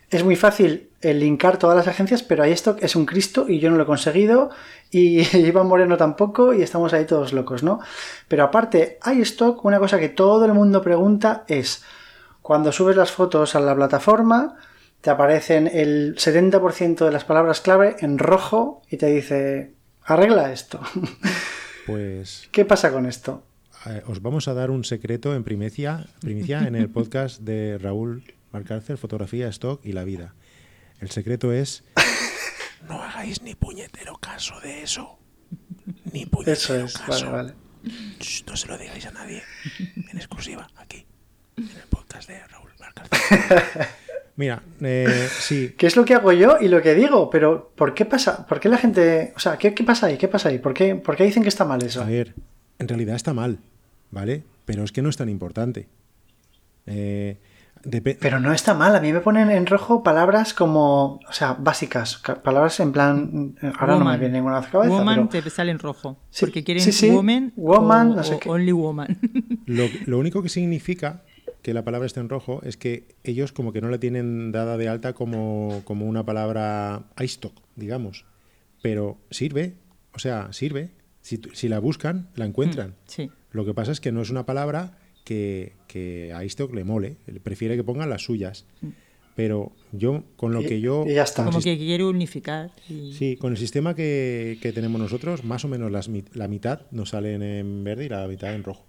es 0.09 0.23
muy 0.23 0.35
fácil 0.35 0.89
el 1.01 1.19
linkar 1.19 1.57
todas 1.57 1.75
las 1.75 1.87
agencias, 1.87 2.23
pero 2.23 2.45
iStock 2.45 2.81
es 2.81 2.95
un 2.95 3.05
Cristo 3.05 3.45
y 3.47 3.59
yo 3.59 3.69
no 3.69 3.77
lo 3.77 3.83
he 3.83 3.87
conseguido, 3.87 4.49
y 4.89 5.37
Iván 5.37 5.67
Moreno 5.67 5.97
tampoco, 5.97 6.53
y 6.53 6.61
estamos 6.61 6.93
ahí 6.93 7.05
todos 7.05 7.33
locos, 7.33 7.63
¿no? 7.63 7.79
Pero 8.27 8.43
aparte, 8.43 8.99
iStock, 9.05 9.63
una 9.65 9.79
cosa 9.79 9.99
que 9.99 10.09
todo 10.09 10.45
el 10.45 10.53
mundo 10.53 10.81
pregunta 10.81 11.43
es, 11.47 11.83
cuando 12.41 12.71
subes 12.71 12.95
las 12.95 13.11
fotos 13.11 13.55
a 13.55 13.59
la 13.59 13.75
plataforma, 13.75 14.55
te 15.01 15.09
aparecen 15.09 15.69
el 15.71 16.15
70% 16.15 17.05
de 17.05 17.11
las 17.11 17.25
palabras 17.25 17.61
clave 17.61 17.97
en 17.99 18.17
rojo 18.17 18.81
y 18.89 18.97
te 18.97 19.07
dice 19.07 19.73
Arregla 20.03 20.51
esto. 20.51 20.79
Pues. 21.85 22.49
¿Qué 22.51 22.65
pasa 22.65 22.91
con 22.91 23.05
esto? 23.05 23.43
eh, 23.85 24.01
os 24.07 24.21
vamos 24.21 24.49
a 24.49 24.53
dar 24.53 24.71
un 24.71 24.83
secreto 24.83 25.33
en 25.33 25.45
primicia, 25.45 26.05
primicia 26.19 26.67
en 26.67 26.75
el 26.75 26.89
podcast 26.89 27.39
de 27.41 27.77
Raúl 27.77 28.23
Marcárcel, 28.57 28.97
Fotografía, 28.97 29.47
Stock 29.49 29.85
y 29.85 29.91
la 29.91 30.03
Vida. 30.03 30.33
El 30.99 31.11
secreto 31.11 31.53
es 31.53 31.83
no 32.89 33.03
hagáis 33.03 33.43
ni 33.43 33.53
puñetero 33.53 34.17
caso 34.17 34.59
de 34.61 34.81
eso. 34.81 35.19
Ni 36.11 36.25
puñetero 36.25 36.53
eso 36.53 36.75
es, 36.75 36.97
caso. 36.97 37.31
Vale, 37.31 37.53
vale. 37.53 37.53
no 38.47 38.57
se 38.57 38.67
lo 38.67 38.77
digáis 38.79 39.05
a 39.05 39.11
nadie. 39.11 39.43
En 40.11 40.17
exclusiva, 40.17 40.67
aquí, 40.77 41.05
en 41.55 41.65
el 41.65 41.87
podcast 41.89 42.27
de 42.27 42.39
Raúl 42.47 42.71
Marcárcel. 42.79 43.87
Mira, 44.37 44.63
eh, 44.81 45.29
sí. 45.39 45.75
¿Qué 45.77 45.85
es 45.85 45.95
lo 45.95 46.03
que 46.03 46.15
hago 46.15 46.31
yo 46.31 46.57
y 46.59 46.67
lo 46.67 46.81
que 46.81 46.95
digo? 46.95 47.29
Pero, 47.29 47.71
¿por 47.75 47.93
qué 47.93 48.05
pasa? 48.05 48.47
¿Por 48.47 48.59
qué 48.59 48.69
la 48.69 48.77
gente.? 48.77 49.33
O 49.35 49.39
sea, 49.39 49.57
¿qué, 49.57 49.75
qué 49.75 49.83
pasa 49.83 50.07
ahí? 50.07 50.17
¿Qué 50.17 50.27
pasa 50.27 50.49
ahí? 50.49 50.57
¿Por 50.57 50.73
qué, 50.73 50.95
¿Por 50.95 51.15
qué 51.15 51.25
dicen 51.25 51.43
que 51.43 51.49
está 51.49 51.63
mal 51.63 51.83
eso? 51.83 52.01
A 52.01 52.05
ver, 52.05 52.33
en 52.79 52.87
realidad 52.87 53.15
está 53.15 53.35
mal, 53.35 53.59
¿vale? 54.09 54.43
Pero 54.65 54.83
es 54.83 54.91
que 54.91 55.03
no 55.03 55.09
es 55.09 55.17
tan 55.17 55.29
importante. 55.29 55.87
Eh, 56.87 57.37
pero 58.19 58.39
no 58.39 58.53
está 58.53 58.73
mal, 58.73 58.95
a 58.95 58.99
mí 58.99 59.13
me 59.13 59.21
ponen 59.21 59.49
en 59.49 59.65
rojo 59.65 60.03
palabras 60.03 60.53
como, 60.53 61.19
o 61.27 61.33
sea, 61.33 61.53
básicas, 61.53 62.21
palabras 62.43 62.79
en 62.79 62.91
plan, 62.91 63.55
ahora 63.79 63.97
no 63.97 64.05
me 64.05 64.17
viene 64.17 64.37
ninguna 64.37 64.61
cabeza. 64.61 64.93
Woman 64.93 65.29
te 65.29 65.49
sale 65.49 65.71
en 65.71 65.79
rojo, 65.79 66.17
porque 66.39 66.63
quieren 66.63 66.83
woman, 67.13 67.53
woman 67.55 68.15
no 68.15 68.23
sé 68.23 68.39
only 68.45 68.71
woman. 68.71 69.17
Lo, 69.65 69.83
lo, 70.05 70.17
único 70.17 70.41
que 70.41 70.49
significa 70.49 71.23
que 71.61 71.73
la 71.73 71.83
palabra 71.83 72.05
esté 72.05 72.21
en 72.21 72.29
rojo 72.29 72.61
es 72.63 72.77
que 72.77 73.09
ellos 73.25 73.51
como 73.51 73.73
que 73.73 73.81
no 73.81 73.89
la 73.89 73.99
tienen 73.99 74.53
dada 74.53 74.77
de 74.77 74.87
alta 74.87 75.11
como, 75.11 75.81
como 75.83 76.05
una 76.05 76.25
palabra 76.25 77.03
iStock, 77.19 77.53
digamos, 77.75 78.25
pero 78.81 79.17
sirve, 79.29 79.75
o 80.13 80.19
sea, 80.19 80.53
sirve, 80.53 80.91
si, 81.21 81.41
si 81.53 81.67
la 81.67 81.79
buscan, 81.79 82.29
la 82.35 82.45
encuentran. 82.45 82.91
Mm, 82.91 82.93
sí. 83.05 83.31
Lo 83.51 83.65
que 83.65 83.73
pasa 83.73 83.91
es 83.91 83.99
que 83.99 84.11
no 84.11 84.21
es 84.21 84.29
una 84.29 84.45
palabra 84.45 84.97
que, 85.27 85.73
que 85.89 86.31
a 86.33 86.45
Istock 86.45 86.73
le 86.73 86.85
mole, 86.85 87.17
prefiere 87.43 87.75
que 87.75 87.83
pongan 87.83 88.09
las 88.09 88.23
suyas. 88.23 88.65
Mm. 88.81 88.87
Pero 89.35 89.73
yo, 89.91 90.23
con 90.37 90.53
lo 90.53 90.61
que 90.61 90.79
yo... 90.79 91.05
ya 91.05 91.23
está. 91.23 91.43
Como 91.43 91.59
que 91.59 91.77
quiere 91.77 92.05
unificar. 92.05 92.71
Sí, 92.87 93.35
con 93.35 93.51
el 93.51 93.57
sistema 93.57 93.93
que, 93.93 94.57
que, 94.61 94.71
tenemos 94.71 94.99
nosotros, 94.99 95.43
más 95.43 95.63
o 95.63 95.67
menos 95.67 95.91
las, 95.91 96.09
la 96.33 96.47
mitad 96.47 96.81
nos 96.91 97.09
salen 97.09 97.43
en 97.43 97.83
verde 97.83 98.05
y 98.05 98.09
la 98.09 98.25
mitad 98.27 98.55
en 98.55 98.63
rojo. 98.63 98.87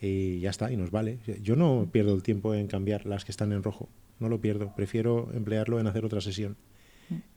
Y 0.00 0.40
ya 0.40 0.50
está, 0.50 0.72
y 0.72 0.76
nos 0.76 0.90
vale. 0.90 1.18
Yo 1.42 1.54
no 1.54 1.88
pierdo 1.92 2.14
el 2.14 2.22
tiempo 2.22 2.54
en 2.54 2.66
cambiar 2.66 3.06
las 3.06 3.24
que 3.24 3.30
están 3.30 3.52
en 3.52 3.62
rojo. 3.62 3.88
No 4.18 4.28
lo 4.28 4.40
pierdo. 4.40 4.72
Prefiero 4.74 5.28
emplearlo 5.32 5.78
en 5.78 5.86
hacer 5.86 6.04
otra 6.04 6.22
sesión 6.22 6.56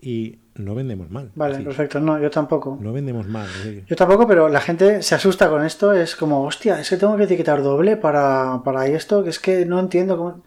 y 0.01 0.39
no 0.55 0.75
vendemos 0.75 1.09
mal. 1.09 1.31
Vale, 1.35 1.59
perfecto. 1.59 1.99
No, 1.99 2.19
yo 2.19 2.29
tampoco. 2.29 2.77
No 2.81 2.91
vendemos 2.91 3.27
mal. 3.27 3.47
Yo 3.87 3.95
tampoco, 3.95 4.27
pero 4.27 4.49
la 4.49 4.59
gente 4.59 5.01
se 5.01 5.15
asusta 5.15 5.49
con 5.49 5.65
esto. 5.65 5.93
Es 5.93 6.15
como, 6.15 6.43
hostia, 6.43 6.79
es 6.79 6.89
que 6.89 6.97
tengo 6.97 7.15
que 7.17 7.23
etiquetar 7.23 7.63
doble 7.63 7.97
para, 7.97 8.61
para 8.63 8.87
esto, 8.87 9.23
que 9.23 9.29
es 9.29 9.39
que 9.39 9.65
no 9.65 9.79
entiendo 9.79 10.17
cómo. 10.17 10.43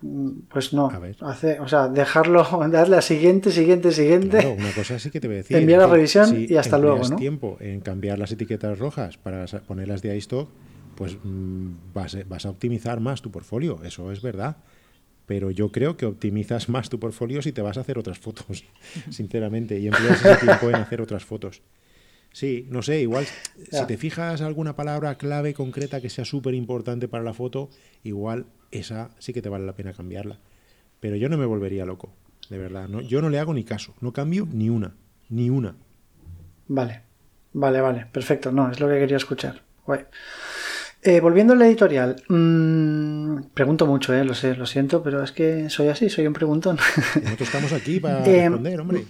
Pues 0.48 0.72
no. 0.72 0.90
Hace, 1.20 1.58
o 1.60 1.68
sea, 1.68 1.88
dejarlo, 1.88 2.44
darle 2.70 2.96
a 2.96 3.02
siguiente, 3.02 3.50
siguiente, 3.50 3.92
siguiente. 3.92 4.38
Claro, 4.38 4.54
una 4.54 4.72
cosa 4.72 4.98
sí 4.98 5.10
que 5.10 5.20
te 5.20 5.28
voy 5.28 5.36
a 5.36 5.38
decir. 5.38 5.56
Enviar 5.56 5.80
la 5.80 5.86
revisión 5.86 6.36
y 6.48 6.56
hasta 6.56 6.78
luego, 6.78 7.08
¿no? 7.08 7.16
tiempo 7.16 7.56
en 7.60 7.80
cambiar 7.80 8.18
las 8.18 8.32
etiquetas 8.32 8.78
rojas 8.78 9.16
para 9.16 9.46
ponerlas 9.66 10.02
de 10.02 10.16
iStock, 10.16 10.50
pues 10.96 11.16
mm, 11.22 11.68
vas, 11.94 12.16
vas 12.28 12.46
a 12.46 12.50
optimizar 12.50 13.00
más 13.00 13.22
tu 13.22 13.30
portfolio. 13.30 13.80
Eso 13.84 14.12
es 14.12 14.20
verdad 14.20 14.56
pero 15.26 15.50
yo 15.50 15.70
creo 15.70 15.96
que 15.96 16.06
optimizas 16.06 16.68
más 16.68 16.90
tu 16.90 16.98
portfolio 16.98 17.42
si 17.42 17.52
te 17.52 17.62
vas 17.62 17.76
a 17.76 17.80
hacer 17.80 17.98
otras 17.98 18.18
fotos, 18.18 18.64
sinceramente, 19.10 19.78
y 19.78 19.86
empleas 19.86 20.24
ese 20.24 20.36
tiempo 20.36 20.68
en 20.68 20.76
hacer 20.76 21.00
otras 21.00 21.24
fotos. 21.24 21.62
Sí, 22.32 22.66
no 22.68 22.82
sé, 22.82 23.00
igual 23.00 23.26
si 23.70 23.86
te 23.86 23.96
fijas 23.96 24.40
alguna 24.40 24.74
palabra 24.74 25.14
clave 25.14 25.54
concreta 25.54 26.00
que 26.00 26.10
sea 26.10 26.24
súper 26.24 26.54
importante 26.54 27.06
para 27.06 27.22
la 27.22 27.32
foto, 27.32 27.70
igual 28.02 28.46
esa 28.72 29.10
sí 29.20 29.32
que 29.32 29.40
te 29.40 29.48
vale 29.48 29.64
la 29.64 29.76
pena 29.76 29.92
cambiarla. 29.92 30.40
Pero 30.98 31.14
yo 31.14 31.28
no 31.28 31.38
me 31.38 31.46
volvería 31.46 31.86
loco, 31.86 32.12
de 32.50 32.58
verdad. 32.58 32.88
No, 32.88 33.00
yo 33.00 33.22
no 33.22 33.30
le 33.30 33.38
hago 33.38 33.54
ni 33.54 33.62
caso, 33.62 33.94
no 34.00 34.12
cambio 34.12 34.48
ni 34.50 34.68
una, 34.68 34.96
ni 35.28 35.48
una. 35.48 35.76
Vale, 36.66 37.02
vale, 37.52 37.80
vale, 37.80 38.06
perfecto. 38.10 38.50
No, 38.50 38.68
es 38.68 38.80
lo 38.80 38.88
que 38.88 38.98
quería 38.98 39.18
escuchar. 39.18 39.62
Guay. 39.86 40.00
Eh, 41.06 41.20
volviendo 41.20 41.52
al 41.52 41.60
editorial, 41.60 42.16
mmm, 42.30 43.50
pregunto 43.52 43.86
mucho, 43.86 44.14
eh, 44.14 44.24
lo 44.24 44.34
sé, 44.34 44.56
lo 44.56 44.64
siento, 44.64 45.02
pero 45.02 45.22
es 45.22 45.32
que 45.32 45.68
soy 45.68 45.88
así, 45.88 46.08
soy 46.08 46.26
un 46.26 46.32
preguntón. 46.32 46.78
Nosotros 47.22 47.42
estamos 47.42 47.74
aquí 47.74 48.00
para 48.00 48.24
eh, 48.24 48.48
responder, 48.48 48.80
hombre. 48.80 49.04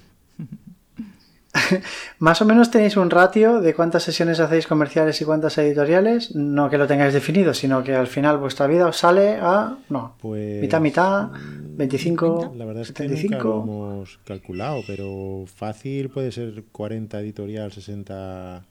Más 2.19 2.43
o 2.43 2.47
menos 2.47 2.73
tenéis 2.73 2.97
un 2.97 3.11
ratio 3.11 3.61
de 3.61 3.75
cuántas 3.75 4.03
sesiones 4.03 4.41
hacéis 4.41 4.67
comerciales 4.67 5.21
y 5.21 5.25
cuántas 5.25 5.57
editoriales. 5.59 6.35
No 6.35 6.69
que 6.69 6.79
lo 6.79 6.89
tengáis 6.89 7.15
definido, 7.15 7.55
sino 7.55 7.85
que 7.85 7.95
al 7.95 8.09
final 8.09 8.39
vuestra 8.39 8.67
vida 8.67 8.89
os 8.89 8.97
sale 8.97 9.39
a. 9.41 9.79
No. 9.89 10.17
Pues, 10.21 10.61
mitad, 10.61 10.81
mitad, 10.81 11.31
25. 11.31 12.55
La 12.57 12.65
verdad 12.65 12.83
es 12.83 12.91
que 12.91 13.07
nunca 13.07 13.39
lo 13.39 13.63
hemos 13.63 14.19
calculado, 14.25 14.81
pero 14.85 15.45
fácil 15.47 16.11
puede 16.11 16.33
ser 16.33 16.65
40 16.73 17.21
editorial, 17.21 17.71
60 17.71 18.65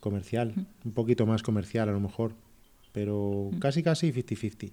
comercial. 0.00 0.52
Un 0.84 0.92
poquito 0.92 1.24
más 1.24 1.42
comercial 1.42 1.88
a 1.88 1.92
lo 1.92 2.00
mejor 2.00 2.32
pero 2.92 3.50
casi 3.60 3.82
casi 3.82 4.12
50-50. 4.12 4.72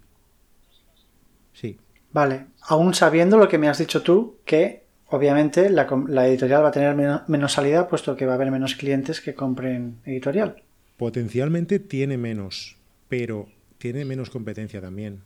Sí. 1.52 1.78
Vale, 2.12 2.46
aún 2.62 2.94
sabiendo 2.94 3.36
lo 3.36 3.48
que 3.48 3.58
me 3.58 3.68
has 3.68 3.78
dicho 3.78 4.02
tú, 4.02 4.38
que 4.44 4.84
obviamente 5.08 5.70
la, 5.70 5.86
editorial 6.26 6.64
va 6.64 6.68
a 6.68 6.72
tener 6.72 6.94
menos, 6.94 7.52
salida, 7.52 7.88
puesto 7.88 8.16
que 8.16 8.26
va 8.26 8.32
a 8.32 8.34
haber 8.36 8.50
menos 8.50 8.74
clientes 8.74 9.20
que 9.20 9.34
compren 9.34 9.98
editorial. 10.04 10.62
Potencialmente 10.96 11.78
tiene 11.78 12.16
menos, 12.16 12.76
pero 13.08 13.48
tiene 13.78 14.04
menos 14.04 14.30
competencia 14.30 14.80
también. 14.80 15.22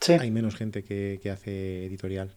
Sí. 0.00 0.14
Hay 0.14 0.30
menos 0.30 0.56
gente 0.56 0.82
que, 0.82 1.20
hace 1.30 1.86
editorial. 1.86 2.32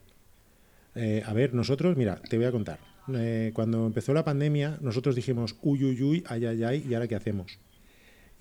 Eh, 0.94 1.22
a 1.26 1.32
ver, 1.32 1.54
nosotros, 1.54 1.96
mira, 1.96 2.20
te 2.28 2.36
voy 2.36 2.46
a 2.46 2.52
contar. 2.52 2.78
Eh, 3.12 3.50
cuando 3.54 3.86
empezó 3.86 4.14
la 4.14 4.24
pandemia, 4.24 4.78
nosotros 4.80 5.14
dijimos, 5.14 5.56
uy, 5.62 5.84
uy, 5.84 6.02
uy, 6.02 6.24
ay, 6.26 6.46
ay, 6.46 6.64
ay, 6.64 6.86
¿y 6.88 6.94
ahora 6.94 7.08
qué 7.08 7.16
hacemos? 7.16 7.58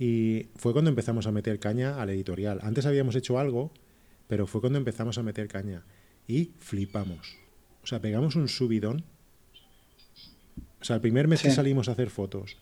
Y 0.05 0.49
fue 0.57 0.73
cuando 0.73 0.89
empezamos 0.89 1.27
a 1.27 1.31
meter 1.31 1.59
caña 1.59 2.01
al 2.01 2.09
editorial. 2.09 2.59
Antes 2.61 2.85
habíamos 2.85 3.15
hecho 3.15 3.39
algo, 3.39 3.71
pero 4.27 4.47
fue 4.47 4.59
cuando 4.59 4.77
empezamos 4.77 5.17
a 5.17 5.23
meter 5.23 5.47
caña. 5.47 5.85
Y 6.27 6.51
flipamos. 6.59 7.38
O 7.84 7.88
sea, 7.88 8.01
pegamos 8.01 8.35
un 8.35 8.49
subidón. 8.49 9.05
O 10.81 10.84
sea, 10.84 10.97
el 10.97 11.01
primer 11.01 11.30
mes 11.30 11.41
que 11.41 11.51
salimos 11.51 11.88
a 11.88 11.93
hacer 11.93 12.09
fotos 12.09 12.57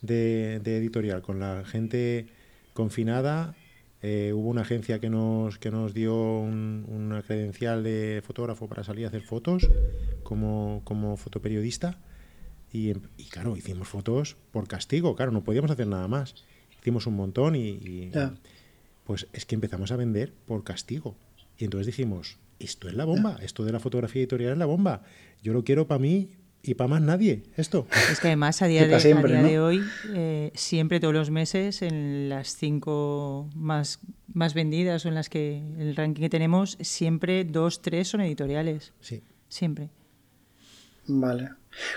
de, 0.00 0.56
editorial 0.56 1.22
con 1.22 1.38
la 1.38 1.64
gente 1.64 2.26
confinada, 2.72 3.54
eh, 4.00 4.32
hubo 4.34 4.48
una 4.48 4.62
agencia 4.62 4.98
que 4.98 5.08
nos, 5.08 5.58
que 5.58 5.70
nos 5.70 5.94
dio 5.94 6.16
una 6.16 7.22
credencial 7.22 7.84
de 7.84 8.24
fotógrafo 8.26 8.66
para 8.66 8.82
salir 8.82 9.04
a 9.04 9.08
hacer 9.08 9.22
fotos 9.22 9.70
como, 10.24 10.80
como 10.82 11.16
fotoperiodista. 11.16 12.00
Y, 12.72 12.90
y, 13.18 13.26
claro, 13.30 13.56
hicimos 13.56 13.86
fotos 13.86 14.36
por 14.50 14.66
castigo, 14.66 15.14
claro, 15.14 15.30
no 15.30 15.44
podíamos 15.44 15.70
hacer 15.70 15.86
nada 15.86 16.08
más 16.08 16.44
hicimos 16.82 17.06
un 17.06 17.14
montón 17.14 17.54
y, 17.56 18.10
pues 19.04 19.28
es 19.32 19.46
que 19.46 19.54
empezamos 19.54 19.92
a 19.92 19.96
vender 19.96 20.32
por 20.46 20.64
castigo. 20.64 21.16
Y 21.56 21.64
entonces 21.64 21.86
dijimos, 21.86 22.38
esto 22.58 22.88
es 22.88 22.94
la 22.94 23.04
bomba, 23.04 23.38
esto 23.42 23.64
de 23.64 23.72
la 23.72 23.80
fotografía 23.80 24.20
editorial 24.20 24.52
es 24.52 24.58
la 24.58 24.66
bomba. 24.66 25.02
Yo 25.42 25.52
lo 25.52 25.64
quiero 25.64 25.86
para 25.86 26.00
mí 26.00 26.30
y 26.62 26.74
para 26.74 26.88
más 26.88 27.02
nadie, 27.02 27.44
esto. 27.56 27.86
Es 28.10 28.20
que 28.20 28.28
además 28.28 28.62
a 28.62 28.66
día, 28.66 28.86
de, 28.86 29.60
hoy, 29.60 29.82
eh, 30.14 30.52
siempre 30.54 31.00
todos 31.00 31.14
los 31.14 31.30
meses, 31.30 31.82
en 31.82 32.28
las 32.28 32.56
cinco 32.56 33.48
más, 33.54 34.00
más 34.32 34.54
vendidas 34.54 35.04
o 35.04 35.08
en 35.08 35.14
las 35.14 35.28
que 35.28 35.62
el 35.78 35.96
ranking 35.96 36.22
que 36.22 36.30
tenemos, 36.30 36.78
siempre 36.80 37.44
dos, 37.44 37.82
tres 37.82 38.08
son 38.08 38.20
editoriales. 38.20 38.92
Sí. 39.00 39.22
Siempre. 39.48 39.90
Vale. 41.06 41.50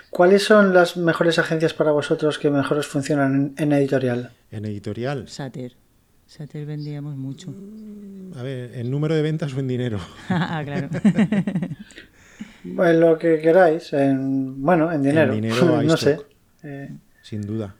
¿Cuáles 0.09 0.43
son 0.43 0.73
las 0.73 0.97
mejores 0.97 1.37
agencias 1.39 1.73
para 1.73 1.91
vosotros 1.91 2.39
que 2.39 2.49
mejor 2.49 2.83
funcionan 2.83 3.53
en, 3.57 3.73
editorial? 3.73 4.31
En 4.51 4.65
editorial. 4.65 5.27
Sater. 5.27 5.75
Sater 6.25 6.65
vendíamos 6.65 7.15
mucho. 7.15 7.53
A 8.35 8.41
ver, 8.41 8.75
¿en 8.75 8.89
número 8.89 9.15
de 9.15 9.21
ventas 9.21 9.53
o 9.53 9.59
en 9.59 9.67
dinero? 9.67 9.99
ah, 10.29 10.61
claro. 10.65 10.89
En 12.65 12.99
lo 12.99 13.17
que 13.19 13.39
queráis. 13.39 13.93
En, 13.93 14.59
bueno, 14.61 14.91
en 14.91 15.03
dinero. 15.03 15.33
En 15.33 15.41
dinero 15.41 15.81
no 15.83 15.97
sé. 15.97 16.17
Eh, 16.63 16.89
Sin 17.21 17.41
duda. 17.41 17.75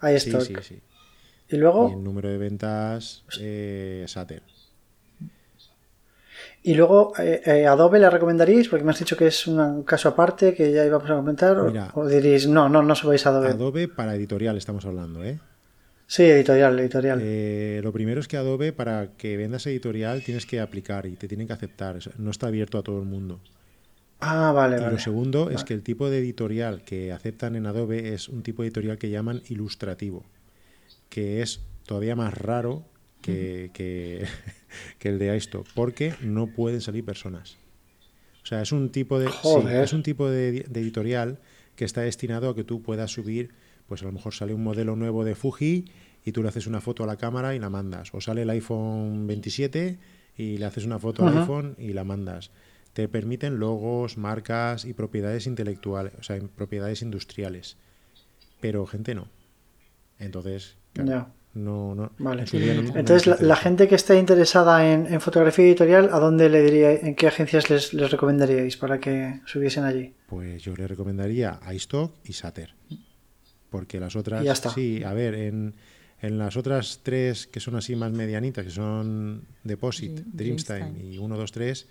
Hay 0.00 0.16
stock. 0.16 0.42
Sí, 0.42 0.54
sí, 0.60 0.74
sí. 0.74 0.82
Y 1.50 1.56
luego. 1.56 1.88
Y 1.88 1.92
en 1.92 2.02
número 2.02 2.28
de 2.28 2.38
ventas, 2.38 3.24
eh, 3.40 4.04
Sater. 4.08 4.42
Y 6.64 6.74
luego, 6.74 7.12
eh, 7.18 7.42
eh, 7.44 7.66
¿Adobe 7.66 7.98
la 7.98 8.08
recomendaríais? 8.08 8.68
Porque 8.68 8.84
me 8.84 8.92
has 8.92 8.98
dicho 8.98 9.16
que 9.16 9.26
es 9.26 9.46
un 9.48 9.82
caso 9.82 10.08
aparte 10.08 10.54
que 10.54 10.70
ya 10.70 10.84
íbamos 10.86 11.10
a 11.10 11.16
comentar. 11.16 11.58
o, 11.58 12.06
diréis, 12.06 12.46
no, 12.46 12.68
no, 12.68 12.82
no 12.82 12.94
subáis 12.94 13.26
Adobe. 13.26 13.48
Adobe 13.48 13.88
para 13.88 14.14
editorial 14.14 14.56
estamos 14.56 14.86
hablando, 14.86 15.24
¿eh? 15.24 15.40
Sí, 16.06 16.24
editorial, 16.24 16.78
editorial. 16.78 17.20
Eh, 17.22 17.80
lo 17.82 17.90
primero 17.90 18.20
es 18.20 18.28
que 18.28 18.36
Adobe, 18.36 18.72
para 18.72 19.08
que 19.16 19.36
vendas 19.36 19.66
editorial, 19.66 20.22
tienes 20.22 20.46
que 20.46 20.60
aplicar 20.60 21.06
y 21.06 21.16
te 21.16 21.26
tienen 21.26 21.46
que 21.46 21.54
aceptar. 21.54 21.98
No 22.18 22.30
está 22.30 22.48
abierto 22.48 22.78
a 22.78 22.82
todo 22.82 22.98
el 22.98 23.06
mundo. 23.06 23.40
Ah, 24.20 24.52
vale, 24.52 24.76
y 24.76 24.90
lo 24.90 24.98
segundo 25.00 25.50
es 25.50 25.64
que 25.64 25.74
el 25.74 25.82
tipo 25.82 26.08
de 26.08 26.18
editorial 26.18 26.82
que 26.84 27.10
aceptan 27.10 27.56
en 27.56 27.66
Adobe 27.66 28.14
es 28.14 28.28
un 28.28 28.44
tipo 28.44 28.62
de 28.62 28.68
editorial 28.68 28.96
que 28.96 29.10
llaman 29.10 29.42
ilustrativo, 29.48 30.24
que 31.08 31.42
es 31.42 31.60
todavía 31.86 32.14
más 32.14 32.32
raro 32.32 32.84
que, 33.20 33.70
que, 33.74 34.26
el 35.00 35.18
de 35.18 35.36
iStock, 35.36 35.66
porque 35.74 36.14
no 36.20 36.46
pueden 36.46 36.80
salir 36.80 37.04
personas. 37.04 37.58
O 38.42 38.46
sea, 38.46 38.62
es 38.62 38.72
un 38.72 38.90
tipo 38.90 39.18
de, 39.18 39.30
es 39.82 39.92
un 39.92 40.02
tipo 40.02 40.28
de, 40.28 40.58
editorial 40.58 41.38
que 41.76 41.84
está 41.84 42.00
destinado 42.02 42.50
a 42.50 42.54
que 42.54 42.64
tú 42.64 42.82
puedas 42.82 43.12
subir, 43.12 43.50
pues 43.86 44.02
a 44.02 44.06
lo 44.06 44.12
mejor 44.12 44.34
sale 44.34 44.52
un 44.52 44.64
modelo 44.64 44.96
nuevo 44.96 45.24
de 45.24 45.34
Fuji 45.34 45.86
y 46.24 46.32
tú 46.32 46.42
le 46.42 46.48
haces 46.48 46.66
una 46.66 46.80
foto 46.80 47.04
a 47.04 47.06
la 47.06 47.16
cámara 47.16 47.54
y 47.54 47.58
la 47.58 47.70
mandas. 47.70 48.12
O 48.12 48.20
sale 48.20 48.42
el 48.42 48.50
iPhone 48.50 49.26
27 49.26 49.98
y 50.36 50.56
le 50.58 50.64
haces 50.64 50.84
una 50.84 50.98
foto 50.98 51.26
al 51.26 51.38
iPhone 51.38 51.76
y 51.78 51.92
la 51.92 52.04
mandas. 52.04 52.50
Te 52.92 53.08
permiten 53.08 53.58
logos, 53.58 54.18
marcas 54.18 54.84
y 54.84 54.92
propiedades 54.92 55.46
intelectuales, 55.46 56.12
o 56.18 56.22
sea, 56.22 56.38
propiedades 56.56 57.00
industriales. 57.02 57.76
Pero 58.60 58.86
gente 58.86 59.14
no. 59.14 59.28
Entonces, 60.18 60.76
no, 61.54 61.94
no. 61.94 62.12
Vale. 62.18 62.44
Entonces, 62.52 63.40
la, 63.40 63.56
gente 63.56 63.86
que 63.86 63.94
esté 63.94 64.18
interesada 64.18 64.90
en, 64.90 65.20
fotografía 65.20 65.66
editorial, 65.66 66.08
¿a 66.12 66.18
dónde 66.18 66.48
le 66.48 66.62
diría, 66.62 66.92
en 66.92 67.14
qué 67.14 67.26
agencias 67.26 67.68
les, 67.68 67.92
les 67.92 68.10
recomendaríais 68.10 68.76
para 68.76 68.98
que 68.98 69.40
subiesen 69.44 69.84
allí? 69.84 70.14
Pues 70.26 70.62
yo 70.62 70.74
le 70.74 70.86
recomendaría 70.86 71.60
iStock 71.72 72.14
y 72.24 72.32
Sater. 72.32 72.74
Porque 73.68 74.00
las 74.00 74.16
otras. 74.16 74.44
Sí, 74.74 75.02
a 75.04 75.12
ver, 75.12 75.34
en, 75.34 75.74
en 76.22 76.38
las 76.38 76.56
otras 76.56 77.00
tres 77.02 77.46
que 77.46 77.60
son 77.60 77.76
así 77.76 77.96
más 77.96 78.12
medianitas, 78.12 78.64
que 78.64 78.70
son 78.70 79.42
Deposit, 79.64 80.20
Dreamstime 80.26 80.92
y 81.02 81.18
1, 81.18 81.36
2, 81.36 81.52
3, 81.52 81.88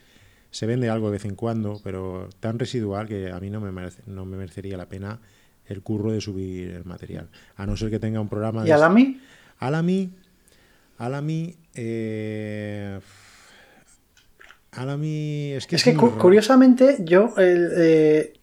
se 0.50 0.66
vende 0.66 0.90
algo 0.90 1.08
de 1.08 1.14
vez 1.14 1.26
en 1.26 1.36
cuando, 1.36 1.80
pero 1.84 2.30
tan 2.40 2.58
residual 2.58 3.08
que 3.08 3.30
a 3.30 3.40
mí 3.40 3.50
no 3.50 3.62
me, 3.62 3.72
merece, 3.72 4.02
no 4.08 4.26
me 4.26 4.38
merecería 4.38 4.78
la 4.78 4.90
pena 4.90 5.20
el 5.66 5.82
curro 5.82 6.12
de 6.12 6.22
subir 6.22 6.72
el 6.72 6.86
material. 6.86 7.30
A 7.56 7.66
no 7.66 7.78
ser 7.78 7.90
que 7.90 8.00
tenga 8.00 8.20
un 8.20 8.28
programa... 8.28 8.68
¿Y 8.68 8.72
Alami? 8.72 9.20
Alami, 9.62 10.12
Alami, 10.98 11.56
eh, 11.76 13.00
Alami 14.72 15.52
es 15.54 15.68
que... 15.68 15.76
Es, 15.76 15.84
que 15.84 15.96
curiosamente 15.96 16.98
yo, 17.00 17.34
eh, 17.38 18.34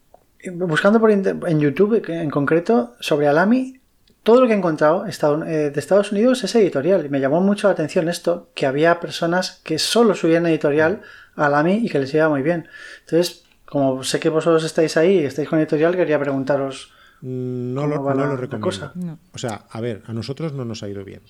buscando 0.53 1.01
por 1.01 1.11
en 1.11 1.61
YouTube 1.61 2.03
en 2.09 2.31
concreto 2.31 2.95
sobre 3.01 3.27
Alami, 3.27 3.81
todo 4.23 4.43
lo 4.43 4.47
que 4.47 4.53
he 4.53 4.57
encontrado 4.57 5.07
eh, 5.07 5.71
de 5.71 5.81
Estados 5.81 6.13
Unidos 6.13 6.45
es 6.45 6.55
editorial. 6.55 7.05
Y 7.05 7.09
me 7.09 7.19
llamó 7.19 7.41
mucho 7.41 7.67
la 7.67 7.73
atención 7.73 8.09
esto, 8.09 8.51
que 8.55 8.67
había 8.67 9.01
personas 9.01 9.61
que 9.65 9.81
solo 9.81 10.15
subían 10.15 10.47
editorial 10.47 11.03
a 11.35 11.49
la 11.49 11.69
y 11.69 11.89
que 11.89 11.99
les 11.99 12.15
iba 12.15 12.29
muy 12.29 12.43
bien. 12.43 12.69
Entonces, 13.01 13.45
como 13.65 14.05
sé 14.05 14.21
que 14.21 14.29
vosotros 14.29 14.63
estáis 14.63 14.97
ahí 14.97 15.19
y 15.19 15.25
estáis 15.25 15.49
con 15.49 15.59
editorial, 15.59 15.97
quería 15.97 16.21
preguntaros. 16.21 16.93
No, 17.21 17.87
lo, 17.87 17.97
no 17.97 18.27
lo 18.27 18.37
recomiendo. 18.37 19.19
O 19.33 19.39
sea, 19.39 19.67
a 19.71 19.81
ver, 19.81 20.03
a 20.07 20.13
nosotros 20.13 20.53
no 20.53 20.65
nos 20.65 20.83
ha 20.83 20.89
ido 20.89 21.05
bien. 21.05 21.23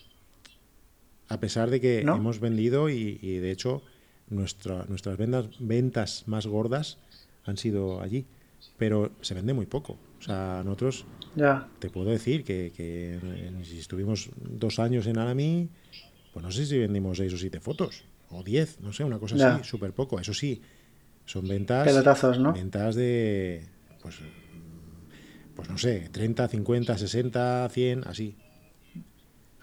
A 1.28 1.40
pesar 1.40 1.70
de 1.70 1.80
que 1.80 2.00
hemos 2.00 2.40
vendido 2.40 2.88
y, 2.88 3.16
de 3.16 3.50
hecho 3.50 3.82
nuestras 4.30 5.16
ventas, 5.16 5.46
ventas 5.58 6.24
más 6.26 6.46
gordas 6.46 6.98
han 7.44 7.56
sido 7.56 8.00
allí. 8.00 8.26
Pero 8.76 9.12
se 9.20 9.34
vende 9.34 9.54
muy 9.54 9.66
poco. 9.66 9.98
O 10.18 10.22
sea, 10.22 10.62
nosotros 10.64 11.06
ya. 11.36 11.68
te 11.78 11.90
puedo 11.90 12.10
decir 12.10 12.44
que, 12.44 12.72
que, 12.76 13.18
si 13.64 13.78
estuvimos 13.78 14.30
dos 14.36 14.78
años 14.78 15.06
en 15.06 15.18
Alami, 15.18 15.68
pues 16.32 16.44
no 16.44 16.50
sé 16.50 16.66
si 16.66 16.78
vendimos 16.78 17.18
seis 17.18 17.32
o 17.32 17.38
siete 17.38 17.60
fotos, 17.60 18.04
o 18.30 18.42
diez, 18.42 18.80
no 18.80 18.92
sé, 18.92 19.04
una 19.04 19.18
cosa 19.18 19.36
así, 19.36 19.64
súper 19.64 19.92
poco. 19.92 20.18
Eso 20.18 20.34
sí, 20.34 20.60
son 21.24 21.46
ventas. 21.46 21.86
¿no? 22.38 22.52
Ventas 22.52 22.94
de. 22.96 23.64
Pues, 24.02 24.16
pues 25.58 25.68
no 25.68 25.76
sé, 25.76 26.08
30, 26.12 26.46
50, 26.46 26.96
60, 26.96 27.68
100, 27.68 28.04
así. 28.06 28.36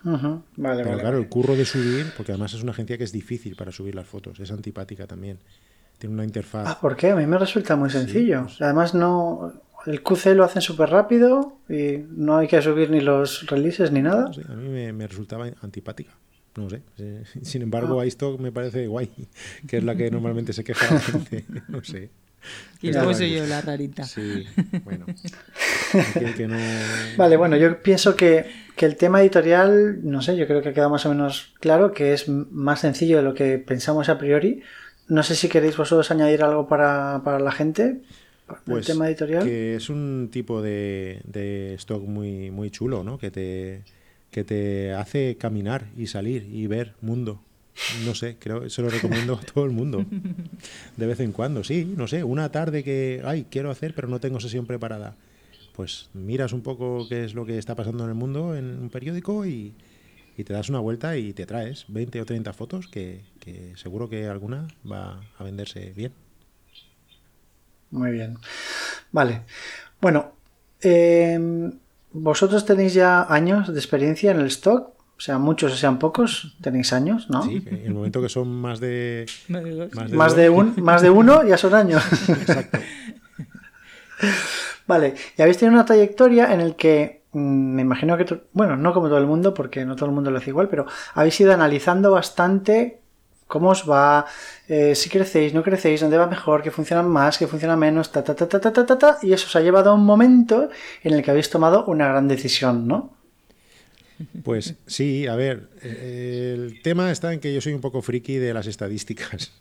vale, 0.03 0.83
Pero 0.83 0.99
claro, 0.99 1.17
el 1.17 1.29
curro 1.29 1.55
de 1.55 1.63
subir, 1.63 2.11
porque 2.17 2.33
además 2.33 2.53
es 2.53 2.61
una 2.61 2.73
agencia 2.73 2.97
que 2.97 3.05
es 3.05 3.13
difícil 3.13 3.55
para 3.55 3.71
subir 3.71 3.95
las 3.95 4.05
fotos, 4.05 4.37
es 4.41 4.51
antipática 4.51 5.07
también. 5.07 5.39
Tiene 5.97 6.15
una 6.15 6.25
interfaz. 6.25 6.67
Ah, 6.67 6.77
¿por 6.81 6.97
qué? 6.97 7.11
A 7.11 7.15
mí 7.15 7.25
me 7.25 7.37
resulta 7.37 7.77
muy 7.77 7.89
sencillo. 7.89 8.41
Pues 8.41 8.61
Además, 8.61 8.93
no 8.93 9.53
el 9.85 10.03
QC 10.03 10.35
lo 10.35 10.43
hacen 10.43 10.61
súper 10.61 10.89
rápido 10.89 11.59
y 11.69 12.03
no 12.09 12.35
hay 12.35 12.49
que 12.49 12.61
subir 12.61 12.89
ni 12.89 12.99
los 12.99 13.47
releases 13.47 13.93
ni 13.93 14.01
nada. 14.01 14.29
a 14.49 14.53
mí 14.53 14.91
me, 14.91 15.07
resultaba 15.07 15.47
antipática. 15.61 16.11
No 16.57 16.69
sé. 16.69 16.81
Sin 17.41 17.61
embargo, 17.61 18.01
ah. 18.01 18.05
iStock 18.05 18.37
me 18.41 18.51
parece 18.51 18.87
guay, 18.87 19.09
que 19.65 19.77
es 19.77 19.83
la 19.85 19.95
que 19.95 20.11
normalmente 20.11 20.51
se 20.51 20.65
queja 20.65 20.93
la 20.93 20.99
gente. 20.99 21.45
No 21.69 21.81
sé. 21.85 22.09
Y 22.81 22.91
luego 22.91 23.15
soy 23.15 23.33
yo 23.33 23.45
la 23.47 23.61
rarita. 23.61 24.03
Sí, 24.03 24.45
bueno. 24.83 25.05
Vale, 27.17 27.37
bueno, 27.37 27.55
yo 27.57 27.81
pienso 27.81 28.15
que, 28.15 28.45
que, 28.75 28.85
el 28.85 28.95
tema 28.95 29.21
editorial, 29.21 30.01
no 30.03 30.21
sé, 30.21 30.37
yo 30.37 30.45
creo 30.45 30.61
que 30.61 30.69
ha 30.69 30.73
quedado 30.73 30.91
más 30.91 31.05
o 31.07 31.09
menos 31.09 31.53
claro, 31.59 31.93
que 31.93 32.13
es 32.13 32.29
más 32.29 32.81
sencillo 32.81 33.17
de 33.17 33.23
lo 33.23 33.33
que 33.33 33.57
pensamos 33.57 34.09
a 34.09 34.19
priori. 34.19 34.61
No 35.07 35.23
sé 35.23 35.35
si 35.35 35.49
queréis 35.49 35.77
vosotros 35.77 36.11
añadir 36.11 36.43
algo 36.43 36.67
para, 36.67 37.21
para 37.23 37.39
la 37.39 37.51
gente. 37.51 38.01
Pues 38.65 38.85
tema 38.85 39.07
editorial. 39.07 39.43
Que 39.43 39.75
es 39.75 39.89
un 39.89 40.29
tipo 40.31 40.61
de, 40.61 41.73
stock 41.77 42.03
muy, 42.03 42.51
muy 42.51 42.69
chulo, 42.69 43.03
¿no? 43.03 43.17
Que 43.17 43.31
te, 43.31 43.81
que 44.31 44.43
te 44.43 44.93
hace 44.93 45.37
caminar 45.37 45.87
y 45.97 46.07
salir 46.07 46.47
y 46.51 46.67
ver 46.67 46.93
mundo. 47.01 47.41
No 48.05 48.15
sé, 48.15 48.37
creo 48.39 48.61
que 48.61 48.69
se 48.69 48.81
lo 48.81 48.89
recomiendo 48.89 49.33
a 49.35 49.41
todo 49.41 49.65
el 49.65 49.71
mundo. 49.71 50.05
De 50.97 51.07
vez 51.07 51.19
en 51.19 51.31
cuando, 51.31 51.63
sí, 51.63 51.85
no 51.97 52.07
sé, 52.07 52.23
una 52.23 52.51
tarde 52.51 52.83
que, 52.83 53.21
ay, 53.25 53.47
quiero 53.49 53.69
hacer, 53.69 53.93
pero 53.93 54.07
no 54.07 54.19
tengo 54.19 54.39
sesión 54.39 54.65
preparada. 54.65 55.15
Pues 55.75 56.09
miras 56.13 56.53
un 56.53 56.61
poco 56.61 57.05
qué 57.09 57.25
es 57.25 57.33
lo 57.33 57.45
que 57.45 57.57
está 57.57 57.75
pasando 57.75 58.05
en 58.05 58.09
el 58.09 58.15
mundo 58.15 58.55
en 58.55 58.79
un 58.79 58.89
periódico 58.89 59.45
y, 59.45 59.73
te 60.35 60.53
das 60.53 60.69
una 60.69 60.79
vuelta 60.79 61.17
y 61.17 61.33
te 61.33 61.45
traes 61.45 61.85
20 61.87 62.21
o 62.21 62.25
30 62.25 62.53
fotos 62.53 62.87
que, 62.87 63.21
que 63.39 63.73
seguro 63.75 64.09
que 64.09 64.27
alguna 64.27 64.67
va 64.89 65.21
a 65.37 65.43
venderse 65.43 65.93
bien. 65.95 66.13
Muy 67.91 68.11
bien. 68.11 68.37
Vale. 69.11 69.43
Bueno, 70.01 70.33
em, 70.81 71.71
vosotros 72.11 72.65
tenéis 72.65 72.93
ya 72.93 73.23
años 73.23 73.73
de 73.73 73.79
experiencia 73.79 74.31
en 74.31 74.39
el 74.39 74.47
stock. 74.47 74.94
O 75.17 75.21
sea, 75.21 75.37
muchos 75.37 75.71
o 75.71 75.75
sean 75.75 75.97
pocos, 75.97 76.57
tenéis 76.61 76.91
años, 76.91 77.29
¿no? 77.29 77.41
Sí, 77.43 77.63
en 77.65 77.85
el 77.85 77.93
momento 77.93 78.21
que 78.21 78.27
son 78.27 78.49
más 78.49 78.81
de... 78.81 79.25
más 80.11 80.35
de, 80.35 80.49
un, 80.49 80.75
más 80.81 81.01
de 81.01 81.09
uno 81.09 81.43
ya 81.43 81.57
son 81.57 81.73
años. 81.73 82.03
Exacto. 82.29 82.79
Vale, 84.87 85.15
y 85.37 85.41
habéis 85.41 85.57
tenido 85.57 85.73
una 85.73 85.85
trayectoria 85.85 86.53
en 86.53 86.61
el 86.61 86.75
que 86.75 87.23
mm, 87.31 87.39
me 87.39 87.81
imagino 87.81 88.17
que, 88.17 88.41
bueno, 88.53 88.75
no 88.75 88.93
como 88.93 89.07
todo 89.07 89.17
el 89.17 89.25
mundo, 89.25 89.53
porque 89.53 89.85
no 89.85 89.95
todo 89.95 90.07
el 90.07 90.15
mundo 90.15 90.31
lo 90.31 90.37
hace 90.37 90.49
igual, 90.49 90.67
pero 90.67 90.85
habéis 91.13 91.39
ido 91.39 91.53
analizando 91.53 92.11
bastante 92.11 92.99
cómo 93.47 93.69
os 93.69 93.89
va, 93.89 94.25
eh, 94.67 94.95
si 94.95 95.09
crecéis, 95.09 95.53
no 95.53 95.63
crecéis, 95.63 96.01
dónde 96.01 96.17
va 96.17 96.27
mejor, 96.27 96.61
qué 96.61 96.71
funciona 96.71 97.03
más, 97.03 97.37
qué 97.37 97.47
funciona 97.47 97.75
menos, 97.77 98.11
ta, 98.11 98.23
ta, 98.23 98.35
ta, 98.35 98.47
ta, 98.47 98.59
ta, 98.59 98.85
ta, 98.85 98.97
ta, 98.97 99.17
y 99.21 99.33
eso 99.33 99.47
os 99.47 99.55
ha 99.55 99.61
llevado 99.61 99.91
a 99.91 99.93
un 99.93 100.05
momento 100.05 100.69
en 101.03 101.13
el 101.13 101.23
que 101.23 101.31
habéis 101.31 101.49
tomado 101.49 101.85
una 101.85 102.07
gran 102.07 102.27
decisión, 102.27 102.87
¿no? 102.87 103.14
Pues 104.43 104.75
sí, 104.87 105.27
a 105.27 105.35
ver, 105.35 105.69
el 105.81 106.81
tema 106.81 107.11
está 107.11 107.33
en 107.33 107.39
que 107.39 107.53
yo 107.53 107.61
soy 107.61 107.73
un 107.73 107.81
poco 107.81 108.01
friki 108.01 108.35
de 108.37 108.53
las 108.53 108.67
estadísticas. 108.67 109.51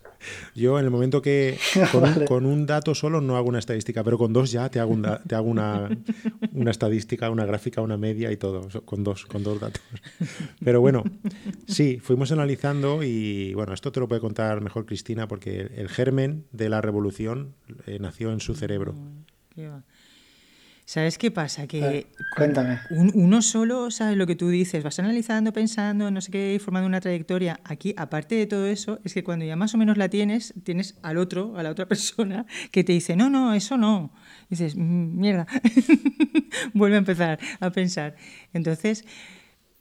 Yo 0.55 0.79
en 0.79 0.85
el 0.85 0.91
momento 0.91 1.23
que 1.23 1.59
con, 2.29 2.47
un, 2.47 2.67
dato 2.67 2.95
solo 2.95 3.21
no 3.21 3.37
hago 3.37 3.49
una 3.49 3.59
estadística, 3.59 4.03
pero 4.05 4.19
con 4.19 4.33
dos 4.33 4.51
ya 4.51 4.69
te 4.69 4.81
hago, 4.81 4.97
te 5.27 5.35
hago 5.35 5.49
una, 5.49 5.89
una, 6.53 6.71
estadística, 6.71 7.31
una 7.31 7.45
gráfica, 7.45 7.81
una 7.81 7.97
media 7.97 8.33
y 8.33 8.37
todo, 8.37 8.69
con 8.85 9.05
dos, 9.05 9.27
con 9.27 9.43
dos 9.43 9.61
datos. 9.61 9.83
Pero 10.65 10.81
bueno, 10.81 11.05
sí, 11.67 11.99
fuimos 12.03 12.33
analizando 12.33 13.03
y 13.03 13.55
bueno, 13.55 13.75
esto 13.75 13.93
te 13.93 14.01
lo 14.01 14.09
puede 14.09 14.21
contar 14.21 14.61
mejor 14.61 14.87
Cristina 14.87 15.29
porque 15.29 15.71
el 15.77 15.89
germen 15.89 16.45
de 16.53 16.69
la 16.69 16.81
revolución 16.81 17.55
eh, 17.87 17.99
nació 18.01 18.33
en 18.33 18.41
su 18.41 18.55
cerebro. 18.55 18.95
¿Sabes 20.87 21.17
qué 21.17 21.31
pasa? 21.31 21.67
Que 21.67 22.09
cuéntame. 22.37 22.79
uno 22.91 23.41
solo 23.41 23.91
sabe 23.91 24.17
lo 24.17 24.27
que 24.27 24.37
tú 24.37 24.51
dices, 24.51 24.85
vas 24.85 24.99
analizando, 24.99 25.51
pensando, 25.51 26.11
no 26.11 26.21
sé 26.21 26.31
qué, 26.31 26.61
formando 26.63 26.87
una 26.87 27.01
trayectoria. 27.01 27.59
Aquí, 27.65 27.95
aparte 27.97 28.35
de 28.35 28.47
todo 28.47 28.67
eso, 28.67 29.01
es 29.03 29.15
que 29.15 29.25
cuando 29.25 29.47
ya 29.47 29.57
más 29.57 29.73
o 29.75 29.79
menos 29.79 29.97
la 29.97 30.11
tienes, 30.11 30.53
tienes 30.63 30.97
al 31.03 31.17
otro, 31.17 31.57
a 31.57 31.63
la 31.63 31.71
otra 31.71 31.87
persona, 31.89 32.45
que 32.71 32.85
te 32.85 32.93
dice, 32.93 33.17
no, 33.17 33.31
no, 33.31 33.55
eso 33.55 33.79
no. 33.79 34.13
Y 34.51 34.57
dices, 34.57 34.77
mm, 34.77 35.19
mierda, 35.19 35.47
vuelve 36.75 36.97
a 36.97 36.99
empezar 36.99 37.39
a 37.61 37.71
pensar. 37.71 38.17
Entonces, 38.53 39.07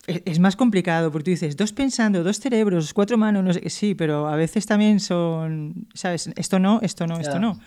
e, 0.07 0.23
es 0.25 0.39
más 0.39 0.55
complicado, 0.55 1.11
porque 1.11 1.25
tú 1.25 1.31
dices, 1.31 1.57
dos 1.57 1.73
pensando, 1.73 2.23
dos 2.23 2.39
cerebros, 2.39 2.93
cuatro 2.93 3.17
manos, 3.17 3.43
no 3.43 3.51
sé, 3.51 3.69
sí, 3.69 3.93
pero 3.93 4.29
a 4.29 4.37
veces 4.37 4.65
también 4.65 5.01
son, 5.01 5.85
¿sabes? 5.93 6.29
Esto 6.37 6.59
no, 6.59 6.79
esto 6.81 7.07
no, 7.07 7.19
esto 7.19 7.39
no. 7.39 7.59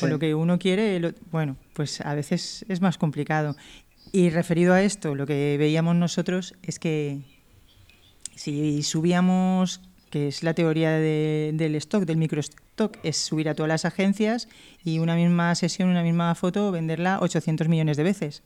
Con 0.00 0.10
lo 0.10 0.18
que 0.18 0.34
uno 0.34 0.58
quiere, 0.58 1.14
bueno, 1.30 1.56
pues 1.72 2.00
a 2.00 2.14
veces 2.14 2.64
es 2.68 2.80
más 2.80 2.98
complicado. 2.98 3.56
Y 4.12 4.30
referido 4.30 4.74
a 4.74 4.82
esto, 4.82 5.14
lo 5.14 5.26
que 5.26 5.56
veíamos 5.58 5.96
nosotros 5.96 6.54
es 6.62 6.78
que 6.78 7.22
si 8.36 8.82
subíamos, 8.82 9.80
que 10.10 10.28
es 10.28 10.42
la 10.42 10.54
teoría 10.54 10.92
del 10.92 11.74
stock, 11.76 12.04
del 12.04 12.16
microstock, 12.16 12.98
es 13.02 13.16
subir 13.16 13.48
a 13.48 13.54
todas 13.54 13.68
las 13.68 13.84
agencias 13.84 14.48
y 14.84 14.98
una 14.98 15.16
misma 15.16 15.54
sesión, 15.54 15.88
una 15.88 16.02
misma 16.02 16.34
foto, 16.34 16.70
venderla 16.70 17.18
800 17.20 17.68
millones 17.68 17.96
de 17.96 18.02
veces. 18.02 18.42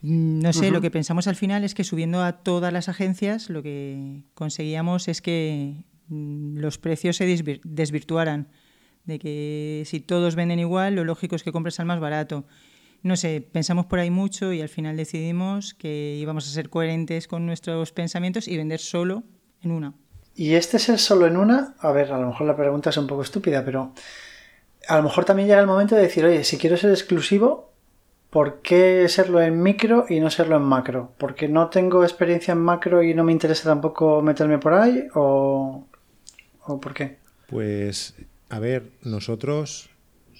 No 0.00 0.52
sé, 0.52 0.70
lo 0.70 0.82
que 0.82 0.90
pensamos 0.90 1.28
al 1.28 1.36
final 1.36 1.64
es 1.64 1.74
que 1.74 1.82
subiendo 1.82 2.22
a 2.22 2.32
todas 2.32 2.72
las 2.72 2.90
agencias, 2.90 3.48
lo 3.48 3.62
que 3.62 4.22
conseguíamos 4.34 5.08
es 5.08 5.22
que 5.22 5.76
mm, 6.08 6.58
los 6.58 6.76
precios 6.76 7.16
se 7.16 7.60
desvirtuaran. 7.64 8.48
De 9.04 9.18
que 9.18 9.82
si 9.86 10.00
todos 10.00 10.34
venden 10.34 10.58
igual, 10.58 10.94
lo 10.94 11.04
lógico 11.04 11.36
es 11.36 11.42
que 11.42 11.52
compres 11.52 11.78
al 11.80 11.86
más 11.86 12.00
barato. 12.00 12.44
No 13.02 13.16
sé, 13.16 13.46
pensamos 13.52 13.84
por 13.84 13.98
ahí 13.98 14.10
mucho 14.10 14.52
y 14.52 14.62
al 14.62 14.70
final 14.70 14.96
decidimos 14.96 15.74
que 15.74 16.16
íbamos 16.18 16.48
a 16.48 16.50
ser 16.50 16.70
coherentes 16.70 17.28
con 17.28 17.44
nuestros 17.44 17.92
pensamientos 17.92 18.48
y 18.48 18.56
vender 18.56 18.80
solo 18.80 19.24
en 19.62 19.72
una. 19.72 19.94
¿Y 20.34 20.54
este 20.54 20.78
ser 20.78 20.98
solo 20.98 21.26
en 21.26 21.36
una? 21.36 21.74
A 21.78 21.92
ver, 21.92 22.12
a 22.12 22.18
lo 22.18 22.28
mejor 22.28 22.46
la 22.46 22.56
pregunta 22.56 22.90
es 22.90 22.96
un 22.96 23.06
poco 23.06 23.22
estúpida, 23.22 23.64
pero 23.64 23.92
a 24.88 24.96
lo 24.96 25.02
mejor 25.02 25.24
también 25.24 25.48
llega 25.48 25.60
el 25.60 25.66
momento 25.66 25.94
de 25.94 26.02
decir, 26.02 26.24
oye, 26.24 26.44
si 26.44 26.56
quiero 26.56 26.76
ser 26.76 26.90
exclusivo, 26.90 27.72
¿por 28.30 28.62
qué 28.62 29.06
serlo 29.08 29.40
en 29.40 29.62
micro 29.62 30.06
y 30.08 30.18
no 30.18 30.30
serlo 30.30 30.56
en 30.56 30.62
macro? 30.62 31.12
¿Porque 31.18 31.46
no 31.46 31.68
tengo 31.68 32.02
experiencia 32.02 32.52
en 32.52 32.58
macro 32.58 33.02
y 33.02 33.14
no 33.14 33.22
me 33.22 33.32
interesa 33.32 33.68
tampoco 33.68 34.22
meterme 34.22 34.58
por 34.58 34.74
ahí? 34.74 35.06
¿O, 35.14 35.86
¿O 36.64 36.80
por 36.80 36.94
qué? 36.94 37.18
Pues, 37.48 38.14
a 38.54 38.60
ver, 38.60 38.92
nosotros 39.02 39.90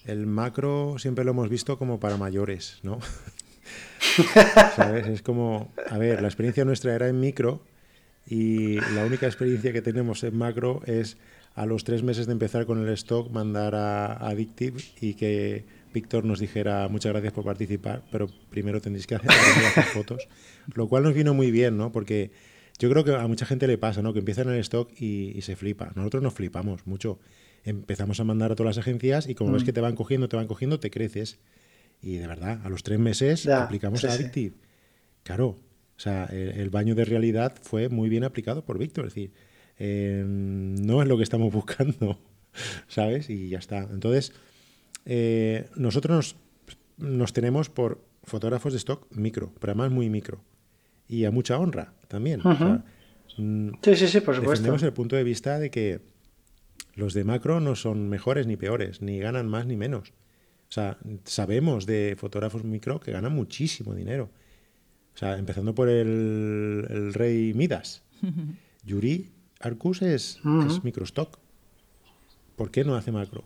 el 0.06 0.26
macro 0.26 1.00
siempre 1.00 1.24
lo 1.24 1.32
hemos 1.32 1.48
visto 1.48 1.78
como 1.78 1.98
para 1.98 2.16
mayores, 2.16 2.78
¿no? 2.84 3.00
¿Sabes? 4.76 5.08
Es 5.08 5.20
como, 5.20 5.72
a 5.90 5.98
ver, 5.98 6.22
la 6.22 6.28
experiencia 6.28 6.64
nuestra 6.64 6.94
era 6.94 7.08
en 7.08 7.18
micro 7.18 7.60
y 8.28 8.74
la 8.94 9.04
única 9.04 9.26
experiencia 9.26 9.72
que 9.72 9.82
tenemos 9.82 10.22
en 10.22 10.38
macro 10.38 10.80
es 10.86 11.16
a 11.56 11.66
los 11.66 11.82
tres 11.82 12.04
meses 12.04 12.26
de 12.26 12.32
empezar 12.32 12.66
con 12.66 12.80
el 12.80 12.88
stock 12.90 13.32
mandar 13.32 13.74
a, 13.74 14.12
Addictive 14.28 14.80
y 15.00 15.14
que 15.14 15.64
Víctor 15.92 16.24
nos 16.24 16.38
dijera 16.38 16.86
muchas 16.86 17.10
gracias 17.10 17.32
por 17.32 17.44
participar, 17.44 18.04
pero 18.12 18.28
primero 18.48 18.80
tendréis 18.80 19.08
que 19.08 19.14
hacer, 19.16 19.32
fotos, 19.92 20.28
lo 20.72 20.86
cual 20.86 21.02
nos 21.02 21.14
vino 21.14 21.34
muy 21.34 21.50
bien, 21.50 21.76
¿no? 21.76 21.90
Porque 21.90 22.30
yo 22.78 22.88
creo 22.90 23.02
que 23.02 23.12
a 23.12 23.26
mucha 23.26 23.44
gente 23.44 23.66
le 23.66 23.76
pasa, 23.76 24.02
¿no? 24.02 24.12
Que 24.12 24.20
empiezan 24.20 24.46
en 24.50 24.54
el 24.54 24.60
stock 24.60 24.88
y, 25.00 25.36
y 25.36 25.42
se 25.42 25.56
flipa. 25.56 25.90
Nosotros 25.96 26.22
nos 26.22 26.34
flipamos 26.34 26.86
mucho 26.86 27.18
empezamos 27.64 28.20
a 28.20 28.24
mandar 28.24 28.52
a 28.52 28.54
todas 28.54 28.76
las 28.76 28.82
agencias 28.82 29.28
y 29.28 29.34
como 29.34 29.52
ves 29.52 29.62
mm. 29.62 29.66
que 29.66 29.72
te 29.72 29.80
van 29.80 29.96
cogiendo, 29.96 30.28
te 30.28 30.36
van 30.36 30.46
cogiendo, 30.46 30.78
te 30.78 30.90
creces. 30.90 31.38
Y 32.02 32.16
de 32.16 32.26
verdad, 32.26 32.60
a 32.64 32.68
los 32.68 32.82
tres 32.82 32.98
meses 32.98 33.46
aplicamos 33.48 34.04
a 34.04 34.12
Addictive. 34.12 34.54
Claro, 35.22 35.58
o 35.96 36.00
sea, 36.00 36.26
el, 36.26 36.68
baño 36.70 36.94
de 36.94 37.04
realidad 37.04 37.54
fue 37.62 37.88
muy 37.88 38.08
bien 38.08 38.24
aplicado 38.24 38.64
por 38.64 38.78
Víctor. 38.78 39.06
Es 39.06 39.14
decir, 39.14 39.32
em, 39.78 40.74
no 40.74 41.00
es 41.00 41.08
lo 41.08 41.16
que 41.16 41.22
estamos 41.22 41.52
buscando, 41.52 42.18
¿sabes? 42.88 43.30
Y 43.30 43.48
ya 43.48 43.58
está. 43.58 43.88
Entonces, 43.90 44.32
eh, 45.06 45.68
nosotros 45.76 46.36
nos, 46.98 47.32
tenemos 47.32 47.70
por 47.70 48.04
fotógrafos 48.24 48.72
de 48.72 48.78
stock 48.78 49.06
micro, 49.10 49.52
pero 49.58 49.72
además 49.72 49.90
muy 49.90 50.10
micro. 50.10 50.42
Y 51.08 51.24
a 51.24 51.30
mucha 51.30 51.58
honra 51.58 51.94
también. 52.08 52.40
Mm, 53.36 53.70
sí, 53.82 53.96
sí, 53.96 54.08
sí, 54.08 54.20
por 54.20 54.34
supuesto. 54.34 54.50
Defendemos 54.50 54.82
el 54.82 54.92
punto 54.92 55.16
de 55.16 55.24
vista 55.24 55.58
de 55.58 55.70
que 55.70 56.00
los 56.94 57.14
de 57.14 57.24
macro 57.24 57.60
no 57.60 57.76
son 57.76 58.08
mejores 58.08 58.46
ni 58.46 58.56
peores, 58.56 59.02
ni 59.02 59.18
ganan 59.18 59.48
más 59.48 59.66
ni 59.66 59.76
menos. 59.76 60.10
O 60.68 60.72
sea, 60.74 60.98
sabemos 61.24 61.86
de 61.86 62.16
fotógrafos 62.18 62.64
micro 62.64 63.00
que 63.00 63.12
ganan 63.12 63.32
muchísimo 63.32 63.94
dinero. 63.94 64.30
O 65.14 65.18
sea, 65.18 65.38
empezando 65.38 65.74
por 65.74 65.88
el, 65.88 67.12
rey 67.14 67.54
Midas. 67.54 68.02
Yuri 68.84 69.30
Arcus 69.60 70.02
es, 70.02 70.40
microstock. 70.82 71.38
¿Por 72.56 72.70
qué 72.70 72.84
no 72.84 72.96
hace 72.96 73.12
macro? 73.12 73.44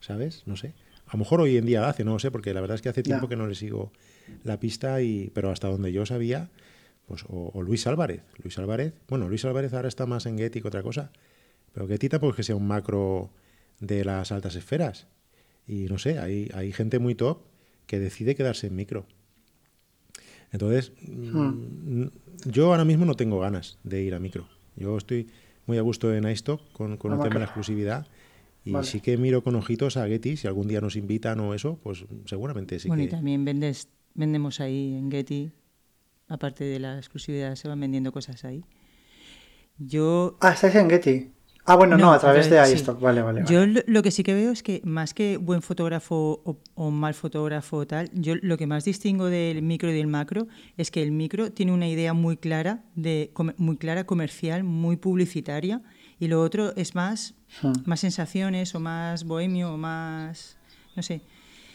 ¿Sabes? 0.00 0.42
No 0.46 0.56
sé. 0.56 0.74
A 1.06 1.14
lo 1.14 1.18
mejor 1.18 1.40
hoy 1.40 1.56
en 1.56 1.66
día 1.66 1.88
hace, 1.88 2.04
no 2.04 2.12
lo 2.12 2.18
sé, 2.18 2.30
porque 2.30 2.54
la 2.54 2.60
verdad 2.60 2.76
es 2.76 2.82
que 2.82 2.88
hace 2.88 3.02
tiempo 3.02 3.28
que 3.28 3.36
no 3.36 3.46
le 3.46 3.54
sigo 3.54 3.92
la 4.44 4.60
pista, 4.60 5.02
y, 5.02 5.30
pero 5.34 5.50
hasta 5.50 5.68
donde 5.68 5.92
yo 5.92 6.06
sabía, 6.06 6.50
pues, 7.06 7.24
o, 7.28 7.62
Luis 7.62 7.86
Álvarez. 7.88 8.22
Luis 8.42 8.56
Álvarez, 8.58 8.94
bueno, 9.08 9.28
Luis 9.28 9.44
Álvarez 9.44 9.72
ahora 9.74 9.88
está 9.88 10.06
más 10.06 10.26
en 10.26 10.38
Getty 10.38 10.60
que 10.60 10.68
otra 10.68 10.82
cosa, 10.82 11.10
pero 11.72 11.86
Getty 11.86 12.08
tampoco 12.08 12.32
es 12.32 12.36
que 12.36 12.42
sea 12.42 12.56
un 12.56 12.66
macro 12.66 13.30
de 13.80 14.04
las 14.04 14.32
altas 14.32 14.56
esferas. 14.56 15.06
Y 15.66 15.84
no 15.84 15.98
sé, 15.98 16.18
hay, 16.18 16.50
hay 16.54 16.72
gente 16.72 16.98
muy 16.98 17.14
top 17.14 17.42
que 17.86 17.98
decide 17.98 18.34
quedarse 18.34 18.66
en 18.66 18.76
micro. 18.76 19.06
Entonces, 20.52 20.92
hmm. 21.06 22.02
mm, 22.02 22.10
yo 22.46 22.66
ahora 22.66 22.84
mismo 22.84 23.04
no 23.04 23.14
tengo 23.14 23.38
ganas 23.40 23.78
de 23.84 24.02
ir 24.02 24.14
a 24.14 24.18
micro. 24.18 24.48
Yo 24.76 24.96
estoy 24.96 25.28
muy 25.66 25.78
a 25.78 25.82
gusto 25.82 26.12
en 26.12 26.28
iStock 26.28 26.60
con, 26.72 26.96
con 26.96 27.12
el 27.12 27.18
tema 27.18 27.34
de 27.34 27.38
la 27.40 27.44
exclusividad. 27.44 28.06
Y 28.64 28.74
sí 28.82 29.00
que 29.00 29.16
miro 29.16 29.42
con 29.42 29.56
ojitos 29.56 29.96
a 29.96 30.06
Getty, 30.06 30.36
si 30.36 30.46
algún 30.46 30.68
día 30.68 30.80
nos 30.80 30.96
invitan 30.96 31.40
o 31.40 31.54
eso, 31.54 31.78
pues 31.82 32.04
seguramente 32.26 32.78
sí. 32.78 32.88
Bueno, 32.88 33.02
y 33.02 33.08
también 33.08 33.44
vendes, 33.44 33.88
vendemos 34.14 34.60
ahí 34.60 34.94
en 34.94 35.10
Getty, 35.10 35.50
aparte 36.28 36.64
de 36.64 36.78
la 36.78 36.98
exclusividad, 36.98 37.54
se 37.54 37.68
van 37.68 37.80
vendiendo 37.80 38.12
cosas 38.12 38.44
ahí. 38.44 38.64
Yo... 39.78 40.36
Ah, 40.40 40.52
estáis 40.52 40.74
en 40.74 40.90
Getty. 40.90 41.30
Ah, 41.66 41.76
bueno, 41.76 41.96
no, 41.96 42.12
a 42.12 42.18
través 42.18 42.48
de 42.48 42.72
iStock, 42.72 43.00
vale, 43.00 43.22
vale, 43.22 43.44
Yo 43.46 43.64
lo 43.66 44.02
que 44.02 44.10
sí 44.10 44.22
que 44.22 44.34
veo 44.34 44.50
es 44.50 44.62
que 44.62 44.80
más 44.84 45.14
que 45.14 45.36
buen 45.36 45.62
fotógrafo 45.62 46.42
o, 46.74 46.90
mal 46.90 47.14
fotógrafo 47.14 47.78
o 47.78 47.86
tal, 47.86 48.10
yo 48.14 48.34
lo 48.40 48.56
que 48.56 48.66
más 48.66 48.84
distingo 48.84 49.26
del 49.26 49.62
micro 49.62 49.90
y 49.90 49.94
del 49.94 50.06
macro 50.06 50.48
es 50.76 50.90
que 50.90 51.02
el 51.02 51.12
micro 51.12 51.52
tiene 51.52 51.72
una 51.72 51.86
idea 51.86 52.12
muy 52.14 52.36
clara, 52.36 52.82
de, 52.94 53.32
muy 53.56 53.76
clara 53.76 54.04
comercial, 54.04 54.64
muy 54.64 54.96
publicitaria, 54.96 55.82
y 56.18 56.28
lo 56.28 56.42
otro 56.42 56.74
es 56.76 56.94
más, 56.94 57.34
hmm. 57.62 57.72
más 57.84 58.00
sensaciones 58.00 58.74
o 58.74 58.80
más 58.80 59.24
bohemio 59.24 59.74
o 59.74 59.76
más, 59.76 60.56
no 60.96 61.02
sé. 61.02 61.22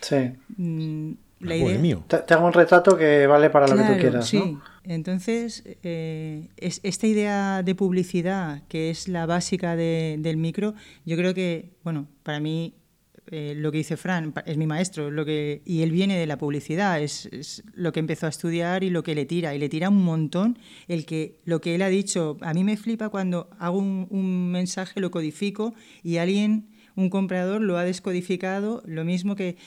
Sí. 0.01 0.33
Mm, 0.57 1.13
la 1.45 1.55
idea... 1.55 1.99
Te, 2.07 2.33
hago 2.33 2.45
un 2.45 2.53
retrato 2.53 2.97
que 2.97 3.27
vale 3.27 3.49
para 3.49 3.67
lo 3.67 3.75
que 3.75 3.83
tú 3.83 3.99
quieras, 3.99 4.27
sí. 4.27 4.57
Entonces, 4.83 5.63
eh, 5.83 6.49
es, 6.57 6.79
esta 6.83 7.07
idea 7.07 7.63
de 7.63 7.75
publicidad, 7.75 8.61
que 8.67 8.89
es 8.89 9.07
la 9.07 9.25
básica 9.25 9.75
del 9.75 10.37
micro, 10.37 10.75
yo 11.05 11.17
creo 11.17 11.33
que, 11.33 11.71
bueno, 11.83 12.07
para 12.23 12.39
mí 12.39 12.75
eh, 13.31 13.55
lo 13.57 13.71
que 13.71 13.79
dice 13.79 13.97
Fran 13.97 14.33
es 14.45 14.57
mi 14.57 14.67
maestro, 14.67 15.09
lo 15.09 15.25
que, 15.25 15.63
y 15.65 15.81
él 15.81 15.91
viene 15.91 16.17
de 16.17 16.27
la 16.27 16.37
publicidad, 16.37 17.01
es, 17.01 17.63
lo 17.73 17.91
que 17.91 17.99
empezó 17.99 18.27
a 18.27 18.29
estudiar 18.29 18.83
y 18.83 18.91
lo 18.91 19.01
que 19.01 19.15
le 19.15 19.25
tira, 19.25 19.55
y 19.55 19.59
le 19.59 19.69
tira 19.69 19.89
un 19.89 20.03
montón 20.03 20.59
el 20.87 21.05
que 21.05 21.39
lo 21.45 21.59
que 21.61 21.73
él 21.73 21.81
ha 21.81 21.89
dicho. 21.89 22.37
A 22.41 22.53
mí 22.53 22.63
me 22.63 22.77
flipa 22.77 23.09
cuando 23.09 23.49
hago 23.57 23.79
un, 23.79 24.07
un 24.11 24.51
mensaje, 24.51 24.99
lo 24.99 25.09
codifico 25.09 25.73
y 26.03 26.17
alguien, 26.17 26.69
un 26.95 27.09
comprador, 27.09 27.61
lo 27.61 27.77
ha 27.77 27.83
descodificado, 27.83 28.83
lo 28.85 29.03
mismo 29.03 29.35
que 29.35 29.57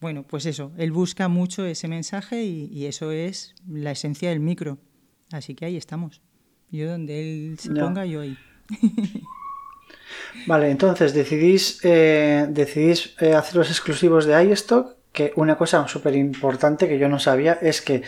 bueno, 0.00 0.24
pues 0.24 0.44
eso, 0.46 0.72
él 0.76 0.92
busca 0.92 1.28
mucho 1.28 1.64
ese 1.64 1.88
mensaje 1.88 2.42
y, 2.42 2.86
eso 2.86 3.12
es 3.12 3.54
la 3.68 3.92
esencia 3.92 4.28
del 4.28 4.40
micro. 4.40 4.78
Así 5.32 5.54
que 5.54 5.64
ahí 5.64 5.76
estamos. 5.76 6.20
Yo 6.70 6.90
donde 6.90 7.20
él 7.20 7.58
se 7.58 7.70
ponga, 7.70 8.04
yo 8.04 8.20
ahí. 8.20 8.36
vale, 10.46 10.70
entonces 10.70 11.14
decidís, 11.14 11.80
eh, 11.82 12.46
decidís 12.50 13.14
eh, 13.20 13.34
hacer 13.34 13.56
los 13.56 13.70
exclusivos 13.70 14.26
de 14.26 14.44
iStock, 14.44 14.96
que 15.12 15.32
una 15.36 15.56
cosa 15.56 15.88
súper 15.88 16.14
importante 16.14 16.88
que 16.88 16.98
yo 16.98 17.08
no 17.08 17.18
sabía 17.18 17.54
es 17.54 17.80
que 17.80 18.02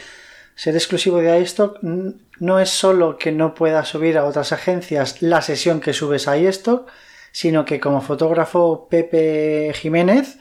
ser 0.55 0.74
exclusivo 0.74 1.19
de 1.19 1.40
iStock 1.40 1.78
no 1.82 2.60
es 2.60 2.69
solo 2.69 3.16
que 3.16 3.32
no 3.32 3.55
pueda 3.55 3.85
subir 3.85 4.19
a 4.19 4.24
otras 4.24 4.52
agencias 4.52 5.23
la 5.23 5.40
sesión 5.40 5.81
que 5.81 5.94
subes 5.94 6.28
a 6.28 6.36
iStock, 6.36 6.90
sino 7.32 7.65
que 7.65 7.81
como 7.81 8.02
fotógrafo 8.02 8.89
Pepe 8.90 9.73
Jiménez 9.74 10.39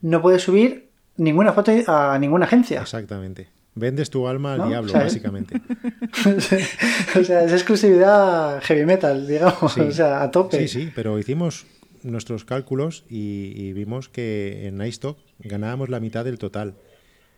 no 0.00 0.22
puede 0.22 0.38
subir 0.38 0.87
ninguna 1.18 1.52
foto 1.52 1.72
a 1.86 2.18
ninguna 2.18 2.46
agencia. 2.46 2.80
Exactamente. 2.80 3.48
Vendes 3.74 4.10
tu 4.10 4.26
alma 4.26 4.54
al 4.54 4.68
diablo, 4.68 4.92
básicamente. 4.92 5.60
o 7.20 7.24
sea, 7.24 7.44
es 7.44 7.52
exclusividad 7.52 8.60
heavy 8.62 8.84
metal, 8.84 9.26
digamos, 9.26 9.76
o 9.76 9.92
sea, 9.92 10.22
a 10.22 10.30
tope. 10.30 10.66
Sí, 10.66 10.68
sí, 10.68 10.92
pero 10.94 11.18
hicimos 11.18 11.66
nuestros 12.02 12.44
cálculos 12.44 13.04
y, 13.08 13.72
vimos 13.72 14.08
que 14.08 14.66
en 14.66 14.80
iStock 14.82 15.18
ganábamos 15.38 15.90
la 15.90 16.00
mitad 16.00 16.24
del 16.24 16.38
total. 16.38 16.74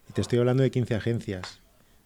Y 0.09 0.13
te 0.13 0.21
estoy 0.21 0.39
hablando 0.39 0.63
de 0.63 0.71
15 0.71 0.95
agencias. 0.95 1.61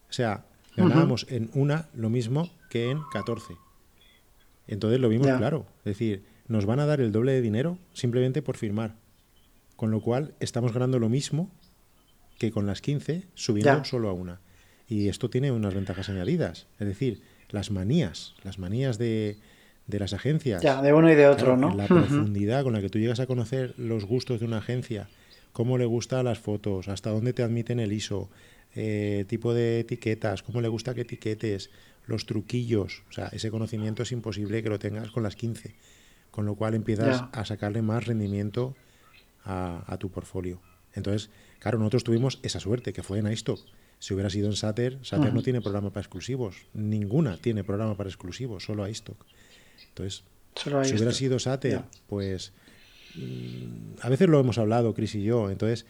O 0.09 0.13
sea, 0.13 0.45
ganábamos 0.75 1.27
en 1.29 1.49
una 1.53 1.87
lo 1.93 2.09
mismo 2.09 2.49
que 2.69 2.91
en 2.91 3.01
14. 3.13 3.55
Entonces 4.67 4.99
lo 4.99 5.09
vimos 5.09 5.27
claro. 5.37 5.65
Es 5.79 5.97
decir, 5.97 6.25
nos 6.47 6.65
van 6.65 6.79
a 6.79 6.85
dar 6.85 6.99
el 6.99 7.11
doble 7.11 7.31
de 7.31 7.41
dinero 7.41 7.77
simplemente 7.93 8.41
por 8.41 8.57
firmar. 8.57 8.95
Con 9.75 9.91
lo 9.91 10.01
cual 10.01 10.33
estamos 10.39 10.73
ganando 10.73 10.99
lo 10.99 11.09
mismo 11.09 11.51
que 12.37 12.51
con 12.51 12.65
las 12.65 12.81
15 12.81 13.23
subiendo 13.33 13.83
solo 13.85 14.09
a 14.09 14.13
una. 14.13 14.39
Y 14.87 15.07
esto 15.07 15.29
tiene 15.29 15.51
unas 15.51 15.73
ventajas 15.73 16.09
añadidas. 16.09 16.67
Es 16.79 16.87
decir, 16.87 17.21
las 17.49 17.71
manías, 17.71 18.35
las 18.43 18.59
manías 18.59 18.97
de, 18.97 19.37
de 19.87 19.99
las 19.99 20.13
agencias. 20.13 20.61
Ya, 20.61 20.81
de 20.81 20.93
uno 20.93 21.11
y 21.11 21.15
de 21.15 21.27
otro, 21.27 21.57
¿no? 21.57 21.75
La 21.75 21.87
profundidad 21.87 22.63
con 22.63 22.73
la 22.73 22.81
que 22.81 22.89
tú 22.89 22.99
llegas 22.99 23.19
a 23.19 23.27
conocer 23.27 23.73
los 23.77 24.05
gustos 24.05 24.39
de 24.39 24.45
una 24.45 24.57
agencia, 24.57 25.09
cómo 25.53 25.77
le 25.77 25.85
gustan 25.85 26.25
las 26.25 26.39
fotos, 26.39 26.87
hasta 26.87 27.09
dónde 27.09 27.33
te 27.33 27.43
admiten 27.43 27.79
el 27.79 27.93
ISO, 27.93 28.29
eh, 28.75 29.25
tipo 29.27 29.53
de 29.53 29.79
etiquetas, 29.79 30.43
cómo 30.43 30.61
le 30.61 30.67
gusta 30.67 30.93
que 30.93 31.01
etiquetes, 31.01 31.69
los 32.07 32.25
truquillos. 32.25 33.03
O 33.09 33.13
sea, 33.13 33.27
ese 33.27 33.49
conocimiento 33.49 34.03
es 34.03 34.11
imposible 34.11 34.61
que 34.61 34.69
lo 34.69 34.79
tengas 34.79 35.09
con 35.11 35.23
las 35.23 35.35
15. 35.35 35.73
Con 36.29 36.45
lo 36.45 36.55
cual 36.55 36.75
empiezas 36.75 37.23
a 37.31 37.45
sacarle 37.45 37.81
más 37.81 38.05
rendimiento 38.05 38.75
a, 39.45 39.83
a 39.87 39.97
tu 39.97 40.09
portfolio. 40.11 40.59
Entonces, 40.93 41.29
claro, 41.59 41.79
nosotros 41.79 42.03
tuvimos 42.03 42.39
esa 42.43 42.59
suerte, 42.59 42.93
que 42.93 43.03
fue 43.03 43.19
en 43.19 43.31
iStock. 43.31 43.59
Si 43.99 44.13
hubiera 44.13 44.29
sido 44.29 44.47
en 44.47 44.55
Sater, 44.55 44.99
Sater 45.03 45.33
no 45.33 45.41
tiene 45.41 45.61
programa 45.61 45.89
para 45.89 46.01
exclusivos. 46.01 46.67
Ninguna 46.73 47.37
tiene 47.37 47.63
programa 47.63 47.95
para 47.95 48.09
exclusivos, 48.09 48.63
solo 48.63 48.87
iStock. 48.87 49.25
Entonces, 49.89 50.23
si 50.55 50.69
hubiera 50.69 51.11
sido 51.11 51.39
Sater, 51.39 51.83
pues 52.07 52.51
mm, 53.15 53.99
a 54.01 54.09
veces 54.09 54.27
lo 54.27 54.39
hemos 54.39 54.57
hablado, 54.57 54.93
Chris 54.93 55.15
y 55.15 55.23
yo. 55.23 55.49
Entonces, 55.49 55.85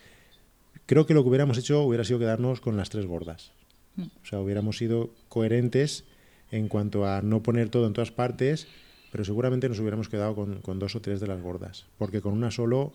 creo 0.85 1.05
que 1.05 1.13
lo 1.13 1.23
que 1.23 1.29
hubiéramos 1.29 1.57
hecho 1.57 1.81
hubiera 1.81 2.03
sido 2.03 2.19
quedarnos 2.19 2.61
con 2.61 2.77
las 2.77 2.89
tres 2.89 3.05
gordas. 3.05 3.51
Mm. 3.95 4.03
O 4.03 4.25
sea, 4.25 4.39
hubiéramos 4.39 4.77
sido 4.77 5.11
coherentes 5.29 6.05
en 6.51 6.67
cuanto 6.67 7.05
a 7.05 7.21
no 7.21 7.43
poner 7.43 7.69
todo 7.69 7.87
en 7.87 7.93
todas 7.93 8.11
partes, 8.11 8.67
pero 9.11 9.25
seguramente 9.25 9.69
nos 9.69 9.79
hubiéramos 9.79 10.09
quedado 10.09 10.35
con, 10.35 10.79
dos 10.79 10.95
o 10.95 11.01
tres 11.01 11.19
de 11.19 11.27
las 11.27 11.41
gordas. 11.41 11.85
Porque 11.97 12.21
con 12.21 12.33
una 12.33 12.51
solo, 12.51 12.93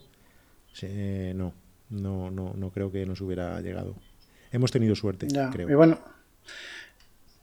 no, 1.35 1.53
no, 1.91 2.31
no, 2.31 2.53
no 2.55 2.69
creo 2.71 2.91
que 2.91 3.05
nos 3.05 3.21
hubiera 3.21 3.61
llegado. 3.61 3.95
Hemos 4.51 4.71
tenido 4.71 4.95
suerte, 4.95 5.27
creo. 5.51 5.69
Y 5.69 5.75
bueno, 5.75 5.99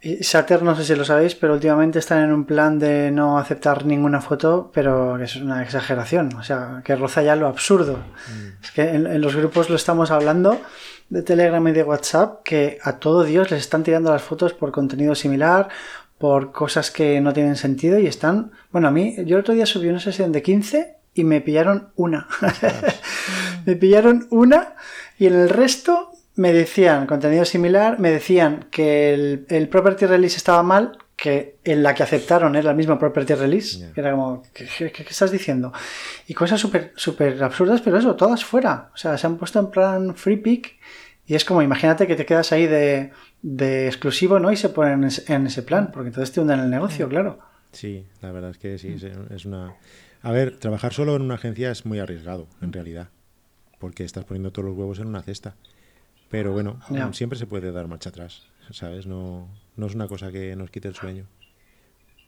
y 0.00 0.22
Sater, 0.22 0.62
no 0.62 0.76
sé 0.76 0.84
si 0.84 0.94
lo 0.94 1.04
sabéis, 1.04 1.34
pero 1.34 1.54
últimamente 1.54 1.98
están 1.98 2.22
en 2.22 2.32
un 2.32 2.44
plan 2.44 2.78
de 2.78 3.10
no 3.10 3.36
aceptar 3.36 3.84
ninguna 3.84 4.20
foto, 4.20 4.70
pero 4.72 5.16
que 5.18 5.24
es 5.24 5.34
una 5.36 5.60
exageración, 5.62 6.36
o 6.36 6.42
sea, 6.44 6.82
que 6.84 6.94
roza 6.94 7.22
ya 7.22 7.34
lo 7.34 7.48
absurdo. 7.48 7.96
Mm. 7.96 8.64
Es 8.64 8.70
que 8.70 8.82
en, 8.82 9.20
los 9.20 9.34
grupos 9.34 9.68
lo 9.68 9.74
estamos 9.74 10.12
hablando 10.12 10.60
de 11.08 11.22
Telegram 11.22 11.66
y 11.66 11.72
de 11.72 11.82
WhatsApp, 11.82 12.44
que 12.44 12.78
a 12.82 12.98
todo 13.00 13.24
Dios 13.24 13.50
les 13.50 13.60
están 13.60 13.82
tirando 13.82 14.12
las 14.12 14.22
fotos 14.22 14.52
por 14.52 14.70
contenido 14.70 15.16
similar, 15.16 15.68
por 16.16 16.52
cosas 16.52 16.92
que 16.92 17.20
no 17.20 17.32
tienen 17.32 17.56
sentido 17.56 17.98
y 17.98 18.06
están... 18.06 18.52
Bueno, 18.70 18.88
a 18.88 18.90
mí, 18.92 19.16
yo 19.24 19.36
el 19.36 19.40
otro 19.40 19.54
día 19.54 19.66
subí 19.66 19.88
una 19.88 20.00
sesión 20.00 20.30
de 20.30 20.42
15 20.42 20.97
y 21.14 21.24
me 21.24 21.40
pillaron 21.40 21.90
una. 21.96 22.28
me 23.66 23.76
pillaron 23.76 24.26
una 24.30 24.74
y 25.18 25.26
en 25.26 25.34
el 25.34 25.48
resto 25.48 26.12
me 26.36 26.52
decían, 26.52 27.06
contenido 27.06 27.44
similar, 27.44 27.98
me 27.98 28.10
decían 28.12 28.66
que 28.70 29.12
el, 29.48 29.68
property 29.68 30.06
release 30.06 30.36
estaba 30.36 30.62
mal, 30.62 30.96
que 31.16 31.56
en 31.64 31.82
la 31.82 31.94
que 31.94 32.04
aceptaron 32.04 32.54
era 32.54 32.70
el 32.70 32.76
mismo 32.76 32.96
property 32.96 33.34
release. 33.34 33.90
Era 33.96 34.12
como, 34.12 34.44
¿qué, 34.54 34.68
estás 35.08 35.32
diciendo? 35.32 35.72
Y 36.28 36.34
cosas 36.34 36.60
súper 36.60 36.92
super 36.94 37.42
absurdas, 37.42 37.80
pero 37.80 37.98
eso, 37.98 38.14
todas 38.14 38.44
fuera. 38.44 38.90
O 38.94 38.96
sea, 38.96 39.18
se 39.18 39.26
han 39.26 39.36
puesto 39.36 39.58
en 39.58 39.70
plan 39.70 40.14
free 40.14 40.36
pick 40.36 40.78
y 41.26 41.34
es 41.34 41.44
como, 41.44 41.60
imagínate 41.60 42.06
que 42.06 42.14
te 42.14 42.24
quedas 42.24 42.52
ahí 42.52 42.66
de, 42.66 43.10
exclusivo, 43.86 44.38
¿no? 44.38 44.52
Y 44.52 44.56
se 44.56 44.68
ponen 44.68 45.08
en 45.26 45.46
ese, 45.46 45.62
plan, 45.62 45.90
porque 45.92 46.08
entonces 46.08 46.32
te 46.32 46.40
hunden 46.40 46.60
el 46.60 46.70
negocio, 46.70 47.08
claro. 47.08 47.40
Sí, 47.72 48.06
la 48.22 48.30
verdad 48.30 48.50
es 48.50 48.58
que 48.58 48.78
sí, 48.78 48.96
es 49.30 49.44
una... 49.44 49.74
A 50.22 50.32
ver, 50.32 50.56
trabajar 50.58 50.92
solo 50.92 51.16
en 51.16 51.22
una 51.22 51.34
agencia 51.34 51.70
es 51.70 51.86
muy 51.86 51.98
arriesgado, 51.98 52.46
en 52.60 52.72
realidad, 52.72 53.08
porque 53.78 54.04
estás 54.04 54.24
poniendo 54.24 54.50
todos 54.50 54.68
los 54.68 54.76
huevos 54.76 54.98
en 54.98 55.06
una 55.06 55.22
cesta. 55.22 55.54
Pero 56.30 56.52
bueno, 56.52 56.80
siempre 57.12 57.38
se 57.38 57.46
puede 57.46 57.72
dar 57.72 57.88
marcha 57.88 58.10
atrás, 58.10 58.42
¿sabes? 58.70 59.06
No, 59.06 59.48
no 59.76 59.86
es 59.86 59.94
una 59.94 60.08
cosa 60.08 60.30
que 60.30 60.54
nos 60.56 60.70
quite 60.70 60.88
el 60.88 60.94
sueño. 60.94 61.24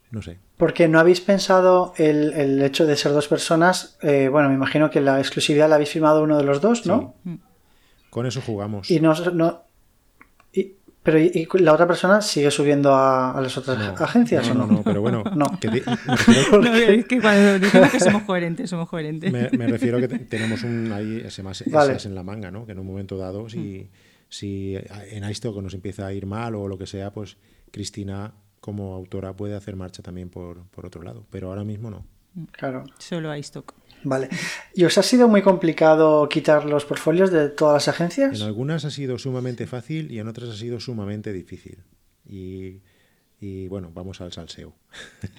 No 0.09 0.21
sé. 0.21 0.39
Porque 0.57 0.87
no 0.87 0.99
habéis 0.99 1.21
pensado 1.21 1.93
el, 1.97 2.33
el 2.33 2.61
hecho 2.61 2.85
de 2.85 2.97
ser 2.97 3.13
dos 3.13 3.27
personas. 3.29 3.97
Eh, 4.01 4.27
bueno, 4.27 4.49
me 4.49 4.55
imagino 4.55 4.89
que 4.89 4.99
la 4.99 5.19
exclusividad 5.19 5.69
la 5.69 5.75
habéis 5.75 5.91
firmado 5.91 6.23
uno 6.23 6.37
de 6.37 6.43
los 6.43 6.59
dos, 6.59 6.85
¿no? 6.85 7.15
Con 8.09 8.25
eso 8.25 8.41
jugamos. 8.41 8.91
Y 8.91 8.99
no, 8.99 9.13
no, 9.31 9.63
pero 11.03 11.19
¿y, 11.19 11.47
la 11.53 11.73
otra 11.73 11.87
persona 11.87 12.21
sigue 12.21 12.51
subiendo 12.51 12.93
a, 12.93 13.39
las 13.41 13.57
otras 13.57 13.99
agencias 13.99 14.47
no, 14.47 14.63
o 14.63 14.67
no? 14.67 14.73
No, 14.73 14.83
pero 14.83 15.01
bueno. 15.01 15.23
no. 15.35 15.45
es 15.61 17.05
que 17.05 17.19
cuando 17.19 17.59
decimos 17.59 17.91
que 17.91 17.99
somos 17.99 18.23
coherentes, 18.23 18.69
somos 18.69 18.87
coherentes. 18.87 19.31
Me, 19.31 19.67
refiero 19.67 19.97
a 19.97 20.01
que 20.01 20.07
tenemos 20.07 20.63
un 20.63 20.91
ahí 20.91 21.23
ese 21.25 21.41
más 21.41 21.61
en 21.61 22.15
la 22.15 22.23
manga, 22.23 22.51
¿no? 22.51 22.65
Que 22.65 22.73
en 22.73 22.79
un 22.79 22.85
momento 22.85 23.17
dado, 23.17 23.49
si, 23.49 23.89
si 24.29 24.77
en 25.09 25.29
iStock 25.29 25.61
nos 25.61 25.73
empieza 25.73 26.05
a 26.05 26.13
ir 26.13 26.27
mal 26.27 26.53
o 26.55 26.67
lo 26.67 26.77
que 26.77 26.85
sea, 26.85 27.11
pues 27.11 27.37
Cristina 27.71 28.33
como 28.59 28.93
autora 28.93 29.35
puede 29.35 29.55
hacer 29.55 29.75
marcha 29.75 30.03
también 30.03 30.29
por, 30.29 30.67
por 30.67 30.85
otro 30.85 31.01
lado. 31.01 31.25
Pero 31.31 31.49
ahora 31.49 31.63
mismo 31.63 31.89
no. 31.89 32.05
Claro. 32.51 32.83
Solo 32.99 33.35
iStock. 33.35 33.73
Vale. 34.03 34.29
¿Y 34.73 34.83
os 34.83 34.97
ha 34.97 35.03
sido 35.03 35.27
muy 35.27 35.41
complicado 35.41 36.27
quitar 36.29 36.65
los 36.65 36.85
portfolios 36.85 37.31
de 37.31 37.49
todas 37.49 37.73
las 37.73 37.87
agencias? 37.87 38.39
En 38.39 38.45
algunas 38.45 38.85
ha 38.85 38.91
sido 38.91 39.17
sumamente 39.17 39.67
fácil 39.67 40.11
y 40.11 40.19
en 40.19 40.27
otras 40.27 40.49
ha 40.49 40.55
sido 40.55 40.79
sumamente 40.79 41.33
difícil. 41.33 41.83
Y, 42.25 43.67
bueno, 43.67 43.91
vamos 43.93 44.21
al 44.21 44.31
salseo. 44.31 44.73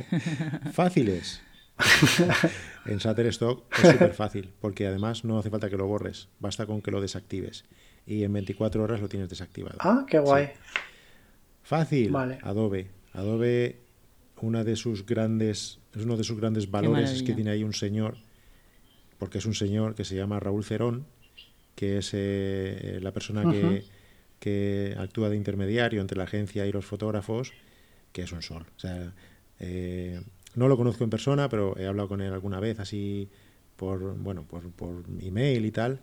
Fáciles. 0.72 1.40
en 2.86 2.98
Shutterstock 2.98 3.64
es 3.82 3.92
súper 3.92 4.14
fácil, 4.14 4.52
porque 4.60 4.86
además 4.86 5.24
no 5.24 5.38
hace 5.38 5.50
falta 5.50 5.70
que 5.70 5.76
lo 5.76 5.86
borres, 5.86 6.28
basta 6.38 6.66
con 6.66 6.82
que 6.82 6.90
lo 6.90 7.00
desactives. 7.00 7.64
Y 8.06 8.24
en 8.24 8.32
24 8.32 8.82
horas 8.82 9.00
lo 9.00 9.08
tienes 9.08 9.28
desactivado. 9.28 9.78
Ah, 9.80 10.04
qué 10.06 10.18
guay. 10.18 10.50
Fácil. 11.62 12.14
Adobe. 12.42 12.90
Adobe, 13.12 13.80
una 14.40 14.64
de 14.64 14.76
sus 14.76 15.06
grandes, 15.06 15.78
uno 15.94 16.16
de 16.16 16.24
sus 16.24 16.38
grandes 16.38 16.70
valores 16.70 17.10
es 17.10 17.22
que 17.22 17.32
tiene 17.32 17.50
ahí 17.50 17.64
un 17.64 17.72
señor 17.72 18.16
porque 19.22 19.38
es 19.38 19.46
un 19.46 19.54
señor 19.54 19.94
que 19.94 20.04
se 20.04 20.16
llama 20.16 20.40
Raúl 20.40 20.64
Cerón, 20.64 21.06
que 21.76 21.98
es 21.98 22.10
eh, 22.12 22.98
la 23.00 23.12
persona 23.12 23.44
que, 24.40 24.96
actúa 24.98 25.28
de 25.28 25.36
intermediario 25.36 26.00
entre 26.00 26.18
la 26.18 26.24
agencia 26.24 26.66
y 26.66 26.72
los 26.72 26.84
fotógrafos, 26.84 27.52
que 28.10 28.22
es 28.22 28.32
un 28.32 28.42
sol. 28.42 28.66
O 28.76 28.80
sea, 28.80 29.14
eh, 29.60 30.20
no 30.56 30.66
lo 30.66 30.76
conozco 30.76 31.04
en 31.04 31.10
persona, 31.10 31.48
pero 31.48 31.78
he 31.78 31.86
hablado 31.86 32.08
con 32.08 32.20
él 32.20 32.32
alguna 32.32 32.58
vez 32.58 32.80
así 32.80 33.28
por, 33.76 34.16
bueno, 34.16 34.42
por, 34.42 34.68
por 34.72 35.04
email 35.20 35.66
y 35.66 35.70
tal. 35.70 36.00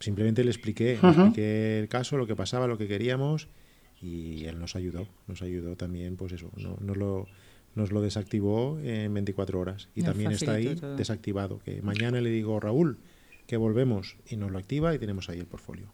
Simplemente 0.00 0.42
le 0.42 0.50
expliqué, 0.50 0.98
le 1.00 1.08
expliqué 1.08 1.78
el 1.78 1.88
caso, 1.88 2.16
lo 2.16 2.26
que 2.26 2.34
pasaba, 2.34 2.66
lo 2.66 2.76
que 2.76 2.88
queríamos 2.88 3.46
y 4.02 4.44
él 4.46 4.58
nos 4.58 4.74
ayudó, 4.74 5.06
nos 5.28 5.40
ayudó 5.40 5.76
también, 5.76 6.16
pues 6.16 6.32
eso, 6.32 6.50
no, 6.56 6.76
no 6.80 6.96
lo 6.96 7.28
nos 7.76 7.92
lo 7.92 8.00
desactivó 8.00 8.78
en 8.80 9.12
24 9.12 9.60
horas 9.60 9.88
y 9.94 10.02
también 10.02 10.32
está 10.32 10.52
ahí 10.52 10.74
desactivado. 10.96 11.60
Que 11.60 11.82
mañana 11.82 12.20
le 12.20 12.30
digo, 12.30 12.58
Raúl, 12.58 12.98
que 13.46 13.58
volvemos 13.58 14.16
y 14.26 14.36
nos 14.36 14.50
lo 14.50 14.58
activa 14.58 14.94
y 14.94 14.98
tenemos 14.98 15.28
ahí 15.28 15.38
el 15.38 15.46
portfolio. 15.46 15.92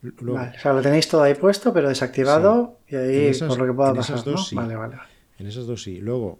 vale, 0.00 0.56
o 0.56 0.60
sea, 0.60 0.72
lo 0.72 0.80
tenéis 0.80 1.08
todo 1.08 1.24
ahí 1.24 1.34
puesto, 1.34 1.72
pero 1.72 1.88
desactivado 1.88 2.78
y 2.88 2.94
ahí 2.94 3.32
por 3.40 3.58
lo 3.58 3.66
que 3.66 3.72
pueda 3.72 3.94
pasar. 3.94 4.16
Esas 4.16 4.24
dos, 4.24 4.48
sí. 4.48 4.54
vale, 4.54 4.76
vale. 4.76 4.96
En 5.38 5.48
esas 5.48 5.66
dos 5.66 5.82
sí. 5.82 5.98
Luego, 6.00 6.38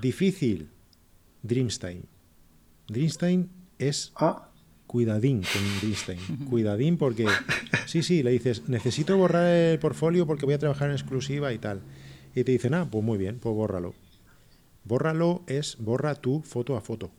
difícil, 0.00 0.68
Dreamstein. 1.42 2.04
Dreamstein 2.88 3.48
es 3.78 4.12
ah. 4.16 4.50
cuidadín 4.86 5.40
con 5.40 5.80
Dreamstein. 5.80 6.20
cuidadín 6.50 6.98
porque, 6.98 7.26
sí, 7.86 8.02
sí, 8.02 8.22
le 8.22 8.32
dices, 8.32 8.68
necesito 8.68 9.16
borrar 9.16 9.46
el 9.46 9.78
portfolio 9.78 10.26
porque 10.26 10.44
voy 10.44 10.54
a 10.54 10.58
trabajar 10.58 10.90
en 10.90 10.96
exclusiva 10.96 11.54
y 11.54 11.58
tal 11.58 11.80
y 12.34 12.44
te 12.44 12.52
dicen, 12.52 12.74
ah, 12.74 12.88
pues 12.90 13.04
muy 13.04 13.18
bien, 13.18 13.38
pues 13.38 13.54
bórralo. 13.54 13.94
Bórralo 14.84 15.42
es 15.46 15.76
borra 15.78 16.14
tu 16.14 16.42
foto 16.42 16.76
a 16.76 16.80
foto. 16.80 17.10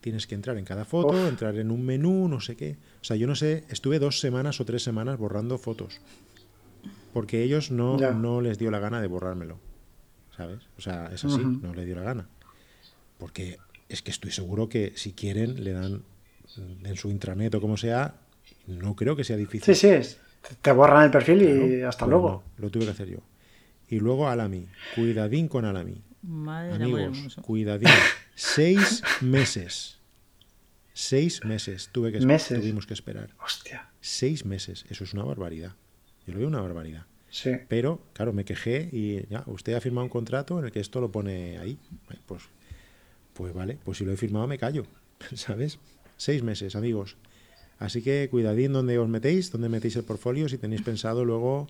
Tienes 0.00 0.26
que 0.26 0.34
entrar 0.34 0.56
en 0.56 0.64
cada 0.64 0.84
foto, 0.84 1.26
entrar 1.26 1.56
en 1.56 1.70
un 1.70 1.84
menú, 1.84 2.28
no 2.28 2.40
sé 2.40 2.56
qué. 2.56 2.76
O 3.00 3.04
sea, 3.04 3.16
yo 3.16 3.26
no 3.26 3.34
sé, 3.34 3.64
estuve 3.70 3.98
dos 3.98 4.20
semanas 4.20 4.60
o 4.60 4.64
tres 4.64 4.82
semanas 4.82 5.18
borrando 5.18 5.58
fotos. 5.58 6.00
Porque 7.12 7.42
ellos 7.42 7.70
no, 7.70 7.96
no 7.96 8.40
les 8.40 8.58
dio 8.58 8.70
la 8.70 8.78
gana 8.78 9.00
de 9.00 9.08
borrármelo. 9.08 9.58
¿Sabes? 10.36 10.60
O 10.78 10.82
sea, 10.82 11.10
es 11.12 11.24
así, 11.24 11.42
no 11.44 11.74
les 11.74 11.86
dio 11.86 11.96
la 11.96 12.02
gana. 12.02 12.28
Porque 13.18 13.58
es 13.88 14.02
que 14.02 14.10
estoy 14.10 14.30
seguro 14.30 14.68
que 14.68 14.92
si 14.96 15.12
quieren 15.12 15.64
le 15.64 15.72
dan 15.72 16.02
en 16.84 16.96
su 16.96 17.10
intranet 17.10 17.54
o 17.54 17.60
como 17.60 17.76
sea, 17.76 18.14
no 18.66 18.94
creo 18.94 19.16
que 19.16 19.24
sea 19.24 19.36
difícil. 19.36 19.74
Sí, 19.74 19.80
sí, 19.80 19.88
es. 19.88 20.20
te 20.60 20.72
borran 20.72 21.04
el 21.04 21.10
perfil 21.10 21.42
y 21.42 21.82
hasta 21.82 22.04
pues 22.04 22.10
luego. 22.10 22.42
lo 22.58 22.70
tuve 22.70 22.84
que 22.84 22.90
hacer 22.90 23.08
yo. 23.08 23.18
Y 23.88 24.00
luego 24.00 24.28
Alami. 24.28 24.66
Cuidadín 24.94 25.48
con 25.48 25.64
Alami. 25.64 26.02
Amigos, 26.24 27.36
cuidadín. 27.42 27.88
Seis 28.34 29.02
meses. 29.20 29.98
Seis 30.92 31.44
meses 31.44 31.90
tuve 31.92 32.10
que 32.10 32.20
¿Meses? 32.20 32.58
tuvimos 32.58 32.86
que 32.86 32.94
esperar. 32.94 33.30
Hostia. 33.44 33.90
Seis 34.00 34.44
meses. 34.44 34.84
Eso 34.88 35.04
es 35.04 35.14
una 35.14 35.24
barbaridad. 35.24 35.74
Yo 36.26 36.32
lo 36.32 36.38
veo 36.40 36.48
una 36.48 36.60
barbaridad. 36.60 37.06
Sí. 37.30 37.50
Pero, 37.68 38.02
claro, 38.12 38.32
me 38.32 38.44
quejé 38.44 38.88
y 38.92 39.26
ya, 39.28 39.44
usted 39.46 39.74
ha 39.74 39.80
firmado 39.80 40.04
un 40.04 40.10
contrato 40.10 40.58
en 40.58 40.64
el 40.64 40.72
que 40.72 40.80
esto 40.80 41.00
lo 41.00 41.12
pone 41.12 41.58
ahí. 41.58 41.78
Pues, 42.26 42.42
pues 43.34 43.52
vale, 43.52 43.78
pues 43.84 43.98
si 43.98 44.04
lo 44.04 44.12
he 44.12 44.16
firmado 44.16 44.46
me 44.46 44.58
callo. 44.58 44.86
¿Sabes? 45.34 45.78
Seis 46.16 46.42
meses, 46.42 46.76
amigos. 46.76 47.16
Así 47.78 48.00
que 48.02 48.28
cuidadín 48.30 48.72
donde 48.72 48.98
os 48.98 49.08
metéis, 49.08 49.52
donde 49.52 49.68
metéis 49.68 49.96
el 49.96 50.04
portfolio, 50.04 50.48
si 50.48 50.56
tenéis 50.56 50.82
pensado 50.82 51.24
luego 51.24 51.68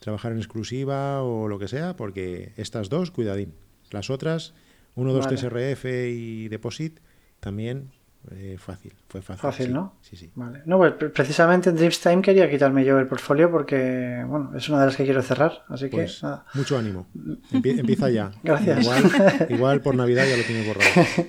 trabajar 0.00 0.32
en 0.32 0.38
exclusiva 0.38 1.22
o 1.22 1.48
lo 1.48 1.58
que 1.58 1.68
sea, 1.68 1.96
porque 1.96 2.52
estas 2.56 2.88
dos, 2.88 3.10
cuidadín. 3.10 3.54
Las 3.90 4.10
otras, 4.10 4.54
1, 4.96 5.12
2, 5.12 5.28
3 5.28 5.50
RF 5.50 5.84
y 5.84 6.48
Deposit, 6.48 7.00
también 7.40 7.90
eh, 8.30 8.56
fácil, 8.58 8.94
fue 9.08 9.20
fácil. 9.20 9.42
Fácil, 9.42 9.72
¿no? 9.72 9.96
Sí, 10.00 10.16
sí. 10.16 10.30
Vale. 10.34 10.62
No, 10.64 10.78
pues 10.78 10.94
precisamente 11.12 11.68
en 11.68 11.76
Time 11.76 12.22
quería 12.22 12.50
quitarme 12.50 12.84
yo 12.84 12.98
el 12.98 13.06
portfolio 13.06 13.50
porque, 13.50 14.24
bueno, 14.26 14.52
es 14.56 14.68
una 14.68 14.80
de 14.80 14.86
las 14.86 14.96
que 14.96 15.04
quiero 15.04 15.22
cerrar, 15.22 15.64
así 15.68 15.90
que 15.90 15.96
pues, 15.96 16.22
nada. 16.22 16.46
Mucho 16.54 16.78
ánimo. 16.78 17.06
empieza 17.52 18.08
ya. 18.08 18.32
Gracias. 18.42 18.80
Igual, 18.80 19.46
igual 19.50 19.80
por 19.82 19.94
Navidad 19.94 20.26
ya 20.26 20.36
lo 20.36 20.42
tienes 20.42 20.66
borrado. 20.66 20.90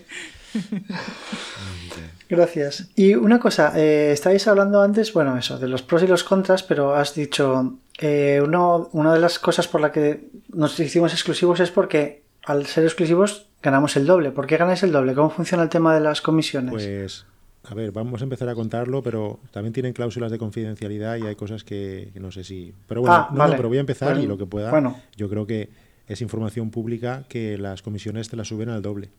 Gracias. 2.29 2.89
Y 2.95 3.15
una 3.15 3.39
cosa, 3.39 3.73
eh, 3.75 4.11
estáis 4.11 4.47
hablando 4.47 4.81
antes, 4.81 5.13
bueno, 5.13 5.37
eso, 5.37 5.59
de 5.59 5.67
los 5.67 5.83
pros 5.83 6.03
y 6.03 6.07
los 6.07 6.23
contras, 6.23 6.63
pero 6.63 6.95
has 6.95 7.13
dicho, 7.13 7.77
eh, 7.99 8.41
uno, 8.43 8.89
una 8.91 9.13
de 9.13 9.19
las 9.19 9.39
cosas 9.39 9.67
por 9.67 9.81
la 9.81 9.91
que 9.91 10.29
nos 10.49 10.79
hicimos 10.79 11.13
exclusivos 11.13 11.59
es 11.59 11.71
porque 11.71 12.23
al 12.45 12.65
ser 12.65 12.83
exclusivos 12.83 13.47
ganamos 13.61 13.95
el 13.95 14.05
doble. 14.05 14.31
¿Por 14.31 14.47
qué 14.47 14.57
ganáis 14.57 14.83
el 14.83 14.91
doble? 14.91 15.13
¿Cómo 15.13 15.29
funciona 15.29 15.63
el 15.63 15.69
tema 15.69 15.93
de 15.95 16.01
las 16.01 16.21
comisiones? 16.21 16.71
Pues, 16.71 17.25
a 17.63 17.73
ver, 17.73 17.91
vamos 17.91 18.21
a 18.21 18.25
empezar 18.25 18.49
a 18.49 18.55
contarlo, 18.55 19.01
pero 19.01 19.39
también 19.51 19.73
tienen 19.73 19.93
cláusulas 19.93 20.31
de 20.31 20.37
confidencialidad 20.37 21.17
y 21.17 21.25
hay 21.25 21.35
cosas 21.35 21.63
que, 21.63 22.11
no 22.15 22.31
sé 22.31 22.43
si... 22.43 22.73
Pero 22.87 23.01
bueno, 23.01 23.15
ah, 23.15 23.29
no, 23.31 23.55
pero 23.55 23.69
voy 23.69 23.77
a 23.77 23.81
empezar 23.81 24.19
y 24.19 24.27
lo 24.27 24.37
que 24.37 24.45
pueda. 24.45 24.69
Bueno. 24.69 24.99
Yo 25.15 25.29
creo 25.29 25.47
que 25.47 25.69
es 26.07 26.21
información 26.21 26.69
pública 26.69 27.23
que 27.27 27.57
las 27.57 27.81
comisiones 27.81 28.29
te 28.29 28.35
las 28.35 28.47
suben 28.49 28.69
al 28.69 28.81
doble. 28.81 29.09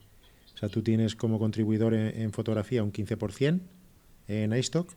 O 0.55 0.59
sea, 0.59 0.69
tú 0.69 0.83
tienes 0.83 1.17
como 1.17 1.39
contribuidor 1.39 1.95
en, 1.95 2.33
fotografía 2.33 2.83
un 2.83 2.93
15% 2.93 3.61
en 4.29 4.53
iStock 4.55 4.91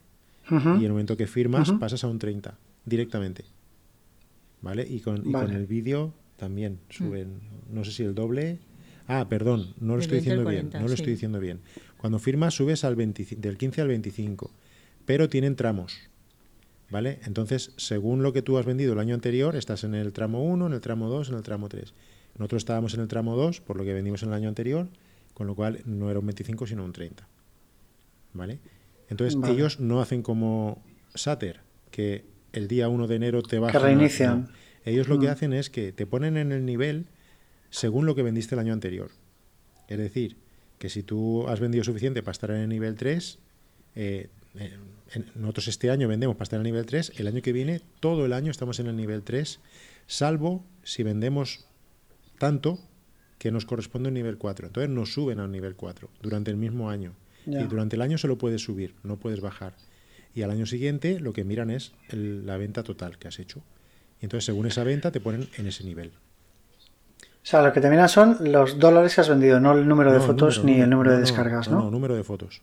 y 0.50 0.56
en 0.56 0.84
el 0.84 0.92
momento 0.92 1.18
que 1.18 1.28
firmas 1.28 1.72
pasas 1.74 2.04
a 2.04 2.08
un 2.08 2.20
30% 2.20 2.54
directamente. 2.86 3.46
¿Vale? 4.62 4.86
Y 4.88 5.00
con, 5.00 5.24
el 5.52 5.66
vídeo 5.68 6.14
también 6.38 6.80
suben, 6.90 7.40
no 7.72 7.84
sé 7.84 7.92
si 7.92 8.04
el 8.04 8.16
doble. 8.16 8.60
Ah, 9.08 9.28
perdón, 9.30 9.74
no 9.80 9.96
lo 9.96 10.02
estoy 10.02 10.20
diciendo 10.20 10.50
bien. 10.50 10.70
No 10.74 10.88
lo 10.88 10.94
estoy 10.94 11.12
diciendo 11.12 11.40
bien. 11.40 11.62
Cuando 11.98 12.20
firmas 12.20 12.54
subes 12.54 12.84
al 12.84 12.96
del 12.96 13.58
15 13.58 13.82
al 13.82 13.88
25, 13.88 14.52
pero 15.06 15.30
tienen 15.30 15.56
tramos. 15.56 15.98
¿Vale? 16.92 17.20
Entonces, 17.24 17.72
según 17.78 18.24
lo 18.24 18.34
que 18.34 18.42
tú 18.42 18.58
has 18.58 18.66
vendido 18.66 18.94
el 18.94 19.00
año 19.00 19.14
anterior, 19.14 19.56
estás 19.56 19.84
en 19.84 19.94
el 19.94 20.12
tramo 20.12 20.44
1, 20.44 20.68
en 20.68 20.74
el 20.74 20.82
tramo 20.82 21.08
2, 21.08 21.30
en 21.30 21.36
el 21.36 21.44
tramo 21.44 21.70
3. 21.70 21.94
Nosotros 22.38 22.62
estábamos 22.62 22.94
en 22.96 23.02
el 23.02 23.08
tramo 23.08 23.36
2, 23.36 23.62
por 23.62 23.78
lo 23.78 23.84
que 23.84 23.94
vendimos 23.94 24.24
en 24.24 24.30
el 24.30 24.36
año 24.36 24.50
anterior, 24.50 24.88
con 25.34 25.46
lo 25.46 25.56
cual 25.56 25.82
no 25.86 26.10
era 26.10 26.20
un 26.20 26.26
25 26.26 26.68
sino 26.68 26.84
un 26.84 26.94
30. 26.94 27.28
¿Vale? 28.34 28.60
Entonces 29.10 29.40
ellos 29.50 29.80
no 29.80 30.02
hacen 30.02 30.22
como 30.22 30.84
Sater, 31.14 31.62
que 31.92 32.26
el 32.54 32.68
día 32.68 32.90
1 32.90 33.08
de 33.08 33.16
enero 33.16 33.42
te 33.42 33.60
bajan. 33.60 33.82
Que 33.82 33.88
reinician. 33.88 34.50
Ellos 34.86 35.08
lo 35.08 35.20
que 35.20 35.28
mm. 35.28 35.32
hacen 35.32 35.54
es 35.54 35.70
que 35.70 35.92
te 35.92 36.06
ponen 36.06 36.38
en 36.38 36.52
el 36.52 36.66
nivel 36.66 37.06
según 37.70 38.06
lo 38.06 38.16
que 38.16 38.24
vendiste 38.24 38.56
el 38.56 38.60
año 38.60 38.74
anterior. 38.74 39.12
Es 39.88 39.98
decir, 39.98 40.38
que 40.78 40.90
si 40.90 41.04
tú 41.04 41.48
has 41.48 41.60
vendido 41.60 41.84
suficiente 41.84 42.24
para 42.24 42.32
estar 42.32 42.52
en 42.52 42.58
el 42.58 42.70
nivel 42.70 42.96
3, 42.96 43.40
eh, 43.96 44.30
nosotros 45.36 45.68
este 45.68 45.92
año 45.92 46.08
vendemos 46.08 46.36
para 46.36 46.44
estar 46.44 46.60
en 46.60 46.66
el 46.66 46.72
nivel 46.72 46.86
3, 46.86 47.14
el 47.18 47.28
año 47.28 47.42
que 47.42 47.54
viene, 47.54 47.82
todo 48.00 48.26
el 48.26 48.34
año 48.34 48.52
estamos 48.52 48.80
en 48.80 48.88
el 48.88 48.96
nivel 48.96 49.24
3, 49.24 49.60
salvo 50.08 50.64
si 50.84 51.04
vendemos 51.04 51.66
tanto 52.38 52.80
que 53.38 53.52
nos 53.52 53.66
corresponde 53.66 54.10
un 54.10 54.16
nivel 54.16 54.38
4. 54.38 54.68
Entonces 54.68 54.90
nos 54.90 55.14
suben 55.14 55.40
al 55.40 55.52
nivel 55.52 55.76
4 55.76 56.10
durante 56.22 56.52
el 56.52 56.58
mismo 56.58 56.90
año. 56.90 57.14
Y 57.46 57.64
durante 57.64 57.96
el 57.96 58.04
año 58.04 58.18
solo 58.18 58.38
puedes 58.38 58.62
subir, 58.62 58.94
no 59.02 59.18
puedes 59.18 59.42
bajar. 59.42 59.74
Y 60.40 60.42
al 60.42 60.52
año 60.52 60.66
siguiente 60.66 61.20
lo 61.20 61.34
que 61.34 61.44
miran 61.44 61.70
es 61.70 61.92
la 62.14 62.56
venta 62.56 62.82
total 62.82 63.18
que 63.18 63.28
has 63.28 63.40
hecho. 63.40 63.62
Y 64.22 64.26
entonces 64.26 64.46
según 64.46 64.68
esa 64.68 64.86
venta 64.86 65.12
te 65.12 65.20
ponen 65.20 65.50
en 65.58 65.68
ese 65.68 65.84
nivel. 65.84 66.14
O 67.22 67.44
sea, 67.44 67.62
lo 67.62 67.74
que 67.74 67.82
te 67.82 67.90
miran 67.90 68.08
son 68.08 68.38
los 68.40 68.80
dólares 68.80 69.14
que 69.16 69.20
has 69.20 69.28
vendido, 69.28 69.60
no 69.60 69.74
el 69.74 69.86
número 69.86 70.14
de 70.14 70.22
fotos 70.22 70.64
ni 70.64 70.80
el 70.80 70.90
número 70.90 71.12
de 71.12 71.20
descargas, 71.20 71.70
¿no? 71.70 71.82
No, 71.82 71.92
número 71.92 72.16
de 72.16 72.24
fotos. 72.24 72.62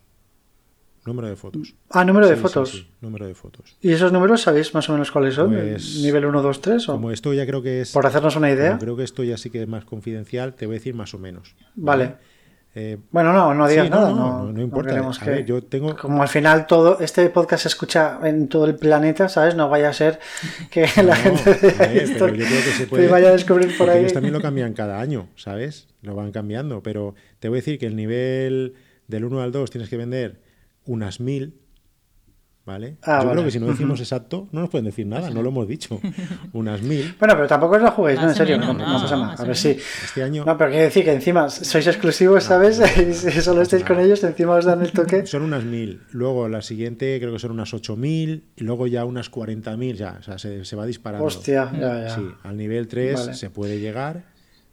Número 1.05 1.27
de 1.27 1.35
fotos. 1.35 1.75
Ah, 1.91 2.03
número 2.03 2.27
de 2.27 2.35
fotos. 2.35 2.71
Sí, 2.71 2.87
número 2.99 3.27
de 3.27 3.35
fotos. 3.35 3.77
¿Y 3.79 3.91
esos 3.91 4.11
números 4.11 4.41
sabéis 4.41 4.73
más 4.73 4.89
o 4.89 4.93
menos 4.93 5.11
cuáles 5.11 5.35
son? 5.35 5.53
Pues, 5.53 5.97
¿Nivel 6.01 6.25
1, 6.25 6.41
2, 6.41 6.61
3? 6.61 6.85
Como 6.87 7.11
esto 7.11 7.31
ya 7.31 7.45
creo 7.45 7.61
que 7.61 7.81
es. 7.81 7.91
Por 7.91 8.07
hacernos 8.07 8.35
una 8.37 8.49
idea. 8.49 8.79
Creo 8.79 8.97
que 8.97 9.03
esto 9.03 9.23
ya 9.23 9.37
sí 9.37 9.51
que 9.51 9.61
es 9.61 9.67
más 9.67 9.85
confidencial, 9.85 10.55
te 10.55 10.65
voy 10.65 10.77
a 10.77 10.79
decir 10.79 10.95
más 10.95 11.13
o 11.13 11.19
menos. 11.19 11.55
Vale. 11.75 12.15
Eh, 12.79 12.99
bueno, 13.09 13.33
no, 13.33 13.55
no 13.55 13.67
digas 13.67 13.89
nada. 13.89 14.11
No, 14.11 14.51
no, 14.51 14.61
importa. 14.61 14.93
yo 15.43 15.63
tengo... 15.63 15.95
Como 15.95 16.21
al 16.21 16.27
final 16.29 16.67
todo 16.67 16.99
este 16.99 17.27
podcast 17.31 17.63
se 17.63 17.69
escucha 17.69 18.19
en 18.21 18.47
todo 18.49 18.65
el 18.65 18.75
planeta, 18.75 19.29
¿sabes? 19.29 19.55
No 19.55 19.67
vaya 19.67 19.89
a 19.89 19.93
ser 19.93 20.19
que 20.69 20.85
la 21.03 21.15
gente 21.15 21.55
de 21.55 22.03
esto 22.03 22.27
se 22.27 23.07
vaya 23.07 23.29
a 23.29 23.31
descubrir 23.31 23.75
por 23.75 23.89
ahí. 23.89 24.01
Ellos 24.01 24.13
también 24.13 24.35
lo 24.35 24.41
cambian 24.41 24.73
cada 24.73 24.99
año, 24.99 25.27
¿sabes? 25.35 25.87
Lo 26.03 26.13
van 26.13 26.31
cambiando. 26.31 26.83
Pero 26.83 27.15
te 27.39 27.49
voy 27.49 27.57
a 27.57 27.61
decir 27.61 27.79
que 27.79 27.87
el 27.87 27.95
nivel 27.95 28.75
del 29.07 29.25
1 29.25 29.41
al 29.41 29.51
2 29.51 29.71
tienes 29.71 29.89
que 29.89 29.97
vender 29.97 30.39
unas 30.85 31.19
mil 31.19 31.59
¿Vale? 32.67 32.97
Ah, 33.03 33.21
Yo 33.23 33.31
creo 33.31 33.45
que 33.45 33.51
si 33.51 33.61
no 33.61 33.67
decimos 33.67 33.97
exacto, 34.01 34.49
no 34.51 34.59
nos 34.59 34.69
pueden 34.69 34.83
decir 34.83 35.07
nada, 35.07 35.29
no 35.29 35.41
lo 35.41 35.47
hemos 35.47 35.69
dicho. 35.69 36.01
Unas 36.51 36.81
mil. 36.81 37.15
Bueno, 37.17 37.33
pero 37.35 37.47
tampoco 37.47 37.77
os 37.77 37.81
lo 37.81 37.91
juguéis, 37.91 38.19
¿no? 38.19 38.27
En 38.27 38.35
serio, 38.35 38.57
no, 38.57 38.77
pasa 38.77 39.15
nada. 39.15 39.35
A 39.35 39.45
ver 39.45 39.55
si. 39.55 39.69
Este 39.69 40.21
año... 40.21 40.43
No, 40.43 40.57
pero 40.57 40.71
quiere 40.71 40.83
decir 40.83 41.05
que 41.05 41.13
encima 41.13 41.49
sois 41.49 41.87
exclusivos, 41.87 42.43
¿sabes? 42.43 42.81
y 42.97 43.13
si 43.31 43.41
solo 43.41 43.61
estáis 43.61 43.85
con 43.85 44.01
ellos, 44.01 44.21
encima 44.25 44.55
os 44.55 44.65
dan 44.65 44.81
el 44.81 44.91
toque. 44.91 45.25
Son 45.25 45.43
unas 45.43 45.63
mil. 45.63 46.01
Luego 46.11 46.49
la 46.49 46.61
siguiente 46.61 47.17
creo 47.21 47.31
que 47.31 47.39
son 47.39 47.51
unas 47.51 47.73
ocho 47.73 47.95
mil. 47.95 48.43
Y 48.57 48.65
luego 48.65 48.85
ya 48.85 49.05
unas 49.05 49.29
cuarenta 49.29 49.77
mil, 49.77 49.95
ya. 49.95 50.17
O 50.19 50.23
sea, 50.23 50.37
se, 50.37 50.65
se, 50.65 50.75
va 50.75 50.85
disparando. 50.85 51.25
Hostia, 51.25 51.71
ya, 51.71 52.01
ya. 52.01 52.15
Sí, 52.15 52.27
al 52.43 52.57
nivel 52.57 52.89
3 52.89 53.29
se 53.31 53.49
puede 53.49 53.79
llegar, 53.79 54.25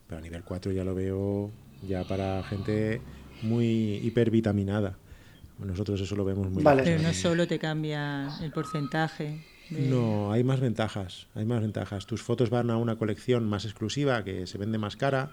pero 0.09 0.17
al 0.17 0.25
nivel 0.25 0.43
4 0.43 0.73
ya 0.73 0.83
lo 0.83 0.97
veo 0.97 1.53
ya 1.87 2.03
para 2.03 2.43
gente 2.43 3.01
muy 3.43 4.01
hipervitaminada. 4.03 4.97
Nosotros 5.59 6.01
eso 6.01 6.17
lo 6.17 6.25
vemos 6.25 6.51
muy 6.51 6.63
vale. 6.63 6.83
Pero 6.83 7.03
no 7.03 7.13
solo 7.15 7.47
te 7.47 7.59
cambia 7.59 8.29
el 8.43 8.51
porcentaje. 8.51 9.45
No, 9.71 10.33
hay 10.33 10.45
más 10.45 10.61
ventajas, 10.61 11.29
hay 11.35 11.45
más 11.45 11.61
ventajas. 11.61 12.07
Tus 12.07 12.23
fotos 12.23 12.51
van 12.51 12.71
a 12.71 12.77
una 12.77 12.97
colección 12.97 13.49
más 13.49 13.65
exclusiva 13.65 14.23
que 14.25 14.47
se 14.47 14.59
vende 14.59 14.79
más 14.79 14.97
cara. 14.97 15.31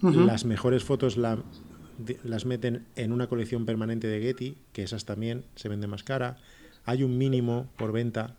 Las 0.00 0.44
mejores 0.44 0.84
fotos 0.84 1.16
las 1.16 2.44
meten 2.44 2.86
en 2.94 3.12
una 3.12 3.26
colección 3.26 3.64
permanente 3.64 4.06
de 4.06 4.20
Getty, 4.20 4.56
que 4.72 4.82
esas 4.82 5.06
también 5.06 5.44
se 5.54 5.68
venden 5.68 5.90
más 5.90 6.04
cara. 6.04 6.36
Hay 6.84 7.02
un 7.02 7.16
mínimo 7.16 7.68
por 7.78 7.92
venta 7.92 8.36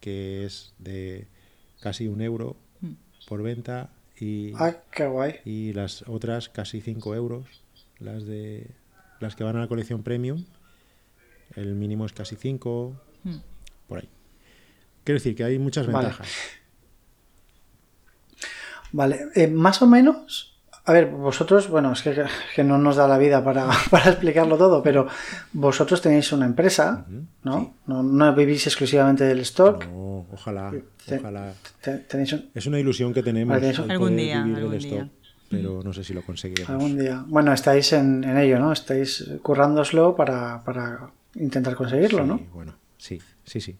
que 0.00 0.44
es 0.44 0.74
de 0.78 1.26
casi 1.80 2.06
un 2.06 2.20
euro 2.20 2.56
mm. 2.80 2.92
por 3.26 3.42
venta 3.42 3.90
y, 4.20 4.52
qué 4.92 5.06
guay. 5.06 5.36
y 5.44 5.72
las 5.72 6.04
otras 6.06 6.48
casi 6.48 6.80
cinco 6.80 7.14
euros, 7.14 7.46
las 7.98 8.26
de 8.26 8.70
las 9.24 9.36
que 9.36 9.44
van 9.44 9.56
a 9.56 9.60
la 9.60 9.68
colección 9.68 10.02
premium, 10.02 10.44
el 11.56 11.74
mínimo 11.74 12.06
es 12.06 12.12
casi 12.12 12.36
5, 12.36 13.00
hmm. 13.24 13.36
por 13.88 13.98
ahí. 13.98 14.08
Quiero 15.02 15.18
decir 15.18 15.34
que 15.34 15.44
hay 15.44 15.58
muchas 15.58 15.86
ventajas. 15.86 16.28
Vale, 18.92 19.26
eh, 19.34 19.48
más 19.48 19.82
o 19.82 19.86
menos, 19.86 20.56
a 20.84 20.92
ver, 20.92 21.06
vosotros, 21.06 21.68
bueno, 21.68 21.92
es 21.92 22.02
que, 22.54 22.64
no 22.64 22.78
nos 22.78 22.96
da 22.96 23.08
la 23.08 23.18
vida 23.18 23.42
para, 23.90 24.10
explicarlo 24.10 24.56
todo, 24.56 24.82
pero 24.82 25.08
vosotros 25.52 26.00
tenéis 26.00 26.30
una 26.32 26.46
empresa, 26.46 27.06
¿no? 27.42 27.74
¿no? 27.86 28.34
vivís 28.34 28.66
exclusivamente 28.66 29.24
del 29.24 29.40
stock. 29.40 29.86
No, 29.86 30.26
ojalá, 30.32 30.72
ojalá. 31.18 31.54
Es 32.54 32.66
una 32.66 32.78
ilusión 32.78 33.12
que 33.12 33.22
tenemos. 33.22 33.56
algún 33.78 34.16
día, 34.16 34.42
algún 34.42 34.78
día 34.78 35.08
pero 35.48 35.82
no 35.82 35.92
sé 35.92 36.04
si 36.04 36.14
lo 36.14 36.22
conseguiremos. 36.22 36.70
Algún 36.70 36.98
día. 36.98 37.24
Bueno, 37.26 37.52
estáis 37.52 37.92
en, 37.92 38.24
ello, 38.36 38.58
¿no? 38.58 38.72
Estáis 38.72 39.30
currándoslo 39.42 40.16
para, 40.16 40.62
para 40.64 41.10
intentar 41.34 41.74
conseguirlo, 41.74 42.26
¿no? 42.26 42.40
Bueno, 42.52 42.74
sí, 42.96 43.20
sí, 43.44 43.60
sí. 43.60 43.76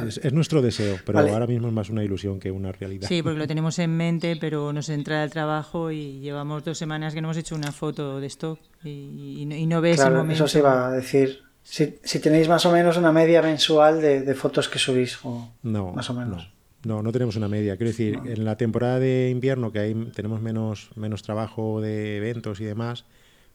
Es, 0.00 0.32
nuestro 0.32 0.62
deseo, 0.62 0.96
pero 1.04 1.18
ahora 1.18 1.46
mismo 1.46 1.68
es 1.68 1.74
más 1.74 1.90
una 1.90 2.02
ilusión 2.02 2.40
que 2.40 2.50
una 2.50 2.72
realidad. 2.72 3.08
Sí, 3.08 3.22
porque 3.22 3.38
lo 3.38 3.46
tenemos 3.48 3.78
en 3.78 3.96
mente, 3.96 4.36
pero 4.40 4.72
nos 4.72 4.88
entra 4.88 5.22
el 5.22 5.30
trabajo 5.30 5.90
y 5.90 6.20
llevamos 6.20 6.64
dos 6.64 6.78
semanas 6.78 7.14
que 7.14 7.20
no 7.20 7.28
hemos 7.28 7.36
hecho 7.36 7.54
una 7.54 7.72
foto 7.72 8.20
de 8.20 8.26
stock 8.28 8.58
y, 8.84 9.44
no, 9.66 9.80
ves 9.80 10.00
el 10.00 10.12
momento. 10.12 10.44
Eso 10.44 10.48
se 10.48 10.58
iba 10.60 10.86
a 10.86 10.90
decir. 10.90 11.42
Si, 11.64 11.98
si, 12.02 12.18
tenéis 12.18 12.48
más 12.48 12.66
o 12.66 12.72
menos 12.72 12.96
una 12.96 13.12
media 13.12 13.40
mensual 13.40 14.00
de, 14.00 14.22
de 14.22 14.34
fotos 14.34 14.68
que 14.68 14.80
subís, 14.80 15.18
o 15.22 15.48
no, 15.62 15.92
más 15.92 16.10
o 16.10 16.14
menos. 16.14 16.51
No, 16.84 17.02
no 17.02 17.12
tenemos 17.12 17.36
una 17.36 17.48
media. 17.48 17.76
Quiero 17.76 17.90
decir, 17.90 18.18
en 18.24 18.44
la 18.44 18.56
temporada 18.56 18.98
de 18.98 19.30
invierno, 19.30 19.70
que 19.70 19.78
ahí 19.78 19.94
tenemos 20.14 20.40
menos, 20.40 20.90
menos 20.96 21.22
trabajo 21.22 21.80
de 21.80 22.16
eventos 22.16 22.60
y 22.60 22.64
demás, 22.64 23.04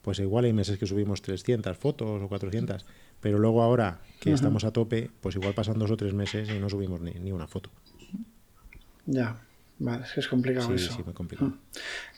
pues 0.02 0.20
igual 0.20 0.46
hay 0.46 0.54
meses 0.54 0.78
que 0.78 0.88
subimos 0.88 1.22
300 1.22 1.76
fotos 1.76 2.22
o 2.22 2.28
400. 2.30 2.86
Pero 3.20 3.40
luego 3.40 3.62
ahora 3.62 4.00
que 4.22 4.32
estamos 4.32 4.64
a 4.64 4.72
tope, 4.72 5.10
pues 5.22 5.36
igual 5.36 5.54
pasan 5.54 5.80
dos 5.80 5.92
o 5.92 5.98
tres 5.98 6.14
meses 6.14 6.50
y 6.50 6.60
no 6.60 6.70
subimos 6.70 7.02
ni, 7.02 7.32
una 7.32 7.48
foto. 7.48 7.70
Ya, 9.06 9.38
vale, 9.80 10.06
es 10.06 10.14
que 10.14 10.20
es 10.20 10.28
complicado 10.28 10.74
eso. 10.74 10.94
Sí, 10.94 11.04
muy 11.04 11.14
complicado. 11.14 11.50
Mm. 11.50 11.60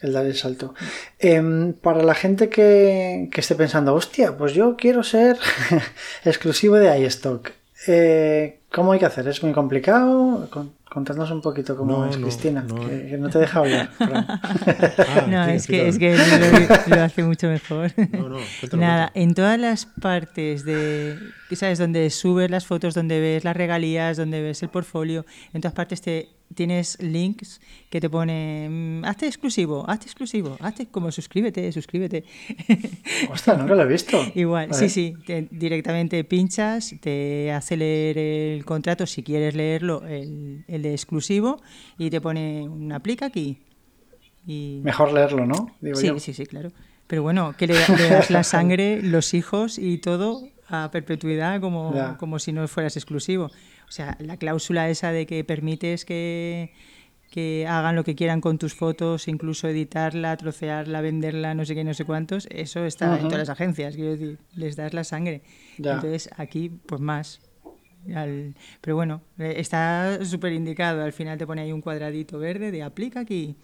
El 0.01 0.13
dar 0.13 0.25
el 0.25 0.35
salto. 0.35 0.75
Em, 1.17 1.73
para 1.73 2.03
la 2.03 2.13
gente 2.13 2.49
que, 2.49 3.29
que 3.31 3.41
esté 3.41 3.55
pensando, 3.55 3.95
hostia, 3.95 4.37
pues 4.37 4.53
yo 4.53 4.75
quiero 4.75 5.03
ser 5.03 5.37
exclusivo 6.25 6.75
de 6.75 6.99
iStock. 6.99 7.51
Eh, 7.87 8.58
¿Cómo 8.71 8.91
hay 8.91 8.99
que 8.99 9.05
hacer? 9.05 9.27
¿Es 9.27 9.41
muy 9.41 9.51
complicado? 9.51 10.47
Contadnos 10.87 11.31
un 11.31 11.41
poquito 11.41 11.75
cómo 11.75 12.05
es 12.05 12.17
Cristina, 12.17 12.65
Que, 12.67 13.17
no 13.17 13.29
te 13.29 13.39
deja 13.39 13.59
hablar. 13.59 13.89
Ah, 13.99 15.25
no, 15.27 15.45
es 15.45 15.65
que, 15.65 15.87
es 15.87 15.97
que 15.97 16.15
lo, 16.87 17.01
hace 17.01 17.23
mucho 17.23 17.47
mejor. 17.47 17.91
Nada, 18.73 19.11
en 19.15 19.33
todas 19.33 19.59
las 19.59 19.85
partes 19.85 20.65
de, 20.65 21.17
¿sabes? 21.53 21.79
Donde 21.79 22.09
subes 22.09 22.51
las 22.51 22.65
fotos, 22.65 22.93
donde 22.93 23.19
ves 23.19 23.43
las 23.43 23.55
regalías, 23.55 24.17
donde 24.17 24.41
ves 24.41 24.61
el 24.61 24.69
portfolio, 24.69 25.25
en 25.53 25.61
todas 25.61 25.73
partes 25.73 26.01
te 26.01 26.29
tienes 26.53 27.01
links 27.01 27.61
que 27.89 28.01
te 28.01 28.09
ponen, 28.09 29.01
mm, 29.01 29.05
hazte 29.05 29.27
exclusivo, 29.27 29.85
hazte 29.87 30.05
exclusivo, 30.05 30.57
hazte 30.59 30.87
como 30.87 31.11
suscríbete, 31.11 31.71
suscríbete. 31.71 32.23
Ostras, 33.31 33.57
nunca 33.57 33.75
lo 33.75 33.83
he 33.83 33.87
visto. 33.87 34.19
Igual, 34.35 34.73
sí, 34.73 34.89
sí, 34.89 35.15
directamente 35.51 36.23
pinchas, 36.23 36.95
te 37.01 37.51
hace 37.51 37.77
leer 37.77 38.17
el 38.17 38.65
contrato 38.65 39.05
si 39.05 39.23
quieres 39.23 39.55
leerlo, 39.55 40.05
el, 40.05 40.63
el 40.67 40.81
de 40.81 40.93
exclusivo, 40.93 41.61
y 41.97 42.09
te 42.09 42.21
pone 42.21 42.67
una 42.67 42.97
aplica 42.97 43.25
aquí. 43.25 43.59
Y... 44.45 44.81
Mejor 44.83 45.13
leerlo, 45.13 45.45
¿no? 45.45 45.75
sí, 45.93 46.07
sí, 46.19 46.33
sí, 46.33 46.45
claro. 46.45 46.71
Pero 47.07 47.23
bueno, 47.23 47.55
que 47.57 47.65
le, 47.65 47.73
das 47.73 48.29
la 48.29 48.43
sangre, 48.43 49.01
los 49.01 49.33
hijos 49.33 49.79
y 49.79 49.97
todo 49.97 50.43
a 50.67 50.91
perpetuidad 50.91 51.59
como, 51.59 52.15
como 52.19 52.37
si 52.37 52.53
no 52.53 52.67
fueras 52.67 52.95
exclusivo. 52.97 53.49
O 53.89 53.91
sea, 53.91 54.15
la 54.19 54.37
cláusula 54.37 54.89
esa 54.89 55.11
de 55.11 55.25
que 55.25 55.43
permites 55.43 56.05
que, 56.05 56.71
que 57.31 57.65
hagan 57.67 57.95
lo 57.95 58.03
que 58.03 58.15
quieran 58.15 58.39
con 58.39 58.59
tus 58.59 58.75
fotos, 58.75 59.27
incluso 59.27 59.67
editarla, 59.67 60.37
trocearla, 60.37 61.01
venderla, 61.01 61.55
no 61.55 61.65
sé 61.65 61.73
qué, 61.73 61.83
no 61.83 61.95
sé 61.95 62.05
cuántos, 62.05 62.47
eso 62.51 62.85
está 62.85 63.17
en 63.19 63.23
todas 63.23 63.39
las 63.39 63.49
agencias, 63.49 63.95
quiero 63.95 64.11
decir, 64.11 64.39
les 64.55 64.75
das 64.75 64.93
la 64.93 65.03
sangre. 65.03 65.41
Entonces, 65.77 66.29
aquí, 66.37 66.69
pues 66.69 67.01
más. 67.01 67.41
pero 68.81 68.95
bueno, 68.95 69.21
eh, 69.39 69.55
está 69.57 70.23
súper 70.23 70.53
indicado. 70.53 71.03
Al 71.03 71.13
final 71.13 71.37
te 71.37 71.47
pone 71.47 71.61
ahí 71.61 71.71
un 71.71 71.81
cuadradito 71.81 72.37
verde 72.37 72.71
de 72.71 72.83
aplica 72.83 73.21
aquí 73.21 73.57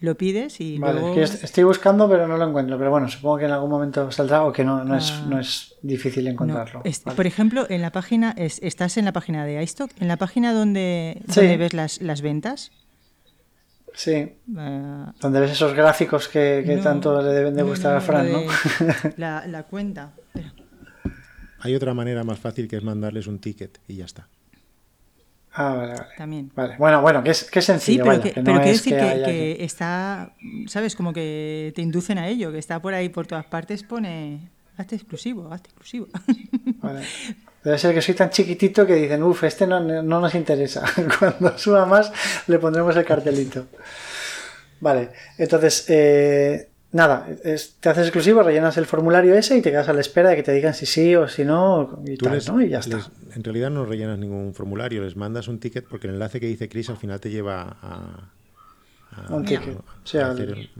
lo 0.00 0.16
pides 0.16 0.60
y 0.60 0.78
vale, 0.78 1.00
luego... 1.00 1.20
estoy 1.20 1.64
buscando 1.64 2.08
pero 2.08 2.26
no 2.26 2.36
lo 2.36 2.48
encuentro. 2.48 2.78
Pero 2.78 2.90
bueno, 2.90 3.08
supongo 3.08 3.38
que 3.38 3.44
en 3.44 3.52
algún 3.52 3.70
momento 3.70 4.10
saldrá 4.10 4.44
o 4.44 4.52
que 4.52 4.64
no, 4.64 4.84
no, 4.84 4.96
es, 4.96 5.12
ah. 5.12 5.26
no 5.28 5.38
es 5.38 5.76
difícil 5.82 6.26
encontrarlo. 6.26 6.82
Por 7.14 7.26
ejemplo, 7.26 7.66
en 7.68 7.82
la 7.82 7.92
página, 7.92 8.34
estás 8.36 8.96
en 8.96 9.04
la 9.04 9.12
página 9.12 9.44
de 9.44 9.62
iStock, 9.62 9.90
en 10.00 10.08
la 10.08 10.16
página 10.16 10.52
donde, 10.52 11.22
ves 11.36 11.74
las, 11.74 12.00
las 12.00 12.22
ventas. 12.22 12.72
Sí. 13.92 14.32
Ah. 14.56 15.12
donde 15.20 15.40
ves 15.40 15.50
esos 15.50 15.74
gráficos 15.74 16.28
que, 16.28 16.80
tanto 16.82 17.20
le 17.20 17.30
deben 17.30 17.54
de 17.54 17.62
gustar 17.62 17.96
a 17.96 18.00
Fran, 18.00 18.32
¿no? 18.32 18.40
La, 19.16 19.46
la 19.46 19.64
cuenta. 19.64 20.12
Hay 21.58 21.74
otra 21.74 21.92
manera 21.92 22.24
más 22.24 22.38
fácil 22.38 22.68
que 22.68 22.76
es 22.76 22.82
mandarles 22.82 23.26
un 23.26 23.38
ticket 23.38 23.80
y 23.86 23.96
ya 23.96 24.06
está. 24.06 24.28
Ah, 25.52 25.74
vale, 25.74 25.92
vale. 25.94 26.06
También. 26.16 26.52
Vale. 26.54 26.76
Bueno, 26.78 27.00
bueno, 27.00 27.22
que 27.22 27.30
es, 27.30 27.50
que 27.50 27.60
sencillo. 27.60 28.04
Sí, 28.04 28.10
pero, 28.10 28.22
que, 28.22 28.32
quiero 28.32 28.60
decir 28.60 28.96
que, 28.96 29.64
está, 29.64 30.32
¿sabes? 30.66 30.94
Como 30.94 31.12
que 31.12 31.72
te 31.74 31.82
inducen 31.82 32.18
a 32.18 32.28
ello, 32.28 32.52
que 32.52 32.58
está 32.58 32.80
por 32.80 32.94
ahí 32.94 33.08
por 33.08 33.26
todas 33.26 33.46
partes, 33.46 33.82
pone, 33.82 34.48
hazte 34.76 34.94
exclusivo, 34.94 35.52
hazte 35.52 35.68
exclusivo. 35.68 36.06
Vale. 36.80 37.02
Debe 37.64 37.78
ser 37.78 37.94
que 37.94 38.00
soy 38.00 38.14
tan 38.14 38.30
chiquitito 38.30 38.86
que 38.86 38.94
dicen, 38.94 39.22
uff, 39.22 39.44
este 39.44 39.66
no, 39.66 39.80
no 39.80 40.20
nos 40.20 40.34
interesa. 40.34 40.84
Cuando 41.18 41.58
suba 41.58 41.84
más 41.84 42.12
le 42.46 42.58
pondremos 42.58 42.96
el 42.96 43.04
cartelito. 43.04 43.66
Vale, 44.80 45.10
entonces, 45.36 45.84
eh, 45.88 46.69
nada, 46.92 47.26
te 47.42 47.88
haces 47.88 48.04
exclusivo, 48.04 48.42
rellenas 48.42 48.76
el 48.76 48.86
formulario 48.86 49.34
ese 49.34 49.56
y 49.56 49.62
te 49.62 49.70
quedas 49.70 49.88
a 49.88 49.92
la 49.92 50.00
espera 50.00 50.30
de 50.30 50.36
que 50.36 50.42
te 50.42 50.52
digan 50.52 50.74
si 50.74 50.86
sí 50.86 51.14
o 51.14 51.28
si 51.28 51.44
no 51.44 52.00
y, 52.04 52.16
tal, 52.16 52.40
¿no? 52.48 52.62
y 52.62 52.68
ya 52.68 52.78
está. 52.78 53.10
en 53.34 53.44
realidad 53.44 53.70
no 53.70 53.84
rellenas 53.84 54.18
ningún 54.18 54.54
formulario, 54.54 55.02
les 55.02 55.16
mandas 55.16 55.48
un 55.48 55.58
ticket 55.58 55.86
porque 55.86 56.08
el 56.08 56.14
enlace 56.14 56.40
que 56.40 56.46
dice 56.46 56.68
Chris 56.68 56.90
al 56.90 56.96
final 56.96 57.20
te 57.20 57.30
lleva 57.30 57.76
a, 57.82 58.30
un 59.28 59.44
ticket. 59.44 59.76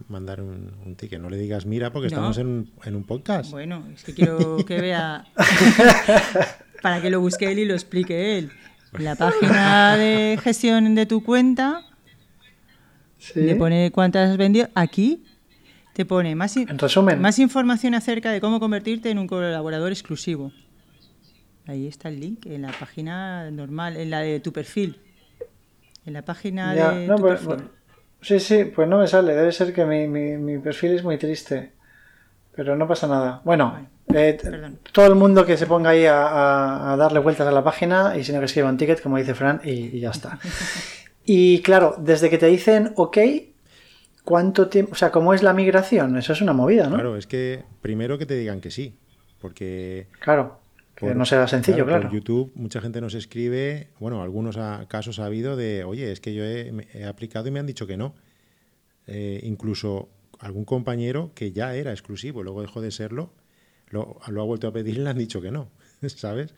mandar 0.08 0.40
un, 0.40 0.94
ticket. 0.96 1.20
No 1.20 1.28
le 1.30 1.36
digas 1.36 1.66
mira 1.66 1.92
porque 1.92 2.06
estamos 2.06 2.38
en, 2.38 2.70
en, 2.84 2.94
un 2.94 3.02
podcast. 3.02 3.50
Bueno, 3.50 3.84
es 3.92 4.04
que 4.04 4.14
quiero 4.14 4.58
que 4.64 4.80
vea 4.80 5.26
para 6.82 7.02
que 7.02 7.10
lo 7.10 7.20
busque 7.20 7.50
él 7.50 7.58
y 7.58 7.64
lo 7.64 7.74
explique 7.74 8.38
él. 8.38 8.52
La 8.98 9.16
página 9.16 9.96
de 9.96 10.38
gestión 10.42 10.94
de 10.94 11.06
tu 11.06 11.24
cuenta 11.24 11.82
le 13.34 13.56
pone 13.56 13.90
cuántas 13.90 14.30
has 14.30 14.36
vendido. 14.36 14.68
Aquí 14.74 15.24
te 16.00 16.06
pone 16.06 16.34
más, 16.34 16.56
más 17.18 17.38
información 17.38 17.94
acerca 17.94 18.30
de 18.30 18.40
cómo 18.40 18.58
convertirte 18.58 19.10
en 19.10 19.18
un 19.18 19.26
colaborador 19.26 19.92
exclusivo. 19.92 20.50
Ahí 21.66 21.86
está 21.86 22.08
el 22.08 22.18
link, 22.18 22.46
en 22.46 22.62
la 22.62 22.72
página 22.72 23.50
normal, 23.50 23.98
en 23.98 24.08
la 24.08 24.20
de 24.20 24.40
tu 24.40 24.50
perfil. 24.50 24.98
En 26.06 26.14
la 26.14 26.22
página 26.22 26.72
de 26.72 27.06
tu 27.06 27.16
pues, 27.16 27.40
perfil. 27.40 27.68
sí, 28.22 28.40
sí, 28.40 28.64
pues 28.64 28.88
no 28.88 28.96
me 28.98 29.08
sale. 29.08 29.34
Debe 29.34 29.52
ser 29.52 29.74
que 29.74 29.84
mi, 29.84 30.58
perfil 30.60 30.92
es 30.92 31.04
muy 31.04 31.18
triste. 31.18 31.72
Pero 32.56 32.76
no 32.76 32.88
pasa 32.88 33.06
nada. 33.06 33.42
Bueno, 33.44 33.86
eh, 34.14 34.38
todo 34.92 35.06
el 35.06 35.16
mundo 35.16 35.44
que 35.44 35.58
se 35.58 35.66
ponga 35.66 35.90
ahí 35.90 36.06
a, 36.06 36.96
darle 36.98 37.18
vueltas 37.18 37.46
a 37.46 37.50
la 37.50 37.62
página 37.62 38.16
y 38.16 38.24
si 38.24 38.32
no 38.32 38.38
que 38.38 38.46
escriba 38.46 38.70
un 38.70 38.78
ticket, 38.78 39.02
como 39.02 39.18
dice 39.18 39.34
Fran, 39.34 39.60
y, 39.64 39.98
y 39.98 40.00
ya 40.00 40.12
está. 40.12 40.38
y 41.26 41.60
claro, 41.60 41.96
desde 41.98 42.30
que 42.30 42.38
te 42.38 42.46
dicen 42.46 42.94
OK, 42.96 43.18
¿Cuánto 44.24 44.68
tiempo? 44.68 44.92
O 44.92 44.94
sea, 44.94 45.10
¿cómo 45.10 45.34
es 45.34 45.42
la 45.42 45.52
migración? 45.52 46.16
Eso 46.16 46.32
es 46.32 46.40
una 46.40 46.52
movida, 46.52 46.88
¿no? 46.88 46.94
Claro, 46.94 47.16
es 47.16 47.26
que 47.26 47.64
primero 47.80 48.18
que 48.18 48.26
te 48.26 48.34
digan 48.36 48.60
que 48.60 48.70
sí, 48.70 48.98
porque... 49.40 50.08
Claro, 50.20 50.60
que 50.94 51.14
no 51.14 51.24
será 51.24 51.48
sencillo, 51.48 51.86
claro. 51.86 52.02
Por 52.02 52.12
YouTube 52.12 52.52
mucha 52.54 52.80
gente 52.80 53.00
nos 53.00 53.14
escribe, 53.14 53.88
bueno, 53.98 54.22
algunos 54.22 54.58
casos 54.88 55.18
ha 55.18 55.24
habido 55.24 55.56
de, 55.56 55.84
oye, 55.84 56.12
es 56.12 56.20
que 56.20 56.34
yo 56.34 56.44
he, 56.44 57.04
aplicado 57.06 57.48
y 57.48 57.50
me 57.50 57.60
han 57.60 57.66
dicho 57.66 57.86
que 57.86 57.96
no. 57.96 58.14
Eh, 59.06 59.40
incluso 59.42 60.10
algún 60.38 60.64
compañero 60.64 61.32
que 61.34 61.52
ya 61.52 61.74
era 61.74 61.90
exclusivo, 61.90 62.42
luego 62.42 62.60
dejó 62.60 62.80
de 62.80 62.90
serlo, 62.90 63.32
lo, 63.88 64.18
ha 64.24 64.30
vuelto 64.30 64.68
a 64.68 64.72
pedir 64.72 64.96
y 64.96 65.00
le 65.00 65.10
han 65.10 65.18
dicho 65.18 65.40
que 65.40 65.50
no, 65.50 65.70
¿sabes? 66.06 66.54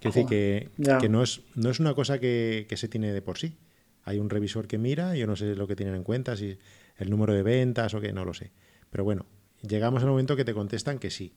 Que 0.00 0.08
decir 0.08 0.26
que, 0.26 0.70
que, 1.00 1.08
no, 1.08 1.22
es, 1.22 1.40
no 1.54 1.70
es 1.70 1.80
una 1.80 1.94
cosa 1.94 2.20
que, 2.20 2.66
que, 2.68 2.76
se 2.76 2.88
tiene 2.88 3.12
de 3.12 3.22
por 3.22 3.38
sí. 3.38 3.56
Hay 4.04 4.18
un 4.18 4.30
revisor 4.30 4.68
que 4.68 4.78
mira, 4.78 5.16
yo 5.16 5.26
no 5.26 5.34
sé 5.34 5.56
lo 5.56 5.66
que 5.66 5.74
tienen 5.74 5.94
en 5.96 6.04
cuenta, 6.04 6.36
si 6.36 6.58
el 6.98 7.10
número 7.10 7.32
de 7.32 7.42
ventas 7.42 7.94
o 7.94 8.00
qué, 8.00 8.12
no 8.12 8.24
lo 8.24 8.34
sé. 8.34 8.52
Pero 8.90 9.04
bueno, 9.04 9.26
llegamos 9.62 10.02
al 10.02 10.10
momento 10.10 10.36
que 10.36 10.44
te 10.44 10.54
contestan 10.54 10.98
que 10.98 11.10
sí. 11.10 11.34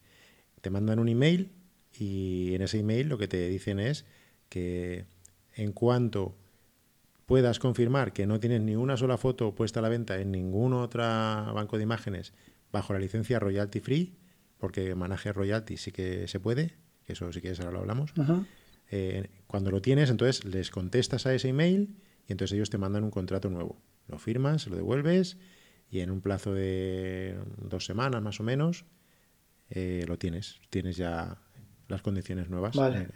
Te 0.62 0.70
mandan 0.70 1.00
un 1.00 1.08
email 1.08 1.52
y 1.98 2.54
en 2.54 2.62
ese 2.62 2.80
email 2.80 3.08
lo 3.10 3.18
que 3.18 3.28
te 3.28 3.48
dicen 3.48 3.80
es 3.80 4.06
que 4.50 5.06
en 5.56 5.72
cuanto 5.72 6.36
puedas 7.26 7.60
confirmar 7.60 8.12
que 8.12 8.28
no 8.28 8.40
tienes 8.40 8.62
ni 8.62 8.76
una 8.76 8.98
sola 8.98 9.18
foto 9.18 9.56
puesta 9.56 9.80
a 9.80 9.84
la 9.84 9.90
venta 9.90 10.20
en 10.20 10.32
ningún 10.32 10.74
otro 10.74 11.02
banco 11.02 11.78
de 11.78 11.84
imágenes 11.84 12.34
bajo 12.72 12.94
la 12.94 13.00
licencia 13.00 13.40
royalty 13.40 13.80
free, 13.80 14.18
porque 14.58 14.96
maneje 14.96 15.32
royalty 15.34 15.78
sí 15.78 15.92
que 15.92 16.28
se 16.28 16.40
puede, 16.40 16.76
que 17.06 17.14
eso 17.14 17.32
sí 17.32 17.42
que 17.42 17.52
ahora 17.52 17.72
lo 17.72 17.80
hablamos. 17.80 18.14
Eh, 18.90 19.30
cuando 19.48 19.72
lo 19.72 19.82
tienes, 19.82 20.10
entonces 20.10 20.44
les 20.46 20.70
contestas 20.70 21.26
a 21.26 21.34
ese 21.34 21.50
email 21.50 21.96
y 22.28 22.34
entonces 22.34 22.56
ellos 22.56 22.70
te 22.70 22.78
mandan 22.78 23.04
un 23.04 23.12
contrato 23.12 23.50
nuevo. 23.50 23.82
Lo 24.08 24.18
firmas, 24.18 24.68
lo 24.68 24.76
devuelves 24.76 25.38
y 25.90 26.00
en 26.00 26.10
un 26.10 26.22
plazo 26.22 26.54
de 26.54 27.38
dos 27.58 27.86
semanas 27.86 28.22
más 28.22 28.40
o 28.40 28.44
menos 28.44 28.86
eh, 29.70 30.06
lo 30.08 30.18
tienes. 30.18 30.60
Tienes 30.70 30.98
ya 30.98 31.38
las 31.88 32.02
condiciones 32.02 32.50
nuevas. 32.50 32.76
Vale. 32.76 33.08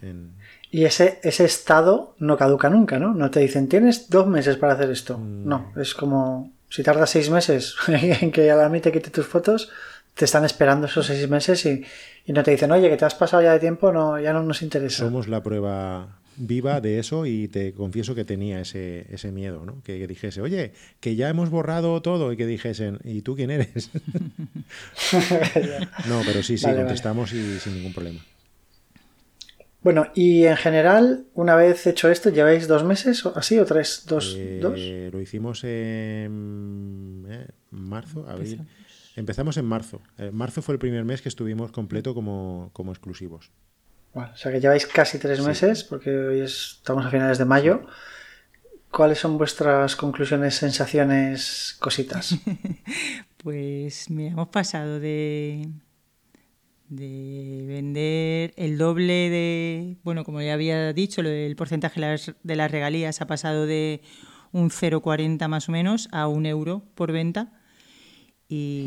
Y 0.70 0.84
ese, 0.84 1.18
ese 1.22 1.44
estado 1.44 2.14
no 2.18 2.36
caduca 2.36 2.68
nunca, 2.68 2.98
¿no? 2.98 3.14
No 3.14 3.30
te 3.30 3.40
dicen, 3.40 3.68
tienes 3.68 4.10
dos 4.10 4.26
meses 4.26 4.56
para 4.56 4.74
hacer 4.74 4.90
esto. 4.90 5.18
Mm. 5.18 5.48
No, 5.48 5.72
es 5.76 5.94
como 5.94 6.52
si 6.68 6.82
tardas 6.82 7.10
seis 7.10 7.30
meses 7.30 7.74
en 7.88 8.30
que 8.30 8.68
mí 8.70 8.80
te 8.80 8.92
quite 8.92 9.10
tus 9.10 9.26
fotos, 9.26 9.70
te 10.14 10.24
están 10.24 10.44
esperando 10.44 10.86
esos 10.86 11.06
seis 11.06 11.28
meses 11.28 11.64
y, 11.66 11.84
y, 12.26 12.32
no 12.32 12.42
te 12.42 12.50
dicen, 12.50 12.70
oye, 12.72 12.88
que 12.88 12.96
te 12.96 13.04
has 13.04 13.14
pasado 13.14 13.42
ya 13.42 13.52
de 13.52 13.60
tiempo, 13.60 13.92
no, 13.92 14.18
ya 14.20 14.32
no 14.32 14.42
nos 14.42 14.62
interesa. 14.62 15.04
Somos 15.04 15.28
la 15.28 15.42
prueba 15.42 16.20
viva 16.36 16.80
de 16.80 16.98
eso 16.98 17.26
y 17.26 17.48
te 17.48 17.72
confieso 17.72 18.14
que 18.14 18.24
tenía 18.24 18.60
ese, 18.60 19.06
ese 19.10 19.32
miedo, 19.32 19.64
¿no? 19.64 19.82
Que, 19.82 20.06
dijese, 20.06 20.40
oye, 20.40 20.72
que 21.00 21.16
ya 21.16 21.28
hemos 21.28 21.50
borrado 21.50 22.00
todo 22.02 22.32
y 22.32 22.36
que 22.36 22.46
dijesen, 22.46 22.98
¿y 23.04 23.22
tú 23.22 23.36
quién 23.36 23.50
eres? 23.50 23.90
no, 26.08 26.22
pero 26.24 26.42
sí, 26.42 26.58
sí, 26.58 26.66
contestamos 26.66 27.32
y 27.32 27.58
sin 27.58 27.74
ningún 27.74 27.92
problema. 27.92 28.20
Bueno, 29.82 30.08
y 30.14 30.44
en 30.44 30.56
general, 30.56 31.26
una 31.34 31.54
vez 31.54 31.86
hecho 31.86 32.10
esto, 32.10 32.30
¿lleváis 32.30 32.66
dos 32.66 32.82
meses 32.82 33.24
o 33.24 33.36
así 33.36 33.58
o 33.58 33.64
tres? 33.64 34.04
¿Dos? 34.06 34.34
Eh, 34.36 34.58
¿dos? 34.60 34.80
Lo 35.12 35.20
hicimos 35.20 35.62
en 35.62 37.24
eh, 37.28 37.46
marzo, 37.70 38.28
abril. 38.28 38.62
Empezamos 39.14 39.56
en 39.56 39.64
marzo. 39.64 40.02
Eh, 40.18 40.30
marzo 40.32 40.60
fue 40.60 40.74
el 40.74 40.80
primer 40.80 41.04
mes 41.04 41.22
que 41.22 41.28
estuvimos 41.28 41.70
completo 41.70 42.14
como, 42.14 42.70
como 42.72 42.90
exclusivos 42.90 43.52
o 44.16 44.36
sea 44.36 44.50
que 44.50 44.60
lleváis 44.60 44.86
casi 44.86 45.18
tres 45.18 45.40
meses, 45.40 45.84
porque 45.84 46.10
hoy 46.10 46.40
estamos 46.40 47.04
a 47.04 47.10
finales 47.10 47.38
de 47.38 47.44
mayo. 47.44 47.86
¿Cuáles 48.90 49.18
son 49.18 49.36
vuestras 49.36 49.94
conclusiones, 49.94 50.54
sensaciones, 50.54 51.76
cositas? 51.80 52.34
pues 53.36 54.08
me 54.08 54.28
hemos 54.28 54.48
pasado 54.48 55.00
de, 55.00 55.68
de 56.88 57.64
vender 57.66 58.54
el 58.56 58.78
doble 58.78 59.28
de, 59.28 59.96
bueno, 60.02 60.24
como 60.24 60.40
ya 60.40 60.54
había 60.54 60.92
dicho, 60.94 61.20
el 61.20 61.56
porcentaje 61.56 62.00
de 62.42 62.56
las 62.56 62.70
regalías 62.70 63.20
ha 63.20 63.26
pasado 63.26 63.66
de 63.66 64.00
un 64.52 64.70
0,40 64.70 65.46
más 65.48 65.68
o 65.68 65.72
menos 65.72 66.08
a 66.12 66.26
un 66.26 66.46
euro 66.46 66.82
por 66.94 67.12
venta 67.12 67.52
y, 68.48 68.86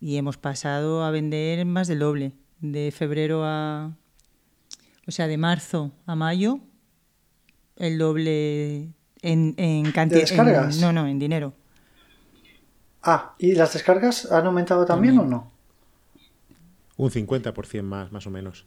y 0.00 0.16
hemos 0.16 0.38
pasado 0.38 1.04
a 1.04 1.10
vender 1.10 1.66
más 1.66 1.88
del 1.88 1.98
doble, 1.98 2.32
de 2.60 2.92
febrero 2.92 3.44
a, 3.44 3.94
o 5.08 5.10
sea, 5.10 5.26
de 5.26 5.38
marzo 5.38 5.90
a 6.06 6.14
mayo, 6.14 6.60
el 7.76 7.96
doble 7.98 8.92
En, 9.22 9.54
en 9.56 9.90
cantidad. 9.92 10.20
descargas? 10.20 10.78
no, 10.80 10.92
no, 10.92 11.06
en 11.08 11.18
dinero. 11.18 11.54
Ah, 13.02 13.34
¿y 13.38 13.54
las 13.54 13.72
descargas 13.72 14.30
han 14.30 14.46
aumentado 14.46 14.84
también, 14.84 15.18
o 15.18 15.24
no? 15.24 15.50
Un 16.96 17.10
50% 17.10 17.82
más, 17.82 18.12
más 18.12 18.26
o 18.26 18.30
menos. 18.30 18.66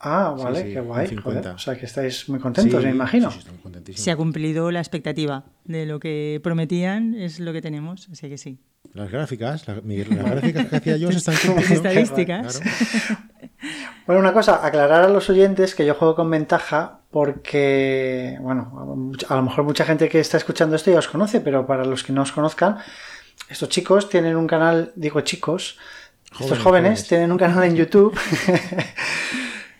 Ah, 0.00 0.34
vale, 0.38 0.62
sí, 0.62 0.72
qué 0.74 0.80
guay. 0.80 1.08
50. 1.08 1.40
joder. 1.40 1.54
O 1.54 1.58
sea 1.58 1.76
que 1.76 1.86
estáis 1.86 2.28
muy 2.28 2.38
contentos, 2.38 2.80
Sí, 2.80 2.86
me 2.86 2.92
imagino. 2.94 3.28
sí, 3.30 3.34
sí, 3.34 3.38
estamos 3.40 3.60
contentísimos. 3.62 4.04
Se 4.04 4.10
ha 4.12 4.16
cumplido 4.16 4.70
la 4.70 4.78
expectativa 4.80 5.44
de 5.64 5.86
lo 5.86 5.98
que 5.98 6.40
prometían, 6.42 7.14
es 7.14 7.40
lo 7.40 7.52
que 7.52 7.60
tenemos, 7.62 8.08
así 8.12 8.28
que 8.28 8.38
sí. 8.38 8.58
Las 8.94 9.10
gráficas, 9.10 9.66
la- 9.66 9.80
mi- 9.82 9.98
las 10.04 10.08
gráficas 10.30 10.66
que 10.68 10.76
hacía 10.76 10.96
yo 10.96 11.10
se 11.10 11.18
están 11.18 11.34
cumpliendo. 11.44 11.74
Estadísticas. 11.88 12.60
Claro. 12.60 12.76
Bueno, 14.06 14.20
una 14.20 14.32
cosa, 14.32 14.64
aclarar 14.64 15.04
a 15.04 15.08
los 15.08 15.28
oyentes 15.28 15.74
que 15.74 15.84
yo 15.84 15.94
juego 15.94 16.14
con 16.14 16.30
ventaja 16.30 17.00
porque, 17.10 18.38
bueno, 18.40 19.06
a 19.28 19.34
lo 19.34 19.42
mejor 19.42 19.64
mucha 19.64 19.84
gente 19.84 20.08
que 20.08 20.20
está 20.20 20.36
escuchando 20.38 20.76
esto 20.76 20.90
ya 20.90 21.00
os 21.00 21.08
conoce, 21.08 21.40
pero 21.42 21.66
para 21.66 21.84
los 21.84 22.04
que 22.04 22.12
no 22.14 22.22
os 22.22 22.32
conozcan, 22.32 22.78
estos 23.50 23.68
chicos 23.68 24.08
tienen 24.08 24.36
un 24.36 24.46
canal, 24.46 24.92
digo 24.96 25.20
chicos, 25.22 25.76
estos 26.40 26.58
jóvenes. 26.60 27.06
tienen 27.06 27.32
un 27.32 27.36
canal 27.36 27.64
en 27.64 27.76
YouTube 27.76 28.16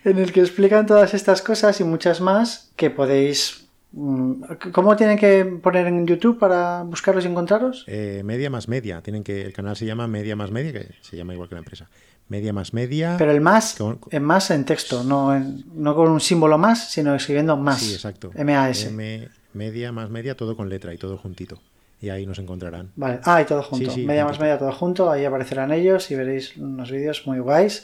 en 0.08 0.18
el 0.18 0.32
que 0.32 0.40
explican 0.40 0.86
todas 0.86 1.14
estas 1.14 1.42
cosas 1.42 1.80
y 1.80 1.84
muchas 1.84 2.20
más 2.20 2.70
que 2.76 2.90
podéis... 2.90 3.66
mm, 3.92 4.42
¿Cómo 4.72 4.96
tienen 4.96 5.18
que 5.18 5.44
poner 5.44 5.86
en 5.86 6.06
YouTube 6.06 6.38
para 6.38 6.82
buscarlos 6.82 7.24
y 7.24 7.28
encontraros? 7.28 7.84
Eh, 7.86 8.22
media 8.24 8.50
más 8.50 8.68
media. 8.68 9.00
Tienen 9.02 9.22
que, 9.24 9.42
el 9.42 9.52
canal 9.52 9.76
se 9.76 9.86
llama 9.86 10.06
Media 10.06 10.36
más 10.36 10.50
Media, 10.50 10.72
que 10.72 10.88
se 11.02 11.16
llama 11.16 11.34
igual 11.34 11.48
que 11.48 11.54
la 11.54 11.60
empresa. 11.60 11.88
Media 12.28 12.52
más 12.52 12.74
Media. 12.74 13.14
Pero 13.18 13.30
el 13.32 13.40
más 13.40 13.74
Con- 13.76 14.00
en 14.10 14.22
más 14.22 14.50
en 14.50 14.64
texto, 14.64 15.02
no, 15.04 15.34
en- 15.34 15.64
no 15.74 15.94
con 15.94 16.10
un 16.10 16.20
símbolo 16.20 16.58
más, 16.58 16.90
sino 16.90 17.14
escribiendo 17.14 17.56
más. 17.56 17.80
Sí, 17.80 17.94
exacto. 17.94 18.30
M-A-S. 18.34 18.88
M, 18.88 19.28
media 19.54 19.92
más 19.92 20.10
media, 20.10 20.36
todo 20.36 20.54
con 20.56 20.68
letra 20.68 20.92
y 20.92 20.98
todo 20.98 21.16
juntito. 21.16 21.58
Y 22.00 22.10
ahí 22.10 22.26
nos 22.26 22.38
encontrarán. 22.38 22.92
Vale, 22.94 23.18
ah, 23.24 23.42
y 23.42 23.44
todo 23.44 23.62
junto. 23.62 23.90
Sí, 23.90 24.02
sí, 24.02 24.06
media 24.06 24.24
más 24.24 24.38
media, 24.38 24.56
todo 24.58 24.70
junto. 24.72 25.10
Ahí 25.10 25.24
aparecerán 25.24 25.72
ellos 25.72 26.10
y 26.10 26.14
veréis 26.14 26.56
unos 26.56 26.90
vídeos 26.92 27.26
muy 27.26 27.38
guays. 27.40 27.82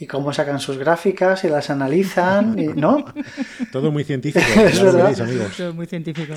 Y 0.00 0.06
cómo 0.06 0.32
sacan 0.32 0.58
sus 0.60 0.78
gráficas 0.78 1.44
y 1.44 1.48
las 1.50 1.68
analizan, 1.68 2.58
y, 2.58 2.68
¿no? 2.68 3.04
Todo 3.72 3.92
muy 3.92 4.02
científico. 4.02 4.44
Es 4.56 4.78
ya 4.78 4.84
lo 4.84 4.92
verdad. 4.92 5.02
veréis, 5.10 5.20
amigos. 5.20 5.56
Todo 5.58 5.74
muy 5.74 5.86
científico. 5.86 6.34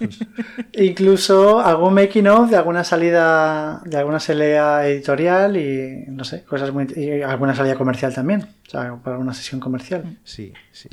Incluso 0.74 1.60
algún 1.60 1.94
making 1.94 2.28
of 2.28 2.48
de 2.48 2.56
alguna 2.56 2.84
salida, 2.84 3.82
de 3.84 3.96
alguna 3.96 4.20
salida 4.20 4.86
editorial 4.86 5.56
y 5.56 6.04
no 6.08 6.22
sé, 6.22 6.44
cosas 6.44 6.72
muy. 6.72 6.86
y 6.94 7.22
alguna 7.22 7.56
salida 7.56 7.74
comercial 7.74 8.14
también. 8.14 8.42
O 8.66 8.70
sea, 8.70 8.94
para 9.02 9.18
una 9.18 9.34
sesión 9.34 9.60
comercial. 9.60 10.18
Sí, 10.22 10.52
sí. 10.70 10.88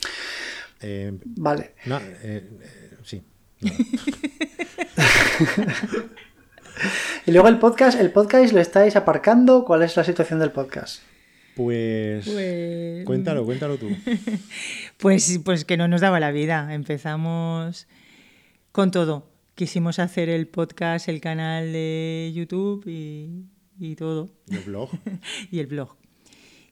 Eh, 0.81 1.13
Vale. 1.25 1.75
no, 1.85 1.97
eh, 1.97 2.03
eh, 2.23 2.97
sí. 3.03 3.21
No. 3.61 3.71
Y 7.25 7.31
luego 7.31 7.47
el 7.47 7.59
podcast, 7.59 7.99
el 7.99 8.11
podcast 8.11 8.53
lo 8.53 8.61
estáis 8.61 8.95
aparcando. 8.95 9.65
¿Cuál 9.65 9.83
es 9.83 9.95
la 9.97 10.03
situación 10.03 10.39
del 10.39 10.51
podcast? 10.51 11.01
Pues, 11.57 12.25
Pues- 12.29 13.03
cuéntalo, 13.05 13.43
cuéntalo 13.45 13.77
tú. 13.77 13.89
Pues, 14.97 15.39
pues 15.43 15.65
que 15.65 15.75
no 15.77 15.87
nos 15.87 16.01
daba 16.01 16.19
la 16.19 16.31
vida. 16.31 16.73
Empezamos 16.73 17.87
con 18.71 18.91
todo. 18.91 19.29
Quisimos 19.55 19.97
hacer 19.99 20.29
el 20.29 20.47
podcast, 20.47 21.09
el 21.09 21.19
canal 21.19 21.71
de 21.73 22.31
YouTube 22.33 22.83
y, 22.87 23.45
y 23.79 23.95
todo. 23.95 24.29
¿Y 24.47 24.55
el 24.55 24.63
blog? 24.63 24.89
y 25.51 25.59
el 25.59 25.67
blog. 25.67 25.95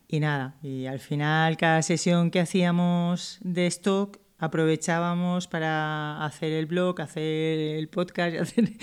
Y 0.07 0.20
nada, 0.20 0.56
y 0.62 0.86
al 0.86 0.99
final 0.99 1.57
cada 1.57 1.82
sesión 1.82 2.30
que 2.30 2.40
hacíamos 2.40 3.40
de 3.41 3.66
stock 3.66 4.20
aprovechábamos 4.38 5.48
para 5.48 6.24
hacer 6.24 6.52
el 6.52 6.68
blog, 6.68 7.02
hacer 7.02 7.57
el 7.60 7.90
podcast 7.90 8.36
hacer- 8.40 8.74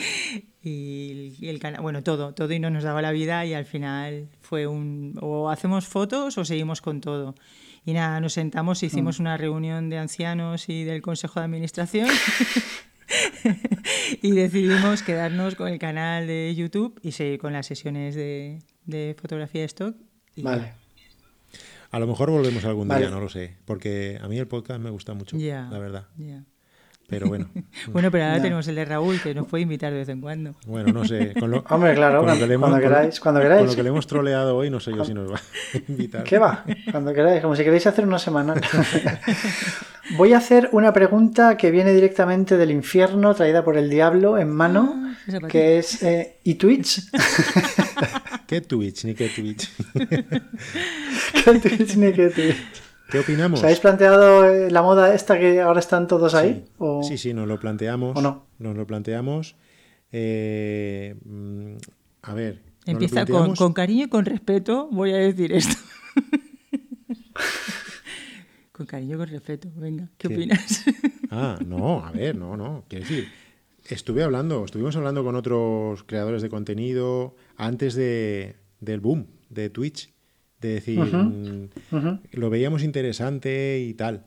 y 0.64 1.36
el, 1.48 1.58
canal, 1.58 1.82
bueno, 1.82 2.02
todo, 2.02 2.34
todo 2.34 2.52
y 2.52 2.58
no 2.60 2.70
nos 2.70 2.84
daba 2.84 3.02
la 3.02 3.10
vida 3.12 3.44
y 3.46 3.54
al 3.54 3.64
final 3.64 4.28
fue 4.40 4.66
un 4.66 5.18
o 5.20 5.50
hacemos 5.50 5.86
fotos 5.88 6.38
o 6.38 6.44
seguimos 6.44 6.80
con 6.80 7.00
todo. 7.00 7.34
Y 7.84 7.94
nada, 7.94 8.20
nos 8.20 8.34
sentamos, 8.34 8.82
hicimos 8.84 9.18
una 9.18 9.36
reunión 9.36 9.90
de 9.90 9.98
ancianos 9.98 10.68
y 10.68 10.84
del 10.84 11.02
consejo 11.02 11.40
de 11.40 11.46
administración 11.46 12.08
y 14.22 14.30
decidimos 14.32 15.02
quedarnos 15.02 15.54
con 15.54 15.68
el 15.68 15.78
canal 15.78 16.26
de 16.26 16.54
YouTube 16.54 16.98
y 17.02 17.12
seguir 17.12 17.38
con 17.38 17.52
las 17.52 17.66
sesiones 17.66 18.14
de, 18.14 18.60
de 18.84 19.16
fotografía 19.20 19.62
de 19.62 19.66
stock. 19.66 19.96
y 20.36 20.42
Vale. 20.42 20.72
A 21.90 21.98
lo 21.98 22.06
mejor 22.06 22.30
volvemos 22.30 22.64
algún 22.64 22.88
Vale. 22.88 23.02
día, 23.02 23.10
no 23.10 23.20
lo 23.20 23.28
sé. 23.28 23.56
Porque 23.66 24.18
a 24.22 24.28
mí 24.28 24.38
el 24.38 24.48
podcast 24.48 24.80
me 24.80 24.88
gusta 24.90 25.12
mucho, 25.12 25.36
Ya, 25.36 25.68
la 25.70 25.78
verdad. 25.78 26.06
ya. 26.16 26.44
Pero 27.08 27.26
bueno, 27.28 27.48
Bueno, 27.88 28.10
pero 28.10 28.24
ahora 28.24 28.40
tenemos 28.40 28.66
el 28.68 28.74
de 28.74 28.84
Raúl, 28.86 29.20
que 29.20 29.34
nos 29.34 29.46
puede 29.46 29.62
invitar 29.62 29.92
de 29.92 29.98
vez 29.98 30.08
en 30.08 30.20
cuando. 30.22 30.54
bueno, 30.66 30.92
no 30.92 31.04
sé. 31.04 31.34
Con 31.38 31.50
lo, 31.50 31.58
Hombre, 31.68 31.94
claro, 31.94 32.18
con 32.20 32.26
lo 32.26 32.32
cuando, 32.32 32.46
le 32.46 32.54
hemos- 32.54 32.70
cuando 32.70 32.88
queráis, 32.88 33.20
cuando 33.20 33.40
Con 33.40 33.48
queráis. 33.48 33.66
lo 33.70 33.76
que 33.76 33.82
le 33.82 33.88
hemos 33.90 34.06
troleado 34.06 34.56
hoy, 34.56 34.70
no 34.70 34.80
sé 34.80 34.92
yo 34.96 35.04
si 35.04 35.12
nos 35.12 35.30
va 35.30 35.36
a 35.36 35.78
invitar. 35.88 36.24
¿Qué 36.24 36.38
va? 36.38 36.64
Cuando 36.90 37.12
queráis, 37.12 37.42
como 37.42 37.54
si 37.54 37.64
queréis 37.64 37.86
hacer 37.86 38.06
una 38.06 38.18
semana. 38.18 38.54
Voy 40.16 40.32
a 40.32 40.38
hacer 40.38 40.68
una 40.72 40.92
pregunta 40.92 41.56
que 41.56 41.70
viene 41.70 41.92
directamente 41.92 42.56
del 42.56 42.70
infierno, 42.70 43.34
traída 43.34 43.62
por 43.64 43.76
el 43.76 43.88
diablo 43.90 44.38
en 44.38 44.48
mano, 44.50 45.14
Ah, 45.32 45.46
que 45.48 45.78
es 45.78 46.02
eh, 46.02 46.38
¿y 46.42 46.54
Twitch? 46.54 47.02
¿Qué 48.48 48.60
Twitch? 48.60 49.04
Ni 49.04 49.14
qué 49.14 49.28
Twitch. 49.28 49.70
¿Qué 51.44 51.58
Twitch 51.60 51.96
ni 51.96 52.12
qué 52.12 52.28
Twitch? 52.30 52.56
¿Qué 53.12 53.18
opinamos? 53.18 53.60
¿Os 53.60 53.64
habéis 53.64 53.80
planteado 53.80 54.48
eh, 54.48 54.70
la 54.70 54.80
moda 54.80 55.14
esta 55.14 55.38
que 55.38 55.60
ahora 55.60 55.80
están 55.80 56.08
todos 56.08 56.34
ahí? 56.34 56.62
Sí. 56.64 56.72
¿O- 56.78 57.02
sí, 57.02 57.18
sí, 57.18 57.34
nos 57.34 57.46
lo 57.46 57.60
planteamos. 57.60 58.16
¿O 58.16 58.22
no? 58.22 58.46
Nos 58.58 58.74
lo 58.74 58.86
planteamos. 58.86 59.54
Eh, 60.12 61.14
mm, 61.22 61.74
a 62.22 62.34
ver. 62.34 62.62
Empieza 62.86 63.26
con, 63.26 63.74
cariño 63.74 64.06
y 64.06 64.08
con 64.08 64.24
respeto, 64.24 64.88
voy 64.90 65.12
a 65.12 65.18
decir 65.18 65.52
esto. 65.52 65.76
con 68.72 68.86
cariño 68.86 69.16
y 69.16 69.18
con 69.18 69.28
respeto, 69.28 69.68
venga, 69.76 70.08
¿qué 70.16 70.28
¿Qué? 70.28 70.34
opinas? 70.34 70.84
Ah, 71.34 71.58
no, 71.66 72.04
a 72.04 72.12
ver, 72.12 72.36
no, 72.36 72.58
no. 72.58 72.84
Quiero 72.88 73.06
decir, 73.06 73.26
estuve 73.86 74.22
hablando, 74.22 74.66
estuvimos 74.66 74.94
hablando 74.96 75.24
con 75.24 75.34
otros 75.34 76.04
creadores 76.04 76.42
de 76.42 76.50
contenido 76.50 77.36
antes 77.56 77.94
de, 77.94 78.56
del 78.80 79.00
boom 79.00 79.28
de 79.48 79.70
Twitch. 79.70 80.11
De 80.62 80.74
decir, 80.74 80.98
lo 82.30 82.50
veíamos 82.50 82.84
interesante 82.84 83.80
y 83.80 83.94
tal. 83.94 84.26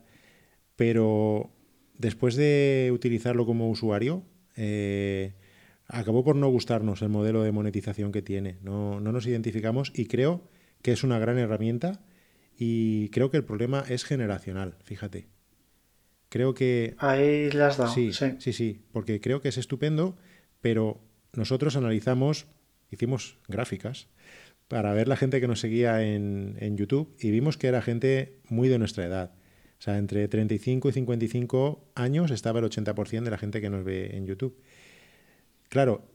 Pero 0.76 1.50
después 1.96 2.36
de 2.36 2.90
utilizarlo 2.92 3.46
como 3.46 3.70
usuario, 3.70 4.22
eh, 4.54 5.32
acabó 5.88 6.22
por 6.24 6.36
no 6.36 6.48
gustarnos 6.48 7.00
el 7.00 7.08
modelo 7.08 7.42
de 7.42 7.52
monetización 7.52 8.12
que 8.12 8.20
tiene. 8.20 8.58
No, 8.62 9.00
no 9.00 9.12
nos 9.12 9.26
identificamos 9.26 9.92
y 9.94 10.06
creo 10.06 10.48
que 10.82 10.92
es 10.92 11.02
una 11.04 11.18
gran 11.18 11.38
herramienta 11.38 12.04
y 12.58 13.08
creo 13.08 13.30
que 13.30 13.38
el 13.38 13.44
problema 13.44 13.82
es 13.88 14.04
generacional, 14.04 14.76
fíjate. 14.84 15.28
Creo 16.28 16.52
que 16.52 16.96
Ahí 16.98 17.50
le 17.50 17.62
has 17.62 17.78
dado. 17.78 17.92
Sí, 17.92 18.12
sí. 18.12 18.34
sí, 18.38 18.52
sí, 18.52 18.82
porque 18.92 19.20
creo 19.22 19.40
que 19.40 19.48
es 19.48 19.56
estupendo, 19.56 20.16
pero 20.60 21.00
nosotros 21.32 21.76
analizamos, 21.76 22.46
hicimos 22.90 23.38
gráficas 23.48 24.08
para 24.68 24.92
ver 24.92 25.08
la 25.08 25.16
gente 25.16 25.40
que 25.40 25.46
nos 25.46 25.60
seguía 25.60 26.02
en, 26.02 26.76
YouTube 26.76 27.14
y 27.20 27.30
vimos 27.30 27.56
que 27.56 27.68
era 27.68 27.82
gente 27.82 28.38
muy 28.48 28.68
de 28.68 28.78
nuestra 28.78 29.04
edad. 29.04 29.32
O 29.78 29.82
sea, 29.82 29.98
entre 29.98 30.26
35 30.26 30.88
y 30.88 30.92
55 30.92 31.92
años 31.94 32.30
estaba 32.30 32.60
el 32.60 32.64
80% 32.64 33.22
de 33.22 33.30
la 33.30 33.38
gente 33.38 33.60
que 33.60 33.70
nos 33.70 33.84
ve 33.84 34.16
en 34.16 34.26
YouTube. 34.26 34.58
Claro, 35.68 36.08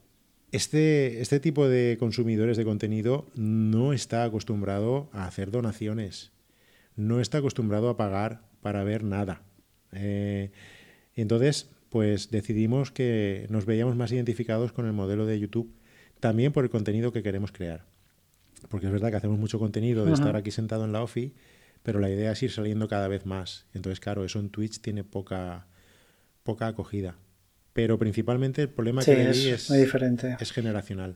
este, 0.52 1.22
este 1.22 1.40
tipo 1.40 1.68
de 1.69 1.98
consumidores 1.99 2.57
de 2.57 2.65
contenido 2.65 3.28
no 3.36 3.94
está 3.94 4.23
acostumbrado 4.23 5.10
a 5.14 5.26
hacer 5.26 5.52
donaciones, 5.52 6.32
no 6.95 7.22
está 7.22 7.38
acostumbrado 7.38 7.90
a 7.90 7.98
pagar 7.98 8.41
para 8.61 8.84
ver 8.84 9.03
nada. 9.03 9.44
Eh, 9.94 10.52
entonces, 11.15 11.69
pues 11.90 12.32
decidimos 12.32 12.91
que 12.91 13.45
nos 13.49 13.65
veíamos 13.65 13.95
más 13.95 14.11
identificados 14.11 14.72
con 14.72 14.86
el 14.86 14.94
modelo 14.94 15.26
de 15.26 15.40
YouTube, 15.40 15.73
también 16.19 16.52
por 16.52 16.64
el 16.64 16.69
contenido 16.69 17.11
que 17.11 17.23
queremos 17.23 17.52
crear. 17.52 17.90
Porque 18.69 18.85
es 18.88 18.91
verdad 18.91 19.09
que 19.11 19.17
hacemos 19.17 19.39
mucho 19.39 19.59
contenido 19.59 20.05
de 20.05 20.13
estar 20.13 20.35
aquí 20.35 20.51
sentado 20.51 20.85
en 20.85 20.91
la 20.91 21.01
OFI, 21.03 21.33
pero 21.83 21.99
la 21.99 22.09
idea 22.09 22.31
es 22.31 22.43
ir 22.43 22.51
saliendo 22.51 22.88
cada 22.88 23.07
vez 23.07 23.25
más. 23.25 23.65
Entonces, 23.73 23.99
claro, 23.99 24.23
eso 24.23 24.39
en 24.39 24.49
Twitch 24.49 24.81
tiene 24.81 25.03
poca, 25.03 25.67
poca 26.43 26.67
acogida. 26.67 27.15
Pero 27.73 27.97
principalmente 27.97 28.63
el 28.63 28.69
problema 28.69 29.01
Sí, 29.01 29.11
que 29.11 29.29
es 29.29 29.45
es, 29.45 29.69
muy 29.69 29.79
diferente. 29.79 30.35
es 30.39 30.51
generacional. 30.51 31.15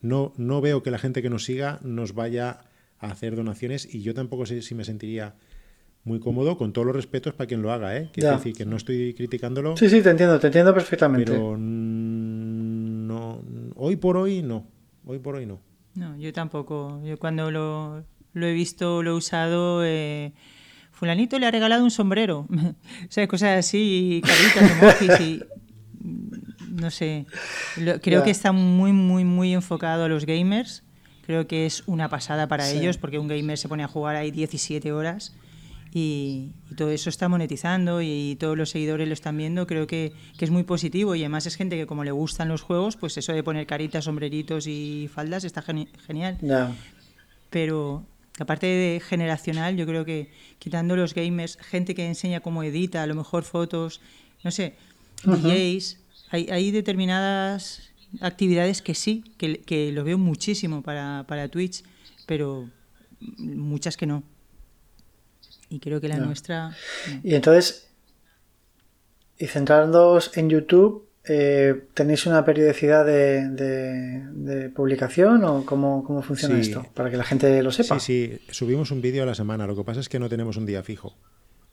No, 0.00 0.32
no 0.36 0.60
veo 0.60 0.82
que 0.82 0.90
la 0.90 0.98
gente 0.98 1.20
que 1.22 1.30
nos 1.30 1.44
siga 1.44 1.80
nos 1.82 2.14
vaya 2.14 2.60
a 2.98 3.10
hacer 3.10 3.34
donaciones 3.36 3.92
y 3.94 4.02
yo 4.02 4.14
tampoco 4.14 4.46
sé 4.46 4.62
si 4.62 4.74
me 4.74 4.84
sentiría 4.84 5.34
muy 6.04 6.20
cómodo, 6.20 6.56
con 6.56 6.72
todos 6.72 6.86
los 6.86 6.94
respetos 6.94 7.34
para 7.34 7.48
quien 7.48 7.62
lo 7.62 7.72
haga, 7.72 7.96
¿eh? 7.96 8.10
Quiero 8.12 8.30
decir 8.36 8.54
que 8.54 8.64
no 8.64 8.76
estoy 8.76 9.12
criticándolo, 9.14 9.76
Sí, 9.76 9.90
sí, 9.90 10.00
te 10.02 10.10
entiendo, 10.10 10.38
te 10.38 10.46
entiendo 10.46 10.72
perfectamente. 10.72 11.32
pero 11.32 11.56
no, 11.58 13.42
hoy 13.74 13.96
por 13.96 14.16
hoy 14.16 14.42
no. 14.42 14.66
Hoy 15.04 15.18
por 15.18 15.34
hoy 15.36 15.46
no. 15.46 15.60
No, 15.96 16.16
yo 16.16 16.32
tampoco. 16.32 17.00
Yo 17.04 17.18
cuando 17.18 17.50
lo, 17.50 18.04
lo 18.32 18.46
he 18.46 18.52
visto, 18.52 19.02
lo 19.02 19.12
he 19.12 19.14
usado, 19.14 19.82
eh, 19.84 20.32
fulanito 20.92 21.38
le 21.38 21.46
ha 21.46 21.50
regalado 21.50 21.82
un 21.82 21.90
sombrero. 21.90 22.46
o 22.50 23.10
sea, 23.10 23.26
cosas 23.26 23.58
así, 23.58 24.22
caritas, 24.24 24.70
emojis 24.82 25.20
y... 25.20 25.42
No 26.70 26.90
sé, 26.90 27.24
creo 28.02 28.22
que 28.22 28.30
está 28.30 28.52
muy, 28.52 28.92
muy, 28.92 29.24
muy 29.24 29.54
enfocado 29.54 30.04
a 30.04 30.08
los 30.08 30.26
gamers. 30.26 30.84
Creo 31.24 31.46
que 31.48 31.64
es 31.64 31.82
una 31.86 32.10
pasada 32.10 32.48
para 32.48 32.68
ellos 32.68 32.98
porque 32.98 33.18
un 33.18 33.28
gamer 33.28 33.56
se 33.56 33.66
pone 33.66 33.82
a 33.82 33.88
jugar 33.88 34.14
ahí 34.14 34.30
17 34.30 34.92
horas 34.92 35.34
y, 35.98 36.52
todo 36.76 36.90
eso 36.90 37.08
está 37.08 37.26
monetizando 37.26 38.02
y, 38.02 38.36
todos 38.38 38.54
los 38.54 38.68
seguidores 38.68 39.08
lo 39.08 39.14
están 39.14 39.38
viendo. 39.38 39.66
Creo 39.66 39.86
que, 39.86 40.12
que, 40.36 40.44
es 40.44 40.50
muy 40.50 40.62
positivo 40.62 41.14
y 41.14 41.22
además 41.22 41.46
es 41.46 41.56
gente 41.56 41.76
que 41.76 41.86
como 41.86 42.04
le 42.04 42.10
gustan 42.10 42.48
los 42.48 42.60
juegos, 42.60 42.98
pues 42.98 43.16
eso 43.16 43.32
de 43.32 43.42
poner 43.42 43.66
caritas, 43.66 44.04
sombreritos 44.04 44.66
y 44.66 45.08
faldas 45.12 45.44
está 45.44 45.62
genial. 45.62 46.36
Pero 47.48 48.04
aparte 48.38 48.66
de 48.66 49.00
generacional, 49.00 49.76
yo 49.76 49.86
creo 49.86 50.04
que 50.04 50.30
quitando 50.58 50.96
los 50.96 51.14
gamers, 51.14 51.56
gente 51.56 51.94
que 51.94 52.06
enseña 52.06 52.40
cómo 52.40 52.62
edita, 52.62 53.02
a 53.02 53.06
lo 53.06 53.14
mejor 53.14 53.44
fotos, 53.44 54.02
no 54.44 54.50
sé, 54.50 54.74
DJs, 55.24 55.98
hay, 56.28 56.48
hay, 56.50 56.72
determinadas 56.72 57.90
actividades 58.20 58.82
que 58.82 58.94
sí, 58.94 59.24
que, 59.38 59.60
que 59.60 59.92
lo 59.92 60.04
veo 60.04 60.18
muchísimo 60.18 60.82
para, 60.82 61.24
para 61.26 61.48
Twitch, 61.48 61.84
pero 62.26 62.68
muchas 63.38 63.96
que 63.96 64.04
no. 64.04 64.35
Y 65.68 65.80
creo 65.80 66.00
que 66.00 66.08
la 66.08 66.18
nuestra... 66.18 66.76
Y 67.22 67.34
entonces, 67.34 67.88
y 69.38 69.46
centrándoos 69.46 70.36
en 70.36 70.50
YouTube, 70.50 71.06
eh, 71.28 71.88
¿Tenéis 71.92 72.24
una 72.26 72.44
periodicidad 72.44 73.04
de, 73.04 73.48
de, 73.48 74.70
publicación 74.70 75.42
o 75.44 75.66
cómo, 75.66 76.04
cómo 76.04 76.22
funciona 76.22 76.56
esto? 76.58 76.86
Para 76.94 77.10
que 77.10 77.16
la 77.16 77.24
gente 77.24 77.62
lo 77.64 77.72
sepa. 77.72 77.98
Sí, 77.98 78.38
sí, 78.38 78.52
subimos 78.54 78.92
un 78.92 79.02
vídeo 79.02 79.24
a 79.24 79.26
la 79.26 79.34
semana. 79.34 79.66
Lo 79.66 79.74
que 79.74 79.82
pasa 79.82 79.98
es 79.98 80.08
que 80.08 80.20
no 80.20 80.28
tenemos 80.28 80.56
un 80.56 80.66
día 80.66 80.84
fijo. 80.84 81.16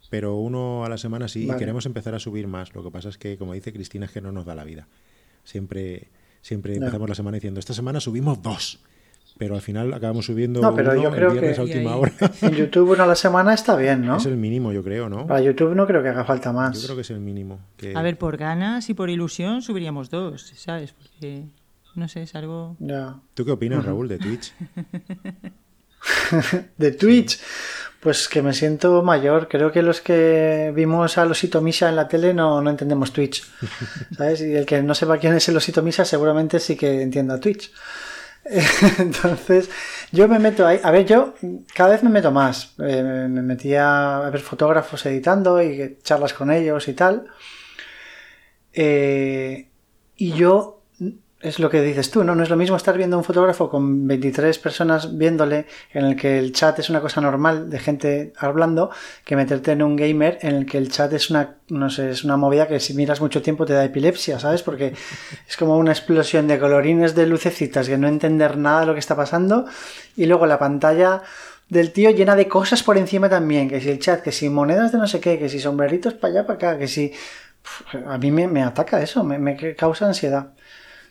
Pero 0.10 0.38
uno 0.38 0.86
a 0.86 0.90
la 0.90 0.98
semana 0.98 1.28
sí, 1.28 1.48
y 1.50 1.58
queremos 1.58 1.86
empezar 1.86 2.16
a 2.16 2.20
subir 2.20 2.48
más. 2.48 2.74
Lo 2.74 2.84
que 2.84 2.90
pasa 2.90 3.10
es 3.10 3.18
que, 3.20 3.38
como 3.38 3.54
dice 3.54 3.72
Cristina, 3.72 4.06
es 4.08 4.12
que 4.12 4.22
no 4.22 4.32
nos 4.32 4.46
da 4.46 4.56
la 4.56 4.64
vida. 4.64 4.88
Siempre, 5.44 6.08
siempre 6.42 6.76
empezamos 6.76 7.08
la 7.10 7.16
semana 7.16 7.36
diciendo, 7.36 7.60
esta 7.60 7.74
semana 7.74 8.00
subimos 8.00 8.42
dos 8.42 8.80
pero 9.38 9.56
al 9.56 9.62
final 9.62 9.94
acabamos 9.94 10.26
subiendo 10.26 10.62
no, 10.62 10.76
pero 10.76 10.96
yo 10.96 11.12
creo 11.12 11.34
que 11.34 11.60
última 11.60 11.96
hora. 11.96 12.14
En 12.42 12.52
YouTube 12.52 12.92
una 12.92 13.04
a 13.04 13.08
la 13.08 13.16
semana 13.16 13.54
está 13.54 13.76
bien, 13.76 14.06
¿no? 14.06 14.18
Es 14.18 14.26
el 14.26 14.38
mínimo, 14.38 14.72
yo 14.72 14.84
creo, 14.84 15.10
¿no? 15.10 15.28
Para 15.28 15.42
YouTube 15.42 15.76
no 15.76 15.88
creo 15.88 16.04
que 16.04 16.10
haga 16.10 16.24
falta 16.24 16.52
más. 16.52 16.80
Yo 16.80 16.88
creo 16.88 16.96
que 16.96 17.02
es 17.02 17.12
el 17.12 17.20
mínimo. 17.20 17.60
A 17.96 18.02
ver, 18.02 18.18
por 18.18 18.38
ganas 18.38 18.90
y 18.90 18.94
por 18.94 19.10
ilusión 19.10 19.62
subiríamos 19.62 20.10
dos, 20.10 20.54
¿sabes? 20.56 20.94
Porque, 20.94 21.46
no 21.96 22.08
sé, 22.08 22.24
es 22.24 22.36
algo... 22.36 22.76
Ya. 22.80 23.16
¿Tú 23.34 23.46
qué 23.46 23.52
opinas, 23.52 23.84
Raúl, 23.84 24.08
de 24.08 24.20
Twitch? 24.20 24.54
de 26.78 26.92
Twitch, 26.92 27.40
pues 28.00 28.28
que 28.28 28.42
me 28.42 28.54
siento 28.54 29.02
mayor. 29.04 29.48
Creo 29.48 29.72
que 29.72 29.82
los 29.82 30.02
que 30.02 30.72
vimos 30.76 31.18
a 31.18 31.26
Losito 31.26 31.62
Misa 31.62 31.90
en 31.90 31.96
la 31.96 32.08
tele 32.08 32.34
no, 32.34 32.62
no 32.62 32.70
entendemos 32.70 33.14
Twitch, 33.14 33.44
¿sabes? 34.18 34.42
Y 34.42 34.54
el 34.54 34.66
que 34.66 34.82
no 34.84 34.94
sepa 34.94 35.18
quién 35.18 35.34
es 35.34 35.48
el 35.50 35.58
Osito 35.58 35.82
Misa 35.82 36.06
seguramente 36.06 36.60
sí 36.60 36.76
que 36.76 37.02
entienda 37.02 37.40
Twitch. 37.40 37.72
Entonces, 39.00 39.70
yo 40.12 40.28
me 40.28 40.40
meto 40.40 40.68
ahí. 40.68 40.80
A 40.84 40.92
ver, 40.92 41.06
yo 41.06 41.34
cada 41.74 41.92
vez 41.92 42.04
me 42.04 42.10
meto 42.10 42.32
más. 42.32 42.74
Eh, 42.80 43.02
me 43.30 43.42
metía 43.42 44.18
a 44.26 44.30
ver 44.30 44.42
fotógrafos 44.42 45.06
editando 45.06 45.62
y 45.62 45.98
charlas 46.04 46.34
con 46.34 46.52
ellos 46.52 46.88
y 46.88 46.94
tal. 46.94 47.28
Eh, 48.74 49.70
y 50.16 50.32
yo 50.34 50.73
es 51.44 51.60
lo 51.60 51.70
que 51.70 51.82
dices 51.82 52.10
tú, 52.10 52.24
¿no? 52.24 52.36
No 52.36 52.44
es 52.44 52.50
lo 52.50 52.56
mismo 52.56 52.78
estar 52.78 52.98
viendo 52.98 53.18
un 53.18 53.24
fotógrafo 53.26 53.70
con 53.70 54.08
23 54.08 54.58
personas 54.60 55.18
viéndole, 55.18 55.66
en 55.92 56.06
el 56.06 56.16
que 56.16 56.40
el 56.40 56.54
chat 56.54 56.80
es 56.80 56.90
una 56.90 57.02
cosa 57.02 57.20
normal 57.20 57.70
de 57.70 57.80
gente 57.80 58.34
hablando, 58.38 58.92
que 59.26 59.36
meterte 59.36 59.74
en 59.74 59.84
un 59.84 59.98
gamer 59.98 60.40
en 60.42 60.56
el 60.56 60.66
que 60.66 60.78
el 60.78 60.90
chat 60.90 61.12
es 61.12 61.30
una, 61.30 61.58
no 61.68 61.90
sé, 61.90 62.12
es 62.12 62.24
una 62.24 62.38
movida 62.38 62.68
que 62.68 62.80
si 62.80 62.94
miras 62.94 63.20
mucho 63.20 63.42
tiempo 63.42 63.66
te 63.66 63.74
da 63.74 63.84
epilepsia, 63.84 64.40
¿sabes? 64.40 64.64
Porque 64.64 64.94
es 65.48 65.58
como 65.58 65.78
una 65.78 65.92
explosión 65.92 66.48
de 66.48 66.58
colorines, 66.58 67.14
de 67.14 67.28
lucecitas, 67.28 67.90
que 67.90 67.98
no 67.98 68.08
entender 68.08 68.58
nada 68.58 68.82
de 68.82 68.86
lo 68.86 68.94
que 68.94 69.00
está 69.00 69.18
pasando, 69.18 69.66
y 70.16 70.26
luego 70.26 70.46
la 70.46 70.58
pantalla 70.58 71.24
del 71.68 71.92
tío 71.92 72.10
llena 72.12 72.38
de 72.38 72.48
cosas 72.48 72.84
por 72.84 72.98
encima 72.98 73.28
también, 73.28 73.68
que 73.68 73.82
si 73.82 73.90
el 73.90 74.00
chat, 74.00 74.22
que 74.22 74.32
si 74.32 74.48
monedas 74.48 74.94
de 74.94 74.98
no 74.98 75.08
sé 75.08 75.20
qué, 75.20 75.38
que 75.38 75.50
si 75.50 75.60
sombreritos 75.60 76.14
para 76.14 76.34
allá, 76.34 76.48
para 76.48 76.56
acá, 76.56 76.78
que 76.78 76.88
si... 76.88 77.12
A 78.08 78.18
mí 78.18 78.30
me, 78.30 78.48
me 78.48 78.62
ataca 78.62 79.02
eso, 79.02 79.24
me, 79.24 79.40
me 79.40 79.76
causa 79.76 80.06
ansiedad. 80.06 80.52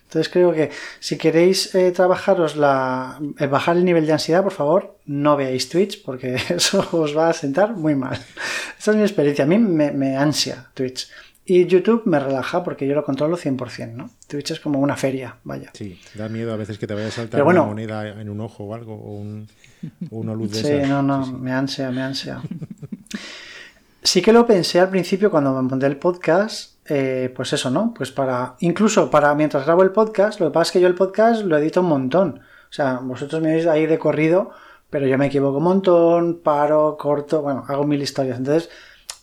Entonces 0.05 0.31
creo 0.31 0.53
que 0.53 0.69
si 0.99 1.17
queréis 1.17 1.73
eh, 1.73 1.91
trabajaros 1.91 2.55
la, 2.55 3.19
eh, 3.39 3.47
bajar 3.47 3.77
el 3.77 3.85
nivel 3.85 4.05
de 4.05 4.13
ansiedad, 4.13 4.43
por 4.43 4.51
favor, 4.51 4.97
no 5.05 5.35
veáis 5.35 5.69
Twitch 5.69 6.03
porque 6.03 6.35
eso 6.49 6.87
os 6.91 7.17
va 7.17 7.29
a 7.29 7.33
sentar 7.33 7.75
muy 7.75 7.95
mal. 7.95 8.19
Esta 8.77 8.91
es 8.91 8.97
mi 8.97 9.03
experiencia. 9.03 9.45
A 9.45 9.47
mí 9.47 9.57
me, 9.57 10.15
ansia 10.15 10.69
Twitch. 10.73 11.09
Y 11.45 11.65
YouTube 11.65 12.03
me 12.05 12.19
relaja 12.19 12.63
porque 12.63 12.87
yo 12.87 12.93
lo 12.95 13.03
controlo 13.03 13.37
100%, 13.37 13.93
¿no? 13.93 14.11
Twitch 14.27 14.51
es 14.51 14.59
como 14.59 14.79
una 14.79 14.95
feria, 14.95 15.37
vaya. 15.43 15.71
Sí, 15.73 15.99
da 16.13 16.29
miedo 16.29 16.53
a 16.53 16.57
veces 16.57 16.77
que 16.77 16.87
te 16.87 16.93
vaya 16.93 17.07
a 17.07 17.11
saltar 17.11 17.43
una 17.43 17.63
moneda 17.63 18.07
en 18.21 18.29
un 18.29 18.39
ojo 18.39 18.65
o 18.65 18.75
algo, 18.75 18.93
o, 18.93 19.25
una 20.11 20.33
luz 20.33 20.51
de 20.51 20.61
Sí, 20.61 20.87
no, 20.87 21.01
no, 21.01 21.25
me 21.25 21.51
ansia, 21.51 21.91
me 21.91 22.01
ansia. 22.01 22.41
sí 24.03 24.21
que 24.21 24.31
lo 24.31 24.45
pensé 24.45 24.79
al 24.79 24.89
principio 24.89 25.31
cuando 25.31 25.53
me 25.53 25.67
monté 25.67 25.87
el 25.87 25.97
podcast 25.97 26.72
eh, 26.85 27.31
pues 27.35 27.53
eso, 27.53 27.69
¿no? 27.69 27.93
Pues 27.95 28.11
para, 28.11 28.55
incluso 28.59 29.09
para 29.09 29.33
mientras 29.35 29.65
grabo 29.65 29.83
el 29.83 29.91
podcast, 29.91 30.39
lo 30.39 30.47
que 30.47 30.53
pasa 30.53 30.69
es 30.69 30.71
que 30.71 30.81
yo 30.81 30.87
el 30.87 30.95
podcast 30.95 31.43
lo 31.43 31.57
edito 31.57 31.81
un 31.81 31.87
montón. 31.87 32.41
O 32.69 32.73
sea, 32.73 32.99
vosotros 33.01 33.41
me 33.41 33.53
veis 33.53 33.67
ahí 33.67 33.85
de 33.85 33.99
corrido, 33.99 34.51
pero 34.89 35.07
yo 35.07 35.17
me 35.17 35.27
equivoco 35.27 35.57
un 35.57 35.63
montón, 35.63 36.41
paro, 36.43 36.97
corto, 36.99 37.41
bueno, 37.41 37.63
hago 37.67 37.85
mil 37.85 38.01
historias. 38.01 38.37
Entonces, 38.37 38.69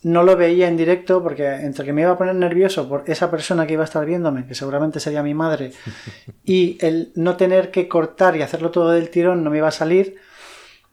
no 0.03 0.23
lo 0.23 0.37
veía 0.37 0.69
en 0.69 0.77
directo 0.77 1.23
porque 1.23 1.47
entre 1.47 1.85
que 1.85 1.93
me 1.93 2.03
iba 2.03 2.13
a 2.13 2.19
poner 2.19 2.35
nervioso 2.35 2.89
por 2.89 3.05
esa 3.07 3.31
persona 3.31 3.67
que 3.67 3.75
iba 3.75 3.83
a 3.83 3.85
estar 3.85 4.07
viéndome, 4.07 4.47
que 4.47 4.55
seguramente 4.55 4.99
sería 4.99 5.23
mi 5.23 5.35
madre, 5.35 5.73
y 6.45 6.79
el 6.81 7.13
no 7.17 7.37
tener 7.37 7.71
que 7.71 7.89
cortar 7.89 8.37
y 8.37 8.43
hacerlo 8.43 8.71
todo 8.71 8.91
del 8.91 9.11
tirón 9.11 9.45
no 9.45 9.51
me 9.51 9.59
iba 9.59 9.69
a 9.69 9.73
salir, 9.73 10.17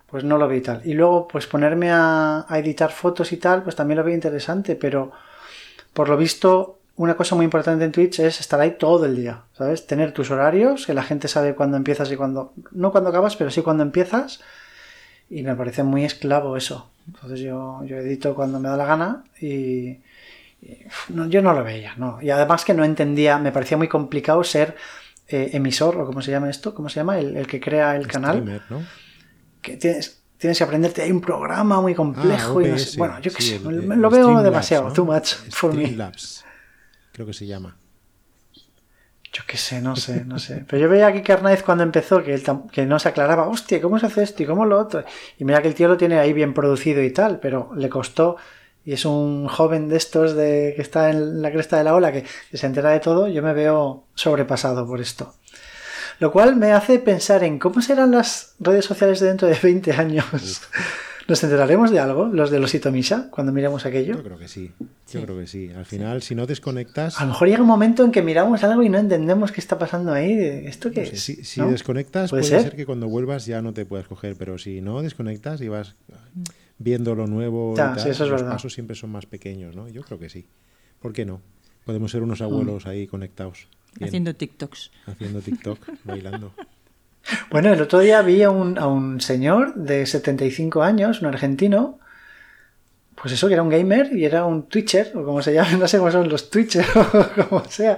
pues 0.07 0.23
no 0.23 0.38
lo 0.38 0.48
vi 0.48 0.61
tal. 0.61 0.81
Y 0.84 0.94
luego, 0.94 1.27
pues 1.27 1.48
ponerme 1.48 1.91
a, 1.91 2.45
a 2.48 2.60
editar 2.60 2.91
fotos 2.91 3.31
y 3.31 3.38
tal, 3.38 3.64
pues 3.64 3.76
también 3.76 3.98
lo 3.98 4.03
veo 4.03 4.15
interesante, 4.15 4.76
pero 4.76 5.11
por 5.98 6.10
lo 6.10 6.15
visto, 6.15 6.78
una 6.95 7.18
cosa 7.18 7.34
muy 7.34 7.44
importante 7.44 7.84
en 7.84 7.91
Twitch 7.91 8.19
es 8.19 8.40
estar 8.40 8.61
ahí 8.61 8.76
todo 8.78 9.07
el 9.07 9.15
día, 9.15 9.45
¿sabes? 9.57 9.88
Tener 9.88 10.11
tus 10.11 10.30
horarios, 10.30 10.86
que 10.86 10.94
la 10.94 11.02
gente 11.02 11.28
sabe 11.28 11.56
cuándo 11.56 11.76
empiezas 11.76 12.11
y 12.11 12.15
cuándo... 12.15 12.53
No 12.69 12.91
cuándo 12.91 13.10
acabas, 13.10 13.36
pero 13.36 13.49
sí 13.49 13.64
cuándo 13.64 13.82
empiezas. 13.82 14.40
Y 15.28 15.41
me 15.41 15.56
parece 15.56 15.82
muy 15.82 16.06
esclavo 16.06 16.56
eso. 16.56 16.91
Entonces 17.07 17.40
yo, 17.40 17.84
yo 17.84 17.98
edito 17.98 18.36
cuando 18.36 18.60
me 18.60 18.69
da 18.69 18.78
la 18.78 18.86
gana 18.86 19.24
y... 19.41 19.98
yo 21.07 21.41
no 21.41 21.53
lo 21.53 21.64
veía, 21.64 21.95
¿no? 21.98 22.22
Y 22.22 22.30
además 22.30 22.64
que 22.64 22.76
no 22.76 22.84
entendía, 22.84 23.40
me 23.40 23.52
parecía 23.52 23.78
muy 23.78 23.88
complicado 23.88 24.44
ser 24.44 24.76
eh, 25.30 25.49
emisor, 25.53 25.99
o 25.99 26.06
cómo 26.06 26.22
se 26.22 26.30
llama 26.30 26.52
esto, 26.52 26.76
¿cómo 26.76 26.90
se 26.90 26.99
llama? 26.99 27.18
El, 27.18 27.48
que 27.48 27.60
crea 27.60 27.95
el 27.95 28.06
canal. 28.06 28.61
¿no? 28.69 28.84
Que 29.64 29.78
tienes, 29.78 30.22
tienes 30.38 30.58
que 30.58 30.64
aprenderte. 30.64 31.02
Hay 31.02 31.12
un 31.12 31.22
programa 31.22 31.82
muy 31.82 31.94
complejo 31.94 32.62
y 32.62 32.70
no 32.70 32.78
sé. 32.78 32.98
Bueno, 32.98 33.20
yo 33.20 33.32
qué 33.32 33.42
sé, 33.42 33.60
lo 33.60 34.10
veo 34.10 34.42
demasiado, 34.42 34.92
too 34.94 35.06
much 35.06 35.34
for 35.52 35.74
me. 35.74 35.96
creo 37.12 37.26
que 37.26 37.34
se 37.34 37.48
llama. 37.48 37.76
Yo 39.34 39.44
qué 39.46 39.58
sé, 39.58 39.82
no 39.82 39.96
sé, 39.96 40.26
no 40.26 40.40
sé. 40.40 40.66
Pero 40.68 40.82
yo 40.82 40.90
veía 40.90 41.08
aquí 41.08 41.22
que 41.22 41.34
Arnaiz 41.34 41.62
cuando 41.62 41.84
empezó 41.84 42.24
que, 42.24 42.42
que 42.72 42.86
no 42.86 42.98
se 42.98 43.10
aclaraba, 43.10 43.48
hostia, 43.48 43.82
¿cómo 43.82 44.00
se 44.00 44.08
hace 44.08 44.24
esto 44.24 44.42
y 44.42 44.46
cómo 44.46 44.66
lo 44.66 44.80
otro? 44.80 45.04
Y 45.38 45.44
mira 45.44 45.62
que 45.62 45.68
el 45.68 45.76
tío 45.76 45.88
lo 45.88 45.98
tiene 45.98 46.18
ahí 46.18 46.34
bien 46.34 46.54
producido 46.54 47.04
y 47.04 47.12
tal, 47.12 47.40
pero 47.40 47.72
le 47.76 47.90
costó. 47.90 48.38
Y 48.84 48.94
es 48.94 49.06
un 49.06 49.48
joven 49.48 49.90
de 49.90 49.98
estos 49.98 50.34
de 50.34 50.74
que 50.76 50.82
está 50.82 51.10
en 51.10 51.42
la 51.42 51.52
cresta 51.52 51.78
de 51.78 51.84
la 51.84 51.94
ola 51.94 52.12
que 52.12 52.24
se 52.54 52.66
entera 52.66 52.92
de 52.92 53.00
todo. 53.00 53.28
Yo 53.28 53.44
me 53.44 53.54
veo 53.54 54.06
sobrepasado 54.16 54.88
por 54.88 55.02
esto. 55.02 55.36
Lo 56.19 56.31
cual 56.31 56.56
me 56.56 56.72
hace 56.72 56.99
pensar 56.99 57.44
en 57.44 57.60
cómo 57.60 57.81
serán 57.81 58.11
las 58.11 58.56
redes 58.60 58.85
sociales 58.85 59.19
de 59.19 59.27
dentro 59.27 59.48
de 59.48 59.57
20 59.61 59.91
años. 59.94 60.61
¿Nos 61.27 61.44
enteraremos 61.44 61.91
de 61.91 61.99
algo, 61.99 62.27
los 62.27 62.49
de 62.49 62.60
los 62.60 62.73
Misa, 62.89 63.27
cuando 63.30 63.52
miremos 63.52 63.85
aquello? 63.85 64.15
Yo 64.15 64.23
creo 64.23 64.38
que 64.38 64.48
sí, 64.48 64.72
yo 65.11 65.22
creo 65.23 65.38
que 65.38 65.45
sí. 65.45 65.69
Al 65.76 65.85
final, 65.85 66.22
si 66.22 66.35
no 66.35 66.48
desconectas... 66.48 67.19
A 67.19 67.26
lo 67.26 67.31
mejor 67.31 67.49
llega 67.49 67.61
un 67.61 67.68
momento 67.68 68.06
en 68.06 68.14
que 68.14 68.22
miramos 68.22 68.64
algo 68.64 68.81
y 68.81 68.88
no 68.88 68.98
entendemos 68.98 69.52
qué 69.52 69.60
está 69.60 69.77
pasando 69.77 70.14
ahí. 70.14 70.31
¿Esto 70.65 70.89
qué 70.89 71.03
es? 71.03 71.22
Si, 71.22 71.61
desconectas, 71.61 72.30
puede, 72.30 72.44
ser? 72.44 72.77
que 72.77 72.85
cuando 72.85 73.10
vuelvas 73.10 73.45
ya 73.45 73.61
no 73.61 73.73
te 73.73 73.85
puedas 73.85 74.07
coger, 74.07 74.38
pero 74.38 74.57
si 74.57 74.80
no 74.80 75.02
desconectas 75.02 75.60
y 75.60 75.68
vas 75.68 75.95
viendo 76.77 77.14
lo 77.14 77.27
nuevo, 77.27 77.76
los 77.76 78.44
pasos 78.44 78.73
siempre 78.73 78.95
son 78.95 79.10
más 79.10 79.26
pequeños, 79.26 79.76
¿no? 79.76 79.89
Yo 79.89 80.03
creo 80.03 80.19
que 80.19 80.30
sí. 80.30 80.48
¿Por 81.02 81.11
qué 81.11 81.26
no? 81.26 81.41
Podemos 81.85 82.11
ser 82.11 82.23
unos 82.23 82.39
abuelos 82.39 82.85
mm. 82.85 82.89
ahí 82.89 83.06
conectados. 83.06 83.68
Haciendo 84.02 84.36
TikToks. 84.36 84.91
Haciendo 85.06 85.41
TikTok, 85.41 85.80
bailando. 86.03 86.53
Bueno, 87.52 87.74
el 87.74 87.82
otro 87.82 87.99
día 87.99 88.22
vi 88.22 88.44
a 88.44 88.49
un, 88.49 88.78
a 88.78 88.88
un 88.88 89.19
señor 89.19 89.76
de 89.76 90.06
75 90.06 90.82
años, 90.82 91.22
un 91.22 91.28
argentino, 91.28 91.99
pues 93.19 93.34
eso, 93.34 93.48
que 93.48 93.53
era 93.53 93.64
un 93.64 93.69
gamer 93.69 94.15
y 94.15 94.26
era 94.26 94.45
un 94.45 94.64
Twitcher, 94.64 95.11
o 95.15 95.26
como 95.26 95.41
se 95.41 95.53
llama, 95.53 95.72
no 95.80 95.88
sé 95.88 95.98
cómo 95.98 96.11
son 96.11 96.30
los 96.30 96.49
Twitchers 96.49 96.88
o 96.95 97.49
como 97.49 97.65
sea. 97.65 97.98